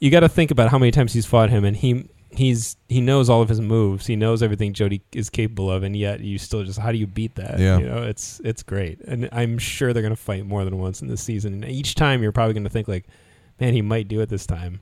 You 0.00 0.10
got 0.10 0.20
to 0.20 0.28
think 0.28 0.50
about 0.50 0.68
how 0.70 0.78
many 0.78 0.90
times 0.90 1.12
he's 1.12 1.26
fought 1.26 1.48
him, 1.50 1.64
and 1.64 1.76
he 1.76 2.08
he's 2.32 2.76
he 2.88 3.00
knows 3.00 3.30
all 3.30 3.42
of 3.42 3.48
his 3.48 3.60
moves. 3.60 4.06
He 4.06 4.16
knows 4.16 4.42
everything 4.42 4.72
Jody 4.72 5.02
is 5.12 5.30
capable 5.30 5.70
of, 5.70 5.82
and 5.82 5.94
yet 5.96 6.20
you 6.20 6.38
still 6.38 6.64
just 6.64 6.78
how 6.78 6.90
do 6.90 6.98
you 6.98 7.06
beat 7.06 7.36
that? 7.36 7.58
Yeah. 7.58 7.78
you 7.78 7.86
know 7.86 8.02
it's 8.02 8.40
it's 8.44 8.62
great, 8.62 9.00
and 9.02 9.28
I'm 9.32 9.58
sure 9.58 9.92
they're 9.92 10.02
gonna 10.02 10.16
fight 10.16 10.44
more 10.44 10.64
than 10.64 10.78
once 10.78 11.02
in 11.02 11.08
this 11.08 11.22
season. 11.22 11.54
And 11.54 11.64
each 11.64 11.94
time 11.94 12.22
you're 12.22 12.32
probably 12.32 12.54
gonna 12.54 12.68
think 12.68 12.88
like, 12.88 13.06
man, 13.60 13.74
he 13.74 13.82
might 13.82 14.08
do 14.08 14.20
it 14.20 14.28
this 14.28 14.46
time, 14.46 14.80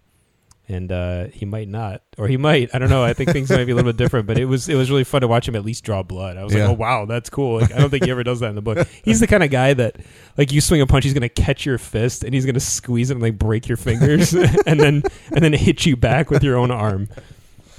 and 0.71 0.93
uh, 0.93 1.25
he 1.33 1.45
might 1.45 1.68
not, 1.68 2.03
or 2.16 2.29
he 2.29 2.37
might. 2.37 2.71
I 2.75 2.79
don't 2.79 2.91
know. 2.91 3.03
I 3.03 3.12
think 3.12 3.31
things 3.31 3.51
might 3.51 3.64
be 3.64 3.73
a 3.73 3.75
little 3.75 3.91
bit 3.93 3.97
different, 3.97 4.27
but 4.27 4.39
it 4.39 4.45
was 4.45 4.68
it 4.68 4.77
was 4.77 4.91
really 4.91 5.05
fun 5.05 5.23
to 5.23 5.29
watch 5.29 5.49
him 5.49 5.57
at 5.57 5.64
least 5.64 5.83
draw 5.85 6.03
blood. 6.03 6.37
I 6.37 6.45
was 6.45 6.55
Yeah. 6.55 6.68
like, 6.68 6.71
oh 6.71 6.81
wow, 6.81 7.05
that's 7.07 7.29
cool. 7.29 7.61
Like, 7.61 7.73
I 7.75 7.79
don't 7.79 7.91
think 7.91 8.05
he 8.05 8.11
ever 8.11 8.23
does 8.23 8.41
that 8.41 8.49
in 8.51 8.55
the 8.55 8.62
book. 8.62 8.87
He's 9.05 9.21
the 9.21 9.27
kind 9.27 9.43
of 9.43 9.51
guy 9.51 9.75
that 9.75 9.97
like 10.39 10.53
you 10.53 10.61
swing 10.61 10.81
a 10.81 10.87
punch, 10.87 11.05
he's 11.05 11.14
gonna 11.14 11.29
catch 11.29 11.66
your 11.66 11.79
fist 11.79 12.23
and 12.25 12.33
he's 12.33 12.47
gonna 12.47 12.61
squeeze 12.61 13.11
it 13.11 13.14
and 13.14 13.23
like 13.23 13.39
break 13.39 13.66
your 13.68 13.77
fingers, 13.77 14.33
and 14.66 14.79
then 14.81 15.03
and 15.33 15.45
then 15.45 15.53
hit 15.53 15.85
you 15.87 15.97
back 15.97 16.31
with 16.31 16.43
your 16.45 16.57
own 16.57 16.71
arm. 16.71 17.09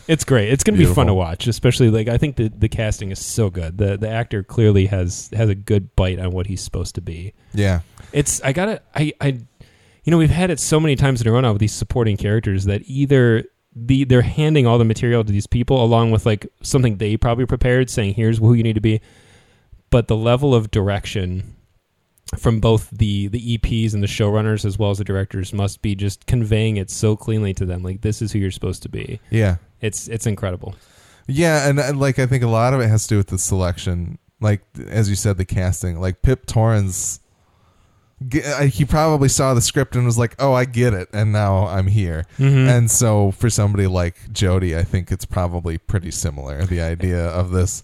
It's 0.08 0.24
great. 0.26 0.50
It's 0.52 0.64
gonna 0.64 0.78
be 0.78 0.86
fun 0.86 1.08
to 1.08 1.14
watch, 1.14 1.48
especially 1.48 1.90
like 1.90 2.08
I 2.10 2.18
think 2.18 2.36
the 2.36 2.50
the 2.50 2.68
casting 2.68 3.12
is 3.12 3.20
so 3.24 3.50
good. 3.50 3.78
The 3.78 3.98
the 3.98 4.10
actor 4.10 4.44
clearly 4.44 4.88
has 4.88 5.30
has 5.34 5.48
a 5.48 5.56
good 5.56 5.96
bite 5.96 6.20
on 6.20 6.32
what 6.32 6.48
he's 6.48 6.62
supposed 6.62 6.96
to 6.96 7.02
be. 7.02 7.34
Yeah. 7.54 7.82
It's 8.12 8.42
I 8.42 8.52
gotta 8.52 8.82
I 8.94 9.14
I 9.22 9.38
you 10.04 10.12
know 10.12 10.18
we've 10.18 10.30
had 10.30 10.50
it 10.50 10.60
so 10.60 10.80
many 10.80 10.96
times 10.96 11.22
in 11.22 11.28
a 11.28 11.32
row 11.32 11.40
now 11.42 11.52
with 11.54 11.60
these 11.60 11.74
supporting 11.74 12.18
characters 12.18 12.66
that 12.66 12.82
either 12.86 13.44
the 13.76 14.04
they're 14.04 14.22
handing 14.22 14.68
all 14.68 14.78
the 14.78 14.86
material 14.86 15.24
to 15.24 15.32
these 15.32 15.48
people 15.48 15.84
along 15.84 16.12
with 16.12 16.26
like 16.26 16.46
something 16.62 16.98
they 16.98 17.16
probably 17.18 17.46
prepared 17.46 17.90
saying 17.90 18.14
here's 18.14 18.40
who 18.40 18.54
you 18.54 18.64
need 18.64 18.74
to 18.76 18.82
be 18.82 19.00
but 19.90 20.08
the 20.08 20.16
level 20.16 20.54
of 20.56 20.72
direction 20.72 21.56
from 22.38 22.60
both 22.60 22.90
the 22.92 23.28
the 23.28 23.58
EPs 23.58 23.94
and 23.94 24.02
the 24.02 24.08
showrunners 24.08 24.64
as 24.66 24.78
well 24.80 24.90
as 24.92 24.98
the 24.98 25.04
directors 25.04 25.54
must 25.54 25.82
be 25.82 25.96
just 25.96 26.26
conveying 26.28 26.78
it 26.78 26.90
so 26.90 27.16
cleanly 27.16 27.54
to 27.54 27.66
them 27.66 27.84
like 27.84 28.02
this 28.02 28.22
is 28.22 28.32
who 28.32 28.40
you're 28.40 28.52
supposed 28.52 28.82
to 28.84 28.90
be 28.90 29.20
Yeah. 29.30 29.58
it's 29.82 30.08
it's 30.08 30.26
incredible 30.28 30.76
Yeah, 31.28 31.68
and, 31.70 31.80
and 31.80 32.00
like 32.00 32.20
I 32.20 32.26
think 32.26 32.44
a 32.44 32.48
lot 32.48 32.74
of 32.74 32.82
it 32.82 32.88
has 32.90 33.04
to 33.04 33.10
do 33.10 33.18
with 33.18 33.28
the 33.28 33.38
selection. 33.38 34.18
Like 34.42 34.62
as 34.90 35.08
you 35.10 35.16
said, 35.16 35.38
the 35.38 35.46
casting. 35.46 36.00
Like 36.02 36.24
Pip 36.24 36.46
Torrens, 36.46 37.20
he 38.70 38.86
probably 38.86 39.30
saw 39.30 39.54
the 39.54 39.62
script 39.62 39.96
and 39.96 40.06
was 40.06 40.18
like, 40.18 40.36
"Oh, 40.40 40.54
I 40.54 40.66
get 40.66 40.94
it," 40.94 41.10
and 41.14 41.32
now 41.32 41.68
I'm 41.68 41.88
here. 41.88 42.26
Mhm. 42.38 42.68
And 42.70 42.92
so 42.92 43.32
for 43.32 43.50
somebody 43.50 43.88
like 43.88 44.32
Jody, 44.32 44.78
I 44.78 44.84
think 44.84 45.12
it's 45.12 45.26
probably 45.26 45.78
pretty 45.78 46.12
similar. 46.12 46.66
The 46.66 46.82
idea 46.82 47.26
of 47.26 47.52
this 47.52 47.82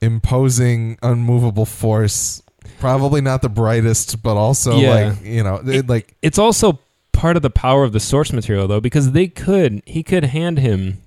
imposing, 0.00 0.98
unmovable 1.02 1.66
force, 1.66 2.42
probably 2.78 3.20
not 3.20 3.42
the 3.42 3.48
brightest, 3.48 4.22
but 4.22 4.36
also 4.36 4.78
Yeah. 4.78 4.90
like 5.12 5.24
you 5.24 5.42
know, 5.42 5.60
it, 5.66 5.88
like 5.88 6.14
it's 6.22 6.38
also 6.38 6.78
part 7.12 7.36
of 7.36 7.42
the 7.42 7.50
power 7.50 7.82
of 7.84 7.92
the 7.92 8.00
source 8.00 8.32
material 8.32 8.68
though 8.68 8.80
because 8.80 9.10
they 9.12 9.26
could 9.26 9.82
he 9.86 10.04
could 10.04 10.22
hand 10.24 10.56
him 10.58 10.98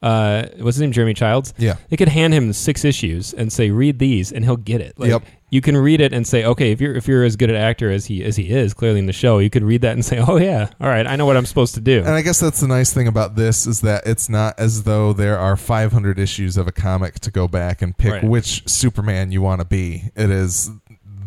uh 0.00 0.44
what's 0.60 0.76
his 0.76 0.80
name 0.80 0.92
jeremy 0.92 1.12
childs 1.12 1.52
yeah, 1.58 1.74
they 1.88 1.96
could 1.96 2.08
hand 2.08 2.32
him 2.32 2.52
six 2.52 2.84
issues 2.84 3.34
and 3.34 3.52
say 3.52 3.68
read 3.70 3.98
these 3.98 4.30
and 4.30 4.44
he'll 4.44 4.56
get 4.56 4.80
it 4.80 4.94
like 4.96 5.10
Yep. 5.10 5.24
You 5.50 5.60
can 5.60 5.76
read 5.76 6.00
it 6.00 6.12
and 6.12 6.26
say 6.26 6.44
okay 6.44 6.70
if 6.72 6.80
you're 6.80 6.94
if 6.94 7.06
you're 7.08 7.24
as 7.24 7.36
good 7.36 7.50
an 7.50 7.56
actor 7.56 7.90
as 7.90 8.06
he 8.06 8.22
as 8.24 8.36
he 8.36 8.50
is 8.50 8.72
clearly 8.72 8.98
in 9.00 9.06
the 9.06 9.12
show 9.12 9.38
you 9.38 9.50
could 9.50 9.64
read 9.64 9.82
that 9.82 9.92
and 9.92 10.04
say 10.04 10.18
oh 10.26 10.36
yeah 10.38 10.68
all 10.80 10.88
right 10.88 11.06
i 11.06 11.16
know 11.16 11.26
what 11.26 11.36
i'm 11.36 11.44
supposed 11.46 11.74
to 11.74 11.80
do 11.80 11.98
And 11.98 12.08
I 12.10 12.22
guess 12.22 12.38
that's 12.40 12.60
the 12.60 12.68
nice 12.68 12.92
thing 12.92 13.08
about 13.08 13.34
this 13.36 13.66
is 13.66 13.80
that 13.80 14.06
it's 14.06 14.28
not 14.28 14.58
as 14.58 14.84
though 14.84 15.12
there 15.12 15.38
are 15.38 15.56
500 15.56 16.18
issues 16.18 16.56
of 16.56 16.66
a 16.68 16.72
comic 16.72 17.18
to 17.20 17.30
go 17.30 17.48
back 17.48 17.82
and 17.82 17.96
pick 17.96 18.12
Right. 18.12 18.24
which 18.24 18.68
Superman 18.68 19.32
you 19.32 19.42
want 19.42 19.60
to 19.60 19.64
be. 19.66 20.10
It 20.16 20.30
is 20.30 20.70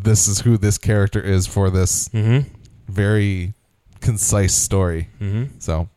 this 0.04 0.28
is 0.28 0.42
who 0.42 0.58
this 0.58 0.78
character 0.78 1.22
is 1.22 1.46
for 1.48 1.70
this 1.70 2.10
mm-hmm 2.10 2.48
very 2.88 3.54
concise 4.02 4.54
story. 4.54 5.08
mm-hmm 5.22 5.46
So, 5.60 5.90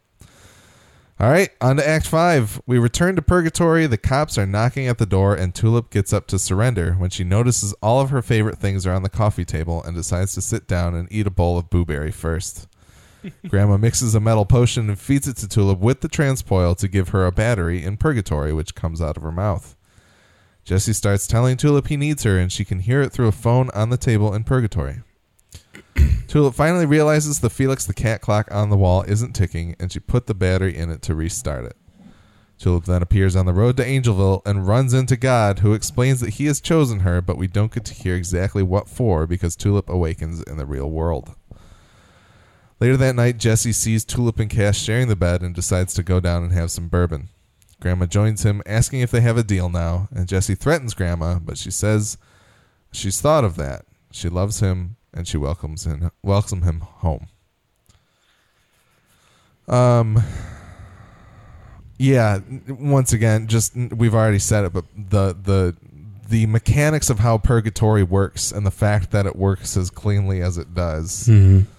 all 1.18 1.30
right, 1.30 1.48
on 1.62 1.76
to 1.76 1.88
Act 1.88 2.06
Five. 2.06 2.60
We 2.66 2.78
return 2.78 3.16
to 3.16 3.22
Purgatory. 3.22 3.86
The 3.86 3.96
cops 3.96 4.36
are 4.36 4.44
knocking 4.44 4.86
at 4.86 4.98
the 4.98 5.06
door, 5.06 5.34
and 5.34 5.54
Tulip 5.54 5.88
gets 5.88 6.12
up 6.12 6.26
to 6.26 6.38
surrender 6.38 6.92
when 6.92 7.08
she 7.08 7.24
notices 7.24 7.74
all 7.82 8.02
of 8.02 8.10
her 8.10 8.20
favorite 8.20 8.58
things 8.58 8.86
are 8.86 8.92
on 8.92 9.02
the 9.02 9.08
coffee 9.08 9.46
table 9.46 9.82
and 9.82 9.96
decides 9.96 10.34
to 10.34 10.42
sit 10.42 10.66
down 10.66 10.94
and 10.94 11.08
eat 11.10 11.26
a 11.26 11.30
bowl 11.30 11.56
of 11.56 11.70
Boo 11.70 11.86
Berry 11.86 12.10
first. 12.10 12.68
Grandma 13.48 13.78
mixes 13.78 14.14
a 14.14 14.20
metal 14.20 14.44
potion 14.44 14.90
and 14.90 14.98
feeds 14.98 15.26
it 15.26 15.38
to 15.38 15.48
Tulip 15.48 15.78
with 15.78 16.02
the 16.02 16.08
transpoil 16.08 16.76
to 16.76 16.86
give 16.86 17.08
her 17.08 17.24
a 17.24 17.32
battery 17.32 17.82
in 17.82 17.96
Purgatory, 17.96 18.52
which 18.52 18.74
comes 18.74 19.00
out 19.00 19.16
of 19.16 19.22
her 19.22 19.32
mouth. 19.32 19.74
Jesse 20.64 20.92
starts 20.92 21.26
telling 21.26 21.56
Tulip 21.56 21.86
he 21.86 21.96
needs 21.96 22.24
her, 22.24 22.38
and 22.38 22.52
she 22.52 22.64
can 22.64 22.80
hear 22.80 23.00
it 23.00 23.10
through 23.10 23.28
a 23.28 23.32
phone 23.32 23.70
on 23.70 23.88
the 23.88 23.96
table 23.96 24.34
in 24.34 24.44
Purgatory. 24.44 25.00
Tulip 26.28 26.54
finally 26.54 26.86
realizes 26.86 27.40
the 27.40 27.50
Felix 27.50 27.86
the 27.86 27.94
cat 27.94 28.20
clock 28.20 28.48
on 28.50 28.70
the 28.70 28.76
wall 28.76 29.02
isn't 29.02 29.32
ticking, 29.32 29.76
and 29.78 29.92
she 29.92 30.00
put 30.00 30.26
the 30.26 30.34
battery 30.34 30.76
in 30.76 30.90
it 30.90 31.02
to 31.02 31.14
restart 31.14 31.64
it. 31.64 31.76
Tulip 32.58 32.84
then 32.84 33.02
appears 33.02 33.36
on 33.36 33.44
the 33.44 33.52
road 33.52 33.76
to 33.76 33.84
Angelville 33.84 34.40
and 34.46 34.66
runs 34.66 34.94
into 34.94 35.16
God, 35.16 35.58
who 35.58 35.74
explains 35.74 36.20
that 36.20 36.34
he 36.34 36.46
has 36.46 36.60
chosen 36.60 37.00
her, 37.00 37.20
but 37.20 37.36
we 37.36 37.46
don't 37.46 37.72
get 37.72 37.84
to 37.86 37.94
hear 37.94 38.14
exactly 38.14 38.62
what 38.62 38.88
for 38.88 39.26
because 39.26 39.56
Tulip 39.56 39.88
awakens 39.90 40.42
in 40.42 40.56
the 40.56 40.66
real 40.66 40.90
world. 40.90 41.34
Later 42.80 42.96
that 42.96 43.14
night, 43.14 43.38
Jesse 43.38 43.72
sees 43.72 44.04
Tulip 44.04 44.38
and 44.38 44.50
Cash 44.50 44.80
sharing 44.80 45.08
the 45.08 45.16
bed 45.16 45.42
and 45.42 45.54
decides 45.54 45.94
to 45.94 46.02
go 46.02 46.20
down 46.20 46.42
and 46.42 46.52
have 46.52 46.70
some 46.70 46.88
bourbon. 46.88 47.28
Grandma 47.80 48.06
joins 48.06 48.42
him, 48.42 48.62
asking 48.64 49.00
if 49.00 49.10
they 49.10 49.20
have 49.20 49.36
a 49.36 49.42
deal 49.42 49.68
now, 49.68 50.08
and 50.10 50.28
Jesse 50.28 50.54
threatens 50.54 50.94
Grandma, 50.94 51.38
but 51.38 51.58
she 51.58 51.70
says 51.70 52.16
she's 52.90 53.20
thought 53.20 53.44
of 53.44 53.56
that. 53.56 53.84
She 54.10 54.30
loves 54.30 54.60
him 54.60 54.96
and 55.16 55.26
she 55.26 55.36
welcomes 55.36 55.84
him 55.84 56.10
welcome 56.22 56.62
him 56.62 56.80
home. 56.80 57.28
Um 59.68 60.22
yeah, 61.98 62.40
once 62.68 63.12
again, 63.12 63.46
just 63.46 63.74
we've 63.74 64.14
already 64.14 64.38
said 64.38 64.64
it, 64.64 64.72
but 64.72 64.84
the 64.94 65.32
the 65.32 65.76
the 66.28 66.46
mechanics 66.46 67.08
of 67.08 67.20
how 67.20 67.38
purgatory 67.38 68.02
works 68.02 68.52
and 68.52 68.66
the 68.66 68.70
fact 68.70 69.12
that 69.12 69.26
it 69.26 69.36
works 69.36 69.76
as 69.76 69.90
cleanly 69.90 70.42
as 70.42 70.58
it 70.58 70.74
does 70.74 71.28
mm-hmm 71.28 71.70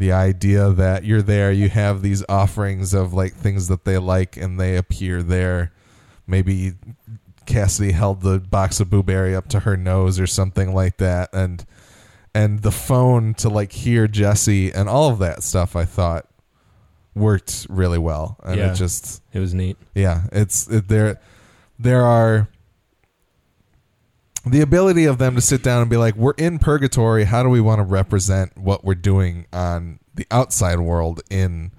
the 0.00 0.12
idea 0.12 0.70
that 0.70 1.04
you're 1.04 1.20
there, 1.20 1.52
you 1.52 1.68
have 1.68 2.00
these 2.00 2.24
offerings 2.26 2.94
of 2.94 3.12
like 3.12 3.34
things 3.34 3.68
that 3.68 3.84
they 3.84 3.98
like, 3.98 4.34
and 4.38 4.58
they 4.58 4.78
appear 4.78 5.22
there. 5.22 5.72
Maybe 6.26 6.72
Cassidy 7.44 7.92
held 7.92 8.22
the 8.22 8.38
box 8.38 8.80
of 8.80 8.88
Boo 8.88 9.02
Berry 9.02 9.36
up 9.36 9.48
to 9.48 9.60
her 9.60 9.76
nose 9.76 10.18
or 10.18 10.26
something 10.26 10.74
like 10.74 10.96
that, 10.96 11.28
and 11.34 11.66
and 12.34 12.60
the 12.62 12.70
phone 12.72 13.34
to 13.34 13.48
like 13.48 13.72
hear 13.72 14.06
Jesse 14.08 14.70
and 14.72 14.88
all 14.88 15.10
of 15.10 15.18
that 15.18 15.42
stuff. 15.42 15.74
I 15.76 15.84
thought 15.84 16.26
worked 17.14 17.66
really 17.68 17.98
well, 17.98 18.36
and 18.44 18.56
Yeah. 18.58 18.72
it 18.72 18.74
just 18.76 19.22
it 19.32 19.40
was 19.40 19.52
neat 19.54 19.76
yeah, 19.94 20.22
it's 20.32 20.68
it, 20.68 20.88
there. 20.88 21.20
There 21.78 22.04
are 22.04 22.48
the 24.46 24.60
ability 24.60 25.04
of 25.04 25.18
them 25.18 25.34
to 25.34 25.40
sit 25.40 25.62
down 25.62 25.82
and 25.82 25.90
be 25.90 25.96
like, 25.96 26.14
"We're 26.16 26.32
in 26.38 26.58
purgatory. 26.58 27.24
How 27.24 27.42
do 27.42 27.48
we 27.48 27.60
want 27.60 27.78
to 27.80 27.84
represent 27.84 28.56
what 28.56 28.84
we're 28.84 28.94
doing 28.94 29.46
on 29.52 29.98
the 30.14 30.26
outside 30.30 30.80
world 30.80 31.20
in 31.30 31.72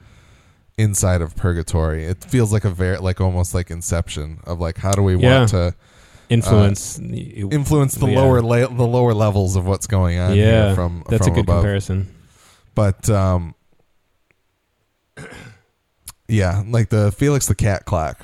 inside 0.78 1.22
of 1.22 1.36
purgatory?" 1.36 2.06
It 2.06 2.24
feels 2.24 2.54
like 2.54 2.64
a 2.66 2.70
very 2.70 2.97
like 2.97 3.20
almost 3.22 3.54
like 3.56 3.72
Inception 3.72 4.39
of 4.43 4.60
like, 4.60 4.78
how 4.78 4.91
do 4.91 5.02
we 5.02 5.16
Yeah. 5.16 5.39
want 5.39 5.49
to 5.52 5.76
influence 6.32 6.98
influence 7.00 7.96
the 7.96 8.08
Yeah. 8.08 8.20
lower 8.22 8.42
la- 8.42 8.68
the 8.68 8.88
lower 8.88 9.14
levels 9.14 9.56
of 9.56 9.66
what's 9.68 9.86
going 9.88 10.18
on 10.20 10.36
yeah 10.36 10.68
here 10.68 10.76
from 10.76 11.04
that's 11.10 11.26
from 11.28 11.34
a 11.34 11.36
good 11.36 11.46
above? 11.46 11.58
comparison 11.64 12.08
But 12.74 13.10
um 13.10 13.54
yeah, 16.28 16.64
like 16.68 16.90
the 16.90 17.12
Felix 17.12 17.48
the 17.48 17.56
cat 17.56 17.86
clock. 17.86 18.20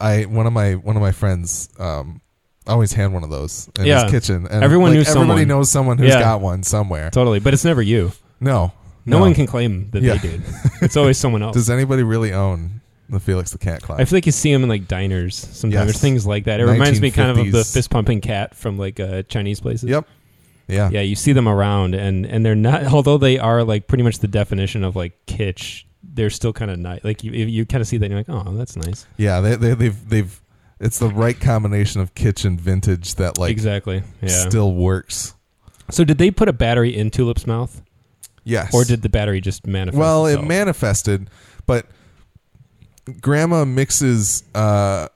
I 0.00 0.22
one 0.24 0.46
of 0.46 0.52
my 0.52 0.74
one 0.76 0.96
of 0.96 1.02
my 1.02 1.12
friends 1.12 1.68
um 1.78 2.20
always 2.66 2.92
had 2.92 3.12
one 3.12 3.24
of 3.24 3.30
those 3.30 3.68
in 3.78 3.86
Yeah. 3.86 4.04
his 4.04 4.10
kitchen. 4.12 4.46
And 4.48 4.62
Everyone 4.62 4.90
like, 4.90 4.94
knew 4.94 5.00
everybody 5.00 5.28
someone. 5.42 5.48
knows 5.48 5.70
someone 5.70 5.98
who's 5.98 6.10
Yeah. 6.10 6.20
got 6.20 6.40
one 6.40 6.62
somewhere. 6.62 7.10
totally 7.10 7.40
but 7.40 7.52
it's 7.54 7.64
never 7.64 7.82
you 7.82 8.12
No. 8.40 8.72
no, 9.06 9.18
one 9.18 9.34
can 9.34 9.46
claim 9.46 9.90
that 9.90 10.02
Yeah. 10.02 10.14
they 10.16 10.28
did 10.28 10.42
it's 10.82 10.96
always 10.96 11.18
someone 11.18 11.42
else 11.42 11.54
Does 11.54 11.68
anybody 11.70 12.02
really 12.04 12.32
own 12.32 12.80
the 13.14 13.20
Felix 13.20 13.50
the 13.50 13.58
cat 13.58 13.82
clock? 13.82 14.00
I 14.00 14.04
feel 14.04 14.16
like 14.16 14.26
you 14.26 14.32
see 14.32 14.52
them 14.52 14.62
in 14.62 14.68
like 14.68 14.86
diners 14.88 15.36
sometimes, 15.36 15.88
Yes. 15.88 15.96
or 15.96 15.98
things 15.98 16.26
like 16.26 16.44
that. 16.44 16.60
It 16.60 16.64
reminds 16.66 17.00
me 17.00 17.10
kind 17.10 17.30
of 17.30 17.38
of 17.38 17.52
the 17.52 17.58
1950s. 17.58 17.72
fist 17.74 17.90
pumping 17.90 18.20
cat 18.20 18.54
from 18.54 18.78
like 18.78 18.98
uh, 19.00 19.22
Chinese 19.24 19.60
places. 19.60 19.88
yep. 19.88 20.06
Yeah. 20.68 20.88
Yeah, 20.92 21.00
you 21.00 21.16
see 21.16 21.32
them 21.32 21.48
around, 21.48 21.94
and 21.94 22.24
and 22.24 22.46
they're 22.46 22.54
not. 22.54 22.84
Although 22.92 23.18
they 23.18 23.38
are 23.40 23.64
like 23.64 23.88
pretty 23.88 24.04
much 24.04 24.20
the 24.20 24.28
definition 24.28 24.84
of 24.84 24.94
like 24.94 25.26
kitsch, 25.26 25.82
they're 26.04 26.30
still 26.30 26.52
kind 26.52 26.70
of 26.70 26.78
nice. 26.78 27.02
Like 27.02 27.24
you, 27.24 27.32
you 27.32 27.66
kind 27.66 27.80
of 27.82 27.88
see 27.88 27.96
that, 27.96 28.04
and 28.04 28.12
you're 28.12 28.20
like, 28.36 28.46
oh, 28.46 28.56
that's 28.56 28.76
nice. 28.76 29.04
Yeah, 29.16 29.40
they, 29.40 29.56
they 29.56 29.74
they've 29.74 30.08
they've 30.08 30.40
it's 30.78 30.98
the 31.00 31.08
right 31.08 31.38
combination 31.38 32.00
of 32.00 32.14
kitchen 32.14 32.56
vintage 32.56 33.16
that 33.16 33.36
like 33.36 33.50
exactly. 33.50 34.02
Yeah. 34.22 34.28
still 34.28 34.72
works. 34.74 35.34
so 35.90 36.04
did 36.04 36.18
they 36.18 36.30
put 36.30 36.48
a 36.48 36.52
battery 36.52 36.96
in 36.96 37.10
Tulip's 37.10 37.48
mouth, 37.48 37.82
Yes. 38.44 38.72
or 38.72 38.84
did 38.84 39.02
the 39.02 39.08
battery 39.08 39.40
just 39.40 39.66
manifest? 39.66 39.98
Well, 39.98 40.26
it 40.26 40.34
itself? 40.34 40.48
manifested, 40.48 41.30
but 41.66 41.86
grandma 43.20 43.64
mixes 43.64 44.42
uh, 44.54 45.08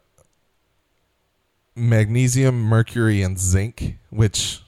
magnesium, 1.76 2.61
mercury, 2.62 3.22
and 3.22 3.38
zinc, 3.38 3.97
which 4.11 4.61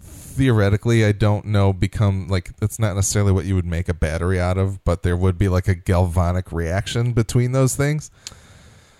theoretically 0.00 1.04
I 1.04 1.12
don't 1.12 1.46
know 1.46 1.72
become 1.72 2.28
like 2.28 2.56
that's 2.58 2.78
not 2.78 2.94
necessarily 2.94 3.32
what 3.32 3.44
you 3.46 3.54
would 3.54 3.64
make 3.64 3.88
a 3.88 3.94
battery 3.94 4.38
out 4.40 4.58
of, 4.58 4.84
but 4.84 5.02
there 5.02 5.16
would 5.16 5.38
be 5.38 5.48
like 5.48 5.68
a 5.68 5.74
galvanic 5.74 6.52
reaction 6.52 7.12
between 7.12 7.52
those 7.52 7.74
things. 7.74 8.10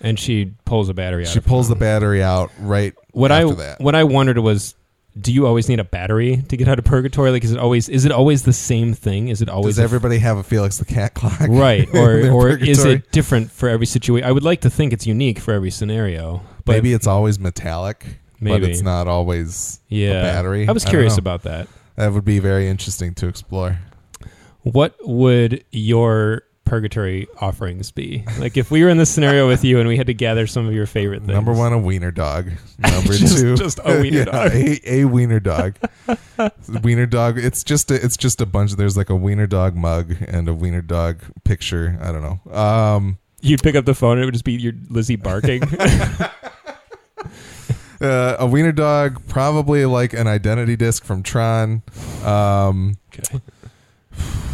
and 0.01 0.19
she 0.19 0.53
pulls 0.65 0.89
a 0.89 0.93
battery 0.93 1.25
out. 1.25 1.29
She 1.31 1.39
pulls 1.39 1.69
the 1.69 1.75
battery 1.75 2.21
out 2.23 2.51
right 2.59 2.93
What 3.11 3.31
after 3.31 3.53
I 3.53 3.55
that. 3.55 3.79
what 3.81 3.95
I 3.95 4.03
wondered 4.03 4.39
was, 4.39 4.75
do 5.19 5.33
you 5.33 5.47
always 5.47 5.69
need 5.69 5.79
a 5.79 5.83
battery 5.83 6.43
to 6.49 6.57
get 6.57 6.67
out 6.67 6.79
of 6.79 6.85
purgatory? 6.85 7.31
Like, 7.31 7.43
is 7.43 7.51
it 7.51 7.59
always 7.59 7.89
is 7.89 8.05
it 8.05 8.11
always 8.11 8.43
the 8.43 8.53
same 8.53 8.93
thing? 8.93 9.29
Is 9.29 9.41
it 9.41 9.49
always 9.49 9.75
Does 9.75 9.83
everybody 9.83 10.19
have 10.19 10.37
a 10.37 10.43
Felix 10.43 10.77
the 10.77 10.85
Cat 10.85 11.13
clock? 11.13 11.39
right, 11.47 11.87
or 11.93 12.29
or 12.29 12.49
is 12.49 12.83
it 12.85 13.11
different 13.11 13.51
for 13.51 13.69
every 13.69 13.85
situation? 13.85 14.27
I 14.27 14.31
would 14.31 14.43
like 14.43 14.61
to 14.61 14.69
think 14.69 14.93
it's 14.93 15.07
unique 15.07 15.39
for 15.39 15.53
every 15.53 15.71
scenario, 15.71 16.41
but 16.65 16.73
maybe 16.73 16.93
it's 16.93 17.07
always 17.07 17.39
metallic, 17.39 18.05
but 18.41 18.63
it's 18.63 18.81
not 18.81 19.07
always 19.07 19.79
yeah, 19.87 20.09
a 20.11 20.23
battery. 20.23 20.67
I 20.67 20.71
was 20.71 20.85
curious 20.85 21.17
know. 21.17 21.21
about 21.21 21.43
that. 21.43 21.67
That 21.95 22.13
would 22.13 22.25
be 22.25 22.39
very 22.39 22.67
interesting 22.67 23.13
to 23.15 23.27
explore. 23.27 23.79
What 24.61 24.95
would 25.01 25.63
your 25.71 26.43
purgatory 26.67 27.27
offerings 27.39 27.91
be? 27.91 28.23
Like 28.39 28.57
if 28.57 28.69
we 28.69 28.83
were 28.83 28.89
in 28.89 28.97
this 28.97 29.09
scenario 29.09 29.47
with 29.47 29.63
you 29.63 29.79
and 29.79 29.87
we 29.87 29.97
had 29.97 30.07
to 30.07 30.13
gather 30.13 30.45
some 30.47 30.67
of 30.67 30.73
your 30.73 30.85
favorite 30.85 31.19
things. 31.21 31.33
Number 31.33 31.53
one, 31.53 31.73
a 31.73 31.77
wiener 31.77 32.11
dog. 32.11 32.51
Number 32.79 33.13
Just- 33.13 33.37
two, 33.37 33.55
just 33.57 33.79
a 33.83 33.99
wiener 34.01 34.17
yeah, 34.19 34.25
dog. 34.25 34.51
A, 34.53 34.91
a 34.93 35.05
wiener 35.05 35.39
dog. 35.39 35.75
wiener 36.83 37.05
dog. 37.05 37.37
It's 37.37 37.63
just 37.63 37.89
a, 37.91 37.95
it's 37.95 38.17
just 38.17 38.41
a 38.41 38.45
bunch. 38.45 38.73
There's 38.73 38.95
like 38.97 39.09
a 39.09 39.15
wiener 39.15 39.47
dog 39.47 39.75
mug 39.75 40.15
and 40.27 40.47
a 40.47 40.53
wiener 40.53 40.81
dog 40.81 41.21
picture. 41.43 41.97
I 42.01 42.11
don't 42.11 42.21
know. 42.21 42.53
Um, 42.53 43.17
You'd 43.41 43.63
pick 43.63 43.75
up 43.75 43.85
the 43.85 43.95
phone 43.95 44.13
and 44.13 44.21
it 44.23 44.25
would 44.25 44.33
just 44.33 44.45
be 44.45 44.53
your 44.53 44.73
Lizzie 44.89 45.15
barking. 45.15 45.63
uh, 48.01 48.35
a 48.39 48.45
wiener 48.47 48.71
dog, 48.71 49.25
probably 49.27 49.85
like 49.85 50.13
an 50.13 50.27
identity 50.27 50.75
disc 50.75 51.03
from 51.05 51.23
Tron. 51.23 51.81
Um, 52.23 52.97
okay. 53.13 53.41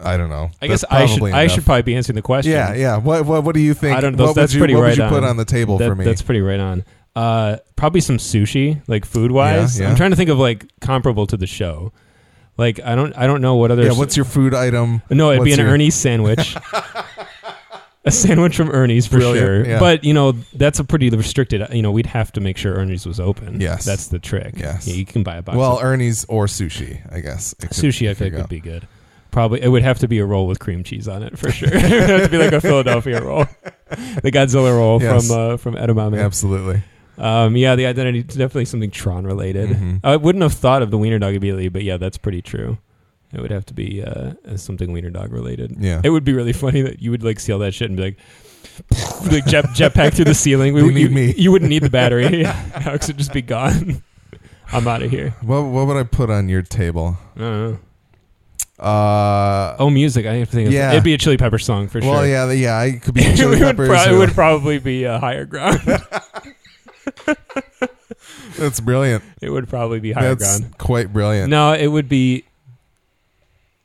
I 0.00 0.16
don't 0.16 0.30
know. 0.30 0.50
I 0.60 0.66
guess 0.66 0.84
I 0.90 1.06
should 1.06 1.18
probably 1.18 1.32
I 1.32 1.46
should 1.46 1.64
probably 1.64 1.82
be 1.82 1.94
answering 1.96 2.16
the 2.16 2.22
question. 2.22 2.52
Yeah, 2.52 2.74
yeah. 2.74 2.96
What 2.98 3.24
what 3.26 3.44
what 3.44 3.54
do 3.54 3.60
you 3.60 3.74
think? 3.74 3.96
I 3.96 4.00
don't 4.00 4.16
know. 4.16 4.26
What 4.26 4.34
That's 4.34 4.52
would 4.52 4.54
you, 4.56 4.60
pretty 4.60 4.74
what 4.74 4.82
right 4.82 4.88
would 4.90 5.04
you 5.04 5.08
put 5.08 5.24
on. 5.24 5.30
on 5.30 5.36
the 5.36 5.44
table 5.44 5.78
That- 5.78 5.88
for 5.88 5.94
me? 5.94 6.04
That's 6.04 6.22
pretty 6.22 6.40
right 6.40 6.60
on. 6.60 6.84
Uh, 7.16 7.58
probably 7.76 8.00
some 8.00 8.16
sushi, 8.16 8.82
like 8.88 9.04
food 9.04 9.30
wise. 9.30 9.78
Yeah, 9.78 9.84
yeah. 9.86 9.90
I'm 9.90 9.96
trying 9.96 10.10
to 10.10 10.16
think 10.16 10.30
of 10.30 10.38
like 10.38 10.66
comparable 10.80 11.26
to 11.28 11.36
the 11.36 11.46
show. 11.46 11.92
Like 12.56 12.80
I 12.80 12.94
don't 12.94 13.16
I 13.16 13.26
don't 13.26 13.40
know 13.40 13.54
what 13.56 13.70
other 13.70 13.84
yeah. 13.84 13.92
What's 13.92 14.16
your 14.16 14.24
food 14.24 14.52
item? 14.54 15.02
No, 15.10 15.30
it'd 15.30 15.44
be 15.44 15.52
an 15.52 15.58
your- 15.60 15.68
Ernie's 15.68 15.94
sandwich. 15.94 16.56
a 18.04 18.10
sandwich 18.10 18.56
from 18.56 18.70
Ernie's 18.70 19.06
for 19.06 19.16
Brilliant, 19.16 19.46
sure. 19.46 19.66
yeah. 19.66 19.80
But, 19.80 20.04
you 20.04 20.12
know, 20.12 20.32
that's 20.52 20.78
a 20.78 20.84
pretty 20.84 21.08
restricted, 21.10 21.66
you 21.72 21.80
know, 21.82 21.90
we'd 21.90 22.06
have 22.06 22.32
to 22.32 22.40
make 22.40 22.58
sure 22.58 22.74
Ernie's 22.74 23.06
was 23.06 23.18
open. 23.18 23.60
Yes. 23.60 23.84
That's 23.84 24.08
the 24.08 24.18
trick. 24.18 24.54
Yes. 24.58 24.86
Yeah, 24.86 24.94
you 24.94 25.06
can 25.06 25.22
buy 25.22 25.36
a 25.36 25.42
box 25.42 25.56
Well, 25.56 25.80
Ernie's 25.80 26.24
or 26.26 26.44
sushi, 26.46 27.00
I 27.10 27.20
guess. 27.20 27.54
Could- 27.54 27.70
sushi 27.70 28.10
I 28.10 28.14
could 28.14 28.34
would 28.34 28.48
be 28.48 28.60
good. 28.60 28.86
Probably 29.34 29.60
it 29.62 29.68
would 29.68 29.82
have 29.82 29.98
to 29.98 30.06
be 30.08 30.18
a 30.20 30.24
roll 30.24 30.46
with 30.46 30.60
cream 30.60 30.84
cheese 30.84 31.08
on 31.08 31.22
it 31.24 31.36
for 31.36 31.50
sure. 31.50 31.68
it 31.72 31.82
would 31.82 32.08
have 32.08 32.22
to 32.22 32.28
be 32.28 32.38
like 32.38 32.52
a 32.52 32.60
Philadelphia 32.60 33.20
roll. 33.20 33.44
The 34.22 34.32
Godzilla 34.32 34.74
roll 34.74 35.00
Yes. 35.02 35.28
from 35.28 35.38
uh, 35.38 35.56
from 35.56 35.74
Edamame. 35.74 36.18
Absolutely. 36.20 36.82
Um, 37.18 37.56
yeah, 37.56 37.76
the 37.76 37.86
identity 37.86 38.20
is 38.20 38.26
definitely 38.34 38.64
something 38.64 38.90
Tron 38.90 39.24
related. 39.24 39.70
Mhm. 39.70 40.00
I 40.02 40.16
wouldn't 40.16 40.42
have 40.42 40.52
thought 40.54 40.82
of 40.82 40.90
the 40.90 40.98
wiener 40.98 41.18
dog 41.18 41.34
immediately, 41.34 41.68
but 41.68 41.82
yeah, 41.84 41.96
that's 41.96 42.16
pretty 42.18 42.42
true. 42.42 42.78
It 43.32 43.40
would 43.40 43.50
have 43.52 43.66
to 43.66 43.74
be 43.74 44.02
uh, 44.02 44.32
something 44.56 44.92
wiener 44.92 45.10
dog 45.10 45.32
related. 45.32 45.76
Yeah. 45.78 46.00
It 46.02 46.10
would 46.10 46.24
be 46.24 46.32
really 46.32 46.52
funny 46.52 46.82
that 46.82 47.02
you 47.02 47.10
would 47.10 47.22
like 47.24 47.38
see 47.40 47.52
all 47.52 47.58
that 47.60 47.74
shit 47.74 47.88
and 47.90 47.96
be 47.96 48.02
like, 48.04 48.18
like 49.32 49.46
jet 49.46 49.64
jetpack 49.74 50.14
through 50.14 50.24
the 50.26 50.34
ceiling. 50.34 50.74
We, 50.74 50.82
would- 50.82 50.94
need 50.94 51.00
you, 51.02 51.10
me. 51.10 51.34
you 51.36 51.52
wouldn't 51.52 51.68
need 51.68 51.82
the 51.82 51.90
battery. 51.90 52.44
Alex 52.46 53.08
would 53.08 53.18
just 53.18 53.32
be 53.32 53.42
gone. 53.42 54.02
I'm 54.72 54.86
out 54.88 55.02
of 55.02 55.10
here. 55.10 55.30
What 55.42 55.62
what 55.62 55.86
would 55.86 55.96
I 55.96 56.02
put 56.04 56.30
on 56.30 56.48
your 56.48 56.62
table? 56.62 57.16
I 57.36 57.38
don't 57.38 57.70
know. 57.72 57.78
Uh, 58.84 59.76
Oh, 59.78 59.88
music. 59.90 60.26
I 60.26 60.34
have 60.34 60.50
to 60.50 60.54
think. 60.54 60.70
Yeah. 60.70 60.92
it'd 60.92 61.04
be 61.04 61.14
a 61.14 61.18
Chili 61.18 61.36
Pepper 61.36 61.58
song 61.58 61.88
for 61.88 62.00
well, 62.00 62.08
sure. 62.08 62.14
Well, 62.16 62.26
yeah, 62.26 62.50
yeah. 62.52 62.78
I 62.78 62.98
could 62.98 63.14
be 63.14 63.22
it, 63.24 63.36
chili 63.36 63.62
would 63.62 63.76
pro- 63.76 64.04
it 64.14 64.18
would 64.18 64.32
probably 64.32 64.78
be 64.78 65.04
a 65.04 65.18
higher 65.18 65.44
ground. 65.46 65.80
that's 68.56 68.80
brilliant. 68.80 69.24
it 69.40 69.50
would 69.50 69.68
probably 69.68 70.00
be 70.00 70.12
higher 70.12 70.34
That's 70.34 70.60
ground. 70.60 70.78
quite 70.78 71.12
brilliant. 71.12 71.50
No, 71.50 71.72
it 71.72 71.86
would 71.88 72.08
be. 72.08 72.44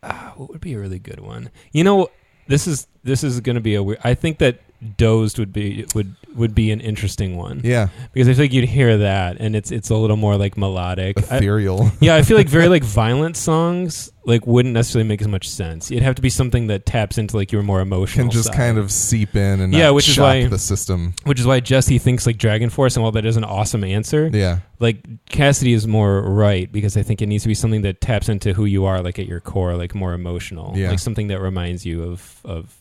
ah, 0.03 0.33
what 0.35 0.49
would 0.49 0.61
be 0.61 0.73
a 0.73 0.79
really 0.79 0.99
good 0.99 1.19
one? 1.19 1.49
You 1.71 1.83
know, 1.83 2.09
this 2.47 2.67
is 2.67 2.87
this 3.03 3.23
is 3.23 3.39
going 3.41 3.55
to 3.55 3.61
be 3.61 3.75
a 3.75 3.83
weird. 3.83 3.99
I 4.03 4.13
think 4.13 4.37
that 4.39 4.59
Dosed 4.97 5.37
would 5.39 5.51
be 5.51 5.85
would 5.93 6.15
would 6.35 6.55
be 6.55 6.71
an 6.71 6.79
interesting 6.79 7.35
one 7.35 7.59
Yeah, 7.65 7.89
because 8.13 8.29
I 8.29 8.33
feel 8.33 8.43
like 8.45 8.53
you'd 8.53 8.69
hear 8.69 8.99
that 8.99 9.37
and 9.39 9.55
it's 9.55 9.71
it's 9.71 9.89
a 9.89 9.95
little 9.95 10.15
more 10.15 10.37
like 10.37 10.57
melodic. 10.57 11.17
I- 11.31 11.37
ethereal. 11.37 11.91
yeah, 11.99 12.15
I 12.15 12.21
feel 12.21 12.37
like 12.37 12.47
very 12.47 12.67
like 12.75 12.83
violent 12.83 13.35
songs 13.35 14.11
like 14.25 14.45
wouldn't 14.47 14.73
necessarily 14.73 15.07
make 15.07 15.21
as 15.21 15.27
much 15.27 15.49
sense. 15.49 15.89
It'd 15.91 16.03
have 16.03 16.15
to 16.15 16.21
be 16.21 16.29
something 16.29 16.67
that 16.67 16.85
taps 16.85 17.17
into 17.17 17.35
like 17.35 17.51
your 17.51 17.63
more 17.63 17.81
emotional. 17.81 18.25
Can 18.25 18.31
just 18.31 18.47
side. 18.49 18.55
kind 18.55 18.77
of 18.77 18.91
seep 18.91 19.35
in 19.35 19.59
and 19.59 19.73
Yeah, 19.73 19.87
not 19.87 19.95
which 19.95 20.07
is 20.07 20.17
why- 20.17 20.45
the 20.47 20.59
system. 20.59 21.13
which 21.25 21.39
is 21.41 21.45
why 21.45 21.59
Jesse 21.59 21.97
thinks 21.97 22.25
like 22.25 22.37
DragonForce, 22.37 22.95
and 22.95 23.03
while 23.03 23.11
that 23.13 23.25
is 23.25 23.35
an 23.37 23.43
awesome 23.43 23.83
answer, 23.83 24.29
Yeah, 24.31 24.59
like 24.79 24.99
Cassidy 25.29 25.73
is 25.73 25.87
more 25.87 26.21
right 26.21 26.71
because 26.71 26.95
I 26.95 27.01
think 27.03 27.21
it 27.21 27.27
needs 27.27 27.43
to 27.43 27.47
be 27.49 27.53
something 27.55 27.81
that 27.81 27.99
taps 28.01 28.29
into 28.29 28.53
who 28.53 28.63
you 28.65 28.85
are, 28.85 29.01
like 29.01 29.19
at 29.19 29.25
your 29.25 29.39
core, 29.41 29.75
like 29.75 29.93
more 29.95 30.13
emotional, 30.13 30.73
Yeah. 30.77 30.89
like 30.91 30.99
something 30.99 31.27
that 31.27 31.41
reminds 31.41 31.85
you 31.85 32.03
of 32.03 32.39
of 32.45 32.75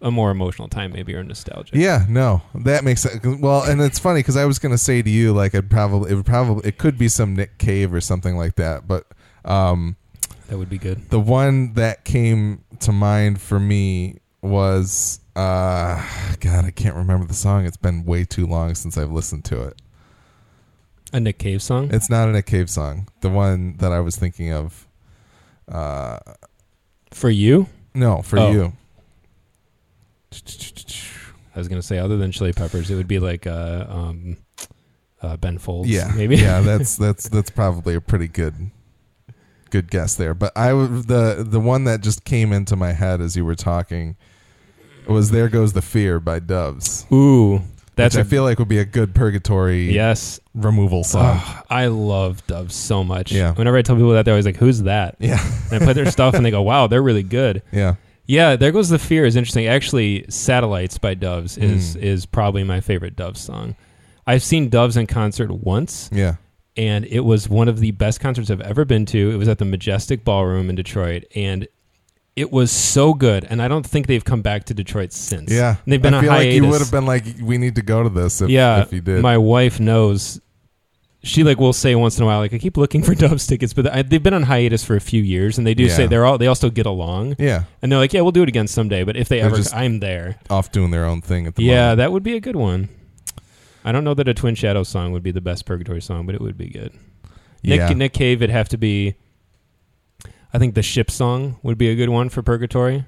a 0.00 0.10
more 0.10 0.30
emotional 0.30 0.68
time, 0.68 0.92
maybe 0.92 1.14
or 1.14 1.22
nostalgia. 1.24 1.76
yeah. 1.76 2.06
No, 2.08 2.42
that 2.54 2.84
makes 2.84 3.02
sense. 3.02 3.20
Well, 3.40 3.62
and 3.64 3.80
it's 3.80 3.98
funny 3.98 4.20
because 4.20 4.36
I 4.36 4.44
was 4.44 4.58
gonna 4.58 4.78
say 4.78 5.02
to 5.02 5.10
you 5.10 5.32
like 5.32 5.54
I'd 5.54 5.70
probably 5.70 6.12
it 6.12 6.14
would 6.14 6.26
probably 6.26 6.68
it 6.68 6.78
could 6.78 6.96
be 6.98 7.08
some 7.08 7.34
Nick 7.34 7.58
Cave 7.58 7.92
or 7.92 8.00
something 8.00 8.36
like 8.36 8.54
that, 8.56 8.86
but 8.86 9.06
um, 9.44 9.96
that 10.48 10.56
would 10.58 10.68
be 10.70 10.78
good. 10.78 11.10
the 11.10 11.20
one 11.20 11.72
that 11.74 12.04
came 12.04 12.64
to 12.80 12.92
mind 12.92 13.40
for 13.40 13.58
me 13.58 14.18
was 14.40 15.18
uh 15.34 16.00
god 16.40 16.64
i 16.64 16.70
can't 16.70 16.94
remember 16.94 17.26
the 17.26 17.34
song 17.34 17.66
it's 17.66 17.76
been 17.76 18.04
way 18.04 18.24
too 18.24 18.46
long 18.46 18.74
since 18.74 18.96
i've 18.96 19.10
listened 19.10 19.44
to 19.44 19.62
it 19.64 19.80
A 21.12 21.18
Nick 21.20 21.38
Cave 21.38 21.60
song. 21.60 21.90
it's 21.92 22.08
not 22.08 22.28
a 22.28 22.32
nick 22.32 22.46
cave 22.46 22.70
song 22.70 23.08
the 23.20 23.28
one 23.30 23.76
that 23.78 23.90
i 23.92 23.98
was 24.00 24.16
thinking 24.16 24.52
of 24.52 24.86
uh 25.68 26.18
For 27.12 27.30
you, 27.30 27.66
no 27.94 28.22
for 28.22 28.38
Oh. 28.38 28.50
you 28.52 28.72
I 30.32 31.58
was 31.58 31.68
gonna 31.68 31.82
say 31.82 31.98
other 31.98 32.16
than 32.16 32.30
Chili 32.32 32.52
Peppers, 32.52 32.90
it 32.90 32.94
would 32.94 33.08
be 33.08 33.18
like 33.18 33.46
uh, 33.46 33.86
um, 33.88 34.36
uh, 35.22 35.36
Ben 35.36 35.58
Folds. 35.58 35.88
yeah 35.88 36.12
maybe. 36.16 36.36
yeah 36.36 36.60
that's 36.62 36.96
that's 36.96 37.28
that's 37.28 37.50
probably 37.50 37.94
a 37.94 38.00
pretty 38.00 38.28
good 38.28 38.70
good 39.70 39.90
guess 39.90 40.14
there 40.14 40.32
but 40.32 40.50
i 40.56 40.68
w- 40.68 41.02
the 41.02 41.44
the 41.46 41.60
one 41.60 41.84
that 41.84 42.00
just 42.00 42.24
came 42.24 42.54
into 42.54 42.74
my 42.74 42.92
head 42.92 43.20
as 43.20 43.36
you 43.36 43.44
were 43.44 43.54
talking 43.54 44.16
was 45.06 45.30
there 45.30 45.48
goes 45.50 45.74
the 45.74 45.82
fear 45.82 46.18
by 46.18 46.38
doves 46.38 47.04
Ooh, 47.12 47.60
that's 47.94 48.14
which 48.14 48.24
a 48.24 48.26
I 48.26 48.30
feel 48.30 48.44
like 48.44 48.58
would 48.60 48.68
be 48.68 48.78
a 48.78 48.84
good 48.86 49.14
purgatory 49.14 49.92
yes. 49.92 50.38
removal 50.54 51.02
song. 51.04 51.40
Ugh, 51.44 51.64
I 51.68 51.86
love 51.88 52.46
Doves 52.46 52.74
so 52.76 53.02
much. 53.02 53.32
Yeah. 53.32 53.52
Whenever 53.54 53.76
I 53.76 53.82
tell 53.82 53.96
people 53.96 54.12
that, 54.12 54.24
they're 54.24 54.34
always 54.34 54.46
like, 54.46 54.56
"Who's 54.56 54.82
that?" 54.82 55.16
Yeah, 55.18 55.44
And 55.72 55.82
I 55.82 55.84
play 55.84 55.94
their 55.94 56.08
stuff, 56.08 56.34
and 56.34 56.46
they 56.46 56.52
go, 56.52 56.62
"Wow, 56.70 56.86
they're 56.86 57.02
really 57.02 57.24
good." 57.24 57.60
yeah. 57.72 57.96
Yeah, 58.28 58.54
there 58.56 58.70
goes 58.70 58.88
the 58.90 58.98
fear 58.98 59.24
is 59.24 59.34
interesting. 59.34 59.66
Actually, 59.66 60.24
"Satellites" 60.28 60.98
by 60.98 61.14
Doves 61.14 61.58
is 61.58 61.96
Mm. 61.96 62.02
is 62.02 62.26
probably 62.26 62.62
my 62.62 62.80
favorite 62.80 63.16
Doves 63.16 63.40
song. 63.40 63.74
I've 64.26 64.42
seen 64.42 64.68
Doves 64.68 64.96
in 64.96 65.06
concert 65.06 65.50
once, 65.50 66.10
Yeah. 66.12 66.34
and 66.76 67.06
it 67.06 67.20
was 67.20 67.48
one 67.48 67.68
of 67.68 67.80
the 67.80 67.90
best 67.92 68.20
concerts 68.20 68.50
I've 68.50 68.60
ever 68.60 68.84
been 68.84 69.06
to. 69.06 69.30
It 69.30 69.36
was 69.36 69.48
at 69.48 69.58
the 69.58 69.64
Majestic 69.64 70.24
Ballroom 70.24 70.68
in 70.68 70.76
Detroit, 70.76 71.24
and 71.34 71.66
it 72.36 72.52
was 72.52 72.70
so 72.70 73.14
good. 73.14 73.46
And 73.48 73.60
I 73.62 73.66
don't 73.66 73.84
think 73.86 74.06
they've 74.06 74.24
come 74.24 74.42
back 74.42 74.64
to 74.64 74.74
Detroit 74.74 75.12
since. 75.12 75.50
Yeah. 75.50 75.76
And 75.84 75.92
they've 75.92 76.00
been 76.02 76.12
I 76.14 76.18
on 76.18 76.22
feel 76.24 76.30
hiatus. 76.32 76.52
like 76.54 76.62
you 76.62 76.68
would 76.70 76.80
have 76.82 76.90
been 76.92 77.06
like, 77.06 77.24
we 77.42 77.56
need 77.58 77.74
to 77.76 77.82
go 77.82 78.02
to 78.04 78.08
this 78.10 78.40
if, 78.42 78.50
yeah, 78.50 78.82
if 78.82 78.92
you 78.92 79.00
did. 79.00 79.22
my 79.22 79.38
wife 79.38 79.80
knows. 79.80 80.40
She 81.28 81.44
like 81.44 81.58
will 81.58 81.72
say 81.74 81.94
once 81.94 82.16
in 82.16 82.22
a 82.22 82.26
while, 82.26 82.38
like 82.38 82.54
I 82.54 82.58
keep 82.58 82.76
looking 82.76 83.02
for 83.02 83.14
Doves 83.14 83.46
tickets, 83.46 83.74
but 83.74 83.86
I, 83.92 84.02
they've 84.02 84.22
been 84.22 84.32
on 84.34 84.44
hiatus 84.44 84.82
for 84.84 84.96
a 84.96 85.00
few 85.00 85.22
years, 85.22 85.58
and 85.58 85.66
they 85.66 85.74
do 85.74 85.84
Yeah. 85.84 85.94
say 85.94 86.06
they're 86.06 86.24
all 86.24 86.38
they 86.38 86.46
all 86.46 86.54
still 86.54 86.70
get 86.70 86.86
along, 86.86 87.36
yeah. 87.38 87.64
and 87.82 87.92
they're 87.92 87.98
like, 87.98 88.12
yeah, 88.12 88.22
we'll 88.22 88.32
do 88.32 88.42
it 88.42 88.48
again 88.48 88.66
someday. 88.66 89.04
But 89.04 89.16
if 89.16 89.28
they 89.28 89.38
They're 89.38 89.46
ever, 89.46 89.56
just- 89.56 89.74
I'm 89.74 90.00
there. 90.00 90.36
Off 90.48 90.72
doing 90.72 90.90
their 90.90 91.04
own 91.04 91.20
thing 91.20 91.46
at 91.46 91.54
the 91.56 91.62
Yeah, 91.64 91.82
moment. 91.82 91.98
that 91.98 92.12
would 92.12 92.22
be 92.22 92.34
a 92.36 92.40
good 92.40 92.56
one. 92.56 92.88
I 93.84 93.92
don't 93.92 94.04
know 94.04 94.14
that 94.14 94.26
a 94.26 94.34
Twin 94.34 94.54
Shadow 94.54 94.82
song 94.82 95.12
would 95.12 95.22
be 95.22 95.30
the 95.30 95.40
best 95.40 95.64
Purgatory 95.66 96.00
song, 96.00 96.26
but 96.26 96.34
it 96.34 96.40
would 96.40 96.56
be 96.58 96.68
good. 96.68 96.92
Nick 97.62 97.78
Yeah. 97.80 97.88
Nick 97.92 98.12
Cave, 98.14 98.42
it'd 98.42 98.50
have 98.54 98.68
to 98.70 98.78
be. 98.78 99.14
I 100.52 100.58
think 100.58 100.74
the 100.74 100.82
ship 100.82 101.10
song 101.10 101.56
would 101.62 101.76
be 101.76 101.88
a 101.90 101.94
good 101.94 102.08
one 102.08 102.28
for 102.30 102.42
Purgatory. 102.42 103.04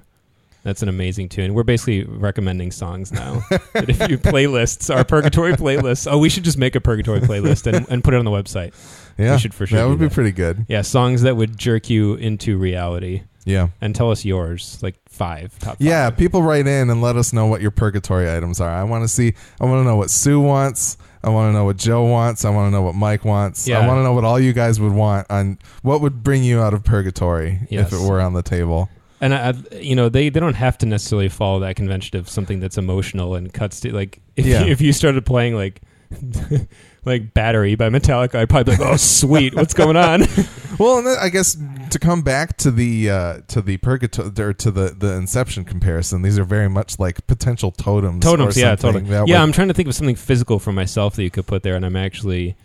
That's 0.63 0.83
an 0.83 0.89
amazing 0.89 1.29
tune. 1.29 1.53
We're 1.55 1.63
basically 1.63 2.03
recommending 2.03 2.71
songs 2.71 3.11
now. 3.11 3.41
that 3.73 3.89
if 3.89 4.07
you 4.09 4.17
playlists, 4.19 4.93
our 4.95 5.03
Purgatory 5.03 5.53
playlists. 5.53 6.11
Oh, 6.11 6.17
we 6.19 6.29
should 6.29 6.43
just 6.43 6.57
make 6.57 6.75
a 6.75 6.81
Purgatory 6.81 7.19
playlist 7.19 7.65
and, 7.71 7.87
and 7.89 8.03
put 8.03 8.13
it 8.13 8.17
on 8.17 8.25
the 8.25 8.31
website. 8.31 8.73
yeah. 9.17 9.33
we 9.33 9.39
should 9.39 9.53
for 9.55 9.65
sure 9.65 9.79
That 9.79 9.87
would 9.89 9.97
be 9.99 10.05
that. 10.07 10.13
pretty 10.13 10.31
good. 10.31 10.65
Yeah, 10.69 10.81
songs 10.83 11.23
that 11.23 11.35
would 11.35 11.57
jerk 11.57 11.89
you 11.89 12.13
into 12.15 12.57
reality. 12.57 13.23
Yeah. 13.43 13.69
And 13.81 13.95
tell 13.95 14.11
us 14.11 14.23
yours, 14.23 14.77
like 14.83 14.97
five 15.09 15.57
top. 15.57 15.77
Yeah. 15.79 16.09
five. 16.11 16.19
People 16.19 16.43
write 16.43 16.67
in 16.67 16.91
and 16.91 17.01
let 17.01 17.15
us 17.15 17.33
know 17.33 17.47
what 17.47 17.59
your 17.61 17.71
purgatory 17.71 18.29
items 18.31 18.61
are. 18.61 18.69
I 18.69 18.83
want 18.83 19.03
to 19.03 19.07
see, 19.07 19.33
I 19.59 19.65
want 19.65 19.79
to 19.79 19.83
know 19.83 19.95
what 19.95 20.11
Sue 20.11 20.39
wants. 20.39 20.95
I 21.23 21.29
want 21.29 21.49
to 21.49 21.53
know 21.53 21.65
what 21.65 21.77
Joe 21.77 22.03
wants. 22.05 22.45
I 22.45 22.51
want 22.51 22.67
to 22.67 22.71
know 22.71 22.83
what 22.83 22.93
Mike 22.93 23.25
wants. 23.25 23.67
Yeah. 23.67 23.79
I 23.79 23.87
want 23.87 23.97
to 23.97 24.03
know 24.03 24.13
what 24.13 24.25
all 24.25 24.39
you 24.39 24.53
guys 24.53 24.79
would 24.79 24.93
want 24.93 25.25
on 25.31 25.57
what 25.81 26.01
would 26.01 26.21
bring 26.23 26.43
you 26.43 26.59
out 26.61 26.75
of 26.75 26.83
purgatory 26.83 27.61
Yes. 27.69 27.91
if 27.91 27.99
it 27.99 28.07
were 28.07 28.21
on 28.21 28.33
the 28.33 28.43
table. 28.43 28.89
And 29.21 29.33
I, 29.33 29.49
I- 29.51 29.75
you 29.77 29.95
know, 29.95 30.09
they, 30.09 30.27
they 30.29 30.39
don't 30.41 30.55
have 30.55 30.77
to 30.79 30.85
necessarily 30.85 31.29
follow 31.29 31.59
that 31.61 31.75
convention 31.77 32.17
of 32.17 32.27
something 32.27 32.59
that's 32.59 32.77
emotional 32.77 33.35
and 33.35 33.53
cuts 33.53 33.79
to 33.81 33.93
like 33.93 34.19
if 34.35 34.45
Yeah. 34.45 34.65
you, 34.65 34.71
if 34.71 34.81
you 34.81 34.91
started 34.91 35.25
playing 35.25 35.55
like 35.55 35.81
like 37.05 37.33
Battery 37.33 37.75
by 37.75 37.89
Metallica, 37.89 38.35
I'd 38.35 38.49
probably 38.49 38.75
be 38.75 38.81
like, 38.83 38.91
"Oh, 38.93 38.97
sweet, 38.97 39.55
what's 39.55 39.73
going 39.73 39.95
on?" 39.97 40.23
Well, 40.79 40.97
and 40.97 41.05
then 41.05 41.17
I 41.21 41.29
guess 41.29 41.55
to 41.91 41.99
come 41.99 42.23
back 42.23 42.57
to 42.57 42.71
the 42.71 43.09
uh, 43.09 43.41
to 43.49 43.61
the 43.61 43.77
purgatory 43.77 44.31
or 44.39 44.53
to 44.53 44.71
the 44.71 44.95
the 44.97 45.13
Inception 45.13 45.63
comparison, 45.63 46.23
these 46.23 46.39
are 46.39 46.43
very 46.43 46.69
much 46.69 46.97
like 46.97 47.27
potential 47.27 47.71
totems. 47.71 48.23
Totems, 48.23 48.57
or 48.57 48.59
yeah, 48.59 48.75
something 48.77 49.03
totally. 49.05 49.29
Yeah, 49.29 49.37
would- 49.39 49.43
I'm 49.43 49.51
trying 49.51 49.67
to 49.67 49.73
think 49.75 49.87
of 49.89 49.93
something 49.95 50.15
physical 50.15 50.57
for 50.57 50.71
myself 50.71 51.15
that 51.17 51.23
you 51.23 51.29
could 51.29 51.45
put 51.45 51.61
there, 51.61 51.75
and 51.75 51.85
I'm 51.85 51.95
actually 51.95 52.55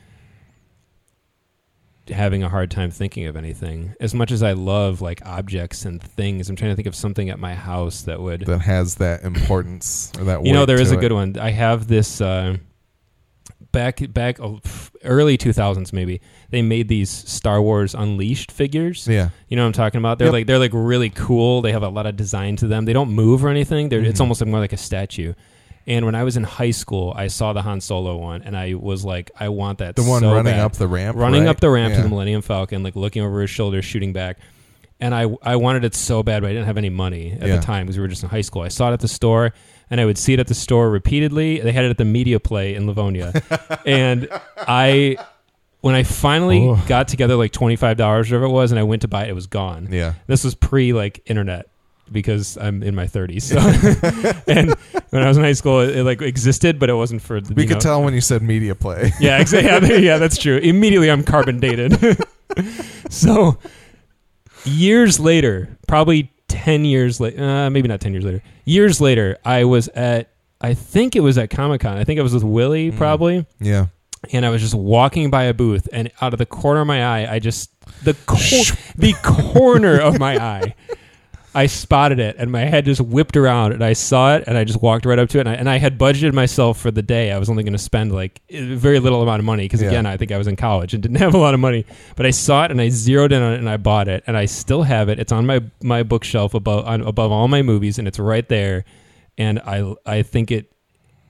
having 2.10 2.42
a 2.42 2.48
hard 2.48 2.70
time 2.70 2.90
thinking 2.90 3.26
of 3.26 3.36
anything. 3.36 3.94
As 4.00 4.14
much 4.14 4.30
as 4.30 4.42
I 4.42 4.52
love 4.52 5.00
like 5.00 5.24
objects 5.26 5.84
and 5.84 6.02
things, 6.02 6.48
I'm 6.48 6.56
trying 6.56 6.72
to 6.72 6.76
think 6.76 6.86
of 6.86 6.94
something 6.94 7.30
at 7.30 7.38
my 7.38 7.54
house 7.54 8.02
that 8.02 8.20
would. 8.20 8.46
that 8.46 8.60
has 8.60 8.96
that 8.96 9.22
importance 9.24 10.12
or 10.18 10.24
that. 10.24 10.44
you 10.44 10.52
know, 10.52 10.66
there 10.66 10.80
is 10.80 10.92
a 10.92 10.98
it. 10.98 11.00
good 11.00 11.12
one. 11.12 11.36
I 11.38 11.50
have 11.50 11.88
this 11.88 12.20
uh, 12.20 12.56
back 13.72 14.12
back 14.12 14.40
oh, 14.40 14.60
early 15.04 15.36
2000s 15.36 15.92
maybe. 15.92 16.20
They 16.50 16.62
made 16.62 16.88
these 16.88 17.10
Star 17.10 17.60
Wars 17.60 17.94
Unleashed 17.94 18.50
figures. 18.52 19.06
Yeah, 19.08 19.30
You 19.48 19.56
know 19.56 19.62
what 19.62 19.68
I'm 19.68 19.72
talking 19.72 19.98
about? 19.98 20.18
They're 20.18 20.28
Yep. 20.28 20.32
like 20.32 20.46
they're 20.46 20.58
like 20.58 20.72
really 20.74 21.10
cool. 21.10 21.62
They 21.62 21.72
have 21.72 21.82
a 21.82 21.88
lot 21.88 22.06
of 22.06 22.16
design 22.16 22.56
to 22.56 22.66
them. 22.66 22.84
They 22.84 22.92
don't 22.92 23.10
move 23.10 23.44
or 23.44 23.48
anything. 23.48 23.88
They're, 23.88 24.00
It's 24.04 24.20
almost 24.20 24.40
like 24.40 24.48
more 24.48 24.60
like 24.60 24.72
a 24.72 24.76
statue. 24.78 25.34
And 25.86 26.04
when 26.04 26.14
I 26.16 26.24
was 26.24 26.36
in 26.36 26.42
high 26.42 26.72
school, 26.72 27.12
I 27.16 27.28
saw 27.28 27.52
the 27.52 27.62
Han 27.62 27.80
Solo 27.80 28.16
one, 28.16 28.42
and 28.42 28.56
I 28.56 28.74
was 28.74 29.04
like, 29.04 29.30
I 29.38 29.48
want 29.50 29.78
that. 29.78 29.94
the 29.96 30.02
one 30.02 30.20
so 30.20 30.30
running 30.34 30.52
bad. 30.54 30.60
up 30.60 30.72
the 30.72 30.88
ramp, 30.88 31.16
running 31.16 31.42
right? 31.44 31.48
up 31.50 31.60
the 31.60 31.70
ramp 31.70 31.90
Yeah. 31.92 31.98
to 31.98 32.02
the 32.02 32.08
Millennium 32.08 32.42
Falcon, 32.42 32.82
like 32.82 32.96
looking 32.96 33.22
over 33.22 33.40
his 33.40 33.50
shoulder, 33.50 33.82
shooting 33.82 34.12
back. 34.12 34.38
And 34.98 35.14
I 35.14 35.26
I 35.42 35.56
wanted 35.56 35.84
it 35.84 35.94
so 35.94 36.22
bad, 36.22 36.42
but 36.42 36.48
I 36.48 36.52
didn't 36.54 36.66
have 36.66 36.78
any 36.78 36.88
money 36.90 37.32
at 37.40 37.46
Yeah. 37.46 37.56
the 37.56 37.62
time 37.62 37.86
because 37.86 37.98
we 37.98 38.02
were 38.02 38.08
just 38.08 38.22
in 38.22 38.30
high 38.30 38.40
school. 38.40 38.62
I 38.62 38.68
saw 38.68 38.90
it 38.90 38.94
at 38.94 39.00
the 39.00 39.08
store, 39.08 39.52
and 39.90 40.00
I 40.00 40.06
would 40.06 40.16
see 40.18 40.32
it 40.32 40.40
at 40.40 40.46
the 40.48 40.54
store 40.54 40.90
repeatedly. 40.90 41.60
They 41.60 41.70
had 41.72 41.84
it 41.84 41.90
at 41.90 41.98
the 41.98 42.04
Media 42.04 42.40
Play 42.40 42.74
in 42.74 42.86
Livonia, 42.86 43.32
and 43.86 44.28
I. 44.56 45.16
When 45.82 45.94
I 45.94 46.02
finally 46.02 46.66
Oh. 46.66 46.82
got 46.88 47.06
together 47.06 47.36
like 47.36 47.52
twenty 47.52 47.76
five 47.76 47.96
dollars, 47.96 48.26
whatever 48.28 48.46
it 48.46 48.50
was, 48.50 48.72
and 48.72 48.78
I 48.80 48.82
went 48.82 49.02
to 49.02 49.08
buy 49.08 49.24
it, 49.26 49.28
it 49.30 49.34
was 49.34 49.46
gone. 49.46 49.86
Yeah, 49.92 50.14
This 50.26 50.42
was 50.42 50.56
pre 50.56 50.92
like 50.92 51.20
internet 51.26 51.68
because 52.12 52.56
I'm 52.56 52.82
in 52.82 52.94
my 52.94 53.06
30s. 53.06 53.42
So, 53.42 53.58
and 54.52 54.74
when 55.10 55.22
I 55.22 55.28
was 55.28 55.36
in 55.36 55.42
high 55.44 55.52
school, 55.54 55.80
it, 55.80 55.96
it, 55.96 56.04
like 56.04 56.22
existed, 56.22 56.78
but 56.78 56.88
it 56.90 56.94
wasn't 56.94 57.22
for. 57.22 57.40
The, 57.40 57.54
we 57.54 57.66
could 57.66 57.74
know- 57.74 57.80
tell 57.80 58.02
when 58.02 58.14
you 58.14 58.20
said 58.20 58.42
media 58.42 58.74
play. 58.74 59.12
Yeah, 59.20 59.40
exactly. 59.40 59.90
Yeah, 59.90 59.96
yeah, 59.96 60.18
that's 60.18 60.38
true. 60.38 60.58
Immediately, 60.58 61.10
I'm 61.10 61.22
carbon 61.24 61.58
dated. 61.60 61.96
so, 63.10 63.58
years 64.64 65.18
later, 65.20 65.76
probably 65.88 66.30
ten 66.48 66.84
years 66.84 67.20
later, 67.20 67.42
uh, 67.42 67.70
maybe 67.70 67.88
not 67.88 68.00
ten 68.00 68.12
years 68.12 68.24
later. 68.24 68.42
Years 68.64 69.00
later, 69.00 69.36
I 69.44 69.64
was 69.64 69.88
at. 69.88 70.30
I 70.60 70.72
think 70.74 71.16
it 71.16 71.20
was 71.20 71.36
at 71.38 71.50
Comic 71.50 71.82
Con. 71.82 71.98
I 71.98 72.04
think 72.04 72.18
I 72.18 72.22
was 72.22 72.32
with 72.32 72.42
Willie 72.44 72.90
Mm. 72.90 72.96
probably 72.96 73.46
yeah, 73.60 73.86
and 74.32 74.46
I 74.46 74.50
was 74.50 74.62
just 74.62 74.74
walking 74.74 75.28
by 75.30 75.44
a 75.44 75.54
booth, 75.54 75.86
and 75.92 76.10
out 76.22 76.32
of 76.32 76.38
the 76.38 76.46
corner 76.46 76.80
of 76.80 76.86
my 76.86 77.04
eye, 77.04 77.30
I 77.34 77.38
just 77.40 77.70
the 78.04 78.14
cor- 78.26 78.38
the 78.96 79.12
corner 79.22 79.98
of 80.00 80.18
my 80.18 80.38
eye, 80.42 80.74
I 81.56 81.66
spotted 81.66 82.18
it, 82.20 82.36
and 82.38 82.52
my 82.52 82.66
head 82.66 82.84
just 82.84 83.00
whipped 83.00 83.36
around, 83.36 83.72
and 83.72 83.82
I 83.82 83.94
saw 83.94 84.36
it, 84.36 84.44
and 84.46 84.58
I 84.58 84.64
just 84.64 84.82
walked 84.82 85.06
right 85.06 85.18
up 85.18 85.30
to 85.30 85.38
it, 85.38 85.46
and 85.46 85.48
I, 85.48 85.54
and 85.54 85.70
I 85.70 85.78
had 85.78 85.98
budgeted 85.98 86.34
myself 86.34 86.78
for 86.78 86.90
the 86.90 87.00
day. 87.02 87.32
I 87.32 87.38
was 87.38 87.48
only 87.48 87.62
going 87.62 87.72
to 87.72 87.78
spend 87.78 88.12
like 88.12 88.42
a 88.50 88.74
very 88.74 89.00
little 89.00 89.22
amount 89.22 89.38
of 89.40 89.46
money 89.46 89.64
because 89.64 89.80
Yeah. 89.80 89.88
again, 89.88 90.04
I 90.06 90.18
think 90.18 90.32
I 90.32 90.36
was 90.38 90.46
in 90.46 90.56
college 90.56 90.92
and 90.92 91.02
didn't 91.02 91.16
have 91.26 91.34
a 91.34 91.38
lot 91.38 91.54
of 91.54 91.60
money, 91.60 91.86
but 92.14 92.26
I 92.26 92.30
saw 92.30 92.64
it 92.66 92.70
and 92.70 92.80
I 92.80 92.90
zeroed 92.90 93.32
in 93.32 93.42
on 93.42 93.54
it 93.54 93.58
and 93.58 93.70
I 93.70 93.78
bought 93.78 94.06
it, 94.06 94.22
and 94.26 94.36
I 94.36 94.44
still 94.44 94.82
have 94.82 95.08
it. 95.08 95.18
It's 95.18 95.32
on 95.32 95.46
my 95.46 95.60
my 95.82 96.02
bookshelf 96.02 96.52
above 96.52 96.84
on, 96.86 97.00
above 97.00 97.32
all 97.32 97.48
my 97.48 97.62
movies, 97.62 97.98
and 97.98 98.06
it's 98.06 98.18
right 98.18 98.46
there, 98.48 98.84
and 99.38 99.58
I 99.60 99.94
I 100.04 100.22
think 100.22 100.50
it 100.50 100.70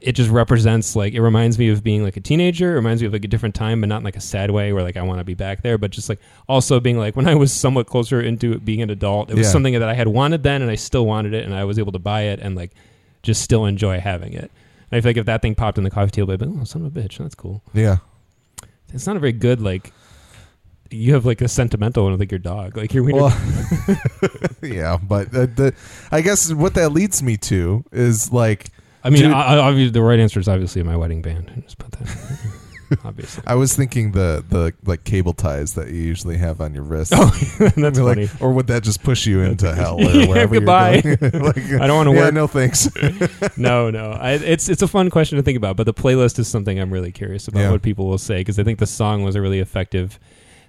it 0.07 0.13
just 0.13 0.31
represents 0.31 0.95
like 0.97 1.13
it 1.15 1.21
reminds 1.21 1.59
me 1.59 1.69
of 1.69 1.83
being 1.83 2.03
like 2.03 2.17
a 2.17 2.21
teenager. 2.21 2.73
It 2.73 2.77
reminds 2.77 3.03
me 3.03 3.07
of 3.09 3.13
like 3.13 3.25
a 3.25 3.29
different 3.29 3.55
time, 3.55 3.81
but 3.81 3.89
not 3.89 3.99
in 3.99 4.05
like 4.05 4.17
a 4.17 4.21
sad 4.21 4.51
way 4.51 4.73
where 4.73 4.83
like 4.83 4.97
I 4.97 5.03
want 5.03 5.19
to 5.19 5.25
be 5.25 5.35
back 5.35 5.63
there, 5.63 5.77
but 5.79 5.91
just 5.91 6.09
like 6.09 6.21
also 6.49 6.79
being 6.81 6.97
like 6.99 7.17
when 7.17 7.27
I 7.29 7.35
was 7.35 7.53
somewhat 7.53 7.87
closer 7.89 8.21
into 8.21 8.59
being 8.61 8.83
an 8.83 8.91
adult, 8.91 9.31
it 9.31 9.35
was 9.37 9.47
Yeah. 9.49 9.53
something 9.53 9.73
that 9.75 9.83
I 9.89 9.95
had 9.95 10.09
wanted 10.09 10.43
then, 10.45 10.63
and 10.63 10.71
I 10.71 10.77
still 10.77 11.05
wanted 11.07 11.35
it, 11.35 11.45
and 11.45 11.55
I 11.55 11.65
was 11.65 11.79
able 11.79 11.93
to 11.93 11.99
buy 11.99 12.23
it 12.23 12.39
and 12.41 12.55
like 12.55 12.71
just 13.23 13.43
still 13.43 13.65
enjoy 13.67 13.99
having 14.01 14.33
it. 14.33 14.51
And 14.91 14.99
I 14.99 15.01
feel 15.01 15.11
like 15.11 15.17
if 15.17 15.27
that 15.27 15.43
thing 15.43 15.57
popped 15.57 15.77
in 15.79 15.83
the 15.85 15.91
coffee 15.91 16.13
table, 16.13 16.33
I'd 16.33 16.39
be 16.39 16.47
like, 16.47 16.61
oh, 16.61 16.65
son 16.65 16.87
of 16.87 16.97
a 16.97 17.01
bitch, 17.01 17.19
that's 17.19 17.35
cool. 17.35 17.63
yeah. 17.75 17.97
It's 18.95 19.07
not 19.07 19.17
a 19.17 19.19
very 19.19 19.33
good 19.33 19.61
like. 19.61 19.93
You 20.89 21.15
have 21.15 21.27
like 21.27 21.41
a 21.41 21.49
sentimental 21.49 22.05
one 22.05 22.13
with 22.13 22.21
like 22.21 22.31
your 22.31 22.39
dog, 22.39 22.77
like 22.77 22.95
your 22.95 23.03
wiener. 23.03 23.23
Well, 23.23 23.37
yeah, 24.63 24.97
but 25.03 25.27
uh, 25.35 25.47
the 25.47 25.75
I 26.13 26.21
guess 26.21 26.53
what 26.53 26.75
that 26.75 26.93
leads 26.93 27.25
me 27.25 27.37
to 27.39 27.85
is 27.91 28.33
like 28.33 28.71
I 29.07 29.11
mean, 29.11 29.23
dude- 29.23 29.33
I, 29.33 29.55
I, 29.55 29.59
obviously, 29.59 29.91
the 29.93 30.03
right 30.03 30.19
answer 30.19 30.41
is 30.41 30.49
obviously 30.49 30.83
my 30.83 30.97
wedding 30.97 31.23
band. 31.23 31.63
Just 31.65 31.79
put 31.79 31.93
that. 31.93 32.39
obviously. 33.05 33.43
I 33.47 33.55
was 33.57 33.75
thinking 33.75 34.13
the 34.13 34.45
the 34.49 34.73
like 34.85 35.03
cable 35.05 35.33
ties 35.33 35.75
that 35.75 35.89
you 35.89 36.01
usually 36.01 36.37
have 36.39 36.61
on 36.61 36.73
your 36.75 36.85
wrist. 36.85 37.13
Oh, 37.17 37.27
that's 37.59 37.99
Like, 37.99 38.17
funny. 38.17 38.29
or 38.41 38.53
would 38.53 38.67
that 38.69 38.83
just 38.85 39.03
push 39.03 39.27
you 39.27 39.41
into 39.41 39.75
hell 39.75 39.97
or 39.99 40.11
Yeah, 40.11 40.27
wherever 40.29 40.55
goodbye. 40.55 41.03
you're 41.05 41.17
going? 41.17 41.43
like, 41.43 41.57
I 41.59 41.87
don't 41.87 41.97
wanna 41.97 42.13
yeah, 42.15 42.21
work. 42.27 42.35
no 42.35 42.47
thanks. 42.47 42.89
no, 43.57 43.91
no. 43.91 44.11
I, 44.13 44.33
it's 44.33 44.69
it's 44.69 44.83
a 44.83 44.89
fun 44.89 45.11
question 45.11 45.37
to 45.37 45.43
think 45.43 45.57
about, 45.57 45.77
but 45.77 45.85
the 45.87 45.95
playlist 45.95 46.39
is 46.39 46.49
something 46.49 46.79
I'm 46.79 46.93
really 46.93 47.13
curious 47.13 47.49
about 47.49 47.61
Yeah. 47.61 47.71
what 47.73 47.83
people 47.83 48.07
will 48.07 48.19
say 48.19 48.39
because 48.39 48.59
I 48.59 48.65
think 48.65 48.79
the 48.79 48.87
song 48.87 49.23
was 49.25 49.35
a 49.35 49.41
really 49.41 49.59
effective 49.59 50.19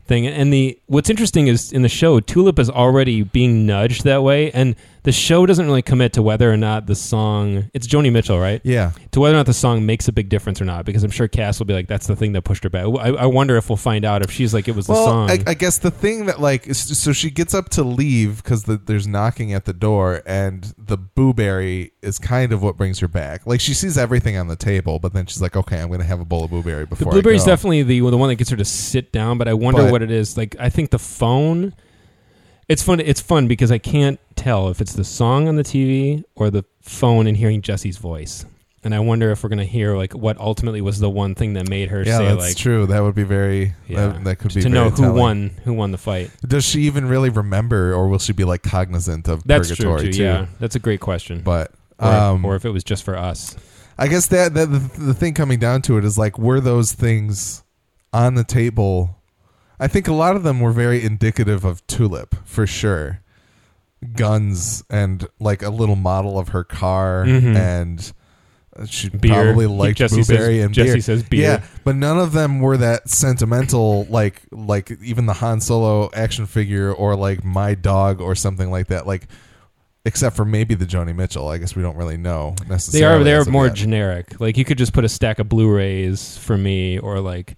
thing. 0.06 0.26
And 0.26 0.52
the 0.52 0.80
what's 0.88 1.10
interesting 1.10 1.48
is 1.48 1.72
in 1.72 1.82
the 1.84 1.90
show, 1.90 2.20
Tulip 2.20 2.58
is 2.60 2.70
already 2.70 3.24
being 3.24 3.66
nudged 3.68 4.06
that 4.06 4.24
way, 4.24 4.52
and 4.52 4.76
the 5.08 5.14
show 5.14 5.46
doesn't 5.46 5.66
really 5.68 5.82
commit 5.82 6.12
to 6.12 6.22
whether 6.22 6.52
or 6.52 6.58
not 6.58 6.86
the 6.86 6.94
song. 6.94 7.72
It's 7.74 7.88
Joni 7.88 8.12
Mitchell, 8.12 8.38
right? 8.38 8.60
yeah, 8.66 8.92
To 9.12 9.22
whether 9.22 9.36
or 9.36 9.40
not 9.40 9.46
the 9.46 9.54
song 9.54 9.86
makes 9.86 10.10
a 10.10 10.12
big 10.12 10.28
difference 10.28 10.60
or 10.60 10.66
not, 10.66 10.84
because 10.84 11.02
I'm 11.02 11.12
sure 11.12 11.30
Cass 11.30 11.60
will 11.60 11.66
be 11.66 11.74
like, 11.74 11.88
"That's 11.88 12.08
the 12.08 12.16
thing 12.18 12.34
that 12.34 12.42
pushed 12.42 12.62
her 12.66 12.70
back." 12.70 12.84
I, 12.86 13.12
I 13.12 13.26
wonder 13.26 13.56
if 13.56 13.70
we'll 13.70 13.78
find 13.78 14.04
out 14.04 14.22
if 14.22 14.30
she's 14.32 14.54
like, 14.54 14.68
"It 14.68 14.76
was 14.76 14.88
the 14.88 14.96
song." 14.96 15.32
I, 15.32 15.40
I 15.48 15.54
guess 15.54 15.78
the 15.78 15.92
thing 15.92 16.26
that 16.26 16.42
like 16.42 16.66
so 16.76 17.14
she 17.14 17.30
gets 17.30 17.54
up 17.54 17.70
to 17.70 17.84
leave 17.84 18.44
because 18.44 18.64
the, 18.64 18.76
there's 18.76 19.08
knocking 19.08 19.54
at 19.54 19.64
the 19.64 19.72
door, 19.72 20.24
and 20.26 20.74
the 20.78 20.98
Boo 20.98 21.34
Berry 21.34 21.94
is 22.02 22.20
kind 22.20 22.52
of 22.52 22.62
what 22.62 22.76
brings 22.76 23.00
her 23.00 23.08
back. 23.08 23.48
Like 23.48 23.62
she 23.62 23.74
sees 23.74 23.98
everything 23.98 24.36
on 24.36 24.50
the 24.50 24.58
table, 24.58 25.00
but 25.00 25.14
then 25.14 25.26
she's 25.26 25.42
like, 25.42 25.56
"Okay, 25.56 25.80
I'm 25.80 25.88
going 25.88 26.02
to 26.02 26.06
have 26.06 26.20
a 26.20 26.26
bowl 26.26 26.44
of 26.44 26.52
Boo 26.52 26.64
Berry 26.64 26.82
The 26.84 26.88
before." 26.88 27.14
Boo 27.14 27.22
Berry's 27.22 27.44
I 27.44 27.46
go. 27.46 27.52
definitely 27.54 27.84
the 27.84 28.02
the 28.02 28.18
one 28.18 28.28
that 28.28 28.36
gets 28.36 28.50
her 28.50 28.58
to 28.58 28.66
sit 28.66 29.14
down, 29.14 29.38
but 29.38 29.48
I 29.48 29.54
wonder 29.54 29.84
But- 29.84 29.92
what 29.94 30.02
it 30.02 30.12
is. 30.12 30.36
Like 30.36 30.58
I 30.60 30.68
think 30.70 30.90
the 30.92 31.00
phone. 31.00 31.74
It's 32.68 32.84
fun. 32.84 33.00
It's 33.00 33.22
fun 33.22 33.48
because 33.48 33.72
I 33.72 33.78
can't 33.78 34.20
tell 34.36 34.70
if 34.70 34.82
it's 34.82 34.94
the 34.94 35.04
song 35.04 35.48
on 35.48 35.56
the 35.56 35.64
TV 35.64 36.24
or 36.36 36.50
the 36.50 36.66
phone 36.82 37.28
and 37.28 37.38
hearing 37.38 37.62
Jesse's 37.62 37.98
voice. 37.98 38.46
And 38.84 38.94
I 38.94 39.00
wonder 39.00 39.32
if 39.32 39.44
we're 39.44 39.50
gonna 39.50 39.66
hear 39.66 39.98
like 39.98 40.14
what 40.14 40.38
ultimately 40.38 40.82
was 40.82 41.00
the 41.00 41.10
one 41.10 41.36
thing 41.36 41.54
that 41.54 41.68
made 41.68 41.90
her 41.90 42.04
Yeah, 42.04 42.18
say 42.18 42.26
that's 42.26 42.40
like 42.40 42.58
true. 42.58 42.86
That 42.86 43.02
would 43.02 43.16
be 43.16 43.24
very. 43.24 43.74
Yeah. 43.88 44.08
That, 44.08 44.24
that 44.24 44.36
could 44.40 44.54
be 44.54 44.62
to 44.62 44.70
know 44.70 44.90
who 44.90 45.04
telling. 45.04 45.20
won 45.20 45.52
who 45.64 45.74
won 45.74 45.92
the 45.92 45.98
fight. 45.98 46.32
Does 46.46 46.64
she 46.64 46.82
even 46.82 47.08
really 47.08 47.30
remember, 47.30 47.94
or 47.94 48.08
will 48.08 48.20
she 48.20 48.34
be 48.34 48.44
like 48.44 48.64
cognizant 48.64 49.28
of 49.28 49.44
That's 49.46 49.70
purgatory 49.70 50.02
true 50.04 50.14
too. 50.14 50.24
Yeah, 50.24 50.46
that's 50.60 50.76
a 50.76 50.80
great 50.80 51.00
question. 51.00 51.42
But 51.42 51.72
or, 52.00 52.08
um, 52.08 52.46
or 52.46 52.56
if 52.56 52.66
it 52.66 52.70
was 52.70 52.84
just 52.84 53.04
for 53.04 53.18
us. 53.18 53.56
I 53.98 54.08
guess 54.08 54.28
that, 54.28 54.54
that 54.54 54.68
the, 54.68 54.80
the 55.06 55.14
thing 55.14 55.34
coming 55.34 55.60
down 55.60 55.82
to 55.84 55.98
it 55.98 56.06
is 56.06 56.18
like, 56.18 56.38
were 56.38 56.60
those 56.60 56.94
things 56.94 57.64
on 58.14 58.36
the 58.36 58.44
table? 58.44 59.17
I 59.80 59.88
think 59.88 60.08
a 60.08 60.14
lot 60.14 60.36
of 60.36 60.44
them 60.44 60.60
were 60.60 60.72
very 60.72 61.04
indicative 61.04 61.64
of 61.64 61.86
Tulip 61.88 62.36
for 62.46 62.66
sure. 62.68 63.22
Guns 64.16 64.84
and 64.90 65.28
like 65.40 65.64
a 65.64 65.70
little 65.70 65.96
model 65.96 66.38
of 66.38 66.50
her 66.50 66.64
car, 66.64 67.26
Mhm. 67.26 67.56
and 67.56 68.14
she 68.88 69.10
Beer. 69.10 69.34
probably 69.34 69.66
liked 69.66 69.98
Jesse 69.98 70.18
Boo 70.18 70.26
Berry 70.26 70.58
says, 70.58 70.66
and 70.66 70.74
Jesse 70.74 70.92
beer. 70.94 71.02
says 71.02 71.24
beer. 71.24 71.42
Yeah, 71.42 71.64
but 71.84 71.96
none 71.96 72.20
of 72.20 72.32
them 72.32 72.60
were 72.60 72.78
that 72.78 73.10
sentimental, 73.10 74.06
like 74.10 74.42
like 74.52 74.92
even 75.04 75.26
the 75.26 75.34
Han 75.34 75.62
Solo 75.62 76.12
action 76.14 76.46
figure 76.46 76.92
or 76.92 77.16
like 77.16 77.44
my 77.44 77.74
dog 77.74 78.22
or 78.22 78.36
something 78.36 78.70
like 78.70 78.88
that. 78.88 79.08
Like, 79.08 79.28
except 80.06 80.36
for 80.36 80.46
maybe 80.46 80.76
the 80.76 80.86
Joni 80.86 81.16
Mitchell. 81.16 81.48
I 81.50 81.58
guess 81.58 81.76
we 81.76 81.82
don't 81.82 81.98
really 81.98 82.18
know 82.18 82.56
necessarily. 82.70 83.24
They 83.24 83.32
are 83.32 83.42
they 83.44 83.50
are 83.50 83.52
more 83.52 83.66
yet. 83.66 83.76
generic. 83.76 84.40
Like 84.40 84.58
you 84.58 84.64
could 84.66 84.78
just 84.78 84.94
put 84.94 85.04
a 85.06 85.10
stack 85.10 85.40
of 85.40 85.50
Blu-rays 85.50 86.38
for 86.38 86.56
me, 86.56 87.00
or 87.00 87.20
like 87.20 87.56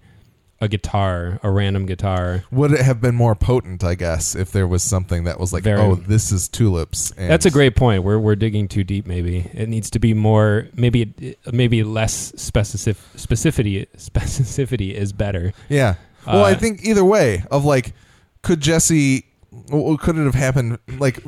a 0.62 0.68
guitar, 0.68 1.40
a 1.42 1.50
random 1.50 1.86
guitar. 1.86 2.44
Would 2.50 2.72
it 2.72 2.80
have 2.80 3.00
been 3.00 3.14
more 3.14 3.34
potent? 3.34 3.82
I 3.82 3.94
guess 3.94 4.34
if 4.34 4.52
there 4.52 4.66
was 4.66 4.82
something 4.82 5.24
that 5.24 5.40
was 5.40 5.52
like, 5.52 5.62
Very- 5.62 5.80
oh, 5.80 5.94
this 5.94 6.30
is 6.32 6.48
tulips. 6.48 7.12
And 7.16 7.30
That's 7.30 7.46
a 7.46 7.50
great 7.50 7.76
point. 7.76 8.02
We're 8.04 8.18
we're 8.18 8.36
digging 8.36 8.68
too 8.68 8.84
deep. 8.84 9.06
Maybe 9.06 9.50
it 9.54 9.68
needs 9.68 9.88
to 9.90 9.98
be 9.98 10.12
more. 10.14 10.68
Maybe 10.74 11.36
maybe 11.50 11.82
less 11.82 12.32
specific 12.36 12.96
specificity. 13.16 13.86
Specificity 13.96 14.92
is 14.92 15.12
better. 15.12 15.52
Yeah. 15.68 15.94
Well, 16.26 16.44
I 16.44 16.52
Uh, 16.52 16.58
think 16.58 16.84
either 16.84 17.04
way 17.04 17.44
of 17.50 17.64
like, 17.64 17.94
could 18.42 18.60
Jesse? 18.60 19.24
Could 19.70 20.16
it 20.16 20.24
have 20.24 20.34
happened? 20.34 20.78
Like, 20.98 21.20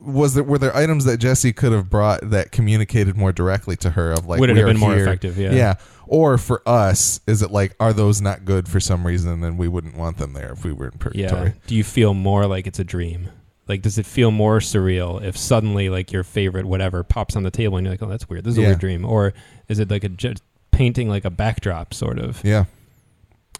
was 0.00 0.34
there 0.34 0.42
were 0.42 0.58
there 0.58 0.74
items 0.74 1.04
that 1.04 1.18
Jesse 1.18 1.52
could 1.52 1.70
have 1.72 1.88
brought 1.88 2.30
that 2.30 2.50
communicated 2.50 3.16
more 3.16 3.32
directly 3.32 3.76
to 3.76 3.90
her? 3.90 4.10
Of 4.12 4.26
like, 4.26 4.40
Would 4.40 4.50
it 4.50 4.56
have 4.56 4.66
been 4.66 4.78
more 4.78 4.96
effective? 4.96 5.38
Yeah. 5.38 5.52
Yeah. 5.52 5.74
Or 6.12 6.38
for 6.38 6.60
us, 6.68 7.20
is 7.28 7.40
it 7.40 7.52
like, 7.52 7.76
are 7.78 7.92
those 7.92 8.20
not 8.20 8.44
good 8.44 8.68
for 8.68 8.80
some 8.80 9.06
reason, 9.06 9.30
and 9.30 9.44
then 9.44 9.56
we 9.56 9.68
wouldn't 9.68 9.96
want 9.96 10.18
them 10.18 10.32
there 10.32 10.50
if 10.50 10.64
we 10.64 10.72
were 10.72 10.86
in 10.86 10.98
purgatory. 10.98 11.50
Yeah. 11.50 11.54
Do 11.68 11.76
you 11.76 11.84
feel 11.84 12.14
more 12.14 12.46
like 12.46 12.66
it's 12.66 12.80
a 12.80 12.84
dream? 12.84 13.28
Like, 13.68 13.82
does 13.82 13.96
it 13.96 14.06
feel 14.06 14.32
more 14.32 14.58
surreal 14.58 15.22
if 15.22 15.36
suddenly 15.36 15.88
like 15.88 16.10
your 16.10 16.24
favorite 16.24 16.66
whatever 16.66 17.04
pops 17.04 17.36
on 17.36 17.44
the 17.44 17.50
table 17.52 17.76
and 17.76 17.84
you're 17.86 17.92
like, 17.92 18.02
oh, 18.02 18.08
that's 18.08 18.28
weird. 18.28 18.42
This 18.42 18.54
is 18.54 18.58
a 18.58 18.62
Yeah. 18.62 18.66
weird 18.70 18.80
dream. 18.80 19.04
Or 19.04 19.32
is 19.68 19.78
it 19.78 19.88
like 19.88 20.02
a 20.02 20.08
j- 20.08 20.34
painting 20.72 21.08
like 21.08 21.24
a 21.24 21.30
backdrop, 21.30 21.94
sort 21.94 22.18
of. 22.18 22.42
Yeah. 22.42 22.64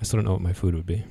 I 0.01 0.05
still 0.05 0.19
don't 0.19 0.25
know 0.25 0.33
what 0.33 0.41
my 0.43 0.53
food 0.53 0.75
would 0.75 0.87
be. 0.87 1.05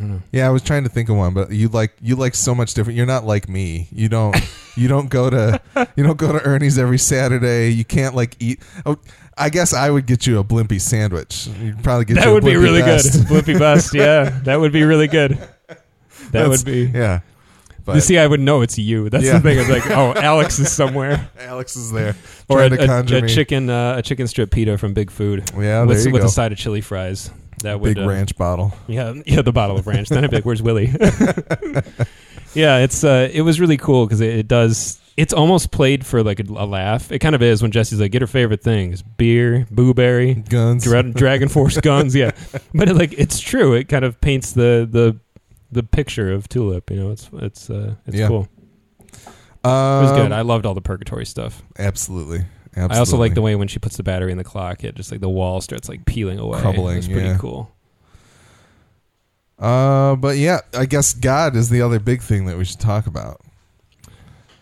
I. 0.00 0.20
Yeah, 0.32 0.46
I 0.46 0.50
was 0.50 0.62
trying 0.62 0.84
to 0.84 0.88
think 0.88 1.08
of 1.08 1.16
one, 1.16 1.34
but 1.34 1.50
you 1.50 1.68
like 1.68 1.92
you 2.02 2.16
like 2.16 2.34
so 2.34 2.54
much 2.54 2.74
different. 2.74 2.96
You're 2.96 3.06
not 3.06 3.24
like 3.24 3.48
me. 3.48 3.88
You 3.92 4.08
don't 4.08 4.36
you 4.76 4.88
don't 4.88 5.08
go 5.08 5.30
to 5.30 5.60
you 5.96 6.02
don't 6.04 6.16
go 6.18 6.32
to 6.32 6.42
Ernie's 6.42 6.78
every 6.78 6.98
Saturday. 6.98 7.70
You 7.70 7.84
can't 7.84 8.14
like 8.14 8.36
eat. 8.40 8.60
Oh, 8.86 8.96
I 9.36 9.50
guess 9.50 9.72
I 9.74 9.90
would 9.90 10.06
get 10.06 10.26
you 10.26 10.38
a 10.38 10.44
Blimpie 10.44 10.80
sandwich. 10.80 11.48
You'd 11.60 11.82
probably 11.82 12.04
get 12.04 12.14
That 12.14 12.24
you 12.24 12.30
a 12.30 12.34
would 12.34 12.44
be 12.44 12.56
really 12.56 12.82
Best. 12.82 13.12
good. 13.12 13.44
Blimpie 13.44 13.58
Best, 13.58 13.94
yeah, 13.94 14.30
that 14.44 14.60
would 14.60 14.72
be 14.72 14.84
really 14.84 15.08
good. 15.08 15.32
That 15.68 15.78
That's- 16.30 16.48
would 16.48 16.64
be. 16.64 16.84
yeah. 16.96 17.20
But, 17.86 17.96
You 17.96 18.00
see, 18.00 18.16
I 18.16 18.26
would 18.26 18.40
know 18.40 18.62
it's 18.62 18.78
you. 18.78 19.10
That's 19.10 19.24
Yeah. 19.24 19.34
the 19.34 19.40
thing. 19.42 19.58
It's 19.58 19.68
like, 19.68 19.90
oh, 19.90 20.14
Alex 20.14 20.58
is 20.58 20.72
somewhere, 20.82 21.28
Alex 21.38 21.76
is 21.76 21.92
there 21.92 22.16
or 22.48 22.62
a, 22.62 22.70
to 22.70 23.16
a, 23.18 23.24
a 23.24 23.28
chicken, 23.28 23.68
uh, 23.68 23.96
a 23.98 24.02
chicken 24.02 24.26
strip 24.26 24.50
pita 24.50 24.78
from 24.78 24.94
Big 24.94 25.10
Food 25.10 25.50
Yeah, 25.54 25.82
with, 25.84 26.10
with 26.10 26.24
a 26.24 26.30
side 26.30 26.50
of 26.52 26.56
chili 26.56 26.80
fries. 26.80 27.30
That 27.64 27.80
would 27.80 27.94
Big 27.96 28.04
uh, 28.04 28.08
ranch 28.08 28.36
bottle. 28.36 28.72
Yeah, 28.86 29.14
yeah, 29.26 29.42
the 29.42 29.52
bottle 29.52 29.76
of 29.76 29.86
ranch. 29.86 30.08
then 30.08 30.24
I'd 30.24 30.30
be 30.30 30.36
like, 30.36 30.44
"Where's 30.46 30.62
Willie?" 30.62 30.86
yeah, 32.54 32.78
it's 32.78 33.04
uh, 33.04 33.28
it 33.32 33.42
was 33.42 33.60
really 33.60 33.76
cool 33.76 34.06
because 34.06 34.20
it, 34.20 34.34
it 34.38 34.48
does. 34.48 35.00
It's 35.16 35.32
almost 35.32 35.70
played 35.70 36.04
for 36.04 36.22
like 36.24 36.40
a, 36.40 36.44
a 36.48 36.66
laugh. 36.66 37.12
It 37.12 37.20
kind 37.20 37.34
of 37.34 37.42
is 37.42 37.62
when 37.62 37.70
Jesse's 37.70 38.00
like, 38.00 38.12
"Get 38.12 38.20
her 38.22 38.26
favorite 38.26 38.62
things: 38.62 39.02
beer, 39.02 39.66
booberry, 39.72 40.48
Guns. 40.48 40.84
Dra- 40.84 41.02
DragonForce 41.04 41.80
guns." 41.82 42.14
Yeah, 42.14 42.32
but 42.74 42.88
it, 42.88 42.94
like 42.94 43.12
it's 43.16 43.38
true. 43.40 43.74
It 43.74 43.88
kind 43.88 44.04
of 44.04 44.20
paints 44.20 44.52
the 44.52 44.88
the 44.90 45.18
the 45.72 45.82
picture 45.82 46.32
of 46.32 46.48
Tulip. 46.48 46.90
You 46.90 46.96
know, 46.96 47.10
it's 47.10 47.30
it's 47.34 47.70
uh, 47.70 47.94
it's 48.06 48.16
Yeah. 48.16 48.28
cool. 48.28 48.48
It 49.00 49.68
Um, 49.68 50.02
was 50.02 50.12
good. 50.12 50.32
I 50.32 50.42
loved 50.42 50.66
all 50.66 50.74
the 50.74 50.80
purgatory 50.82 51.24
stuff. 51.26 51.62
absolutely. 51.78 52.44
Absolutely. 52.76 52.96
I 52.96 52.98
also 52.98 53.16
like 53.16 53.34
the 53.34 53.42
way 53.42 53.54
when 53.56 53.68
she 53.68 53.78
puts 53.78 53.96
the 53.96 54.02
battery 54.02 54.32
in 54.32 54.38
the 54.38 54.44
clock, 54.44 54.82
it 54.84 54.94
just 54.96 55.10
like 55.12 55.20
the 55.20 55.28
wall 55.28 55.60
starts 55.60 55.88
like 55.88 56.04
peeling 56.06 56.38
away. 56.38 56.60
Crumbling, 56.60 56.98
It's 56.98 57.06
pretty 57.06 57.28
yeah. 57.28 57.38
cool. 57.38 57.70
Uh, 59.58 60.16
but 60.16 60.36
yeah, 60.36 60.60
I 60.76 60.86
guess 60.86 61.14
God 61.14 61.54
is 61.56 61.70
the 61.70 61.80
other 61.82 62.00
big 62.00 62.20
thing 62.20 62.46
that 62.46 62.58
we 62.58 62.64
should 62.64 62.80
talk 62.80 63.06
about. 63.06 63.40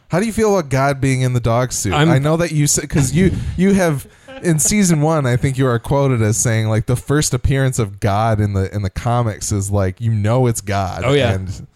How 0.09 0.20
do 0.20 0.26
you 0.26 0.32
feel 0.32 0.56
about 0.59 0.70
God 0.70 1.01
being 1.01 1.22
in 1.22 1.32
the 1.32 1.40
dog 1.40 1.72
suit? 1.72 1.94
I'm- 1.94 2.10
I 2.10 2.18
know 2.18 2.36
that 2.36 2.52
you 2.52 2.66
said 2.66 2.82
because 2.82 3.14
you 3.14 3.32
you 3.56 3.72
have 3.72 4.06
in 4.43 4.59
season 4.59 5.01
one. 5.01 5.24
I 5.24 5.36
think 5.39 5.56
you 5.56 5.66
are 5.66 5.78
quoted 5.78 6.20
as 6.20 6.36
saying 6.36 6.68
like 6.68 6.84
the 6.84 6.97
first 6.97 7.32
appearance 7.32 7.78
of 7.78 7.98
God 7.98 8.39
in 8.39 8.52
the 8.52 8.72
in 8.74 8.82
the 8.82 8.90
comics 8.90 9.51
is 9.52 9.70
like 9.70 10.01
you 10.02 10.12
know 10.12 10.47
it's 10.47 10.60
God. 10.60 11.02
Oh, 11.05 11.14
yeah. 11.14 11.32
and 11.32 11.66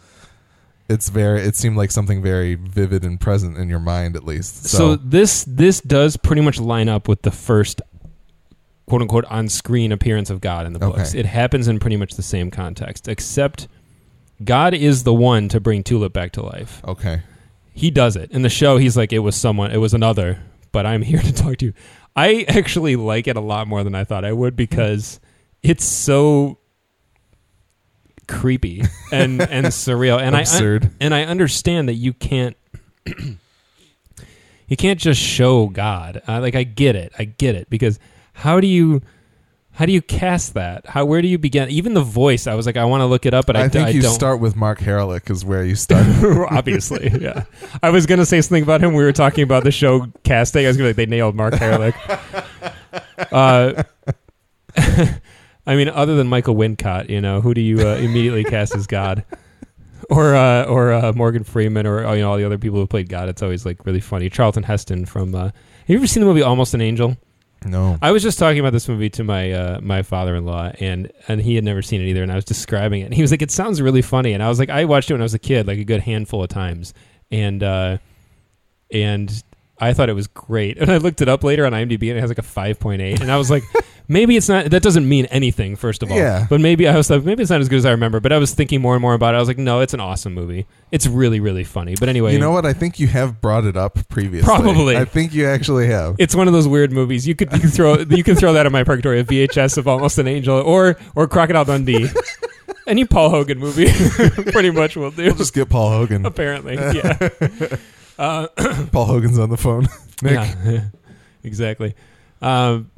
it's 0.88 1.08
very. 1.08 1.40
It 1.42 1.56
seemed 1.56 1.76
like 1.76 1.90
something 1.90 2.22
very 2.22 2.54
vivid 2.54 3.04
and 3.04 3.20
present 3.20 3.56
in 3.56 3.68
your 3.68 3.80
mind 3.80 4.16
at 4.16 4.24
least. 4.24 4.64
So, 4.66 4.78
So, 4.78 4.96
this 4.96 5.44
this 5.44 5.80
does 5.80 6.16
pretty 6.16 6.42
much 6.42 6.58
line 6.60 6.88
up 6.88 7.08
with 7.08 7.22
the 7.22 7.30
first 7.30 7.82
quote 8.86 9.02
unquote 9.02 9.24
on 9.26 9.48
screen 9.48 9.90
appearance 9.92 10.30
of 10.30 10.40
God 10.40 10.66
in 10.66 10.72
the 10.72 10.78
books. 10.78 11.10
Okay. 11.10 11.20
It 11.20 11.26
happens 11.26 11.66
in 11.68 11.78
pretty 11.80 11.96
much 11.96 12.14
the 12.14 12.22
same 12.22 12.50
context, 12.50 13.08
except 13.08 13.66
God 14.44 14.74
is 14.74 15.02
the 15.02 15.14
one 15.14 15.48
to 15.48 15.60
bring 15.60 15.82
Tulip 15.82 16.12
back 16.12 16.32
to 16.32 16.42
life. 16.42 16.82
okay, 16.86 17.22
He 17.72 17.90
does 17.90 18.16
it. 18.16 18.30
In 18.30 18.42
the 18.42 18.48
show 18.48 18.76
he's 18.78 18.96
like 18.96 19.12
it 19.12 19.20
was 19.20 19.34
someone 19.34 19.72
it 19.72 19.78
was 19.78 19.94
another, 19.94 20.40
but 20.72 20.86
I'm 20.86 21.02
here 21.10 21.20
to 21.20 21.32
talk 21.32 21.56
to 21.58 21.66
you. 21.66 21.72
I 22.14 22.44
actually 22.48 22.96
like 22.96 23.26
it 23.26 23.36
a 23.36 23.40
lot 23.40 23.66
more 23.66 23.82
than 23.84 23.94
I 23.94 24.04
thought 24.04 24.24
I 24.24 24.32
would 24.32 24.56
because 24.56 25.20
it's 25.62 25.84
so 25.84 26.58
creepy 28.26 28.82
and 29.12 29.40
and 29.40 29.66
surreal 29.66 30.20
and 30.20 30.36
I 30.36 30.40
absurd. 30.40 30.90
and 31.00 31.14
I 31.14 31.24
understand 31.24 31.88
that 31.88 31.94
you 31.94 32.12
can't 32.12 32.56
you 33.06 34.76
can't 34.76 35.00
just 35.00 35.20
show 35.20 35.68
God. 35.68 36.22
Uh, 36.26 36.40
like 36.40 36.54
I 36.54 36.64
get 36.64 36.96
it, 36.96 37.12
I 37.18 37.24
get 37.24 37.54
it 37.54 37.70
because 37.70 37.98
how 38.32 38.60
do 38.60 38.66
you 38.66 39.02
how 39.72 39.84
do 39.84 39.92
you 39.92 40.00
cast 40.00 40.54
that? 40.54 40.86
How 40.86 41.04
where 41.04 41.20
do 41.20 41.28
you 41.28 41.38
begin? 41.38 41.68
Even 41.68 41.92
the 41.92 42.02
voice, 42.02 42.46
I 42.46 42.54
was 42.54 42.64
like, 42.64 42.78
I 42.78 42.86
want 42.86 43.02
to 43.02 43.06
look 43.06 43.26
it 43.26 43.34
up, 43.34 43.44
but 43.46 43.56
I, 43.56 43.64
I, 43.64 43.68
think 43.68 43.88
I 43.88 43.90
you 43.90 44.00
don't. 44.00 44.14
start 44.14 44.40
with 44.40 44.56
Mark 44.56 44.78
Harelik 44.78 45.30
is 45.30 45.44
where 45.44 45.64
you 45.64 45.74
start. 45.74 46.06
Obviously, 46.50 47.10
yeah. 47.20 47.44
I 47.82 47.90
was 47.90 48.06
gonna 48.06 48.24
say 48.24 48.40
something 48.40 48.62
about 48.62 48.82
him. 48.82 48.94
We 48.94 49.04
were 49.04 49.12
talking 49.12 49.44
about 49.44 49.64
the 49.64 49.70
show 49.70 50.06
casting. 50.24 50.64
I 50.64 50.68
was 50.68 50.78
gonna 50.78 50.86
be 50.86 50.90
like, 50.90 50.96
they 50.96 51.06
nailed 51.06 51.34
Mark 51.34 51.54
Harelik. 51.54 51.94
uh, 53.32 53.82
I 55.66 55.76
mean, 55.76 55.88
other 55.88 56.16
than 56.16 56.28
Michael 56.28 56.54
Wincott, 56.54 57.08
you 57.10 57.20
know, 57.20 57.40
who 57.40 57.54
do 57.54 57.60
you 57.60 57.80
uh, 57.80 57.96
immediately 57.96 58.44
cast 58.44 58.74
as 58.74 58.86
God? 58.86 59.24
Or 60.08 60.36
uh, 60.36 60.64
or 60.64 60.92
uh, 60.92 61.12
Morgan 61.14 61.42
Freeman, 61.42 61.84
or 61.84 62.14
you 62.14 62.20
know 62.20 62.30
all 62.30 62.36
the 62.36 62.44
other 62.44 62.58
people 62.58 62.78
who 62.78 62.86
played 62.86 63.08
God. 63.08 63.28
It's 63.28 63.42
always 63.42 63.66
like 63.66 63.84
really 63.86 63.98
funny. 63.98 64.28
Charlton 64.30 64.62
Heston 64.62 65.04
from. 65.04 65.34
Uh, 65.34 65.44
have 65.46 65.54
you 65.88 65.96
ever 65.96 66.06
seen 66.06 66.20
the 66.20 66.26
movie 66.26 66.42
Almost 66.42 66.74
an 66.74 66.80
Angel? 66.80 67.16
no, 67.64 67.98
I 68.00 68.12
was 68.12 68.22
just 68.22 68.38
talking 68.38 68.60
about 68.60 68.72
this 68.72 68.88
movie 68.88 69.10
to 69.10 69.24
my 69.24 69.50
uh, 69.50 69.80
my 69.80 70.02
father 70.02 70.36
in 70.36 70.44
law, 70.44 70.70
and 70.78 71.10
and 71.26 71.40
he 71.40 71.56
had 71.56 71.64
never 71.64 71.82
seen 71.82 72.00
it 72.02 72.04
either. 72.08 72.22
And 72.22 72.30
I 72.30 72.36
was 72.36 72.44
describing 72.44 73.00
it, 73.00 73.06
and 73.06 73.14
he 73.14 73.22
was 73.22 73.30
like, 73.32 73.42
"It 73.42 73.50
sounds 73.50 73.82
really 73.82 74.02
funny." 74.02 74.32
And 74.32 74.42
I 74.42 74.48
was 74.48 74.60
like, 74.60 74.70
"I 74.70 74.84
watched 74.84 75.10
it 75.10 75.14
when 75.14 75.22
I 75.22 75.24
was 75.24 75.34
a 75.34 75.40
kid, 75.40 75.66
like 75.66 75.78
a 75.78 75.84
good 75.84 76.02
handful 76.02 76.42
of 76.42 76.50
times," 76.50 76.94
and 77.32 77.62
uh, 77.64 77.98
and 78.92 79.42
I 79.78 79.92
thought 79.92 80.08
it 80.08 80.14
was 80.14 80.28
great. 80.28 80.78
And 80.80 80.90
I 80.90 80.98
looked 80.98 81.20
it 81.20 81.28
up 81.28 81.42
later 81.42 81.66
on 81.66 81.72
IMDb, 81.72 82.10
and 82.10 82.18
it 82.18 82.20
has 82.20 82.30
like 82.30 82.38
a 82.38 82.42
five 82.42 82.78
point 82.78 83.02
eight. 83.02 83.20
And 83.20 83.32
I 83.32 83.38
was 83.38 83.50
like, 83.50 83.64
maybe 84.08 84.36
it's 84.36 84.48
not. 84.48 84.70
That 84.70 84.82
doesn't 84.82 85.08
mean 85.08 85.26
anything, 85.26 85.76
first 85.76 86.02
of 86.02 86.10
all. 86.10 86.16
Yeah. 86.16 86.46
But 86.48 86.60
maybe 86.60 86.88
I 86.88 86.96
was 86.96 87.10
like, 87.10 87.24
maybe 87.24 87.42
it's 87.42 87.50
not 87.50 87.60
as 87.60 87.68
good 87.68 87.78
as 87.78 87.86
I 87.86 87.90
remember. 87.90 88.20
But 88.20 88.32
I 88.32 88.38
was 88.38 88.54
thinking 88.54 88.80
more 88.80 88.94
and 88.94 89.02
more 89.02 89.14
about 89.14 89.34
it. 89.34 89.36
I 89.36 89.40
was 89.40 89.48
like, 89.48 89.58
no, 89.58 89.80
it's 89.80 89.94
an 89.94 90.00
awesome 90.00 90.34
movie. 90.34 90.66
It's 90.92 91.06
really 91.06 91.40
really 91.40 91.64
funny. 91.64 91.94
But 91.98 92.08
anyway, 92.08 92.32
you 92.32 92.38
know 92.38 92.50
what? 92.52 92.66
I 92.66 92.72
think 92.72 92.98
you 93.00 93.06
have 93.08 93.40
brought 93.40 93.64
it 93.64 93.76
up 93.76 93.98
previously. 94.08 94.46
Probably. 94.46 94.96
I 94.96 95.04
think 95.04 95.34
you 95.34 95.46
actually 95.46 95.86
have. 95.88 96.16
It's 96.18 96.34
one 96.34 96.46
of 96.46 96.52
those 96.52 96.68
weird 96.68 96.92
movies. 96.92 97.26
You 97.26 97.34
could 97.34 97.52
you 97.52 97.68
throw 97.68 97.98
you 97.98 98.22
can 98.22 98.36
throw 98.36 98.52
that 98.52 98.66
in 98.66 98.72
my 98.72 98.84
purgatory, 98.84 99.20
a 99.20 99.24
VHS 99.24 99.78
of 99.78 99.88
Almost 99.88 100.18
an 100.18 100.28
Angel, 100.28 100.56
or 100.58 100.96
or 101.14 101.26
Crocodile 101.28 101.64
Dundee. 101.64 102.08
Any 102.86 103.04
Paul 103.04 103.30
Hogan 103.30 103.58
movie, 103.58 103.86
pretty 104.52 104.70
much 104.70 104.96
will 104.96 105.10
do. 105.10 105.24
We'll 105.24 105.34
just 105.34 105.52
get 105.54 105.68
Paul 105.68 105.90
Hogan. 105.90 106.24
Apparently, 106.24 106.74
yeah. 106.94 107.28
Uh, 108.16 108.46
Paul 108.92 109.06
Hogan's 109.06 109.40
on 109.40 109.50
the 109.50 109.56
phone. 109.56 109.88
Nick. 110.22 110.34
yeah, 110.64 110.84
exactly. 111.42 111.94
Um, 112.40 112.90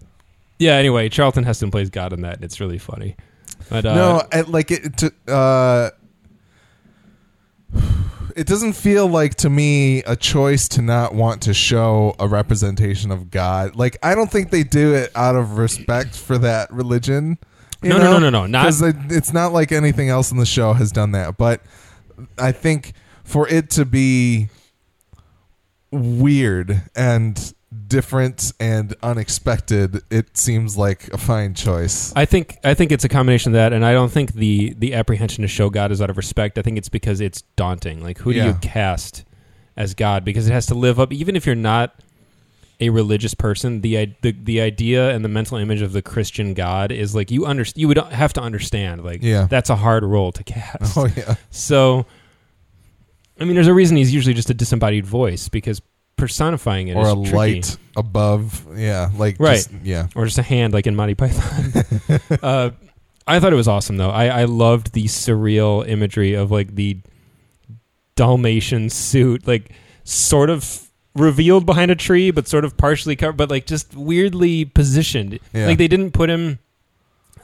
yeah. 0.59 0.75
Anyway, 0.75 1.09
Charlton 1.09 1.45
Heston 1.45 1.71
plays 1.71 1.91
God 1.91 2.13
in 2.13 2.23
that, 2.23 2.37
and 2.37 2.45
it's 2.45 2.61
really 2.61 2.79
funny. 2.79 3.17
But 3.71 3.85
uh, 3.87 3.95
no, 3.95 4.23
I, 4.33 4.41
like 4.43 4.71
it. 4.71 4.97
To, 4.99 5.13
uh, 5.33 5.91
it 8.37 8.47
doesn't 8.47 8.75
feel 8.75 9.07
like 9.09 9.35
to 9.37 9.51
me 9.51 10.03
a 10.05 10.15
choice 10.17 10.69
to 10.69 10.83
not 10.83 11.15
want 11.15 11.43
to 11.43 11.55
show 11.55 12.15
a 12.19 12.29
representation 12.29 13.11
of 13.11 13.31
God. 13.31 13.77
Like 13.77 13.97
I 14.03 14.15
don't 14.15 14.31
think 14.31 14.51
they 14.51 14.63
do 14.63 14.95
it 14.95 15.11
out 15.15 15.37
of 15.37 15.59
respect 15.59 16.15
for 16.17 16.39
that 16.39 16.73
religion. 16.73 17.39
No, 17.83 17.99
no, 17.99 18.13
no, 18.13 18.19
no, 18.19 18.31
no, 18.31 18.47
not- 18.47 18.65
'Cause 18.65 18.83
it's 18.83 19.33
not 19.33 19.53
like 19.53 19.71
anything 19.71 20.09
else 20.09 20.33
in 20.33 20.39
the 20.39 20.47
show 20.47 20.73
has 20.73 20.91
done 20.91 21.13
that. 21.13 21.37
But 21.37 21.63
I 22.37 22.51
think 22.53 22.93
for 23.25 23.47
it 23.49 23.71
to 23.71 23.85
be 23.85 24.49
weird 25.91 26.83
and 26.97 27.55
different 27.89 28.53
and 28.61 28.95
unexpected, 29.03 30.03
it 30.11 30.37
seems 30.37 30.77
like 30.77 31.09
a 31.09 31.19
fine 31.19 31.55
choice. 31.55 32.13
I 32.15 32.25
think 32.27 32.59
I 32.63 32.75
think 32.75 32.93
it's 32.93 33.05
a 33.05 33.09
combination 33.09 33.53
of 33.53 33.55
that, 33.55 33.73
and 33.73 33.85
I 33.85 33.93
don't 33.93 34.13
think 34.13 34.35
the 34.35 34.75
the 34.79 34.95
apprehension 34.95 35.43
to 35.43 35.49
show 35.49 35.71
God 35.71 35.91
is 35.91 36.01
out 36.03 36.11
of 36.11 36.17
respect. 36.17 36.59
I 36.59 36.63
think 36.63 36.79
it's 36.79 36.89
because 36.89 37.21
it's 37.21 37.43
daunting. 37.57 38.03
Like, 38.03 38.19
who 38.19 38.33
do 38.33 38.39
Yeah. 38.39 38.47
you 38.49 38.55
cast 38.61 39.25
as 39.77 39.95
God? 39.95 40.25
Because 40.25 40.47
it 40.49 40.53
has 40.53 40.67
to 40.67 40.75
live 40.75 41.01
up, 41.01 41.13
even 41.13 41.35
if 41.37 41.47
you're 41.47 41.55
not 41.55 41.95
a 42.81 42.91
religious 42.91 43.35
person. 43.35 43.81
The 43.81 43.99
i- 43.99 44.17
the 44.23 44.33
the 44.33 44.61
idea 44.61 45.11
and 45.15 45.25
the 45.25 45.29
mental 45.29 45.57
image 45.59 45.83
of 45.83 45.93
the 45.93 46.03
Christian 46.03 46.55
God 46.55 46.93
is 46.93 47.15
like 47.15 47.31
you 47.31 47.45
under 47.47 47.65
you 47.75 47.89
would 47.89 47.99
have 47.99 48.33
to 48.35 48.41
understand. 48.41 49.03
Like, 49.05 49.23
Yeah. 49.23 49.47
that's 49.51 49.71
a 49.71 49.77
hard 49.77 50.05
role 50.05 50.31
to 50.33 50.45
cast. 50.45 50.97
Oh 50.97 51.07
yeah. 51.17 51.35
So, 51.51 52.07
I 53.41 53.45
mean, 53.45 53.55
there's 53.55 53.67
a 53.67 53.75
reason 53.75 53.97
he's 53.97 54.13
usually 54.15 54.35
just 54.35 54.51
a 54.51 54.55
disembodied 54.55 55.07
voice 55.07 55.49
because 55.49 55.81
personifying 56.19 56.89
it 56.89 56.97
or 56.97 57.07
is 57.07 57.13
a 57.13 57.17
tricky. 57.23 57.35
light 57.37 57.77
above 57.97 58.67
yeah 58.77 59.09
like 59.17 59.37
Right. 59.39 59.55
just- 59.57 59.71
yeah 59.83 60.09
or 60.15 60.27
just 60.27 60.37
a 60.39 60.43
hand 60.43 60.75
like 60.75 60.87
in 60.87 60.95
Monty 60.95 61.15
Python. 61.15 62.21
uh, 62.43 62.71
I 63.27 63.41
thought 63.41 63.53
it 63.53 63.57
was 63.57 63.69
awesome 63.69 63.97
though. 63.97 64.11
I, 64.11 64.27
I 64.27 64.45
loved 64.45 64.93
the 64.93 65.05
surreal 65.05 65.87
imagery 65.89 66.35
of 66.35 66.51
like 66.51 66.75
the 66.75 66.99
Dalmatian 68.17 68.91
suit, 68.91 69.47
like 69.47 69.71
sort 70.05 70.51
of 70.51 70.91
revealed 71.15 71.67
behind 71.67 71.91
a 71.91 71.95
tree, 71.95 72.31
but 72.31 72.49
sort 72.49 72.65
of 72.65 72.77
partially 72.77 73.17
covered, 73.17 73.37
but 73.37 73.51
like 73.51 73.67
just 73.67 73.95
weirdly 73.95 74.65
positioned. 74.65 75.39
Yeah. 75.53 75.67
Like 75.67 75.79
they 75.79 75.89
didn't 75.89 76.13
put 76.13 76.31
him 76.31 76.59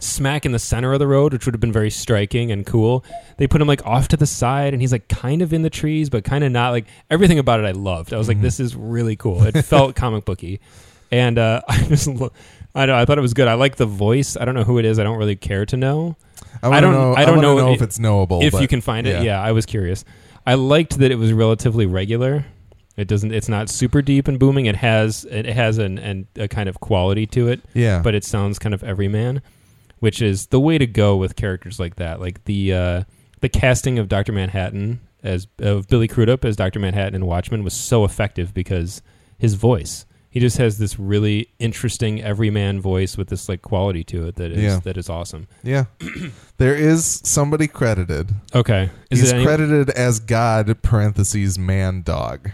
smack 0.01 0.45
in 0.47 0.53
the 0.53 0.59
center 0.59 0.93
of 0.93 0.99
the 0.99 1.07
road, 1.07 1.33
which 1.33 1.47
would 1.47 1.55
have 1.55 1.61
been 1.61 1.73
very 1.73 1.91
striking 1.91 2.51
and 2.53 2.65
cool. 2.67 3.05
They 3.37 3.47
put 3.47 3.61
him 3.61 3.69
like 3.69 3.85
off 3.87 4.09
to 4.09 4.17
the 4.17 4.27
side, 4.27 4.73
and 4.73 4.81
he's 4.83 4.93
like 4.93 5.09
kind 5.09 5.43
of 5.43 5.53
in 5.53 5.63
the 5.63 5.71
trees, 5.71 6.11
but 6.11 6.25
kind 6.25 6.45
of 6.45 6.53
not. 6.53 6.71
Like 6.71 6.87
everything 7.11 7.39
about 7.39 7.61
it, 7.61 7.67
I 7.67 7.73
loved. 7.73 8.13
I 8.13 8.19
was 8.19 8.29
like, 8.29 8.39
Mhm. 8.39 8.43
this 8.43 8.61
is 8.61 8.75
really 8.77 9.17
cool. 9.17 9.43
It 9.45 9.63
felt 9.65 9.95
comic 9.97 10.25
booky, 10.25 10.61
and 11.11 11.39
uh, 11.39 11.61
I 11.69 11.83
just, 11.85 12.07
lo- 12.07 12.33
I 12.75 12.87
know, 12.87 12.97
I 12.97 13.05
thought 13.05 13.19
it 13.19 13.23
was 13.23 13.35
good. 13.35 13.49
I 13.49 13.55
like 13.55 13.77
the 13.77 13.87
voice. 13.87 14.37
I 14.37 14.45
don't 14.45 14.55
know 14.55 14.65
who 14.65 14.79
it 14.79 14.85
is. 14.85 14.99
I 14.99 15.05
don't 15.05 15.19
really 15.19 15.37
care 15.37 15.65
to 15.67 15.77
know 15.77 16.17
I, 16.63 16.69
I 16.69 16.81
don't- 16.81 16.93
know, 16.93 17.15
I 17.15 17.25
don't 17.25 17.37
wanna 17.37 17.49
know 17.57 17.73
if 17.73 17.83
it's 17.83 17.99
knowable 17.99 18.43
if 18.43 18.53
but 18.53 18.63
you 18.63 18.69
can 18.69 18.81
find 18.81 19.07
it. 19.07 19.11
yeah. 19.17 19.23
Yeah, 19.23 19.43
I 19.43 19.53
was 19.53 19.67
curious. 19.67 20.05
I 20.47 20.55
liked 20.55 20.99
that 20.99 21.11
it 21.11 21.17
was 21.17 21.33
relatively 21.33 21.87
regular. 21.87 22.45
It 22.97 23.09
doesn't. 23.09 23.33
It's 23.33 23.49
not 23.49 23.69
super 23.69 24.03
deep 24.03 24.29
and 24.29 24.39
booming. 24.39 24.67
It 24.67 24.77
has 24.77 25.25
it 25.25 25.47
has 25.47 25.79
an, 25.79 25.99
an 25.99 26.29
a 26.37 26.47
kind 26.47 26.69
of 26.69 26.79
quality 26.79 27.27
to 27.29 27.49
it, 27.49 27.61
Yeah. 27.75 28.01
but 28.03 28.15
it 28.15 28.23
sounds 28.25 28.61
kind 28.61 28.73
of 28.73 28.85
everyman, 28.85 29.43
which 30.05 30.21
is 30.21 30.49
the 30.49 30.61
way 30.61 30.77
to 30.77 30.87
go 30.87 31.17
with 31.17 31.35
characters 31.35 31.81
like 31.81 31.97
that. 31.97 32.21
Like 32.21 32.45
the 32.45 32.73
uh, 32.75 33.03
the 33.41 33.49
casting 33.49 33.99
of 33.99 34.07
Doctor 34.09 34.33
Manhattan 34.33 35.01
as 35.23 35.47
of 35.59 35.89
Billy 35.89 36.07
Crudup 36.09 36.45
as 36.45 36.57
Doctor 36.57 36.79
Manhattan 36.79 37.15
in 37.15 37.25
Watchmen 37.25 37.65
was 37.65 37.73
so 37.73 38.05
effective 38.05 38.53
because 38.53 39.01
his 39.39 39.55
voice. 39.55 40.05
He 40.29 40.41
just 40.41 40.59
has 40.59 40.79
this 40.79 40.99
really 40.99 41.49
interesting 41.61 42.21
everyman 42.21 42.81
voice 42.81 43.17
with 43.17 43.29
this 43.29 43.49
like 43.49 43.63
quality 43.63 44.03
to 44.05 44.27
it 44.27 44.35
that 44.35 44.51
is 44.51 44.63
Yeah. 44.63 44.81
that 44.85 44.97
is 44.99 45.09
awesome. 45.09 45.47
yeah. 45.63 45.85
there 46.59 46.75
is 46.75 47.23
somebody 47.25 47.67
credited. 47.69 48.31
Okay, 48.55 48.91
is 49.11 49.21
He's 49.21 49.31
it 49.33 49.37
any- 49.37 49.45
credited 49.47 49.89
as 49.91 50.21
God 50.21 50.83
parentheses 50.83 51.59
man 51.59 52.03
dog. 52.03 52.51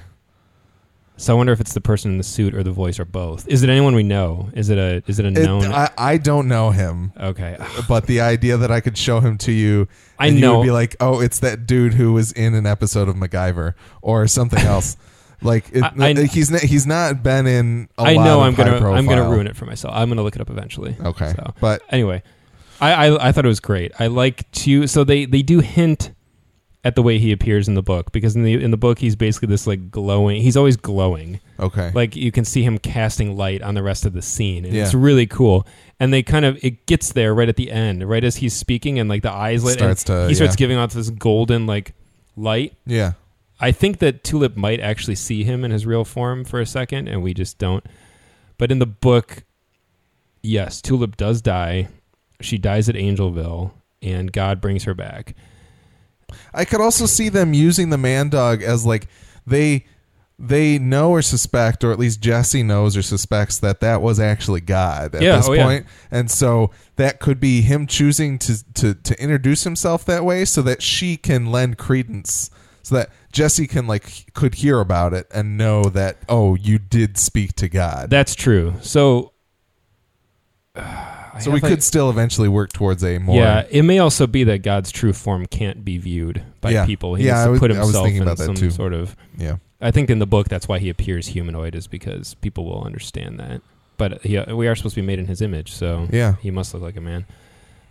So 1.21 1.35
I 1.35 1.37
wonder 1.37 1.53
if 1.53 1.61
it's 1.61 1.75
the 1.75 1.81
person 1.81 2.11
in 2.13 2.17
the 2.19 2.25
suit 2.25 2.55
or 2.55 2.63
the 2.63 2.71
voice 2.73 2.99
or 2.99 3.05
both. 3.05 3.47
Is 3.47 3.63
it 3.63 3.69
anyone 3.71 3.95
we 3.95 4.03
know? 4.03 4.49
Is 4.55 4.71
it 4.71 4.79
a 4.79 5.03
is 5.07 5.19
it 5.19 5.25
a 5.25 5.29
It- 5.29 5.35
known? 5.45 5.67
I, 5.73 5.91
I 5.99 6.17
don't 6.17 6.49
know 6.49 6.71
him, 6.71 7.13
okay, 7.21 7.57
but 7.89 8.07
the 8.07 8.21
idea 8.23 8.57
that 8.57 8.71
I 8.71 8.81
could 8.81 8.97
show 8.97 9.21
him 9.21 9.37
to 9.39 9.53
you, 9.53 9.87
I 10.19 10.27
and 10.29 10.37
you 10.37 10.43
know. 10.43 10.59
would 10.59 10.65
be 10.65 10.71
like, 10.71 10.97
oh, 11.01 11.21
it's 11.21 11.39
that 11.41 11.67
dude 11.67 11.95
who 11.95 12.13
was 12.13 12.33
in 12.33 12.55
an 12.55 12.67
episode 12.67 13.09
of 13.09 13.17
MacGyver 13.17 13.75
or 14.03 14.27
something 14.27 14.59
else. 14.67 14.97
like 15.43 15.71
it, 15.73 15.83
I- 15.85 16.09
I- 16.11 16.25
he's 16.25 16.51
not, 16.51 16.63
he's 16.63 16.87
not 16.87 17.23
been 17.23 17.47
in. 17.47 17.89
A 17.99 18.03
I 18.03 18.13
lot 18.15 18.25
know 18.25 18.41
I'm 18.41 18.55
gonna 18.55 18.79
high 18.81 18.89
I'm 18.97 19.07
gonna 19.07 19.29
ruin 19.29 19.47
it 19.47 19.57
for 19.57 19.67
myself. 19.67 19.95
I'm 19.97 20.09
gonna 20.09 20.23
look 20.23 20.37
it 20.37 20.41
up 20.43 20.51
eventually. 20.51 20.97
Okay, 21.01 21.33
So 21.37 21.55
but 21.61 21.83
anyway, 21.91 22.23
I, 22.81 22.93
I 23.09 23.29
I 23.29 23.33
thought 23.33 23.45
it 23.45 23.49
was 23.49 23.61
great. 23.61 23.93
I 23.99 24.07
like 24.07 24.51
to 24.53 24.87
so 24.87 25.05
they 25.05 25.27
they 25.27 25.43
do 25.43 25.61
hint 25.61 26.13
at 26.82 26.94
the 26.94 27.02
way 27.02 27.19
he 27.19 27.31
appears 27.31 27.69
in 27.69 27.74
the 27.74 27.82
book 27.82 28.11
because 28.11 28.35
in 28.35 28.43
the 28.43 28.55
in 28.55 28.70
the 28.70 28.77
book 28.78 28.98
he's 28.98 29.15
basically 29.16 29.48
this 29.48 29.66
like 29.66 29.90
glowing. 29.90 30.40
He's 30.43 30.57
always 30.57 30.77
glowing. 30.77 31.40
okay, 31.59 31.90
Like 31.94 32.16
you 32.16 32.32
can 32.32 32.44
see 32.44 32.62
him 32.62 32.78
casting 32.78 33.36
light 33.36 33.61
on 33.62 33.74
the 33.74 33.82
rest 33.82 34.07
of 34.07 34.12
the 34.15 34.23
scene, 34.23 34.65
and 34.65 34.73
Yeah. 34.74 34.85
it's 34.85 34.94
really 34.94 35.27
cool. 35.27 35.66
And 35.98 36.12
they 36.12 36.23
kind 36.23 36.44
of 36.47 36.59
it 36.65 36.86
gets 36.86 37.12
there 37.12 37.35
right 37.35 37.48
at 37.51 37.57
the 37.57 37.70
end, 37.70 38.09
right 38.09 38.24
as 38.24 38.36
he's 38.36 38.55
speaking, 38.55 38.98
and 38.98 39.09
like 39.11 39.20
the 39.23 39.31
eyes 39.32 39.62
lit, 39.62 39.74
Starts 39.74 40.05
to- 40.05 40.27
he 40.28 40.35
starts 40.35 40.55
yeah. 40.55 40.59
giving 40.59 40.78
off 40.78 40.94
this 40.94 41.11
golden 41.11 41.66
like 41.66 41.93
light. 42.36 42.73
yeah, 42.86 43.12
I 43.61 43.73
think 43.73 43.98
that 43.98 44.24
Tulip 44.24 44.57
might 44.57 44.81
actually 44.81 45.16
see 45.16 45.44
him 45.44 45.65
in 45.66 45.70
his 45.73 45.85
real 45.85 46.07
form 46.07 46.44
for 46.44 46.61
a 46.61 46.66
second, 46.66 47.09
and 47.09 47.23
we 47.23 47.35
just 47.35 47.59
don't. 47.59 47.85
But 48.57 48.73
in 48.73 48.78
the 48.78 48.86
book, 48.86 49.44
yes, 50.43 50.81
Tulip 50.81 51.19
does 51.19 51.43
die. 51.43 51.89
She 52.40 52.57
dies 52.57 52.89
at 52.89 52.94
Angelville, 52.94 53.73
and 54.01 54.32
God 54.32 54.62
brings 54.62 54.85
her 54.85 54.94
back. 54.94 55.35
I 56.55 56.65
could 56.65 56.81
also 56.81 57.07
see 57.07 57.28
them 57.28 57.55
using 57.55 57.90
the 57.90 57.98
man 57.98 58.28
dog 58.28 58.62
as 58.62 58.85
like 58.86 59.09
they 59.47 59.86
they 60.43 60.78
know 60.78 61.11
or 61.11 61.20
suspect, 61.20 61.85
or 61.85 61.93
at 61.93 61.98
least 61.98 62.23
Jesse 62.23 62.62
knows 62.62 62.97
or 62.97 63.02
suspects 63.02 63.59
that 63.59 63.81
that 63.81 64.01
was 64.01 64.19
actually 64.19 64.62
God 64.62 65.15
at 65.15 65.20
Yeah, 65.20 65.36
this 65.36 65.48
oh, 65.48 65.52
yeah. 65.52 65.65
point. 65.65 65.86
and 66.11 66.31
so 66.31 66.70
that 66.97 67.20
could 67.20 67.39
be 67.40 67.61
him 67.61 67.86
choosing 67.86 68.39
to 68.39 68.65
to 68.74 68.94
to 68.94 69.23
introduce 69.23 69.65
himself 69.65 70.05
that 70.07 70.24
way, 70.24 70.44
so 70.47 70.62
that 70.62 70.81
she 70.82 71.19
can 71.19 71.52
lend 71.52 71.77
credence, 71.77 72.51
so 72.82 72.94
that 72.94 73.11
Jesse 73.32 73.66
can 73.66 73.86
like 73.86 74.32
could 74.32 74.55
hear 74.57 74.81
about 74.81 75.12
it 75.12 75.27
and 75.31 75.59
know 75.59 75.85
that 75.85 76.16
oh, 76.27 76.55
you 76.55 76.78
did 76.78 77.19
speak 77.19 77.55
to 77.57 77.69
God. 77.69 78.09
That's 78.09 78.35
true. 78.35 78.74
So, 78.81 79.32
so 81.39 81.51
we 81.51 81.61
like- 81.61 81.70
could 81.70 81.82
still 81.82 82.11
eventually 82.11 82.48
work 82.48 82.73
towards 82.73 83.05
a 83.05 83.19
more 83.19 83.36
Yeah, 83.36 83.65
it 83.70 83.82
may 83.82 83.98
also 83.98 84.27
be 84.27 84.43
that 84.44 84.62
God's 84.62 84.90
true 84.90 85.12
form 85.12 85.47
can't 85.47 85.85
be 85.85 85.97
viewed 85.98 86.43
by 86.61 86.70
Yeah. 86.70 86.86
people. 86.86 87.15
He 87.15 87.27
Yeah, 87.27 87.43
I 87.43 87.44
to 87.44 87.51
was- 87.52 87.61
put 87.61 87.70
himself 87.70 87.93
thinking 88.05 88.16
in 88.16 88.23
about 88.23 88.39
that 88.39 88.47
some 88.47 88.55
too. 88.57 88.70
sort 88.70 88.93
of. 88.93 89.15
yeah. 89.39 89.57
I 89.81 89.90
think 89.90 90.11
in 90.11 90.19
the 90.19 90.27
book 90.27 90.48
that's 90.48 90.66
why 90.69 90.78
he 90.78 90.89
appears 90.90 91.28
humanoid 91.28 91.74
is 91.74 91.86
because 91.86 92.35
people 92.35 92.65
will 92.66 92.82
understand 92.85 93.39
that. 93.40 93.62
But 93.97 94.23
he, 94.23 94.39
we 94.39 94.66
are 94.66 94.74
supposed 94.74 94.94
to 94.94 95.01
be 95.02 95.07
made 95.07 95.19
in 95.19 95.27
his 95.27 95.40
image, 95.40 95.73
so 95.73 96.09
Yeah. 96.11 96.35
he 96.40 96.51
must 96.51 96.73
look 96.74 96.82
like 96.82 96.97
a 96.97 97.01
man. 97.01 97.27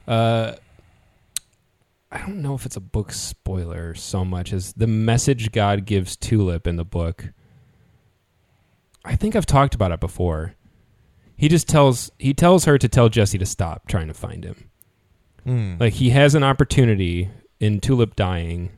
Uh, 0.08 0.54
I 2.12 2.18
don't 2.20 2.42
know 2.42 2.56
if 2.56 2.66
it's 2.66 2.76
a 2.76 2.80
book 2.82 3.12
spoiler 3.12 3.94
so 3.94 4.26
much 4.26 4.52
as 4.52 4.74
the 4.74 4.88
message 4.88 5.52
God 5.52 5.86
gives 5.86 6.16
Tulip 6.16 6.66
in 6.66 6.76
the 6.76 6.84
book. 6.86 7.30
I 9.06 9.16
think 9.16 9.36
I've 9.36 9.46
talked 9.46 9.76
about 9.76 9.92
it 9.92 10.00
before. 10.00 10.56
He 11.40 11.48
just 11.48 11.70
tells 11.70 12.12
he 12.20 12.34
tells 12.34 12.66
her 12.66 12.78
to 12.78 12.90
tell 12.90 13.08
Jesse 13.08 13.38
to 13.38 13.46
stop 13.46 13.88
trying 13.88 14.10
to 14.10 14.14
find 14.14 14.44
him. 14.44 14.70
Hmm. 15.46 15.76
Like 15.80 15.94
he 15.94 16.10
has 16.10 16.36
an 16.36 16.44
opportunity 16.44 17.30
in 17.62 17.80
Tulip 17.80 18.18
dying 18.18 18.78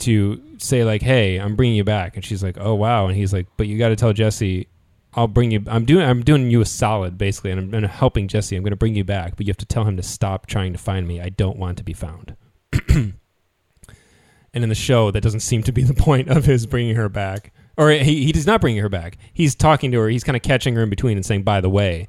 to 0.00 0.42
say 0.58 0.84
like, 0.84 1.00
"Hey, 1.00 1.38
I'm 1.38 1.56
bringing 1.56 1.76
you 1.76 1.84
back," 1.84 2.14
and 2.14 2.22
she's 2.22 2.42
like, 2.42 2.58
"Oh 2.60 2.74
wow," 2.74 3.06
and 3.06 3.16
he's 3.16 3.32
like, 3.32 3.46
"But 3.56 3.68
you 3.68 3.78
got 3.78 3.88
to 3.88 3.96
tell 3.96 4.12
Jesse." 4.12 4.68
I'll 5.14 5.28
bring 5.28 5.50
you. 5.50 5.64
I'm 5.66 5.86
doing. 5.86 6.06
I'm 6.06 6.22
doing 6.22 6.50
you 6.50 6.60
a 6.60 6.66
solid, 6.66 7.16
basically, 7.16 7.52
and 7.52 7.74
I'm, 7.74 7.84
I'm 7.84 7.88
helping 7.88 8.28
Jesse. 8.28 8.54
I'm 8.54 8.62
going 8.62 8.72
to 8.72 8.76
bring 8.76 8.94
you 8.94 9.04
back, 9.04 9.34
but 9.34 9.46
you 9.46 9.50
have 9.50 9.56
to 9.56 9.64
tell 9.64 9.84
him 9.84 9.96
to 9.96 10.02
stop 10.02 10.44
trying 10.44 10.74
to 10.74 10.78
find 10.78 11.08
me. 11.08 11.22
I 11.22 11.30
don't 11.30 11.56
want 11.56 11.78
to 11.78 11.84
be 11.84 11.94
found. 11.94 12.36
and 12.90 13.14
in 14.52 14.68
the 14.68 14.74
show, 14.74 15.10
that 15.10 15.22
doesn't 15.22 15.40
seem 15.40 15.62
to 15.62 15.72
be 15.72 15.84
the 15.84 15.94
point 16.02 16.28
of 16.28 16.44
his 16.44 16.66
bringing 16.66 16.96
her 16.96 17.08
back, 17.08 17.54
or 17.76 17.90
he 17.90 18.24
he 18.24 18.32
does 18.32 18.46
not 18.46 18.60
bring 18.60 18.76
her 18.76 18.88
back. 18.88 19.18
He's 19.32 19.54
talking 19.54 19.92
to 19.92 19.98
her. 20.00 20.08
He's 20.08 20.24
kind 20.24 20.36
of 20.36 20.42
catching 20.42 20.74
her 20.76 20.82
in 20.82 20.90
between 20.90 21.16
and 21.16 21.24
saying, 21.24 21.42
"By 21.42 21.60
the 21.60 21.70
way, 21.70 22.08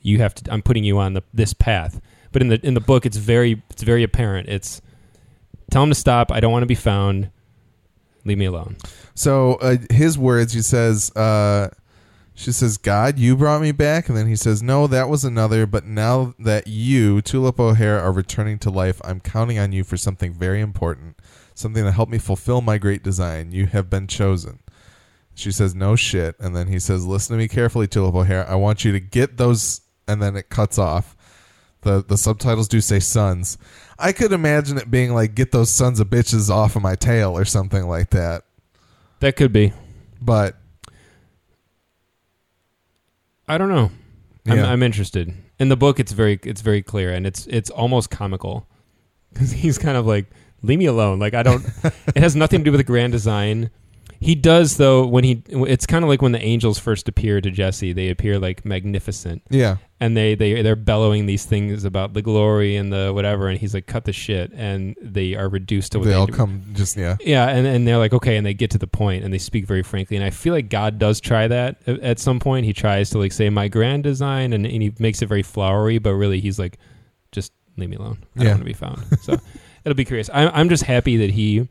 you 0.00 0.18
have 0.18 0.34
to. 0.36 0.52
I'm 0.52 0.62
putting 0.62 0.84
you 0.84 0.98
on 0.98 1.14
the 1.14 1.22
this 1.34 1.52
path." 1.52 2.00
But 2.32 2.42
in 2.42 2.48
the 2.48 2.60
in 2.66 2.74
the 2.74 2.80
book, 2.80 3.06
it's 3.06 3.16
very 3.16 3.62
it's 3.70 3.82
very 3.82 4.02
apparent. 4.02 4.48
It's 4.48 4.80
tell 5.70 5.82
him 5.82 5.90
to 5.90 5.94
stop. 5.94 6.30
I 6.30 6.40
don't 6.40 6.52
want 6.52 6.62
to 6.62 6.66
be 6.66 6.74
found. 6.74 7.30
Leave 8.24 8.38
me 8.38 8.44
alone. 8.44 8.76
So 9.14 9.54
uh, 9.54 9.76
his 9.90 10.18
words, 10.18 10.52
he 10.52 10.60
says, 10.60 11.10
uh, 11.16 11.70
she 12.34 12.52
says, 12.52 12.78
God, 12.78 13.18
you 13.18 13.36
brought 13.36 13.60
me 13.60 13.72
back. 13.72 14.08
And 14.08 14.16
then 14.16 14.26
he 14.26 14.36
says, 14.36 14.62
No, 14.62 14.86
that 14.86 15.08
was 15.08 15.24
another. 15.24 15.66
But 15.66 15.84
now 15.84 16.34
that 16.38 16.66
you, 16.66 17.20
Tulip 17.20 17.60
O'Hare, 17.60 18.00
are 18.00 18.12
returning 18.12 18.58
to 18.60 18.70
life, 18.70 19.00
I'm 19.04 19.20
counting 19.20 19.58
on 19.58 19.72
you 19.72 19.84
for 19.84 19.96
something 19.96 20.32
very 20.32 20.60
important, 20.60 21.18
something 21.60 21.84
to 21.84 21.92
help 21.92 22.08
me 22.08 22.18
fulfill 22.18 22.60
my 22.60 22.78
great 22.78 23.02
design. 23.02 23.52
You 23.52 23.66
have 23.66 23.88
been 23.88 24.06
chosen. 24.06 24.60
She 25.34 25.52
says, 25.52 25.74
No 25.74 25.96
shit. 25.96 26.36
And 26.40 26.54
then 26.54 26.68
he 26.68 26.78
says, 26.78 27.06
Listen 27.06 27.36
to 27.36 27.38
me 27.38 27.48
carefully, 27.48 27.86
Tulip 27.86 28.14
O'Hare. 28.14 28.48
I 28.48 28.56
want 28.56 28.84
you 28.84 28.92
to 28.92 29.00
get 29.00 29.36
those. 29.36 29.82
And 30.08 30.20
then 30.20 30.36
it 30.36 30.48
cuts 30.48 30.78
off. 30.78 31.16
The, 31.82 32.04
the 32.04 32.18
subtitles 32.18 32.68
do 32.68 32.80
say 32.80 33.00
sons. 33.00 33.56
I 33.98 34.12
could 34.12 34.32
imagine 34.32 34.76
it 34.76 34.90
being 34.90 35.14
like, 35.14 35.34
Get 35.34 35.52
those 35.52 35.70
sons 35.70 36.00
of 36.00 36.08
bitches 36.08 36.50
off 36.50 36.76
of 36.76 36.82
my 36.82 36.96
tail 36.96 37.36
or 37.36 37.44
something 37.44 37.86
like 37.86 38.10
that. 38.10 38.44
That 39.20 39.36
could 39.36 39.52
be. 39.52 39.72
But 40.20 40.56
I 43.48 43.58
don't 43.58 43.68
know. 43.68 43.90
I'm, 44.46 44.58
I'm 44.58 44.82
interested. 44.82 45.34
In 45.58 45.68
the 45.68 45.76
book, 45.76 46.00
it's 46.00 46.12
very 46.12 46.38
it's 46.44 46.60
very 46.60 46.82
clear, 46.82 47.12
and 47.12 47.26
it's 47.26 47.46
it's 47.46 47.68
almost 47.68 48.10
comical 48.10 48.66
because 49.32 49.50
he's 49.50 49.76
kind 49.78 49.96
of 49.96 50.06
like, 50.06 50.26
"Leave 50.62 50.78
me 50.78 50.86
alone." 50.86 51.18
Like 51.18 51.34
I 51.34 51.42
don't. 51.42 51.64
it 51.84 52.16
has 52.18 52.36
nothing 52.36 52.60
to 52.60 52.64
do 52.64 52.72
with 52.72 52.80
the 52.80 52.84
grand 52.84 53.12
design. 53.12 53.70
He 54.22 54.34
does 54.34 54.76
though 54.76 55.06
when 55.06 55.24
he. 55.24 55.42
It's 55.48 55.86
kind 55.86 56.04
of 56.04 56.10
like 56.10 56.20
when 56.20 56.32
the 56.32 56.42
angels 56.42 56.78
first 56.78 57.08
appear 57.08 57.40
to 57.40 57.50
Jesse. 57.50 57.94
They 57.94 58.10
appear 58.10 58.38
like 58.38 58.66
magnificent, 58.66 59.40
yeah. 59.48 59.78
and 59.98 60.14
they 60.14 60.34
they 60.34 60.60
they're 60.60 60.76
bellowing 60.76 61.24
these 61.24 61.46
things 61.46 61.84
about 61.84 62.12
the 62.12 62.20
glory 62.20 62.76
and 62.76 62.92
the 62.92 63.12
whatever, 63.14 63.48
and 63.48 63.58
he's 63.58 63.72
like, 63.72 63.86
"Cut 63.86 64.04
the 64.04 64.12
shit," 64.12 64.52
and 64.54 64.94
they 65.00 65.36
are 65.36 65.48
reduced 65.48 65.92
to 65.92 65.98
what 66.00 66.08
they 66.08 66.12
all 66.12 66.26
do. 66.26 66.34
come 66.34 66.62
just 66.74 66.98
yeah 66.98 67.16
Yeah, 67.24 67.48
and, 67.48 67.66
and 67.66 67.88
they're 67.88 67.96
like, 67.96 68.12
okay, 68.12 68.36
and 68.36 68.44
they 68.44 68.52
get 68.52 68.70
to 68.72 68.78
the 68.78 68.86
point 68.86 69.24
and 69.24 69.32
they 69.32 69.38
speak 69.38 69.64
very 69.66 69.82
frankly. 69.82 70.18
And 70.18 70.26
I 70.26 70.28
feel 70.28 70.52
like 70.52 70.68
God 70.68 70.98
does 70.98 71.18
try 71.18 71.48
that 71.48 71.76
at, 71.86 72.00
at 72.00 72.18
some 72.18 72.40
point. 72.40 72.66
He 72.66 72.74
tries 72.74 73.08
to 73.10 73.18
like 73.18 73.32
say 73.32 73.48
my 73.48 73.68
grand 73.68 74.02
design 74.02 74.52
and, 74.52 74.66
and 74.66 74.82
he 74.82 74.92
makes 74.98 75.22
it 75.22 75.26
very 75.30 75.42
flowery, 75.42 75.96
but 75.98 76.12
really 76.12 76.40
he's 76.40 76.58
like, 76.58 76.76
just 77.32 77.52
leave 77.78 77.88
me 77.88 77.96
alone. 77.96 78.18
I 78.36 78.42
Yeah. 78.42 78.44
don't 78.50 78.52
want 78.52 78.60
to 78.60 78.64
be 78.66 78.72
found. 78.74 79.18
So 79.22 79.38
it'll 79.84 79.96
be 79.96 80.04
curious. 80.04 80.28
I, 80.32 80.48
I'm 80.48 80.68
just 80.68 80.84
happy 80.84 81.16
that 81.18 81.30
he, 81.30 81.68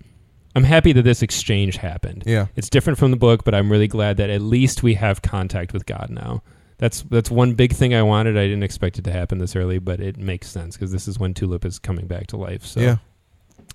I'm 0.55 0.63
happy 0.63 0.91
that 0.93 1.03
this 1.03 1.21
exchange 1.21 1.77
happened. 1.77 2.23
yeah 2.25 2.47
It's 2.55 2.69
different 2.69 2.99
from 2.99 3.11
the 3.11 3.17
book, 3.17 3.43
but 3.43 3.53
I'm 3.55 3.71
really 3.71 3.87
glad 3.87 4.17
that 4.17 4.29
at 4.29 4.41
least 4.41 4.83
we 4.83 4.95
have 4.95 5.21
contact 5.21 5.73
with 5.73 5.85
God 5.85 6.07
now. 6.09 6.41
That's 6.77 7.01
that's 7.03 7.29
one 7.29 7.55
big 7.55 7.73
thing 7.73 7.93
I 7.93 8.03
wanted. 8.03 8.37
I 8.37 8.43
didn't 8.43 8.63
expect 8.63 8.97
it 8.97 9.03
to 9.03 9.11
happen 9.11 9.37
this 9.37 9.55
early, 9.55 9.79
but 9.79 9.99
it 9.99 10.17
makes 10.17 10.49
sense 10.49 10.75
because 10.77 10.91
this 10.91 11.07
is 11.09 11.19
when 11.19 11.33
Tulip 11.33 11.65
is 11.65 11.77
coming 11.77 12.07
back 12.07 12.27
to 12.27 12.37
life. 12.37 12.65
So 12.65 12.79
yeah 12.79 12.97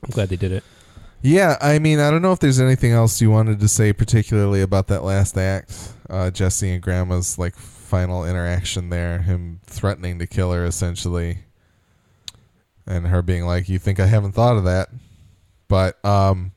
I'm 0.02 0.10
glad 0.10 0.28
they 0.30 0.36
did 0.36 0.52
it. 0.52 0.64
yeah 1.22 1.56
i 1.60 1.78
mean 1.78 1.98
i 2.00 2.10
don't 2.10 2.20
know 2.20 2.32
if 2.32 2.38
there's 2.40 2.60
anything 2.60 2.92
else 2.92 3.20
you 3.22 3.30
wanted 3.30 3.60
to 3.60 3.68
say 3.68 3.92
particularly 3.94 4.60
about 4.60 4.88
that 4.88 5.02
last 5.04 5.38
act 5.38 5.94
uh 6.10 6.30
jesse 6.30 6.70
and 6.72 6.82
grandma's 6.82 7.38
like 7.38 7.54
final 7.56 8.26
interaction 8.26 8.90
there 8.90 9.20
him 9.22 9.60
threatening 9.64 10.18
to 10.18 10.26
kill 10.26 10.52
her 10.52 10.66
essentially 10.66 11.38
and 12.86 13.06
her 13.06 13.22
being 13.22 13.44
like 13.46 13.68
you 13.68 13.78
think 13.78 13.98
i 14.00 14.06
haven't 14.06 14.32
thought 14.32 14.56
of 14.56 14.64
that 14.64 14.88
but 15.68 16.02
um 16.04 16.52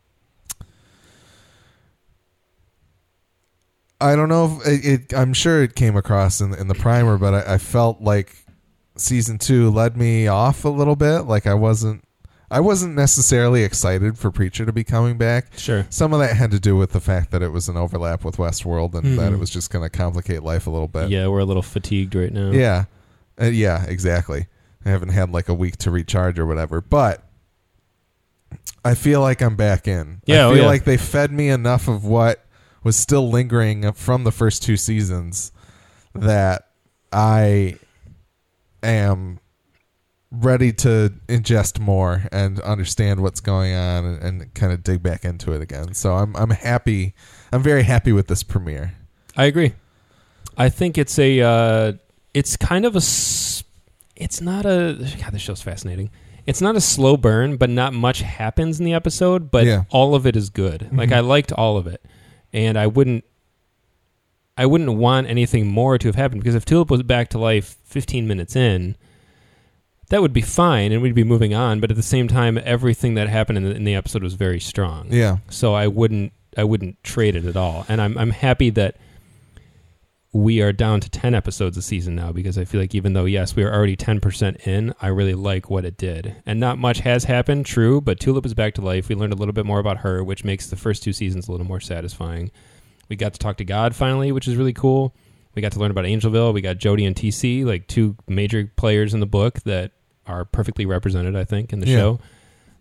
I 3.99 4.15
don't 4.15 4.29
know 4.29 4.59
if 4.61 4.67
it, 4.67 4.85
it. 4.85 5.13
I'm 5.17 5.33
sure 5.33 5.63
it 5.63 5.73
came 5.75 5.95
across 5.97 6.39
in 6.39 6.53
in 6.53 6.67
the 6.67 6.75
primer, 6.75 7.17
but 7.17 7.33
I, 7.33 7.55
I 7.55 7.57
felt 7.57 7.99
like 8.01 8.35
season 8.95 9.39
two 9.39 9.71
led 9.71 9.97
me 9.97 10.27
off 10.27 10.65
a 10.65 10.69
little 10.69 10.95
bit. 10.95 11.21
Like 11.21 11.47
I 11.47 11.55
wasn't. 11.55 12.03
I 12.49 12.59
wasn't 12.61 12.95
necessarily 12.95 13.63
excited 13.63 14.17
for 14.17 14.31
Preacher 14.31 14.65
to 14.65 14.71
be 14.71 14.83
coming 14.85 15.17
back. 15.17 15.57
Sure. 15.57 15.85
Some 15.89 16.13
of 16.13 16.19
that 16.19 16.33
had 16.37 16.51
to 16.51 16.59
do 16.61 16.77
with 16.77 16.91
the 16.93 17.01
fact 17.01 17.31
that 17.31 17.41
it 17.41 17.49
was 17.51 17.67
an 17.67 17.75
overlap 17.75 18.23
with 18.23 18.37
Westworld 18.37 18.93
and 18.93 19.17
that 19.19 19.31
Mhm. 19.31 19.33
it 19.33 19.37
was 19.37 19.49
just 19.49 19.69
going 19.69 19.83
to 19.83 19.89
complicate 19.89 20.43
life 20.43 20.65
a 20.65 20.69
little 20.69 20.87
bit. 20.87 21.09
yeah, 21.09 21.27
we're 21.27 21.39
a 21.39 21.45
little 21.45 21.61
fatigued 21.63 22.15
right 22.15 22.31
now. 22.31 22.51
Yeah. 22.51 22.85
Uh, 23.41 23.45
yeah, 23.47 23.83
exactly. 23.85 24.47
I 24.87 24.91
haven't 24.91 25.09
had 25.09 25.31
like 25.31 25.49
a 25.49 25.53
week 25.53 25.77
to 25.77 25.91
recharge 25.91 26.39
or 26.39 26.45
whatever, 26.45 26.81
but 26.81 27.23
I 28.83 28.95
feel 28.95 29.21
like 29.21 29.41
I'm 29.41 29.55
back 29.55 29.87
in. 29.87 30.21
Yeah, 30.25 30.45
I 30.45 30.49
oh, 30.49 30.53
feel 30.53 30.63
yeah. 30.63 30.67
like 30.67 30.85
they 30.85 30.97
fed 30.97 31.31
me 31.31 31.49
enough 31.49 31.87
of 31.87 32.05
what 32.05 32.45
was 32.83 32.95
still 32.95 33.29
lingering 33.29 33.91
from 33.93 34.23
the 34.23 34.31
first 34.31 34.63
two 34.63 34.77
seasons 34.77 35.51
that 36.13 36.67
I 37.11 37.77
am 38.81 39.39
ready 40.31 40.73
to 40.73 41.13
ingest 41.27 41.79
more 41.79 42.23
and 42.31 42.59
understand 42.61 43.21
what's 43.21 43.39
going 43.39 43.73
on 43.73 44.05
and, 44.05 44.23
and 44.23 44.53
kind 44.53 44.73
of 44.73 44.83
dig 44.83 45.01
back 45.01 45.23
into 45.23 45.53
it 45.53 45.61
again. 45.61 45.93
So 45.93 46.15
I'm 46.15 46.35
I'm 46.35 46.49
happy. 46.51 47.13
I'm 47.51 47.63
very 47.63 47.83
happy 47.83 48.11
with 48.11 48.27
this 48.27 48.43
premiere. 48.43 48.93
I 49.35 49.45
agree. 49.45 49.73
I 50.57 50.69
think 50.69 50.97
it's 50.97 51.17
a 51.19 51.41
uh, 51.41 51.93
it's 52.33 52.57
kind 52.57 52.85
of 52.85 52.95
a 52.95 52.97
s- 52.97 53.63
it's 54.19 54.41
not 54.41 54.65
a 54.65 54.97
God. 55.21 55.31
This 55.33 55.41
show's 55.41 55.61
fascinating. 55.61 56.09
It's 56.45 56.61
not 56.61 56.75
a 56.75 56.81
slow 56.81 57.17
burn, 57.17 57.57
but 57.57 57.69
not 57.69 57.93
much 57.93 58.21
happens 58.21 58.79
in 58.79 58.85
the 58.85 58.93
episode. 58.93 59.51
But 59.51 59.65
Yeah. 59.65 59.83
all 59.89 60.15
of 60.15 60.25
it 60.25 60.35
is 60.35 60.49
good. 60.49 60.87
Like 60.93 61.09
Mhm. 61.09 61.15
I 61.15 61.19
liked 61.19 61.51
all 61.51 61.77
of 61.77 61.87
it, 61.87 62.03
and 62.53 62.77
I 62.77 62.87
wouldn't 62.87 63.23
I 64.59 64.65
wouldn't 64.65 64.93
want 64.97 65.27
anything 65.29 65.67
more 65.67 65.99
to 65.99 66.07
have 66.07 66.15
happened 66.15 66.41
because 66.41 66.55
if 66.55 66.65
Tulip 66.65 66.89
was 66.89 67.03
back 67.03 67.29
to 67.29 67.37
life 67.37 67.75
15 67.85 68.27
minutes 68.27 68.55
in, 68.55 68.95
that 70.09 70.19
would 70.19 70.33
be 70.33 70.41
fine 70.41 70.91
and 70.91 70.99
we'd 71.03 71.13
be 71.13 71.23
moving 71.23 71.53
on. 71.53 71.79
But 71.79 71.91
at 71.91 71.95
the 71.95 72.01
same 72.01 72.27
time, 72.27 72.59
everything 72.63 73.13
that 73.13 73.29
happened 73.29 73.59
in 73.59 73.63
the, 73.65 73.75
in 73.75 73.83
the 73.83 73.93
episode 73.93 74.23
was 74.23 74.33
very 74.33 74.59
strong 74.59 75.07
Yeah. 75.11 75.37
so 75.49 75.73
I 75.75 75.85
wouldn't 75.87 76.31
I 76.57 76.63
wouldn't 76.63 77.03
trade 77.03 77.35
it 77.35 77.45
at 77.45 77.55
all. 77.55 77.85
And 77.87 78.01
I'm 78.01 78.17
I'm 78.17 78.31
happy 78.31 78.71
that 78.71 78.95
we 80.33 80.61
are 80.61 80.73
down 80.73 80.99
to 80.99 81.09
10 81.09 81.33
episodes 81.33 81.77
a 81.77 81.81
season 81.81 82.15
now 82.15 82.31
because 82.31 82.57
I 82.57 82.65
feel 82.65 82.81
like 82.81 82.93
even 82.93 83.13
though 83.13 83.25
yes, 83.25 83.55
we 83.55 83.63
are 83.63 83.73
already 83.73 83.95
10% 83.95 84.67
in, 84.67 84.93
I 85.01 85.07
really 85.07 85.33
like 85.33 85.69
what 85.69 85.85
it 85.85 85.97
did. 85.97 86.35
And 86.45 86.59
not 86.59 86.77
much 86.77 86.99
has 86.99 87.23
happened, 87.23 87.65
true, 87.65 88.01
but 88.01 88.19
Tulip 88.19 88.45
is 88.45 88.53
back 88.53 88.73
to 88.75 88.81
life. 88.81 89.07
We 89.09 89.15
learned 89.15 89.33
a 89.33 89.37
little 89.37 89.53
bit 89.53 89.65
more 89.65 89.79
about 89.79 89.99
her, 89.99 90.23
which 90.23 90.43
makes 90.43 90.67
the 90.67 90.75
first 90.75 91.01
two 91.01 91.13
seasons 91.13 91.47
a 91.47 91.51
little 91.51 91.65
more 91.65 91.79
satisfying. 91.79 92.51
We 93.09 93.15
got 93.15 93.33
to 93.33 93.39
talk 93.39 93.57
to 93.57 93.65
God 93.65 93.95
finally, 93.95 94.31
which 94.33 94.47
is 94.47 94.57
really 94.57 94.73
cool. 94.73 95.15
We 95.55 95.61
got 95.61 95.71
to 95.71 95.79
learn 95.79 95.91
about 95.91 96.05
Angelville. 96.05 96.53
We 96.53 96.61
got 96.61 96.77
Jody 96.77 97.05
and 97.05 97.15
TC, 97.15 97.65
like 97.65 97.87
two 97.87 98.15
major 98.27 98.69
players 98.75 99.13
in 99.13 99.21
the 99.21 99.25
book 99.25 99.61
that 99.61 99.93
are 100.27 100.43
perfectly 100.45 100.85
represented, 100.85 101.35
I 101.37 101.45
think, 101.45 101.71
in 101.73 101.79
the 101.79 101.87
Yeah. 101.87 101.97
show. 101.97 102.19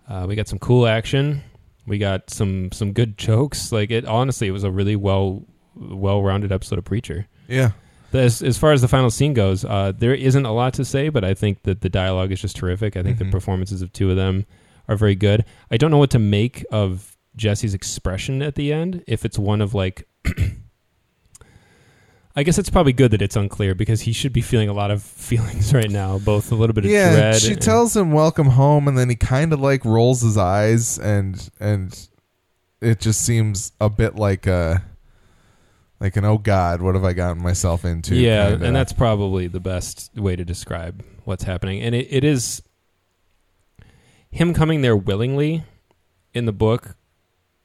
Uh, 0.08 0.26
we 0.28 0.34
got 0.34 0.48
some 0.48 0.58
cool 0.58 0.86
action. 0.86 1.42
We 1.86 1.98
got 1.98 2.28
some 2.28 2.72
some 2.72 2.92
good 2.92 3.16
jokes. 3.16 3.70
Like 3.72 3.90
it, 3.92 4.04
honestly, 4.04 4.48
it 4.48 4.50
was 4.50 4.64
a 4.64 4.70
really 4.70 4.96
well 4.96 5.44
well 5.76 6.22
rounded 6.22 6.50
episode 6.52 6.78
of 6.78 6.84
Preacher. 6.84 7.28
Yeah. 7.48 7.70
As, 8.12 8.40
as 8.40 8.56
far 8.56 8.72
as 8.72 8.80
the 8.80 8.88
final 8.88 9.10
scene 9.10 9.34
goes, 9.34 9.64
uh, 9.64 9.92
there 9.96 10.14
isn't 10.14 10.46
a 10.46 10.52
lot 10.52 10.72
to 10.74 10.84
say, 10.86 11.10
but 11.10 11.22
I 11.24 11.34
think 11.34 11.64
that 11.64 11.82
the 11.82 11.88
dialogue 11.90 12.32
is 12.32 12.40
just 12.40 12.56
terrific. 12.56 12.96
I 12.96 13.02
think 13.02 13.16
Mhm. 13.16 13.26
the 13.26 13.30
performances 13.30 13.82
of 13.82 13.92
two 13.92 14.10
of 14.10 14.16
them 14.16 14.46
are 14.88 14.96
very 14.96 15.14
good. 15.14 15.44
I 15.70 15.76
don't 15.76 15.90
know 15.90 15.98
what 15.98 16.10
to 16.10 16.18
make 16.18 16.64
of 16.70 17.16
Jesse's 17.36 17.74
expression 17.74 18.40
at 18.40 18.54
the 18.54 18.72
end. 18.72 19.02
If 19.06 19.24
it's 19.26 19.38
one 19.38 19.60
of 19.60 19.74
like, 19.74 20.06
I 22.38 22.42
guess 22.42 22.58
it's 22.58 22.68
probably 22.70 22.92
good 22.92 23.12
that 23.12 23.22
it's 23.22 23.36
unclear 23.36 23.74
because 23.74 24.02
he 24.02 24.12
should 24.12 24.32
be 24.32 24.42
feeling 24.42 24.68
a 24.68 24.74
lot 24.74 24.90
of 24.90 25.02
feelings 25.28 25.72
right 25.72 25.90
now, 25.90 26.18
both 26.18 26.52
a 26.52 26.54
little 26.54 26.74
bit 26.74 26.84
of 26.84 26.90
yeah, 26.90 27.14
dread. 27.14 27.40
she 27.40 27.52
and- 27.52 27.62
tells 27.62 27.96
him 27.96 28.12
welcome 28.12 28.48
home, 28.48 28.88
and 28.88 28.96
then 28.98 29.08
he 29.08 29.16
kind 29.16 29.52
of 29.52 29.60
like 29.60 29.84
rolls 29.84 30.22
his 30.22 30.36
eyes, 30.36 30.98
and 30.98 31.48
and 31.60 32.08
it 32.80 33.00
just 33.00 33.22
seems 33.24 33.72
a 33.80 33.88
bit 33.88 34.16
like 34.16 34.46
a 34.46 34.82
like 36.00 36.16
an 36.16 36.24
oh 36.24 36.38
god, 36.38 36.82
what 36.82 36.94
have 36.94 37.04
I 37.04 37.12
gotten 37.12 37.42
myself 37.42 37.84
into? 37.84 38.14
yeah, 38.16 38.50
kinda. 38.50 38.66
and 38.66 38.76
that's 38.76 38.92
probably 38.92 39.46
the 39.46 39.60
best 39.60 40.10
way 40.16 40.36
to 40.36 40.44
describe 40.44 41.04
what's 41.24 41.44
happening. 41.44 41.80
And 41.82 41.94
it, 41.94 42.06
it 42.10 42.24
is 42.24 42.62
him 44.30 44.54
coming 44.54 44.82
there 44.82 44.96
willingly 44.96 45.64
in 46.34 46.44
the 46.46 46.52
book. 46.52 46.96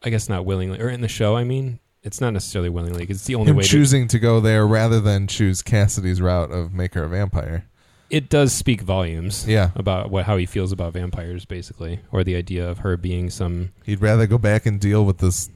I 0.04 0.10
guess 0.10 0.28
not 0.28 0.46
willingly, 0.46 0.80
or 0.80 0.90
in 0.90 1.02
the 1.02 1.08
show. 1.08 1.36
I 1.36 1.44
mean, 1.44 1.80
it's 2.02 2.20
not 2.20 2.32
necessarily 2.34 2.70
willingly 2.70 3.02
because 3.02 3.18
it's 3.18 3.28
the 3.28 3.36
only 3.36 3.52
him 3.52 3.58
way. 3.58 3.64
To, 3.64 3.70
choosing 3.70 4.08
to 4.08 4.18
go 4.18 4.40
there 4.40 4.66
rather 4.66 5.00
than 5.00 5.28
choose 5.28 5.62
Cassidy's 5.62 6.20
route 6.20 6.52
of 6.52 6.74
make 6.74 6.96
her 6.96 7.04
a 7.04 7.10
vampire. 7.10 7.66
it 8.10 8.28
does 8.28 8.52
speak 8.52 8.82
volumes 8.82 9.48
Yeah, 9.48 9.70
about 9.76 10.10
what 10.10 10.26
how 10.26 10.38
he 10.38 10.48
feels 10.48 10.72
about 10.72 10.94
vampires, 10.94 11.46
basically, 11.46 12.00
or 12.12 12.24
the 12.24 12.36
idea 12.36 12.68
of 12.68 12.80
her 12.80 12.98
being 12.98 13.30
some 13.30 13.74
he'd 13.84 14.02
rather 14.02 14.26
go 14.26 14.40
back 14.40 14.66
and 14.66 14.80
deal 14.80 15.06
with 15.06 15.20
this 15.20 15.50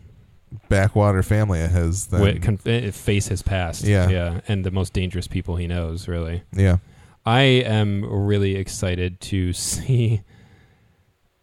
backwater 0.69 1.23
family 1.23 1.61
of 1.61 1.71
his 1.71 2.07
than 2.07 2.19
wi- 2.21 2.39
con- 2.39 2.59
eh, 2.65 2.91
face 2.91 3.27
his 3.27 3.41
past. 3.41 3.83
Yeah. 3.83 4.09
yeah, 4.09 4.41
and 4.47 4.63
the 4.65 4.71
most 4.71 4.93
dangerous 4.93 5.27
people 5.27 5.55
he 5.55 5.67
knows, 5.67 6.07
really. 6.07 6.43
yeah. 6.53 6.77
I 7.25 7.41
am 7.41 8.05
really 8.05 8.55
excited 8.55 9.19
to 9.21 9.51
see. 9.53 10.21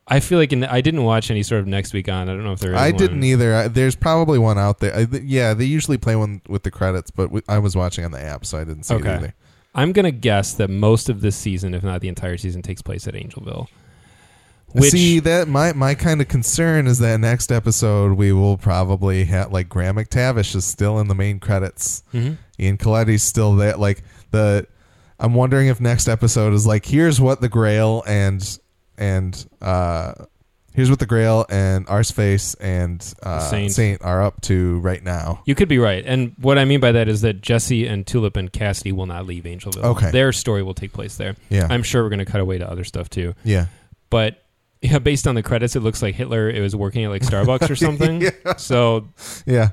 I 0.06 0.20
feel 0.20 0.38
like 0.38 0.52
in 0.52 0.60
the, 0.60 0.72
I 0.72 0.80
didn't 0.80 1.04
watch 1.04 1.30
any 1.30 1.42
sort 1.42 1.60
of 1.60 1.66
next 1.66 1.92
week 1.92 2.08
on. 2.08 2.28
I 2.28 2.32
don't 2.34 2.44
know 2.44 2.52
if 2.52 2.60
there 2.60 2.72
is. 2.72 2.78
I 2.78 2.90
one. 2.90 2.98
didn't 2.98 3.24
either. 3.24 3.54
I, 3.54 3.68
there's 3.68 3.96
probably 3.96 4.38
one 4.38 4.58
out 4.58 4.78
there. 4.80 4.94
I, 4.94 5.04
th- 5.06 5.22
yeah, 5.22 5.54
they 5.54 5.64
usually 5.64 5.98
play 5.98 6.16
one 6.16 6.40
with 6.48 6.62
the 6.64 6.70
credits, 6.70 7.10
but 7.10 7.24
w- 7.24 7.42
I 7.48 7.58
was 7.58 7.74
watching 7.76 8.04
on 8.04 8.10
the 8.10 8.20
app, 8.20 8.44
so 8.44 8.58
I 8.58 8.64
didn't 8.64 8.82
see 8.84 8.94
Okay. 8.94 9.08
it 9.10 9.16
either. 9.16 9.34
I'm 9.74 9.92
gonna 9.92 10.10
guess 10.10 10.52
that 10.54 10.68
most 10.68 11.08
of 11.08 11.20
this 11.22 11.34
season, 11.34 11.72
if 11.72 11.82
not 11.82 12.00
the 12.02 12.08
entire 12.08 12.36
season, 12.36 12.60
takes 12.62 12.82
place 12.82 13.08
at 13.08 13.14
Angelville. 13.14 13.68
Which 14.72 14.90
See 14.90 15.18
that 15.20 15.48
my 15.48 15.72
my 15.72 15.94
kind 15.94 16.20
of 16.20 16.28
concern 16.28 16.86
is 16.86 16.98
that 17.00 17.20
next 17.20 17.52
episode 17.52 18.12
we 18.12 18.32
will 18.32 18.56
probably 18.56 19.24
have 19.24 19.52
like 19.52 19.68
Graham 19.68 19.96
McTavish 19.96 20.54
is 20.54 20.64
still 20.64 20.98
in 20.98 21.08
the 21.08 21.14
main 21.14 21.38
credits. 21.40 22.02
Mhm. 22.14 22.36
Ian 22.58 22.78
Colletti's 22.78 23.22
still 23.22 23.54
there. 23.56 23.76
Like 23.76 24.02
the, 24.30 24.66
I'm 25.18 25.34
wondering 25.34 25.68
if 25.68 25.80
next 25.80 26.08
episode 26.08 26.52
is 26.54 26.66
like 26.66 26.86
here's 26.86 27.20
what 27.20 27.40
the 27.40 27.48
Grail 27.48 28.02
and 28.06 28.58
and 28.98 29.46
uh 29.60 30.14
here's 30.74 30.88
what 30.88 30.98
the 31.00 31.06
Grail 31.06 31.44
and 31.50 31.86
Arseface 31.86 32.56
and 32.60 33.00
uh, 33.22 33.40
Saint. 33.40 33.72
Saint. 33.72 34.02
are 34.02 34.22
up 34.22 34.40
to 34.42 34.78
right 34.78 35.02
now. 35.04 35.42
you 35.44 35.54
could 35.54 35.68
be 35.68 35.78
right, 35.78 36.02
and 36.06 36.32
what 36.38 36.56
I 36.58 36.64
mean 36.64 36.80
by 36.80 36.92
that 36.92 37.08
is 37.08 37.20
that 37.20 37.42
Jesse 37.42 37.86
and 37.86 38.06
Tulip 38.06 38.36
and 38.36 38.50
Cassidy 38.50 38.90
will 38.92 39.04
not 39.06 39.26
leave 39.26 39.44
Angelville. 39.44 39.84
Okay. 39.84 40.10
their 40.12 40.32
story 40.32 40.62
will 40.62 40.72
take 40.72 40.92
place 40.94 41.16
there. 41.16 41.36
Yeah, 41.50 41.66
I'm 41.68 41.82
sure 41.82 42.02
we're 42.02 42.08
gonna 42.10 42.24
cut 42.24 42.40
away 42.40 42.56
to 42.58 42.66
other 42.70 42.84
stuff 42.84 43.10
too, 43.10 43.34
yeah, 43.44 43.66
but. 44.08 44.41
Yeah, 44.82 44.98
based 44.98 45.26
on 45.26 45.36
the 45.36 45.42
credits, 45.42 45.76
it 45.76 45.80
looks 45.80 46.02
like 46.02 46.14
Hitler 46.14 46.50
it 46.50 46.60
was 46.60 46.74
working 46.74 47.04
at 47.04 47.10
like 47.10 47.22
Starbucks 47.22 47.70
or 47.70 47.76
something. 47.86 48.20
Yeah. 48.22 48.56
So 48.56 49.08
yeah. 49.46 49.70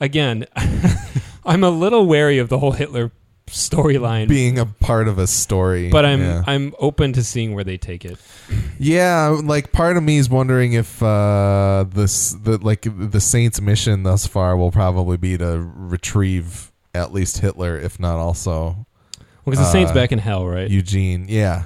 again, 0.00 0.46
I'm 1.44 1.64
a 1.64 1.70
little 1.70 2.06
wary 2.06 2.38
of 2.38 2.48
the 2.48 2.58
whole 2.58 2.72
Hitler 2.72 3.10
storyline. 3.48 4.28
Being 4.28 4.58
a 4.58 4.66
part 4.66 5.08
of 5.08 5.18
a 5.18 5.26
story, 5.26 5.90
but 5.90 6.04
I'm 6.04 6.20
yeah. 6.20 6.44
I'm 6.46 6.72
open 6.78 7.12
to 7.14 7.24
seeing 7.24 7.54
where 7.54 7.64
they 7.64 7.76
take 7.76 8.04
it. 8.04 8.18
Yeah, 8.78 9.38
like 9.42 9.72
part 9.72 9.96
of 9.96 10.02
me 10.02 10.18
is 10.18 10.30
wondering 10.30 10.72
if 10.72 11.02
uh 11.02 11.84
this 11.88 12.30
the 12.30 12.58
like 12.58 12.86
the 12.88 13.20
Saints' 13.20 13.60
mission 13.60 14.02
thus 14.04 14.26
far 14.26 14.56
will 14.56 14.72
probably 14.72 15.16
be 15.16 15.36
to 15.36 15.68
retrieve 15.74 16.72
at 16.94 17.12
least 17.12 17.38
Hitler, 17.38 17.76
if 17.76 17.98
not 17.98 18.16
also 18.16 18.86
Because 19.44 19.58
the 19.58 19.64
Saints 19.70 19.90
Uh, 19.90 19.94
back 19.94 20.12
in 20.12 20.18
hell, 20.20 20.46
right? 20.46 20.70
Eugene. 20.70 21.26
Yeah, 21.28 21.64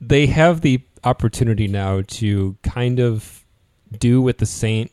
they 0.00 0.26
have 0.26 0.62
the 0.62 0.80
opportunity 1.04 1.68
now 1.68 2.02
to 2.06 2.56
kind 2.62 2.98
of 3.00 3.44
do 3.98 4.20
with 4.22 4.38
the 4.38 4.46
Saint 4.46 4.90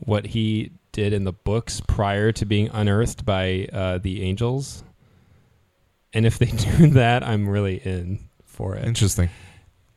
what 0.00 0.26
he 0.26 0.70
did 0.92 1.12
in 1.12 1.24
the 1.24 1.32
books 1.32 1.80
prior 1.86 2.32
to 2.32 2.44
being 2.46 2.68
unearthed 2.72 3.24
by 3.24 3.68
uh, 3.72 3.98
the 3.98 4.22
angels. 4.22 4.82
And 6.12 6.24
if 6.24 6.38
they 6.38 6.46
do 6.78 6.90
that, 6.90 7.22
I'm 7.22 7.48
really 7.48 7.76
in 7.76 8.28
for 8.46 8.74
it. 8.74 8.84
interesting. 8.84 9.28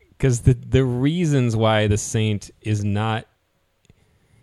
because 0.10 0.42
the 0.42 0.54
the 0.54 0.84
reasons 0.86 1.56
why 1.56 1.88
the 1.88 1.98
saint 1.98 2.52
is 2.62 2.84
not 2.84 3.26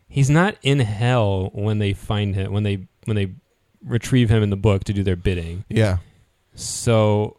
he's 0.09 0.31
not 0.31 0.56
in 0.62 0.81
hell 0.81 1.51
when 1.52 1.78
they 1.78 1.93
find 1.93 2.35
him 2.35 2.52
when 2.52 2.62
they 2.65 2.89
when 3.05 3.15
they 3.16 3.32
retrieve 3.85 4.28
him 4.28 4.43
in 4.43 4.51
the 4.51 4.56
book 4.56 4.82
to 4.85 4.93
do 4.93 5.05
their 5.05 5.15
bidding 5.15 5.65
Yeah, 5.69 5.98
so 6.55 7.36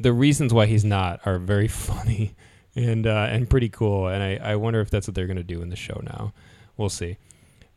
the 0.00 0.12
reasons 0.12 0.52
why 0.52 0.66
he's 0.66 0.84
not 0.84 1.20
are 1.24 1.38
very 1.38 1.68
funny 1.88 2.34
and 2.74 3.06
uh, 3.06 3.26
and 3.30 3.48
pretty 3.50 3.68
cool 3.68 4.08
and 4.08 4.22
I, 4.22 4.52
I 4.52 4.56
wonder 4.56 4.80
if 4.80 4.90
that's 4.90 5.06
what 5.06 5.14
they're 5.14 5.26
going 5.26 5.36
to 5.36 5.42
do 5.42 5.62
in 5.62 5.70
the 5.70 5.76
show 5.76 6.00
now 6.04 6.32
we'll 6.76 6.88
see 6.88 7.16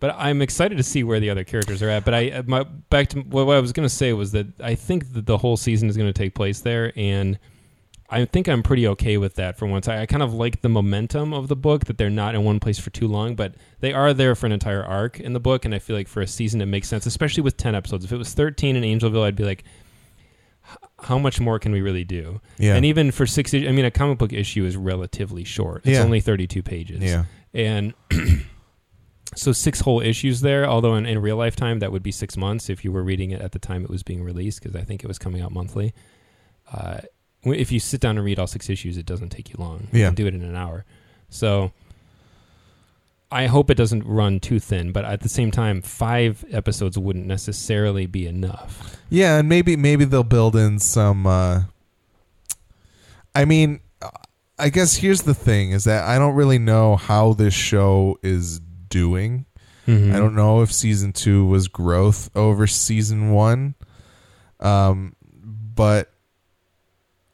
but 0.04 0.14
I'm 0.18 0.42
excited 0.42 0.76
to 0.76 0.84
see 0.84 1.02
where 1.02 1.22
the 1.22 1.30
other 1.30 1.46
characters 1.46 1.82
are 1.82 1.88
at. 1.88 2.04
But 2.04 2.14
I, 2.14 2.30
uh, 2.32 2.44
my, 2.46 2.64
back 2.64 3.08
to 3.12 3.22
what 3.22 3.48
I 3.56 3.62
was 3.62 3.72
going 3.72 3.88
to 3.88 3.96
say 3.96 4.12
was 4.12 4.34
that 4.34 4.48
I 4.60 4.76
think 4.76 5.14
that 5.14 5.26
the 5.26 5.38
whole 5.38 5.56
season 5.56 5.88
is 5.88 5.96
going 5.96 6.10
to 6.10 6.14
take 6.14 6.36
place 6.36 6.60
there, 6.60 6.92
and 6.98 7.40
I 8.10 8.26
think 8.26 8.50
I'm 8.50 8.64
pretty 8.64 8.86
okay 8.90 9.16
with 9.16 9.36
that 9.36 9.58
for 9.58 9.66
once. 9.66 9.88
I, 9.88 10.02
I 10.02 10.06
kind 10.06 10.22
of 10.22 10.34
like 10.34 10.62
the 10.62 10.68
momentum 10.68 11.34
of 11.34 11.48
the 11.48 11.56
book 11.56 11.86
that 11.86 11.98
they're 11.98 12.10
not 12.10 12.36
in 12.36 12.44
one 12.44 12.60
place 12.60 12.78
for 12.78 12.90
too 12.90 13.08
long, 13.08 13.38
but 13.38 13.56
they 13.80 13.94
are 13.94 14.14
there 14.14 14.36
for 14.36 14.46
an 14.46 14.52
entire 14.52 14.84
arc 14.84 15.22
in 15.22 15.32
the 15.32 15.40
book, 15.40 15.64
and 15.64 15.74
I 15.74 15.80
feel 15.80 15.96
like 15.96 16.10
for 16.10 16.20
a 16.20 16.28
season 16.28 16.60
it 16.60 16.66
makes 16.66 16.90
sense, 16.90 17.06
especially 17.06 17.44
with 17.44 17.56
ten 17.56 17.74
episodes. 17.74 18.04
If 18.04 18.12
it 18.12 18.18
was 18.18 18.34
thirteen 18.34 18.76
in 18.76 18.84
Angelville, 18.84 19.24
I'd 19.24 19.38
be 19.38 19.46
like, 19.46 19.64
how 21.02 21.18
much 21.18 21.40
more 21.40 21.60
can 21.60 21.72
we 21.72 21.82
really 21.82 22.04
do? 22.04 22.42
Yeah. 22.58 22.76
And 22.76 22.86
even 22.86 23.12
for 23.12 23.26
six, 23.26 23.54
I 23.54 23.60
mean, 23.72 23.86
a 23.86 23.92
comic 23.92 24.18
book 24.18 24.32
issue 24.34 24.66
is 24.66 24.76
relatively 24.78 25.44
short. 25.44 25.82
It's 25.86 25.98
Yeah. 25.98 26.04
only 26.04 26.22
32 26.22 26.62
pages. 26.64 27.02
yeah. 27.02 27.26
And 27.54 27.94
so 29.36 29.52
six 29.52 29.80
whole 29.82 30.00
issues 30.02 30.42
there, 30.42 30.66
although 30.68 30.96
in, 30.96 31.06
in 31.06 31.20
real 31.22 31.38
lifetime, 31.38 31.80
that 31.80 31.92
would 31.92 32.04
be 32.04 32.12
six 32.12 32.38
months 32.38 32.70
if 32.70 32.84
you 32.84 32.92
were 32.92 33.04
reading 33.04 33.32
it 33.32 33.42
at 33.42 33.52
the 33.52 33.60
time 33.60 33.84
it 33.84 33.90
was 33.90 34.04
being 34.04 34.24
released, 34.24 34.62
because 34.62 34.76
I 34.76 34.84
think 34.84 35.04
it 35.04 35.08
was 35.08 35.18
coming 35.20 35.42
out 35.42 35.52
monthly. 35.52 35.94
Uh, 36.72 37.02
if 37.44 37.72
you 37.72 37.80
sit 37.80 38.00
down 38.00 38.18
and 38.18 38.26
read 38.26 38.40
all 38.40 38.48
six 38.48 38.70
issues, 38.70 38.98
it 38.98 39.06
doesn't 39.06 39.30
take 39.30 39.50
you 39.50 39.56
long. 39.60 39.88
You 39.92 40.02
Yeah. 40.02 40.08
can 40.08 40.16
do 40.16 40.28
it 40.28 40.34
in 40.36 40.44
an 40.44 40.56
hour. 40.56 40.86
So 41.30 41.72
I 43.34 43.48
hope 43.48 43.72
it 43.72 43.76
doesn't 43.76 44.06
run 44.06 44.40
too 44.40 44.60
thin, 44.60 44.92
but 44.92 45.06
at 45.06 45.22
the 45.22 45.30
same 45.30 45.50
time, 45.50 45.82
five 45.82 46.46
episodes 46.52 47.00
wouldn't 47.00 47.26
necessarily 47.26 48.06
be 48.06 48.28
enough. 48.28 48.98
Yeah, 49.10 49.40
and 49.40 49.50
maybe 49.50 49.76
maybe 49.76 50.06
they'll 50.06 50.24
build 50.24 50.56
in 50.56 50.78
some. 50.78 51.26
Uh, 51.26 51.64
I 53.34 53.46
mean, 53.46 53.80
I 54.60 54.70
guess 54.70 54.98
here's 54.98 55.24
the 55.24 55.34
thing: 55.34 55.72
is 55.72 55.86
that 55.86 56.04
I 56.04 56.20
don't 56.20 56.36
really 56.36 56.60
know 56.60 56.96
how 56.96 57.34
this 57.34 57.56
show 57.56 58.20
is 58.22 58.60
doing. 58.60 59.48
Mm-hmm. 59.88 60.16
I 60.16 60.20
don't 60.20 60.36
know 60.36 60.62
if 60.62 60.72
season 60.72 61.12
two 61.12 61.44
was 61.46 61.68
growth 61.68 62.30
over 62.36 62.68
season 62.68 63.32
one, 63.32 63.74
um, 64.60 65.16
but 65.26 66.14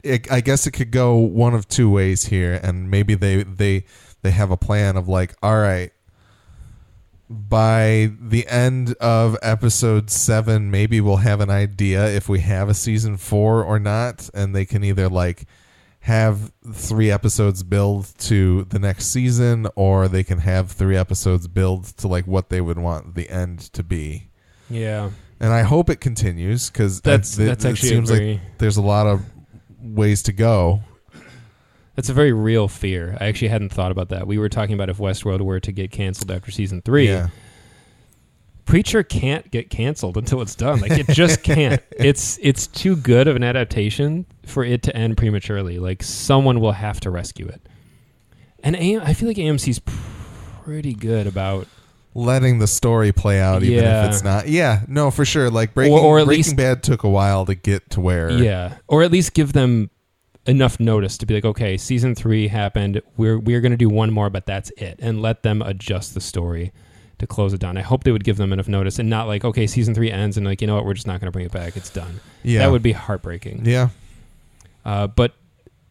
it, 0.02 0.32
I 0.32 0.40
guess 0.40 0.66
it 0.66 0.72
could 0.72 0.92
go 0.92 1.18
one 1.18 1.54
of 1.54 1.68
two 1.68 1.90
ways 1.90 2.26
here, 2.26 2.60
and 2.64 2.90
maybe 2.90 3.16
they 3.16 3.44
they 3.44 3.84
they 4.22 4.32
have 4.32 4.52
a 4.52 4.58
plan 4.58 4.98
of 4.98 5.08
like, 5.08 5.36
all 5.42 5.58
right, 5.58 5.92
by 7.30 8.12
the 8.20 8.48
end 8.48 8.96
of 8.96 9.38
episode 9.42 10.10
seven, 10.10 10.72
maybe 10.72 11.00
we'll 11.00 11.18
have 11.18 11.42
an 11.42 11.50
idea 11.50 12.08
if 12.08 12.28
we 12.28 12.40
have 12.40 12.70
a 12.70 12.74
season 12.74 13.18
four 13.18 13.64
or 13.64 13.80
not, 13.80 14.30
and 14.34 14.56
they 14.56 14.66
can 14.66 14.84
either 14.84 15.08
like 15.08 15.46
have 16.02 16.52
three 16.72 17.12
episodes 17.12 17.62
build 17.62 18.12
to 18.18 18.64
the 18.66 18.80
next 18.80 19.08
season, 19.08 19.68
or 19.76 20.08
they 20.08 20.24
can 20.24 20.40
have 20.40 20.72
three 20.72 20.96
episodes 20.98 21.48
build 21.48 21.86
to 21.98 22.08
like 22.08 22.26
what 22.26 22.50
they 22.50 22.62
would 22.62 22.80
want 22.80 23.14
the 23.16 23.30
end 23.30 23.60
to 23.74 23.84
be. 23.84 24.30
Yeah, 24.70 25.12
And 25.40 25.52
I 25.52 25.62
hope 25.62 25.90
it 25.90 26.00
continues 26.00 26.70
because 26.70 27.02
that's 27.02 27.36
that's 27.36 27.66
actually 27.66 27.90
it 27.90 27.92
seems 27.92 28.10
very, 28.10 28.34
like 28.34 28.58
there's 28.60 28.78
a 28.78 28.82
lot 28.82 29.08
of 29.08 29.22
ways 29.82 30.24
to 30.24 30.32
go. 30.32 30.82
That's 32.00 32.08
a 32.08 32.14
very 32.14 32.32
real 32.32 32.70
fear. 32.70 33.18
I 33.20 33.26
actually 33.26 33.50
hadn't 33.50 33.74
thought 33.74 33.92
about 33.92 34.08
that. 34.08 34.26
We 34.26 34.38
were 34.38 34.48
talking 34.48 34.74
about 34.74 34.90
if 34.90 35.00
Westworld 35.00 35.42
were 35.42 35.60
to 35.60 35.72
get 35.74 35.92
canceled 35.92 36.32
after 36.32 36.50
season 36.50 36.82
three. 36.82 37.10
Yeah, 37.10 37.28
Preacher 38.64 39.04
can't 39.04 39.52
get 39.52 39.70
canceled 39.70 40.16
until 40.16 40.42
it's 40.42 40.56
done. 40.56 40.80
Like 40.80 40.92
it 40.94 41.10
just 41.10 41.44
can't. 41.44 41.82
It's 41.92 42.40
it's 42.42 42.68
too 42.68 42.96
good 42.96 43.28
of 43.28 43.36
an 43.36 43.44
adaptation 43.44 44.26
for 44.46 44.64
it 44.64 44.82
to 44.84 44.96
end 44.96 45.18
prematurely. 45.18 45.78
Like 45.78 46.02
someone 46.02 46.62
will 46.62 46.72
have 46.72 47.02
to 47.02 47.10
rescue 47.10 47.48
it. 47.50 47.62
And 48.64 48.78
AM, 48.78 49.02
I 49.04 49.14
feel 49.14 49.28
like 49.28 49.36
AMC's 49.36 49.82
pretty 50.64 50.94
good 50.94 51.28
about 51.28 51.68
letting 52.16 52.60
the 52.60 52.68
story 52.68 53.12
play 53.12 53.42
out, 53.42 53.62
even 53.62 53.84
Yeah. 53.84 54.06
if 54.06 54.14
it's 54.14 54.24
not. 54.24 54.48
Yeah, 54.48 54.84
no, 54.88 55.12
for 55.12 55.26
sure. 55.26 55.50
Like 55.50 55.74
Breaking, 55.74 55.98
Or- 55.98 56.00
or 56.00 56.20
at 56.20 56.28
Breaking 56.28 56.44
least- 56.46 56.56
Bad 56.56 56.82
took 56.82 57.04
a 57.04 57.10
while 57.10 57.46
to 57.46 57.56
get 57.56 57.90
to 57.90 58.00
where. 58.00 58.32
yeah, 58.32 58.76
or 58.88 59.04
at 59.04 59.12
least 59.12 59.34
give 59.34 59.52
them 59.52 59.90
enough 60.46 60.80
notice 60.80 61.18
to 61.20 61.26
be 61.26 61.34
like, 61.36 61.46
okay, 61.46 61.78
season 61.78 62.16
three 62.16 62.48
happened. 62.48 63.02
We're 63.18 63.38
we're 63.40 63.62
gonna 63.62 63.78
do 63.78 63.90
one 63.90 64.12
more, 64.12 64.30
but 64.30 64.46
that's 64.46 64.72
it, 64.78 65.00
and 65.02 65.22
let 65.22 65.44
them 65.44 65.62
adjust 65.62 66.14
the 66.14 66.22
story 66.22 66.72
to 67.20 67.28
close 67.28 67.54
it 67.54 67.60
down. 67.60 67.76
I 67.78 67.82
hope 67.82 68.06
they 68.06 68.12
would 68.14 68.24
give 68.24 68.38
them 68.38 68.54
enough 68.54 68.68
notice 68.70 68.98
and 68.98 69.10
not 69.10 69.28
like, 69.28 69.44
okay, 69.44 69.68
season 69.68 69.94
three 69.94 70.10
ends 70.12 70.38
and 70.38 70.46
like, 70.46 70.62
you 70.62 70.68
know 70.68 70.76
what, 70.76 70.86
we're 70.86 70.94
just 70.94 71.08
not 71.08 71.20
gonna 71.20 71.32
bring 71.32 71.46
it 71.46 71.52
back. 71.52 71.76
It's 71.76 71.90
done. 71.90 72.20
yeah, 72.44 72.60
That 72.60 72.72
would 72.72 72.82
be 72.82 72.94
heartbreaking. 72.94 73.64
Yeah, 73.66 73.90
Uh, 74.86 75.08
but 75.08 75.34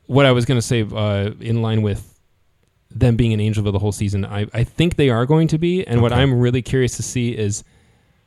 what 0.06 0.24
I 0.24 0.32
was 0.32 0.46
going 0.46 0.58
to 0.58 0.66
say, 0.66 0.80
uh, 0.90 1.32
in 1.38 1.60
line 1.60 1.82
with 1.82 2.18
them 2.90 3.14
being 3.16 3.34
an 3.34 3.40
angel 3.40 3.62
for 3.62 3.70
the 3.72 3.78
whole 3.78 3.92
season, 3.92 4.24
I, 4.24 4.46
I 4.54 4.64
think 4.64 4.96
they 4.96 5.10
are 5.10 5.26
going 5.26 5.48
to 5.48 5.58
be. 5.58 5.86
And 5.86 6.00
what 6.00 6.14
I'm 6.14 6.40
really 6.40 6.62
curious 6.62 6.96
to 6.96 7.02
see 7.02 7.36
is 7.36 7.62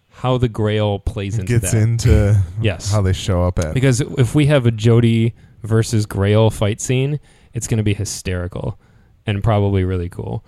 how 0.09 0.37
the 0.37 0.47
Grail 0.47 0.99
plays 0.99 1.39
into 1.39 1.53
that. 1.53 1.59
gets 1.61 1.71
that. 1.73 1.81
into 1.81 2.43
Yes. 2.61 2.91
how 2.91 3.01
they 3.01 3.13
show 3.13 3.41
up 3.43 3.57
at. 3.57 3.73
because 3.73 3.99
if 4.01 4.35
we 4.35 4.45
have 4.45 4.67
a 4.67 4.71
Jody 4.71 5.33
versus 5.63 6.05
Grail 6.05 6.49
fight 6.49 6.81
scene, 6.81 7.19
it's 7.53 7.67
going 7.67 7.77
to 7.77 7.83
be 7.83 7.93
hysterical 7.93 8.79
and 9.25 9.43
probably 9.43 9.83
really 9.83 10.09
cool. 10.09 10.43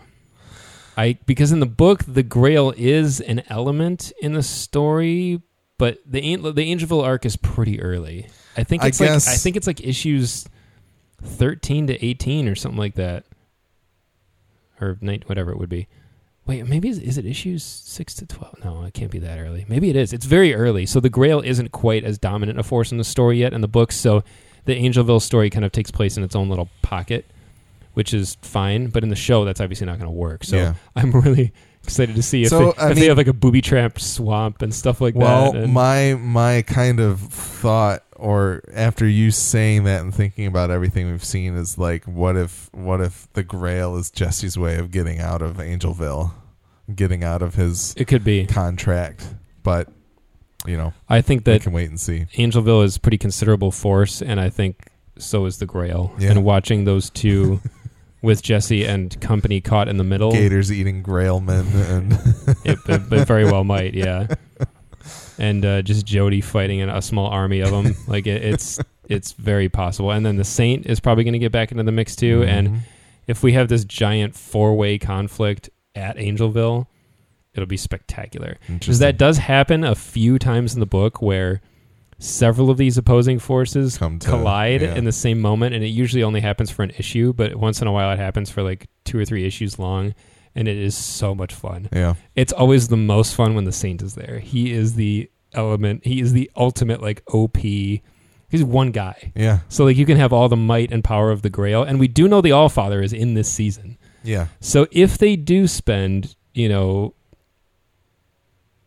I 0.95 1.17
because 1.25 1.51
in 1.51 1.59
the 1.59 1.65
book 1.65 2.03
the 2.07 2.23
Grail 2.23 2.73
is 2.77 3.19
an 3.21 3.43
element 3.49 4.11
in 4.21 4.33
the 4.33 4.43
story, 4.43 5.41
but 5.77 5.97
the 6.05 6.21
the 6.37 6.71
Angelville 6.73 7.03
arc 7.03 7.25
is 7.25 7.35
pretty 7.35 7.81
early. 7.81 8.27
I 8.55 8.63
think 8.63 8.83
I 8.83 8.87
it's 8.87 8.99
like 8.99 9.09
guess- 9.09 9.27
I 9.27 9.35
think 9.35 9.55
it's 9.55 9.67
like 9.67 9.81
issues 9.81 10.45
thirteen 11.21 11.87
to 11.87 12.05
eighteen 12.05 12.47
or 12.47 12.55
something 12.55 12.77
like 12.79 12.95
that, 12.95 13.25
or 14.79 14.97
night 15.01 15.27
whatever 15.27 15.51
it 15.51 15.57
would 15.57 15.69
be. 15.69 15.87
Wait, 16.45 16.67
maybe 16.67 16.89
is, 16.89 16.99
is 16.99 17.17
it 17.17 17.25
issues 17.25 17.63
six 17.63 18.13
to 18.15 18.25
twelve? 18.27 18.55
No, 18.63 18.83
it 18.83 18.93
can't 18.93 19.09
be 19.11 19.19
that 19.19 19.39
early. 19.39 19.65
Maybe 19.67 19.89
it 19.89 19.95
is. 19.95 20.11
It's 20.11 20.25
very 20.25 20.53
early, 20.53 20.85
so 20.85 20.99
the 20.99 21.09
Grail 21.09 21.39
isn't 21.39 21.71
quite 21.71 22.03
as 22.03 22.17
dominant 22.17 22.59
a 22.59 22.63
force 22.63 22.91
in 22.91 22.97
the 22.97 23.03
story 23.03 23.39
yet 23.39 23.53
in 23.53 23.61
the 23.61 23.67
books. 23.67 23.95
So 23.95 24.23
the 24.65 24.75
Angelville 24.75 25.21
story 25.21 25.49
kind 25.49 25.65
of 25.65 25.71
takes 25.71 25.91
place 25.91 26.17
in 26.17 26.23
its 26.23 26.35
own 26.35 26.49
little 26.49 26.69
pocket, 26.81 27.25
which 27.93 28.13
is 28.13 28.35
fine. 28.41 28.87
But 28.87 29.03
in 29.03 29.09
the 29.09 29.15
show, 29.15 29.45
that's 29.45 29.59
obviously 29.61 29.85
not 29.87 29.97
going 29.99 30.07
to 30.09 30.15
work. 30.17 30.43
So 30.43 30.55
Yeah. 30.57 30.73
I'm 30.95 31.11
really 31.11 31.51
excited 31.83 32.15
to 32.15 32.23
see 32.23 32.43
if, 32.43 32.49
So, 32.49 32.59
they, 32.59 32.65
I 32.81 32.89
if 32.89 32.95
they 32.95 33.01
mean- 33.01 33.09
have 33.09 33.17
like 33.17 33.27
a 33.27 33.33
booby 33.33 33.61
trapped 33.61 34.01
swamp 34.01 34.61
and 34.61 34.73
stuff 34.73 35.01
like 35.01 35.15
well, 35.15 35.51
that. 35.53 35.63
and- 35.63 35.73
my 35.73 36.13
my 36.15 36.61
kind 36.61 36.99
of 37.01 37.19
thought, 37.19 38.03
or 38.15 38.61
after 38.73 39.05
you 39.07 39.31
saying 39.31 39.83
that 39.83 40.01
and 40.01 40.15
thinking 40.15 40.45
about 40.47 40.71
everything 40.71 41.11
we've 41.11 41.23
seen, 41.25 41.55
is 41.55 41.77
like, 41.77 42.05
what 42.05 42.37
if 42.37 42.69
what 42.73 43.01
if 43.01 43.27
the 43.33 43.43
Grail 43.43 43.97
is 43.97 44.09
Jesse's 44.09 44.57
way 44.57 44.77
of 44.77 44.91
getting 44.91 45.19
out 45.19 45.41
of 45.41 45.57
Angelville, 45.57 46.31
getting 46.95 47.21
out 47.23 47.41
of 47.41 47.55
his 47.55 47.93
it 47.97 48.05
could 48.07 48.23
be. 48.23 48.45
contract? 48.45 49.27
But 49.63 49.89
you 50.65 50.77
know, 50.77 50.93
I 51.09 51.21
think 51.21 51.45
we 51.45 51.53
that 51.53 51.61
can 51.61 51.73
wait 51.73 51.89
and 51.89 51.99
see. 51.99 52.25
Angelville 52.37 52.83
is 52.83 52.97
pretty 52.97 53.17
considerable 53.17 53.71
force, 53.71 54.21
and 54.21 54.39
I 54.39 54.49
think 54.49 54.87
so 55.17 55.45
is 55.45 55.57
the 55.59 55.65
Grail. 55.65 56.13
Yeah. 56.17 56.31
And 56.31 56.43
watching 56.43 56.85
those 56.85 57.09
two 57.09 57.59
with 58.21 58.41
Jesse 58.41 58.85
and 58.85 59.19
company 59.21 59.59
caught 59.61 59.87
in 59.87 59.97
the 59.97 60.03
middle, 60.03 60.31
Gators 60.31 60.71
eating 60.71 61.03
Grailmen 61.03 61.65
and 61.89 62.13
it, 62.65 62.77
it, 62.87 63.11
it 63.13 63.27
very 63.27 63.45
well 63.45 63.63
might, 63.63 63.93
yeah. 63.93 64.27
And 65.39 65.65
uh, 65.65 65.81
just 65.81 66.05
Jody 66.05 66.41
fighting 66.41 66.79
in 66.79 66.89
a 66.89 67.01
small 67.01 67.27
army 67.27 67.59
of 67.61 67.71
them, 67.71 67.95
like 68.07 68.27
it, 68.27 68.43
it's 68.43 68.79
it's 69.09 69.31
very 69.33 69.67
possible. 69.67 70.11
And 70.11 70.23
then 70.25 70.37
the 70.37 70.43
Saint 70.43 70.85
is 70.85 70.99
probably 70.99 71.23
going 71.23 71.33
to 71.33 71.39
get 71.39 71.51
back 71.51 71.71
into 71.71 71.83
the 71.83 71.91
mix 71.91 72.15
too. 72.15 72.43
And 72.43 72.69
Mhm. 72.69 72.79
if 73.27 73.41
we 73.43 73.53
have 73.53 73.67
this 73.67 73.83
giant 73.83 74.35
four 74.35 74.75
way 74.77 74.97
conflict 74.99 75.69
at 75.95 76.17
Angelville, 76.17 76.85
it'll 77.53 77.67
be 77.67 77.77
spectacular. 77.77 78.57
Because 78.67 78.99
that 78.99 79.17
does 79.17 79.37
happen 79.37 79.83
a 79.83 79.95
few 79.95 80.39
times 80.39 80.73
in 80.73 80.79
the 80.79 80.85
book 80.85 81.21
where 81.21 81.61
several 82.19 82.69
of 82.69 82.77
these 82.77 82.97
opposing 82.97 83.39
forces 83.39 83.97
to- 83.97 84.17
collide 84.19 84.81
yeah. 84.81 84.95
in 84.95 85.03
the 85.03 85.11
same 85.11 85.39
moment, 85.41 85.75
and 85.75 85.83
it 85.83 85.87
usually 85.89 86.23
only 86.23 86.41
happens 86.41 86.71
for 86.71 86.83
an 86.83 86.91
issue, 86.97 87.33
but 87.33 87.55
once 87.55 87.81
in 87.81 87.87
a 87.87 87.91
while 87.91 88.11
it 88.11 88.19
happens 88.19 88.49
for 88.49 88.63
like 88.63 88.87
two 89.03 89.19
or 89.19 89.25
three 89.25 89.45
issues 89.45 89.77
long, 89.77 90.13
and 90.55 90.67
it 90.67 90.77
is 90.77 90.95
so 90.95 91.33
much 91.33 91.53
fun. 91.53 91.89
yeah. 91.91 92.13
It's 92.35 92.53
always 92.53 92.87
the 92.87 92.97
most 92.97 93.35
fun 93.35 93.55
when 93.55 93.65
the 93.65 93.71
Saint 93.71 94.01
is 94.01 94.15
there. 94.15 94.39
He 94.39 94.71
is 94.71 94.95
the 94.95 95.29
element. 95.53 96.05
He 96.05 96.21
is 96.21 96.33
the 96.33 96.49
ultimate 96.55 97.01
like 97.01 97.23
OP. 97.33 97.57
He's 97.57 98.63
one 98.63 98.91
guy. 98.91 99.33
Yeah. 99.35 99.59
So 99.67 99.83
like 99.85 99.97
you 99.97 100.05
can 100.05 100.17
have 100.17 100.31
all 100.31 100.47
the 100.47 100.55
might 100.55 100.91
and 100.91 101.03
power 101.03 101.31
of 101.31 101.41
the 101.41 101.49
Grail, 101.49 101.83
and 101.83 101.99
we 101.99 102.07
do 102.07 102.27
know 102.27 102.41
the 102.41 102.51
All 102.51 102.69
Father 102.69 103.01
is 103.01 103.13
in 103.13 103.33
this 103.33 103.51
season. 103.51 103.97
Yeah. 104.23 104.47
So 104.61 104.87
if 104.91 105.17
they 105.17 105.35
do 105.35 105.67
spend, 105.67 106.35
you 106.53 106.69
know, 106.69 107.15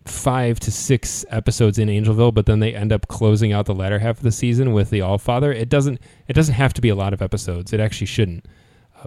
five 0.09 0.59
to 0.61 0.71
six 0.71 1.25
episodes 1.31 1.79
in 1.79 1.89
Angelville, 1.89 2.33
but 2.33 2.47
then 2.47 2.61
they 2.61 2.75
end 2.75 2.93
up 2.93 3.09
closing 3.09 3.53
out 3.53 3.67
the 3.67 3.75
latter 3.75 3.99
half 3.99 4.19
of 4.19 4.23
the 4.23 4.33
season 4.33 4.73
with 4.73 4.91
the 4.91 5.01
All 5.01 5.19
Father, 5.19 5.53
it 5.53 5.69
doesn't 5.69 6.01
it 6.29 6.33
doesn't 6.33 6.55
have 6.55 6.73
to 6.75 6.81
be 6.81 6.89
a 6.89 6.95
lot 6.95 7.13
of 7.13 7.23
episodes. 7.23 7.73
It 7.73 7.81
actually 7.81 8.07
shouldn't. 8.07 8.47
Uh, 9.01 9.07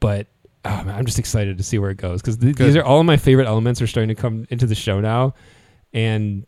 but 0.00 0.26
oh, 0.64 0.84
man, 0.84 0.94
I'm 0.96 1.06
just 1.06 1.18
excited 1.18 1.58
to 1.58 1.64
see 1.64 1.78
where 1.78 1.90
it 1.90 1.96
goes 1.98 2.20
because 2.20 2.36
th- 2.38 2.56
these 2.56 2.76
are 2.76 2.82
all 2.84 3.00
of 3.00 3.06
my 3.06 3.16
favorite 3.16 3.46
elements 3.46 3.80
are 3.82 3.86
starting 3.86 4.14
to 4.14 4.20
come 4.20 4.46
into 4.50 4.66
the 4.66 4.74
show 4.74 5.00
now, 5.00 5.34
and 5.92 6.44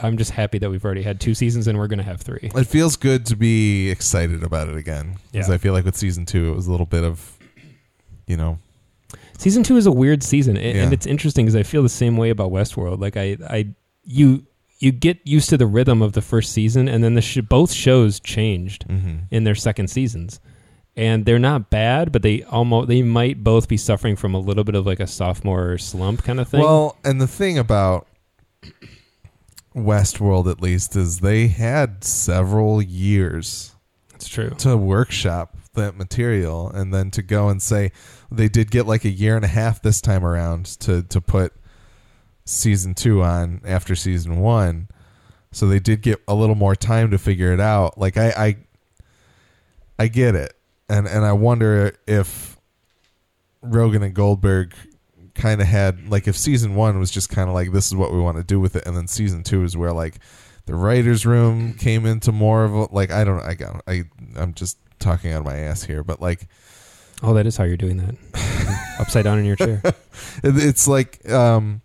I'm 0.00 0.16
just 0.16 0.32
happy 0.32 0.58
that 0.58 0.68
we've 0.70 0.84
already 0.84 1.02
had 1.02 1.20
two 1.20 1.34
seasons 1.34 1.68
and 1.68 1.78
we're 1.78 1.86
going 1.86 1.98
to 1.98 2.04
have 2.04 2.20
three. 2.20 2.50
It 2.54 2.64
feels 2.66 2.96
good 2.96 3.24
to 3.26 3.36
be 3.36 3.88
excited 3.90 4.42
about 4.42 4.68
it 4.68 4.76
again 4.76 5.16
because 5.30 5.48
Yeah. 5.48 5.54
I 5.54 5.58
feel 5.58 5.72
like 5.74 5.84
with 5.84 5.96
season 5.96 6.26
two 6.26 6.50
it 6.50 6.56
was 6.56 6.66
a 6.66 6.70
little 6.72 6.86
bit 6.86 7.04
of, 7.04 7.38
you 8.26 8.36
know, 8.36 8.58
Season 9.38 9.62
two 9.62 9.76
is 9.76 9.86
a 9.86 9.92
weird 9.92 10.22
season, 10.22 10.56
and, 10.56 10.76
Yeah. 10.76 10.82
and 10.84 10.92
it's 10.92 11.06
interesting 11.06 11.46
because 11.46 11.56
I 11.56 11.62
feel 11.62 11.82
the 11.82 11.88
same 11.88 12.16
way 12.16 12.30
about 12.30 12.50
Westworld. 12.50 13.00
Like 13.00 13.16
I, 13.16 13.36
I, 13.48 13.68
you, 14.04 14.46
you 14.78 14.92
get 14.92 15.18
used 15.24 15.48
to 15.50 15.56
the 15.56 15.66
rhythm 15.66 16.02
of 16.02 16.12
the 16.12 16.22
first 16.22 16.52
season, 16.52 16.88
and 16.88 17.02
then 17.02 17.14
the 17.14 17.22
sh- 17.22 17.38
both 17.48 17.72
shows 17.72 18.20
changed 18.20 18.86
mhm. 18.88 19.22
in 19.30 19.44
their 19.44 19.54
second 19.54 19.88
seasons, 19.88 20.40
and 20.96 21.24
they're 21.24 21.38
not 21.38 21.70
bad, 21.70 22.12
but 22.12 22.22
they 22.22 22.42
almost 22.42 22.88
they 22.88 23.02
might 23.02 23.42
both 23.42 23.68
be 23.68 23.76
suffering 23.76 24.16
from 24.16 24.34
a 24.34 24.38
little 24.38 24.64
bit 24.64 24.74
of 24.74 24.86
like 24.86 25.00
a 25.00 25.06
sophomore 25.06 25.78
slump 25.78 26.22
kind 26.22 26.38
of 26.40 26.48
thing. 26.48 26.60
Well, 26.60 26.96
and 27.04 27.20
the 27.20 27.26
thing 27.28 27.58
about 27.58 28.06
Westworld, 29.74 30.50
at 30.50 30.60
least, 30.60 30.96
is 30.96 31.20
they 31.20 31.48
had 31.48 32.04
several 32.04 32.82
years 32.82 33.74
It's 34.14 34.28
true. 34.28 34.50
to 34.58 34.76
workshop 34.76 35.56
that 35.74 35.96
material 35.96 36.68
and 36.70 36.92
then 36.92 37.10
to 37.12 37.22
go 37.22 37.48
and 37.48 37.62
say 37.62 37.92
they 38.32 38.48
did 38.48 38.70
get 38.70 38.86
like 38.86 39.04
a 39.04 39.10
year 39.10 39.36
and 39.36 39.44
a 39.44 39.48
half 39.48 39.82
this 39.82 40.00
time 40.00 40.24
around 40.24 40.66
to 40.80 41.02
to 41.04 41.20
put 41.20 41.52
season 42.44 42.94
two 42.94 43.22
on 43.22 43.60
after 43.64 43.94
season 43.94 44.40
one. 44.40 44.88
So 45.52 45.66
they 45.66 45.78
did 45.78 46.00
get 46.02 46.20
a 46.26 46.34
little 46.34 46.54
more 46.54 46.74
time 46.74 47.10
to 47.10 47.18
figure 47.18 47.52
it 47.52 47.60
out. 47.60 47.98
Like 47.98 48.16
i 48.16 48.28
i, 48.30 48.56
I 49.98 50.08
get 50.08 50.34
it. 50.34 50.54
And 50.88 51.06
and 51.06 51.24
i 51.24 51.32
wonder 51.32 51.96
if 52.06 52.58
rogen 53.64 54.02
and 54.04 54.14
goldberg 54.14 54.74
kind 55.34 55.60
of 55.60 55.66
had 55.66 56.08
like 56.08 56.28
if 56.28 56.36
season 56.36 56.74
one 56.74 56.98
was 56.98 57.10
just 57.10 57.30
kind 57.30 57.48
of 57.48 57.54
like 57.54 57.72
this 57.72 57.86
is 57.86 57.94
what 57.94 58.12
we 58.12 58.20
want 58.20 58.36
to 58.36 58.42
do 58.42 58.60
with 58.60 58.76
it 58.76 58.84
and 58.86 58.96
then 58.96 59.06
season 59.06 59.42
two 59.42 59.64
is 59.64 59.76
where 59.76 59.92
like 59.92 60.18
the 60.66 60.74
writers 60.74 61.24
room 61.24 61.72
came 61.74 62.04
into 62.04 62.32
more 62.32 62.64
of 62.64 62.74
a 62.74 62.94
like 62.94 63.10
i 63.10 63.24
don't 63.24 63.40
i 63.40 63.54
got 63.54 63.82
i 63.86 64.02
i'm 64.36 64.52
just 64.52 64.78
talking 64.98 65.32
out 65.32 65.40
of 65.40 65.44
my 65.44 65.56
ass 65.56 65.82
here 65.82 66.02
but 66.04 66.20
like 66.20 66.48
Oh, 67.22 67.34
that 67.34 67.46
is 67.46 67.56
how 67.56 67.64
you're 67.64 67.76
doing 67.76 67.98
that. 67.98 68.96
Upside 69.00 69.24
down 69.24 69.38
in 69.38 69.44
your 69.44 69.56
chair. 69.56 69.80
it's 70.42 70.88
like 70.88 71.28
um 71.30 71.80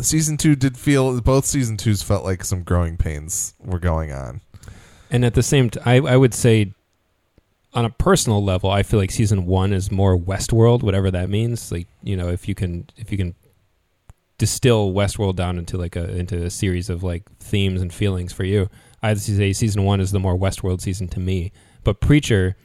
season 0.00 0.36
two 0.36 0.54
did 0.54 0.76
feel 0.76 1.20
both 1.20 1.44
season 1.44 1.76
twos 1.76 2.02
felt 2.02 2.24
like 2.24 2.44
some 2.44 2.62
growing 2.62 2.96
pains 2.96 3.54
were 3.58 3.78
going 3.80 4.12
on 4.12 4.40
And 5.10 5.24
at 5.24 5.34
the 5.34 5.42
same 5.42 5.70
time, 5.70 5.82
I, 5.86 6.12
I 6.12 6.16
would 6.16 6.34
say, 6.34 6.72
on 7.74 7.84
a 7.84 7.90
personal 7.90 8.42
level, 8.42 8.70
I 8.70 8.82
feel 8.82 8.98
like 8.98 9.10
season 9.10 9.44
one 9.46 9.72
is 9.72 9.90
more 9.90 10.16
Westworld, 10.16 10.82
whatever 10.82 11.10
that 11.10 11.28
means. 11.28 11.70
Like 11.70 11.86
you 12.02 12.16
know, 12.16 12.28
if 12.28 12.48
you 12.48 12.54
can 12.54 12.86
if 12.96 13.10
you 13.12 13.18
can 13.18 13.34
distill 14.38 14.92
Westworld 14.92 15.36
down 15.36 15.58
into 15.58 15.76
like 15.76 15.96
a 15.96 16.08
into 16.16 16.44
a 16.44 16.50
series 16.50 16.88
of 16.88 17.02
like 17.02 17.24
themes 17.40 17.82
and 17.82 17.92
feelings 17.92 18.32
for 18.32 18.44
you, 18.44 18.68
I'd 19.02 19.18
say 19.18 19.52
season 19.52 19.84
one 19.84 20.00
is 20.00 20.12
the 20.12 20.20
more 20.20 20.36
Westworld 20.36 20.80
season 20.80 21.08
to 21.08 21.20
me. 21.20 21.52
But 21.84 22.00
Preacher, 22.00 22.56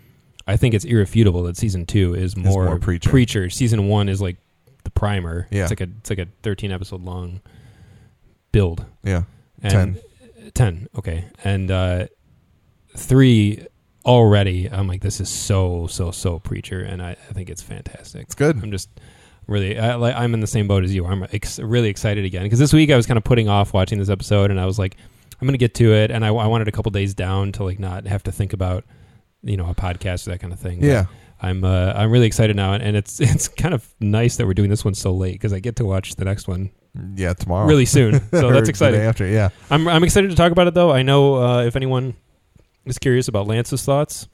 I 0.46 0.58
think 0.58 0.74
it's 0.74 0.86
irrefutable 0.86 1.44
that 1.44 1.58
season 1.58 1.86
two 1.86 2.14
is 2.16 2.36
more, 2.36 2.66
more 2.66 2.80
Preacher. 2.80 3.10
Preacher. 3.10 3.50
Season 3.50 3.88
one 3.88 4.10
is 4.10 4.22
like 4.22 4.38
the 4.84 4.90
primer. 4.92 5.48
Yeah. 5.52 5.64
it's 5.64 5.72
like 5.72 5.82
a 5.82 5.88
it's 6.00 6.10
like 6.10 6.20
a 6.20 6.28
thirteen 6.42 6.72
episode 6.72 7.02
long 7.02 7.42
build. 8.52 8.86
yeah 9.04 9.24
And 9.62 10.00
10 10.54 10.90
okay 10.98 11.26
and 11.44 11.72
uh 11.72 12.08
three 12.96 13.66
already 14.06 14.70
i'm 14.70 14.88
like 14.88 15.02
this 15.02 15.22
is 15.22 15.30
so 15.30 15.88
so 15.88 16.12
so 16.12 16.38
preacher 16.40 16.82
and 16.82 17.02
i, 17.02 17.12
I 17.12 17.34
think 17.34 17.50
it's 17.50 17.62
fantastic 17.62 18.24
it's 18.24 18.36
good 18.36 18.62
i'm 18.62 18.70
just 18.70 18.90
really 19.48 19.80
I, 19.80 19.96
like, 19.96 20.16
i'm 20.16 20.34
in 20.34 20.42
the 20.42 20.48
same 20.48 20.68
boat 20.68 20.84
as 20.84 20.94
you 20.94 21.06
i'm 21.06 21.24
ex- 21.32 21.60
really 21.60 21.88
excited 21.90 22.26
again 22.26 22.44
because 22.44 22.60
this 22.60 22.74
week 22.74 22.92
i 22.92 22.96
was 22.98 23.06
kind 23.08 23.18
of 23.18 23.24
putting 23.24 23.48
off 23.48 23.74
watching 23.74 23.98
this 24.00 24.10
episode 24.10 24.52
and 24.52 24.60
i 24.60 24.66
was 24.66 24.78
like 24.78 24.98
i'm 25.42 25.48
gonna 25.48 25.58
get 25.58 25.74
to 25.76 25.94
it 25.94 26.12
and 26.12 26.26
i, 26.26 26.28
I 26.28 26.48
wanted 26.48 26.68
a 26.68 26.72
couple 26.72 26.92
days 26.92 27.14
down 27.14 27.54
to 27.54 27.64
like 27.64 27.80
not 27.80 28.06
have 28.06 28.24
to 28.24 28.32
think 28.32 28.52
about 28.52 28.84
you 29.44 29.58
know 29.58 29.70
a 29.70 29.76
podcast 29.76 30.28
or 30.28 30.32
that 30.32 30.40
kind 30.40 30.54
of 30.54 30.60
thing 30.60 30.80
But 30.80 30.88
yeah 30.88 31.06
i'm 31.42 31.64
uh, 31.64 31.94
i'm 31.96 32.10
really 32.12 32.28
excited 32.28 32.56
now 32.56 32.74
and 32.74 32.96
it's 32.96 33.20
it's 33.20 33.48
kind 33.48 33.74
of 33.74 33.88
nice 34.00 34.38
that 34.38 34.48
we're 34.48 34.54
doing 34.54 34.70
this 34.70 34.86
one 34.86 34.94
so 34.94 35.12
late 35.12 35.34
because 35.34 35.54
i 35.54 35.60
get 35.60 35.76
to 35.78 35.86
watch 35.86 36.16
the 36.16 36.26
next 36.26 36.48
one 36.48 36.72
yeah 37.16 37.34
tomorrow 37.34 37.68
really 37.68 37.86
soon 37.86 38.14
so 38.32 38.52
that's 38.52 38.66
the 38.66 38.70
exciting 38.70 39.00
day 39.00 39.06
after 39.06 39.28
yeah 39.28 39.50
I'm 39.70 39.88
I'm 39.88 40.04
excited 40.04 40.30
to 40.30 40.36
talk 40.36 40.52
about 40.52 40.68
it 40.68 40.74
though. 40.76 40.92
I 40.92 41.02
know 41.02 41.36
uh, 41.44 41.64
if 41.64 41.76
anyone 41.76 42.14
is 42.86 43.00
curious 43.00 43.28
about 43.28 43.48
Lance's 43.48 43.84
thoughts, 43.84 44.28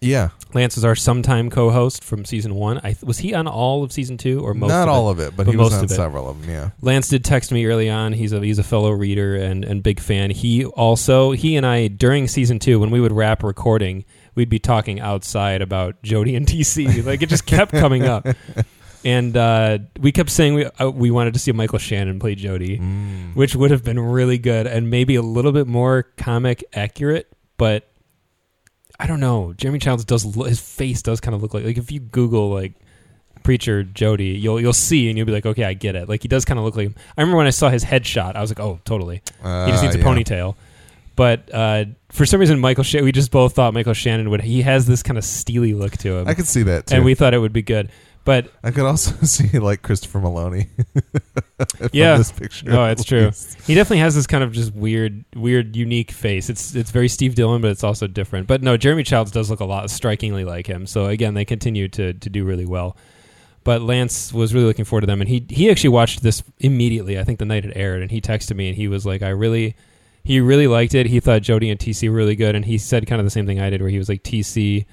yeah 0.00 0.30
Lance 0.54 0.76
is 0.76 0.84
our 0.84 0.96
sometime 0.96 1.50
co-host 1.50 2.02
from 2.02 2.24
season 2.24 2.54
one. 2.56 2.80
I 2.82 2.96
was 3.04 3.18
he 3.18 3.32
on 3.34 3.46
all 3.46 3.84
of 3.84 3.92
season 3.92 4.16
two 4.18 4.40
or 4.40 4.54
most? 4.54 4.70
not 4.70 4.88
all 4.88 5.08
it? 5.08 5.12
of 5.12 5.20
it 5.20 5.36
but, 5.36 5.46
But 5.46 5.52
he 5.52 5.56
was 5.56 5.72
on 5.72 5.86
several 5.88 6.28
of 6.28 6.40
them 6.40 6.50
yeah 6.50 6.70
Lance 6.80 7.08
did 7.08 7.24
text 7.24 7.52
me 7.52 7.64
early 7.66 7.88
on. 7.88 8.12
He's 8.12 8.32
a 8.32 8.40
he's 8.40 8.58
a 8.58 8.64
fellow 8.64 8.90
reader 8.90 9.36
and 9.36 9.64
and 9.64 9.80
big 9.82 10.00
fan. 10.00 10.30
He 10.30 10.64
also 10.64 11.30
he 11.30 11.54
and 11.54 11.64
I 11.64 11.86
during 11.86 12.26
season 12.26 12.58
two 12.58 12.80
when 12.80 12.90
we 12.90 13.00
would 13.00 13.12
wrap 13.12 13.44
recording, 13.44 14.04
we'd 14.34 14.48
be 14.48 14.58
talking 14.58 15.00
outside 15.00 15.62
about 15.62 16.02
Jody 16.02 16.34
and 16.36 16.46
TC. 16.46 17.04
Like 17.04 17.22
it 17.22 17.28
just 17.28 17.46
kept 17.46 17.72
coming 17.72 18.04
up. 18.04 18.26
And 19.02 19.34
uh, 19.34 19.78
we 19.98 20.12
kept 20.12 20.28
saying 20.28 20.52
we 20.52 20.66
uh, 20.66 20.90
we 20.90 21.10
wanted 21.10 21.32
to 21.32 21.40
see 21.40 21.52
Michael 21.52 21.78
Shannon 21.78 22.18
play 22.18 22.34
Jody 22.34 22.76
Mm. 22.78 23.34
which 23.34 23.56
would 23.56 23.70
have 23.70 23.82
been 23.82 23.98
really 23.98 24.36
good 24.36 24.66
and 24.66 24.90
maybe 24.90 25.14
a 25.14 25.22
little 25.22 25.52
bit 25.52 25.66
more 25.66 26.02
comic 26.18 26.62
accurate, 26.74 27.26
but 27.56 27.88
I 28.98 29.06
don't 29.06 29.20
know. 29.20 29.54
Jeremy 29.54 29.78
Childs 29.78 30.04
does 30.04 30.36
lo- 30.36 30.44
his 30.44 30.60
face 30.60 31.00
does 31.00 31.18
kind 31.18 31.34
of 31.34 31.40
look 31.40 31.54
like 31.54 31.64
like 31.64 31.78
if 31.78 31.90
you 31.90 31.98
Google 32.00 32.50
like 32.50 32.74
preacher 33.42 33.84
Jody, 33.84 34.32
you'll 34.38 34.60
you'll 34.60 34.74
see 34.74 35.08
and 35.08 35.16
you'll 35.16 35.26
be 35.26 35.32
like, 35.32 35.46
okay, 35.46 35.64
I 35.64 35.72
get 35.72 35.96
it. 35.96 36.06
Like 36.06 36.20
he 36.20 36.28
does 36.28 36.44
kind 36.44 36.58
of 36.58 36.66
look 36.66 36.76
like 36.76 36.88
him. 36.88 36.94
I 37.16 37.22
remember 37.22 37.38
when 37.38 37.46
I 37.46 37.50
saw 37.50 37.70
his 37.70 37.82
headshot, 37.82 38.36
I 38.36 38.42
was 38.42 38.50
like, 38.50 38.60
oh, 38.60 38.80
totally. 38.84 39.22
He 39.24 39.32
just 39.32 39.44
Uh, 39.46 39.82
needs 39.82 39.94
a 39.94 39.98
yeah. 39.98 40.04
ponytail. 40.04 40.56
But 41.16 41.48
uh, 41.54 41.86
for 42.12 42.26
some 42.26 42.40
reason, 42.40 42.58
Michael, 42.60 42.84
Sh- 42.84 42.96
we 43.02 43.12
just 43.12 43.30
both 43.30 43.54
thought 43.54 43.72
Michael 43.74 43.94
Shannon 43.94 44.30
would. 44.30 44.40
He 44.42 44.62
has 44.62 44.86
this 44.86 45.02
kind 45.02 45.16
of 45.18 45.24
steely 45.24 45.74
look 45.74 45.92
to 45.98 46.16
him, 46.18 46.28
i 46.28 46.34
could 46.34 46.46
see 46.46 46.62
that 46.64 46.86
too 46.86 46.96
and 46.96 47.04
we 47.04 47.14
thought 47.14 47.34
it 47.34 47.38
would 47.38 47.52
be 47.52 47.62
good. 47.62 47.90
But 48.22 48.52
i 48.62 48.70
could 48.70 48.84
also 48.84 49.14
see 49.24 49.58
like 49.58 49.80
christopher 49.80 50.18
meloni 50.20 50.68
Yeah. 51.92 52.18
this 52.18 52.30
picture 52.32 52.66
No, 52.70 52.84
it's 52.86 53.02
true. 53.04 53.30
He 53.66 53.74
definitely 53.74 53.98
has 54.00 54.14
this 54.14 54.26
kind 54.26 54.44
of 54.44 54.52
just 54.52 54.74
weird, 54.74 55.24
weird, 55.34 55.74
unique 55.76 56.10
face. 56.10 56.50
It's 56.50 56.74
it's 56.74 56.90
very 56.90 57.08
Steve 57.08 57.34
Dillon, 57.34 57.62
but 57.62 57.70
it's 57.70 57.84
also 57.84 58.06
different. 58.06 58.46
But 58.46 58.62
no, 58.62 58.76
Jeremy 58.76 59.02
Childs 59.04 59.30
does 59.30 59.50
look 59.50 59.60
a 59.60 59.64
lot 59.64 59.90
strikingly 59.90 60.44
like 60.44 60.66
him. 60.66 60.86
So 60.86 61.06
again, 61.06 61.34
they 61.34 61.44
continue 61.44 61.88
to 61.88 62.12
to 62.14 62.30
do 62.30 62.44
really 62.44 62.66
well. 62.66 62.96
But 63.62 63.82
Lance 63.82 64.32
was 64.32 64.54
really 64.54 64.66
looking 64.66 64.86
forward 64.86 65.02
to 65.02 65.06
them, 65.06 65.20
and 65.20 65.28
he 65.28 65.44
he 65.50 65.70
actually 65.70 65.90
watched 65.90 66.22
this 66.22 66.42
immediately. 66.58 67.18
I 67.18 67.24
think 67.24 67.38
the 67.38 67.44
night 67.44 67.64
it 67.66 67.72
aired, 67.76 68.00
and 68.02 68.10
he 68.10 68.20
texted 68.20 68.56
me, 68.56 68.68
and 68.68 68.76
he 68.76 68.88
was 68.88 69.04
like, 69.06 69.22
"I 69.22 69.28
really." 69.30 69.76
He 70.22 70.40
really 70.40 70.66
liked 70.66 70.94
it. 70.94 71.06
He 71.06 71.20
thought 71.20 71.42
Jody 71.42 71.70
and 71.70 71.78
TC 71.80 72.08
were 72.08 72.14
really 72.16 72.36
good, 72.36 72.54
and 72.54 72.64
he 72.64 72.78
said 72.78 73.06
kind 73.06 73.20
of 73.20 73.26
the 73.26 73.30
same 73.30 73.46
thing 73.46 73.60
I 73.60 73.70
did, 73.70 73.80
where 73.80 73.90
he 73.90 73.98
was 73.98 74.08
like, 74.08 74.22
"TC 74.22 74.86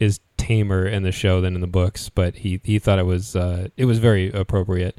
is 0.00 0.20
tamer 0.36 0.86
in 0.86 1.02
the 1.02 1.12
show 1.12 1.40
than 1.40 1.54
in 1.54 1.60
the 1.60 1.66
books," 1.66 2.08
but 2.08 2.36
he 2.36 2.60
he 2.64 2.78
thought 2.78 2.98
it 2.98 3.06
was 3.06 3.36
uh, 3.36 3.68
it 3.76 3.84
was 3.84 3.98
very 3.98 4.30
appropriate, 4.32 4.98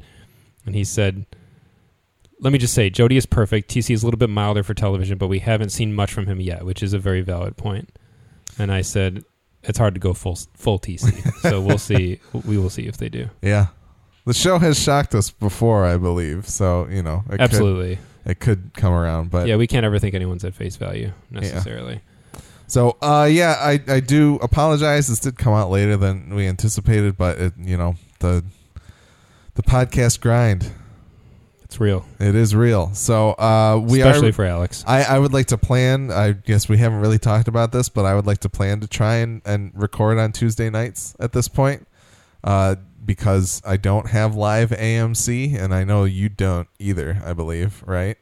and 0.66 0.74
he 0.74 0.84
said, 0.84 1.26
let 2.42 2.54
me 2.54 2.58
just 2.58 2.72
say, 2.72 2.88
Jody 2.88 3.18
is 3.18 3.26
perfect. 3.26 3.70
TC 3.70 3.92
is 3.92 4.02
a 4.02 4.06
little 4.06 4.16
bit 4.18 4.30
milder 4.30 4.62
for 4.62 4.72
television, 4.72 5.18
but 5.18 5.26
we 5.28 5.40
haven't 5.40 5.68
seen 5.68 5.92
much 5.94 6.10
from 6.10 6.24
him 6.26 6.40
yet, 6.40 6.64
which 6.64 6.82
is 6.82 6.94
a 6.94 6.98
very 6.98 7.20
valid 7.20 7.58
point. 7.58 7.90
And 8.58 8.72
I 8.72 8.80
said, 8.80 9.24
it's 9.62 9.76
hard 9.76 9.92
to 9.92 10.00
go 10.00 10.14
full 10.14 10.38
full 10.54 10.78
TC, 10.78 11.32
so 11.42 11.60
we'll 11.66 11.76
see. 11.76 12.18
We 12.46 12.56
will 12.56 12.70
see 12.70 12.86
if 12.86 12.96
they 12.96 13.10
do. 13.10 13.28
yeah 13.42 13.66
the 14.26 14.34
show 14.34 14.58
has 14.58 14.78
shocked 14.78 15.14
us 15.14 15.30
before 15.30 15.84
i 15.84 15.96
believe 15.96 16.46
so 16.48 16.86
you 16.88 17.02
know 17.02 17.24
Absolutely, 17.38 17.96
could, 17.96 18.04
it 18.30 18.40
could 18.40 18.70
come 18.74 18.92
around 18.92 19.30
but 19.30 19.46
yeah. 19.46 19.56
We 19.56 19.66
can't 19.66 19.84
ever 19.84 19.98
think 19.98 20.14
anyone's 20.14 20.44
at 20.44 20.54
face 20.54 20.76
value 20.76 21.12
necessarily. 21.30 22.00
So, 22.66 22.96
uh, 23.02 23.28
yeah, 23.30 23.56
I, 23.58 23.80
I 23.88 23.98
do 23.98 24.36
apologize. 24.42 25.08
This 25.08 25.18
did 25.18 25.36
come 25.36 25.52
out 25.54 25.70
later 25.70 25.96
than 25.96 26.32
we 26.36 26.46
anticipated, 26.46 27.16
but 27.18 27.36
it, 27.38 27.52
you 27.58 27.76
know 27.76 27.96
the 28.20 28.44
the 29.54 29.62
podcast 29.62 30.20
grind 30.20 30.70
It's 31.64 31.80
real, 31.80 32.06
it 32.20 32.36
is 32.36 32.54
real. 32.54 32.94
So, 32.94 33.30
uh, 33.32 33.80
we 33.82 34.00
especially 34.02 34.28
are. 34.28 34.32
for 34.32 34.44
Alex. 34.44 34.84
I, 34.86 35.02
I 35.02 35.18
would 35.18 35.32
like 35.32 35.46
to 35.46 35.58
plan. 35.58 36.12
I 36.12 36.30
guess 36.30 36.68
we 36.68 36.78
haven't 36.78 37.00
really 37.00 37.18
talked 37.18 37.48
about 37.48 37.72
this, 37.72 37.88
but 37.88 38.04
I 38.04 38.14
would 38.14 38.26
like 38.26 38.38
to 38.38 38.48
plan 38.48 38.78
to 38.80 38.86
try 38.86 39.16
and, 39.16 39.42
and 39.44 39.72
record 39.74 40.18
on 40.18 40.30
Tuesday 40.30 40.70
nights 40.70 41.16
at 41.18 41.32
this 41.32 41.48
point, 41.48 41.88
uh, 42.44 42.76
because 43.10 43.60
I 43.66 43.76
don't 43.76 44.10
have 44.10 44.36
live 44.36 44.70
AMC, 44.70 45.60
and 45.60 45.74
I 45.74 45.82
know 45.82 46.04
you 46.04 46.28
don't 46.28 46.68
either. 46.78 47.20
I 47.24 47.32
believe, 47.32 47.82
right? 47.84 48.16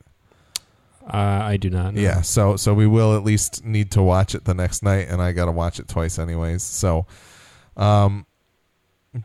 Uh, 1.02 1.42
I 1.44 1.58
do 1.58 1.68
not. 1.68 1.92
Know. 1.92 2.00
Yeah, 2.00 2.22
so 2.22 2.56
so 2.56 2.72
we 2.72 2.86
will 2.86 3.14
at 3.14 3.22
least 3.22 3.66
need 3.66 3.90
to 3.90 4.02
watch 4.02 4.34
it 4.34 4.46
the 4.46 4.54
next 4.54 4.82
night, 4.82 5.08
and 5.10 5.20
I 5.20 5.32
got 5.32 5.44
to 5.44 5.52
watch 5.52 5.78
it 5.78 5.88
twice 5.88 6.18
anyways. 6.18 6.62
So, 6.62 7.04
um, 7.76 8.24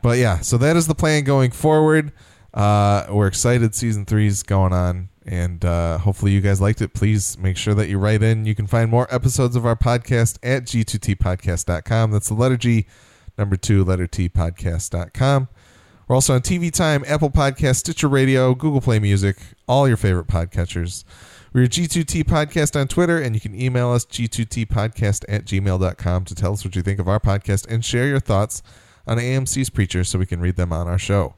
but 0.02 0.18
yeah, 0.18 0.42
so 0.42 0.58
that 0.58 0.76
is 0.76 0.88
the 0.88 0.96
plan 0.96 1.24
going 1.24 1.52
forward. 1.52 2.12
Uh, 2.54 3.06
we're 3.10 3.28
excited. 3.28 3.74
Season 3.74 4.04
three's 4.04 4.44
going 4.44 4.74
on, 4.74 5.08
and 5.26 5.64
uh, 5.64 5.98
hopefully 6.00 6.34
you 6.34 6.42
guys 6.42 6.60
liked 6.60 6.82
it. 6.82 6.94
Please 6.94 7.38
make 7.38 7.56
sure 7.56 7.74
that 7.74 7.88
you 7.88 7.98
write 7.98 8.22
in. 8.22 8.46
You 8.46 8.54
can 8.54 8.68
find 8.68 8.92
more 8.92 9.08
episodes 9.10 9.56
of 9.56 9.66
our 9.66 9.78
podcast 9.78 10.40
at 10.44 10.64
g2tpodcast.com. 10.64 12.12
That's 12.12 12.28
the 12.28 12.34
letter 12.34 12.58
G, 12.58 12.86
number 13.38 13.56
two, 13.56 13.84
letter 13.84 14.08
T 14.08 14.30
podcast.com. 14.30 15.48
We're 16.08 16.16
also 16.16 16.36
on 16.36 16.42
TV 16.42 16.72
Time, 16.72 17.04
Apple 17.08 17.30
Podcast, 17.30 17.78
Stitcher 17.78 18.10
Radio, 18.10 18.54
Google 18.54 18.82
Play 18.82 19.00
Music, 19.00 19.38
all 19.68 19.88
your 19.88 19.98
favorite 19.98 20.28
podcatchers. 20.28 21.06
We're 21.54 21.68
G2T 21.68 22.24
Podcast 22.24 22.80
on 22.80 22.88
Twitter, 22.88 23.22
and 23.22 23.36
you 23.36 23.40
can 23.40 23.54
email 23.54 23.92
us 23.92 24.06
g2tpodcast 24.06 25.24
at 25.30 25.46
gmail.com 25.46 26.26
to 26.26 26.36
tell 26.36 26.54
us 26.54 26.66
what 26.66 26.76
you 26.76 26.82
think 26.82 27.00
of 27.00 27.08
our 27.08 27.20
podcast 27.20 27.68
and 27.68 27.86
share 27.86 28.08
your 28.08 28.20
thoughts 28.20 28.64
on 29.06 29.18
AMC's 29.18 29.70
Preacher 29.70 30.04
so 30.04 30.18
we 30.18 30.26
can 30.26 30.42
read 30.42 30.56
them 30.56 30.74
on 30.74 30.88
our 30.88 30.98
show. 30.98 31.36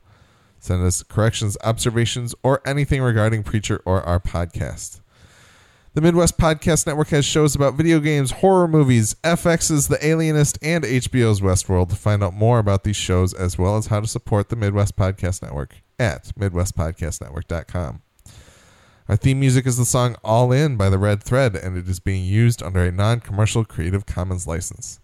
Send 0.58 0.84
us 0.84 1.04
corrections, 1.04 1.58
observations, 1.64 2.34
or 2.44 2.62
anything 2.66 3.02
regarding 3.02 3.44
Preacher 3.44 3.82
or 3.86 4.02
our 4.04 4.20
podcast. 4.20 5.02
The 5.96 6.02
Midwest 6.02 6.38
Podcast 6.38 6.86
Network 6.86 7.08
has 7.12 7.24
shows 7.24 7.56
about 7.56 7.76
video 7.76 8.02
games, 8.02 8.32
horror 8.32 8.68
movies, 8.68 9.16
FX's 9.24 9.88
The 9.88 10.06
Alienist, 10.06 10.60
and 10.62 10.84
HBO's 10.84 11.40
Westworld. 11.40 11.88
To 11.88 11.96
find 11.96 12.22
out 12.22 12.34
more 12.34 12.60
about 12.60 12.84
these 12.84 12.98
shows 12.98 13.34
as 13.34 13.58
well 13.58 13.78
as 13.78 13.86
how 13.86 14.02
to 14.02 14.08
support 14.08 14.50
the 14.50 14.58
Midwest 14.58 14.98
Podcast 14.98 15.42
Network 15.42 15.78
at 15.98 16.34
MidwestPodcastNetwork.com. 16.38 18.02
Our 19.08 19.16
theme 19.16 19.40
music 19.40 19.66
is 19.66 19.78
the 19.78 19.86
song 19.86 20.18
All 20.22 20.52
In 20.52 20.76
by 20.76 20.90
the 20.90 21.00
Red 21.00 21.24
Thread, 21.24 21.56
and 21.56 21.78
it 21.78 21.88
is 21.88 22.02
being 22.02 22.26
used 22.26 22.62
under 22.62 22.84
a 22.84 22.92
non 22.92 23.22
commercial 23.22 23.64
Creative 23.64 24.06
Commons 24.06 24.46
license. 24.46 25.00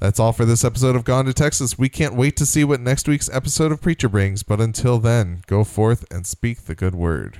That's 0.00 0.18
all 0.18 0.32
for 0.32 0.44
this 0.44 0.64
episode 0.64 0.96
of 0.96 1.04
Gone 1.04 1.26
to 1.26 1.32
Texas. 1.32 1.78
We 1.78 1.88
can't 1.88 2.16
wait 2.16 2.36
to 2.38 2.46
see 2.46 2.64
what 2.64 2.80
next 2.80 3.06
week's 3.06 3.32
episode 3.32 3.70
of 3.70 3.80
Preacher 3.80 4.08
brings, 4.08 4.42
but 4.42 4.60
until 4.60 4.98
then, 4.98 5.42
go 5.46 5.62
forth 5.62 6.04
and 6.10 6.26
speak 6.26 6.62
the 6.62 6.74
good 6.74 6.96
word. 6.96 7.38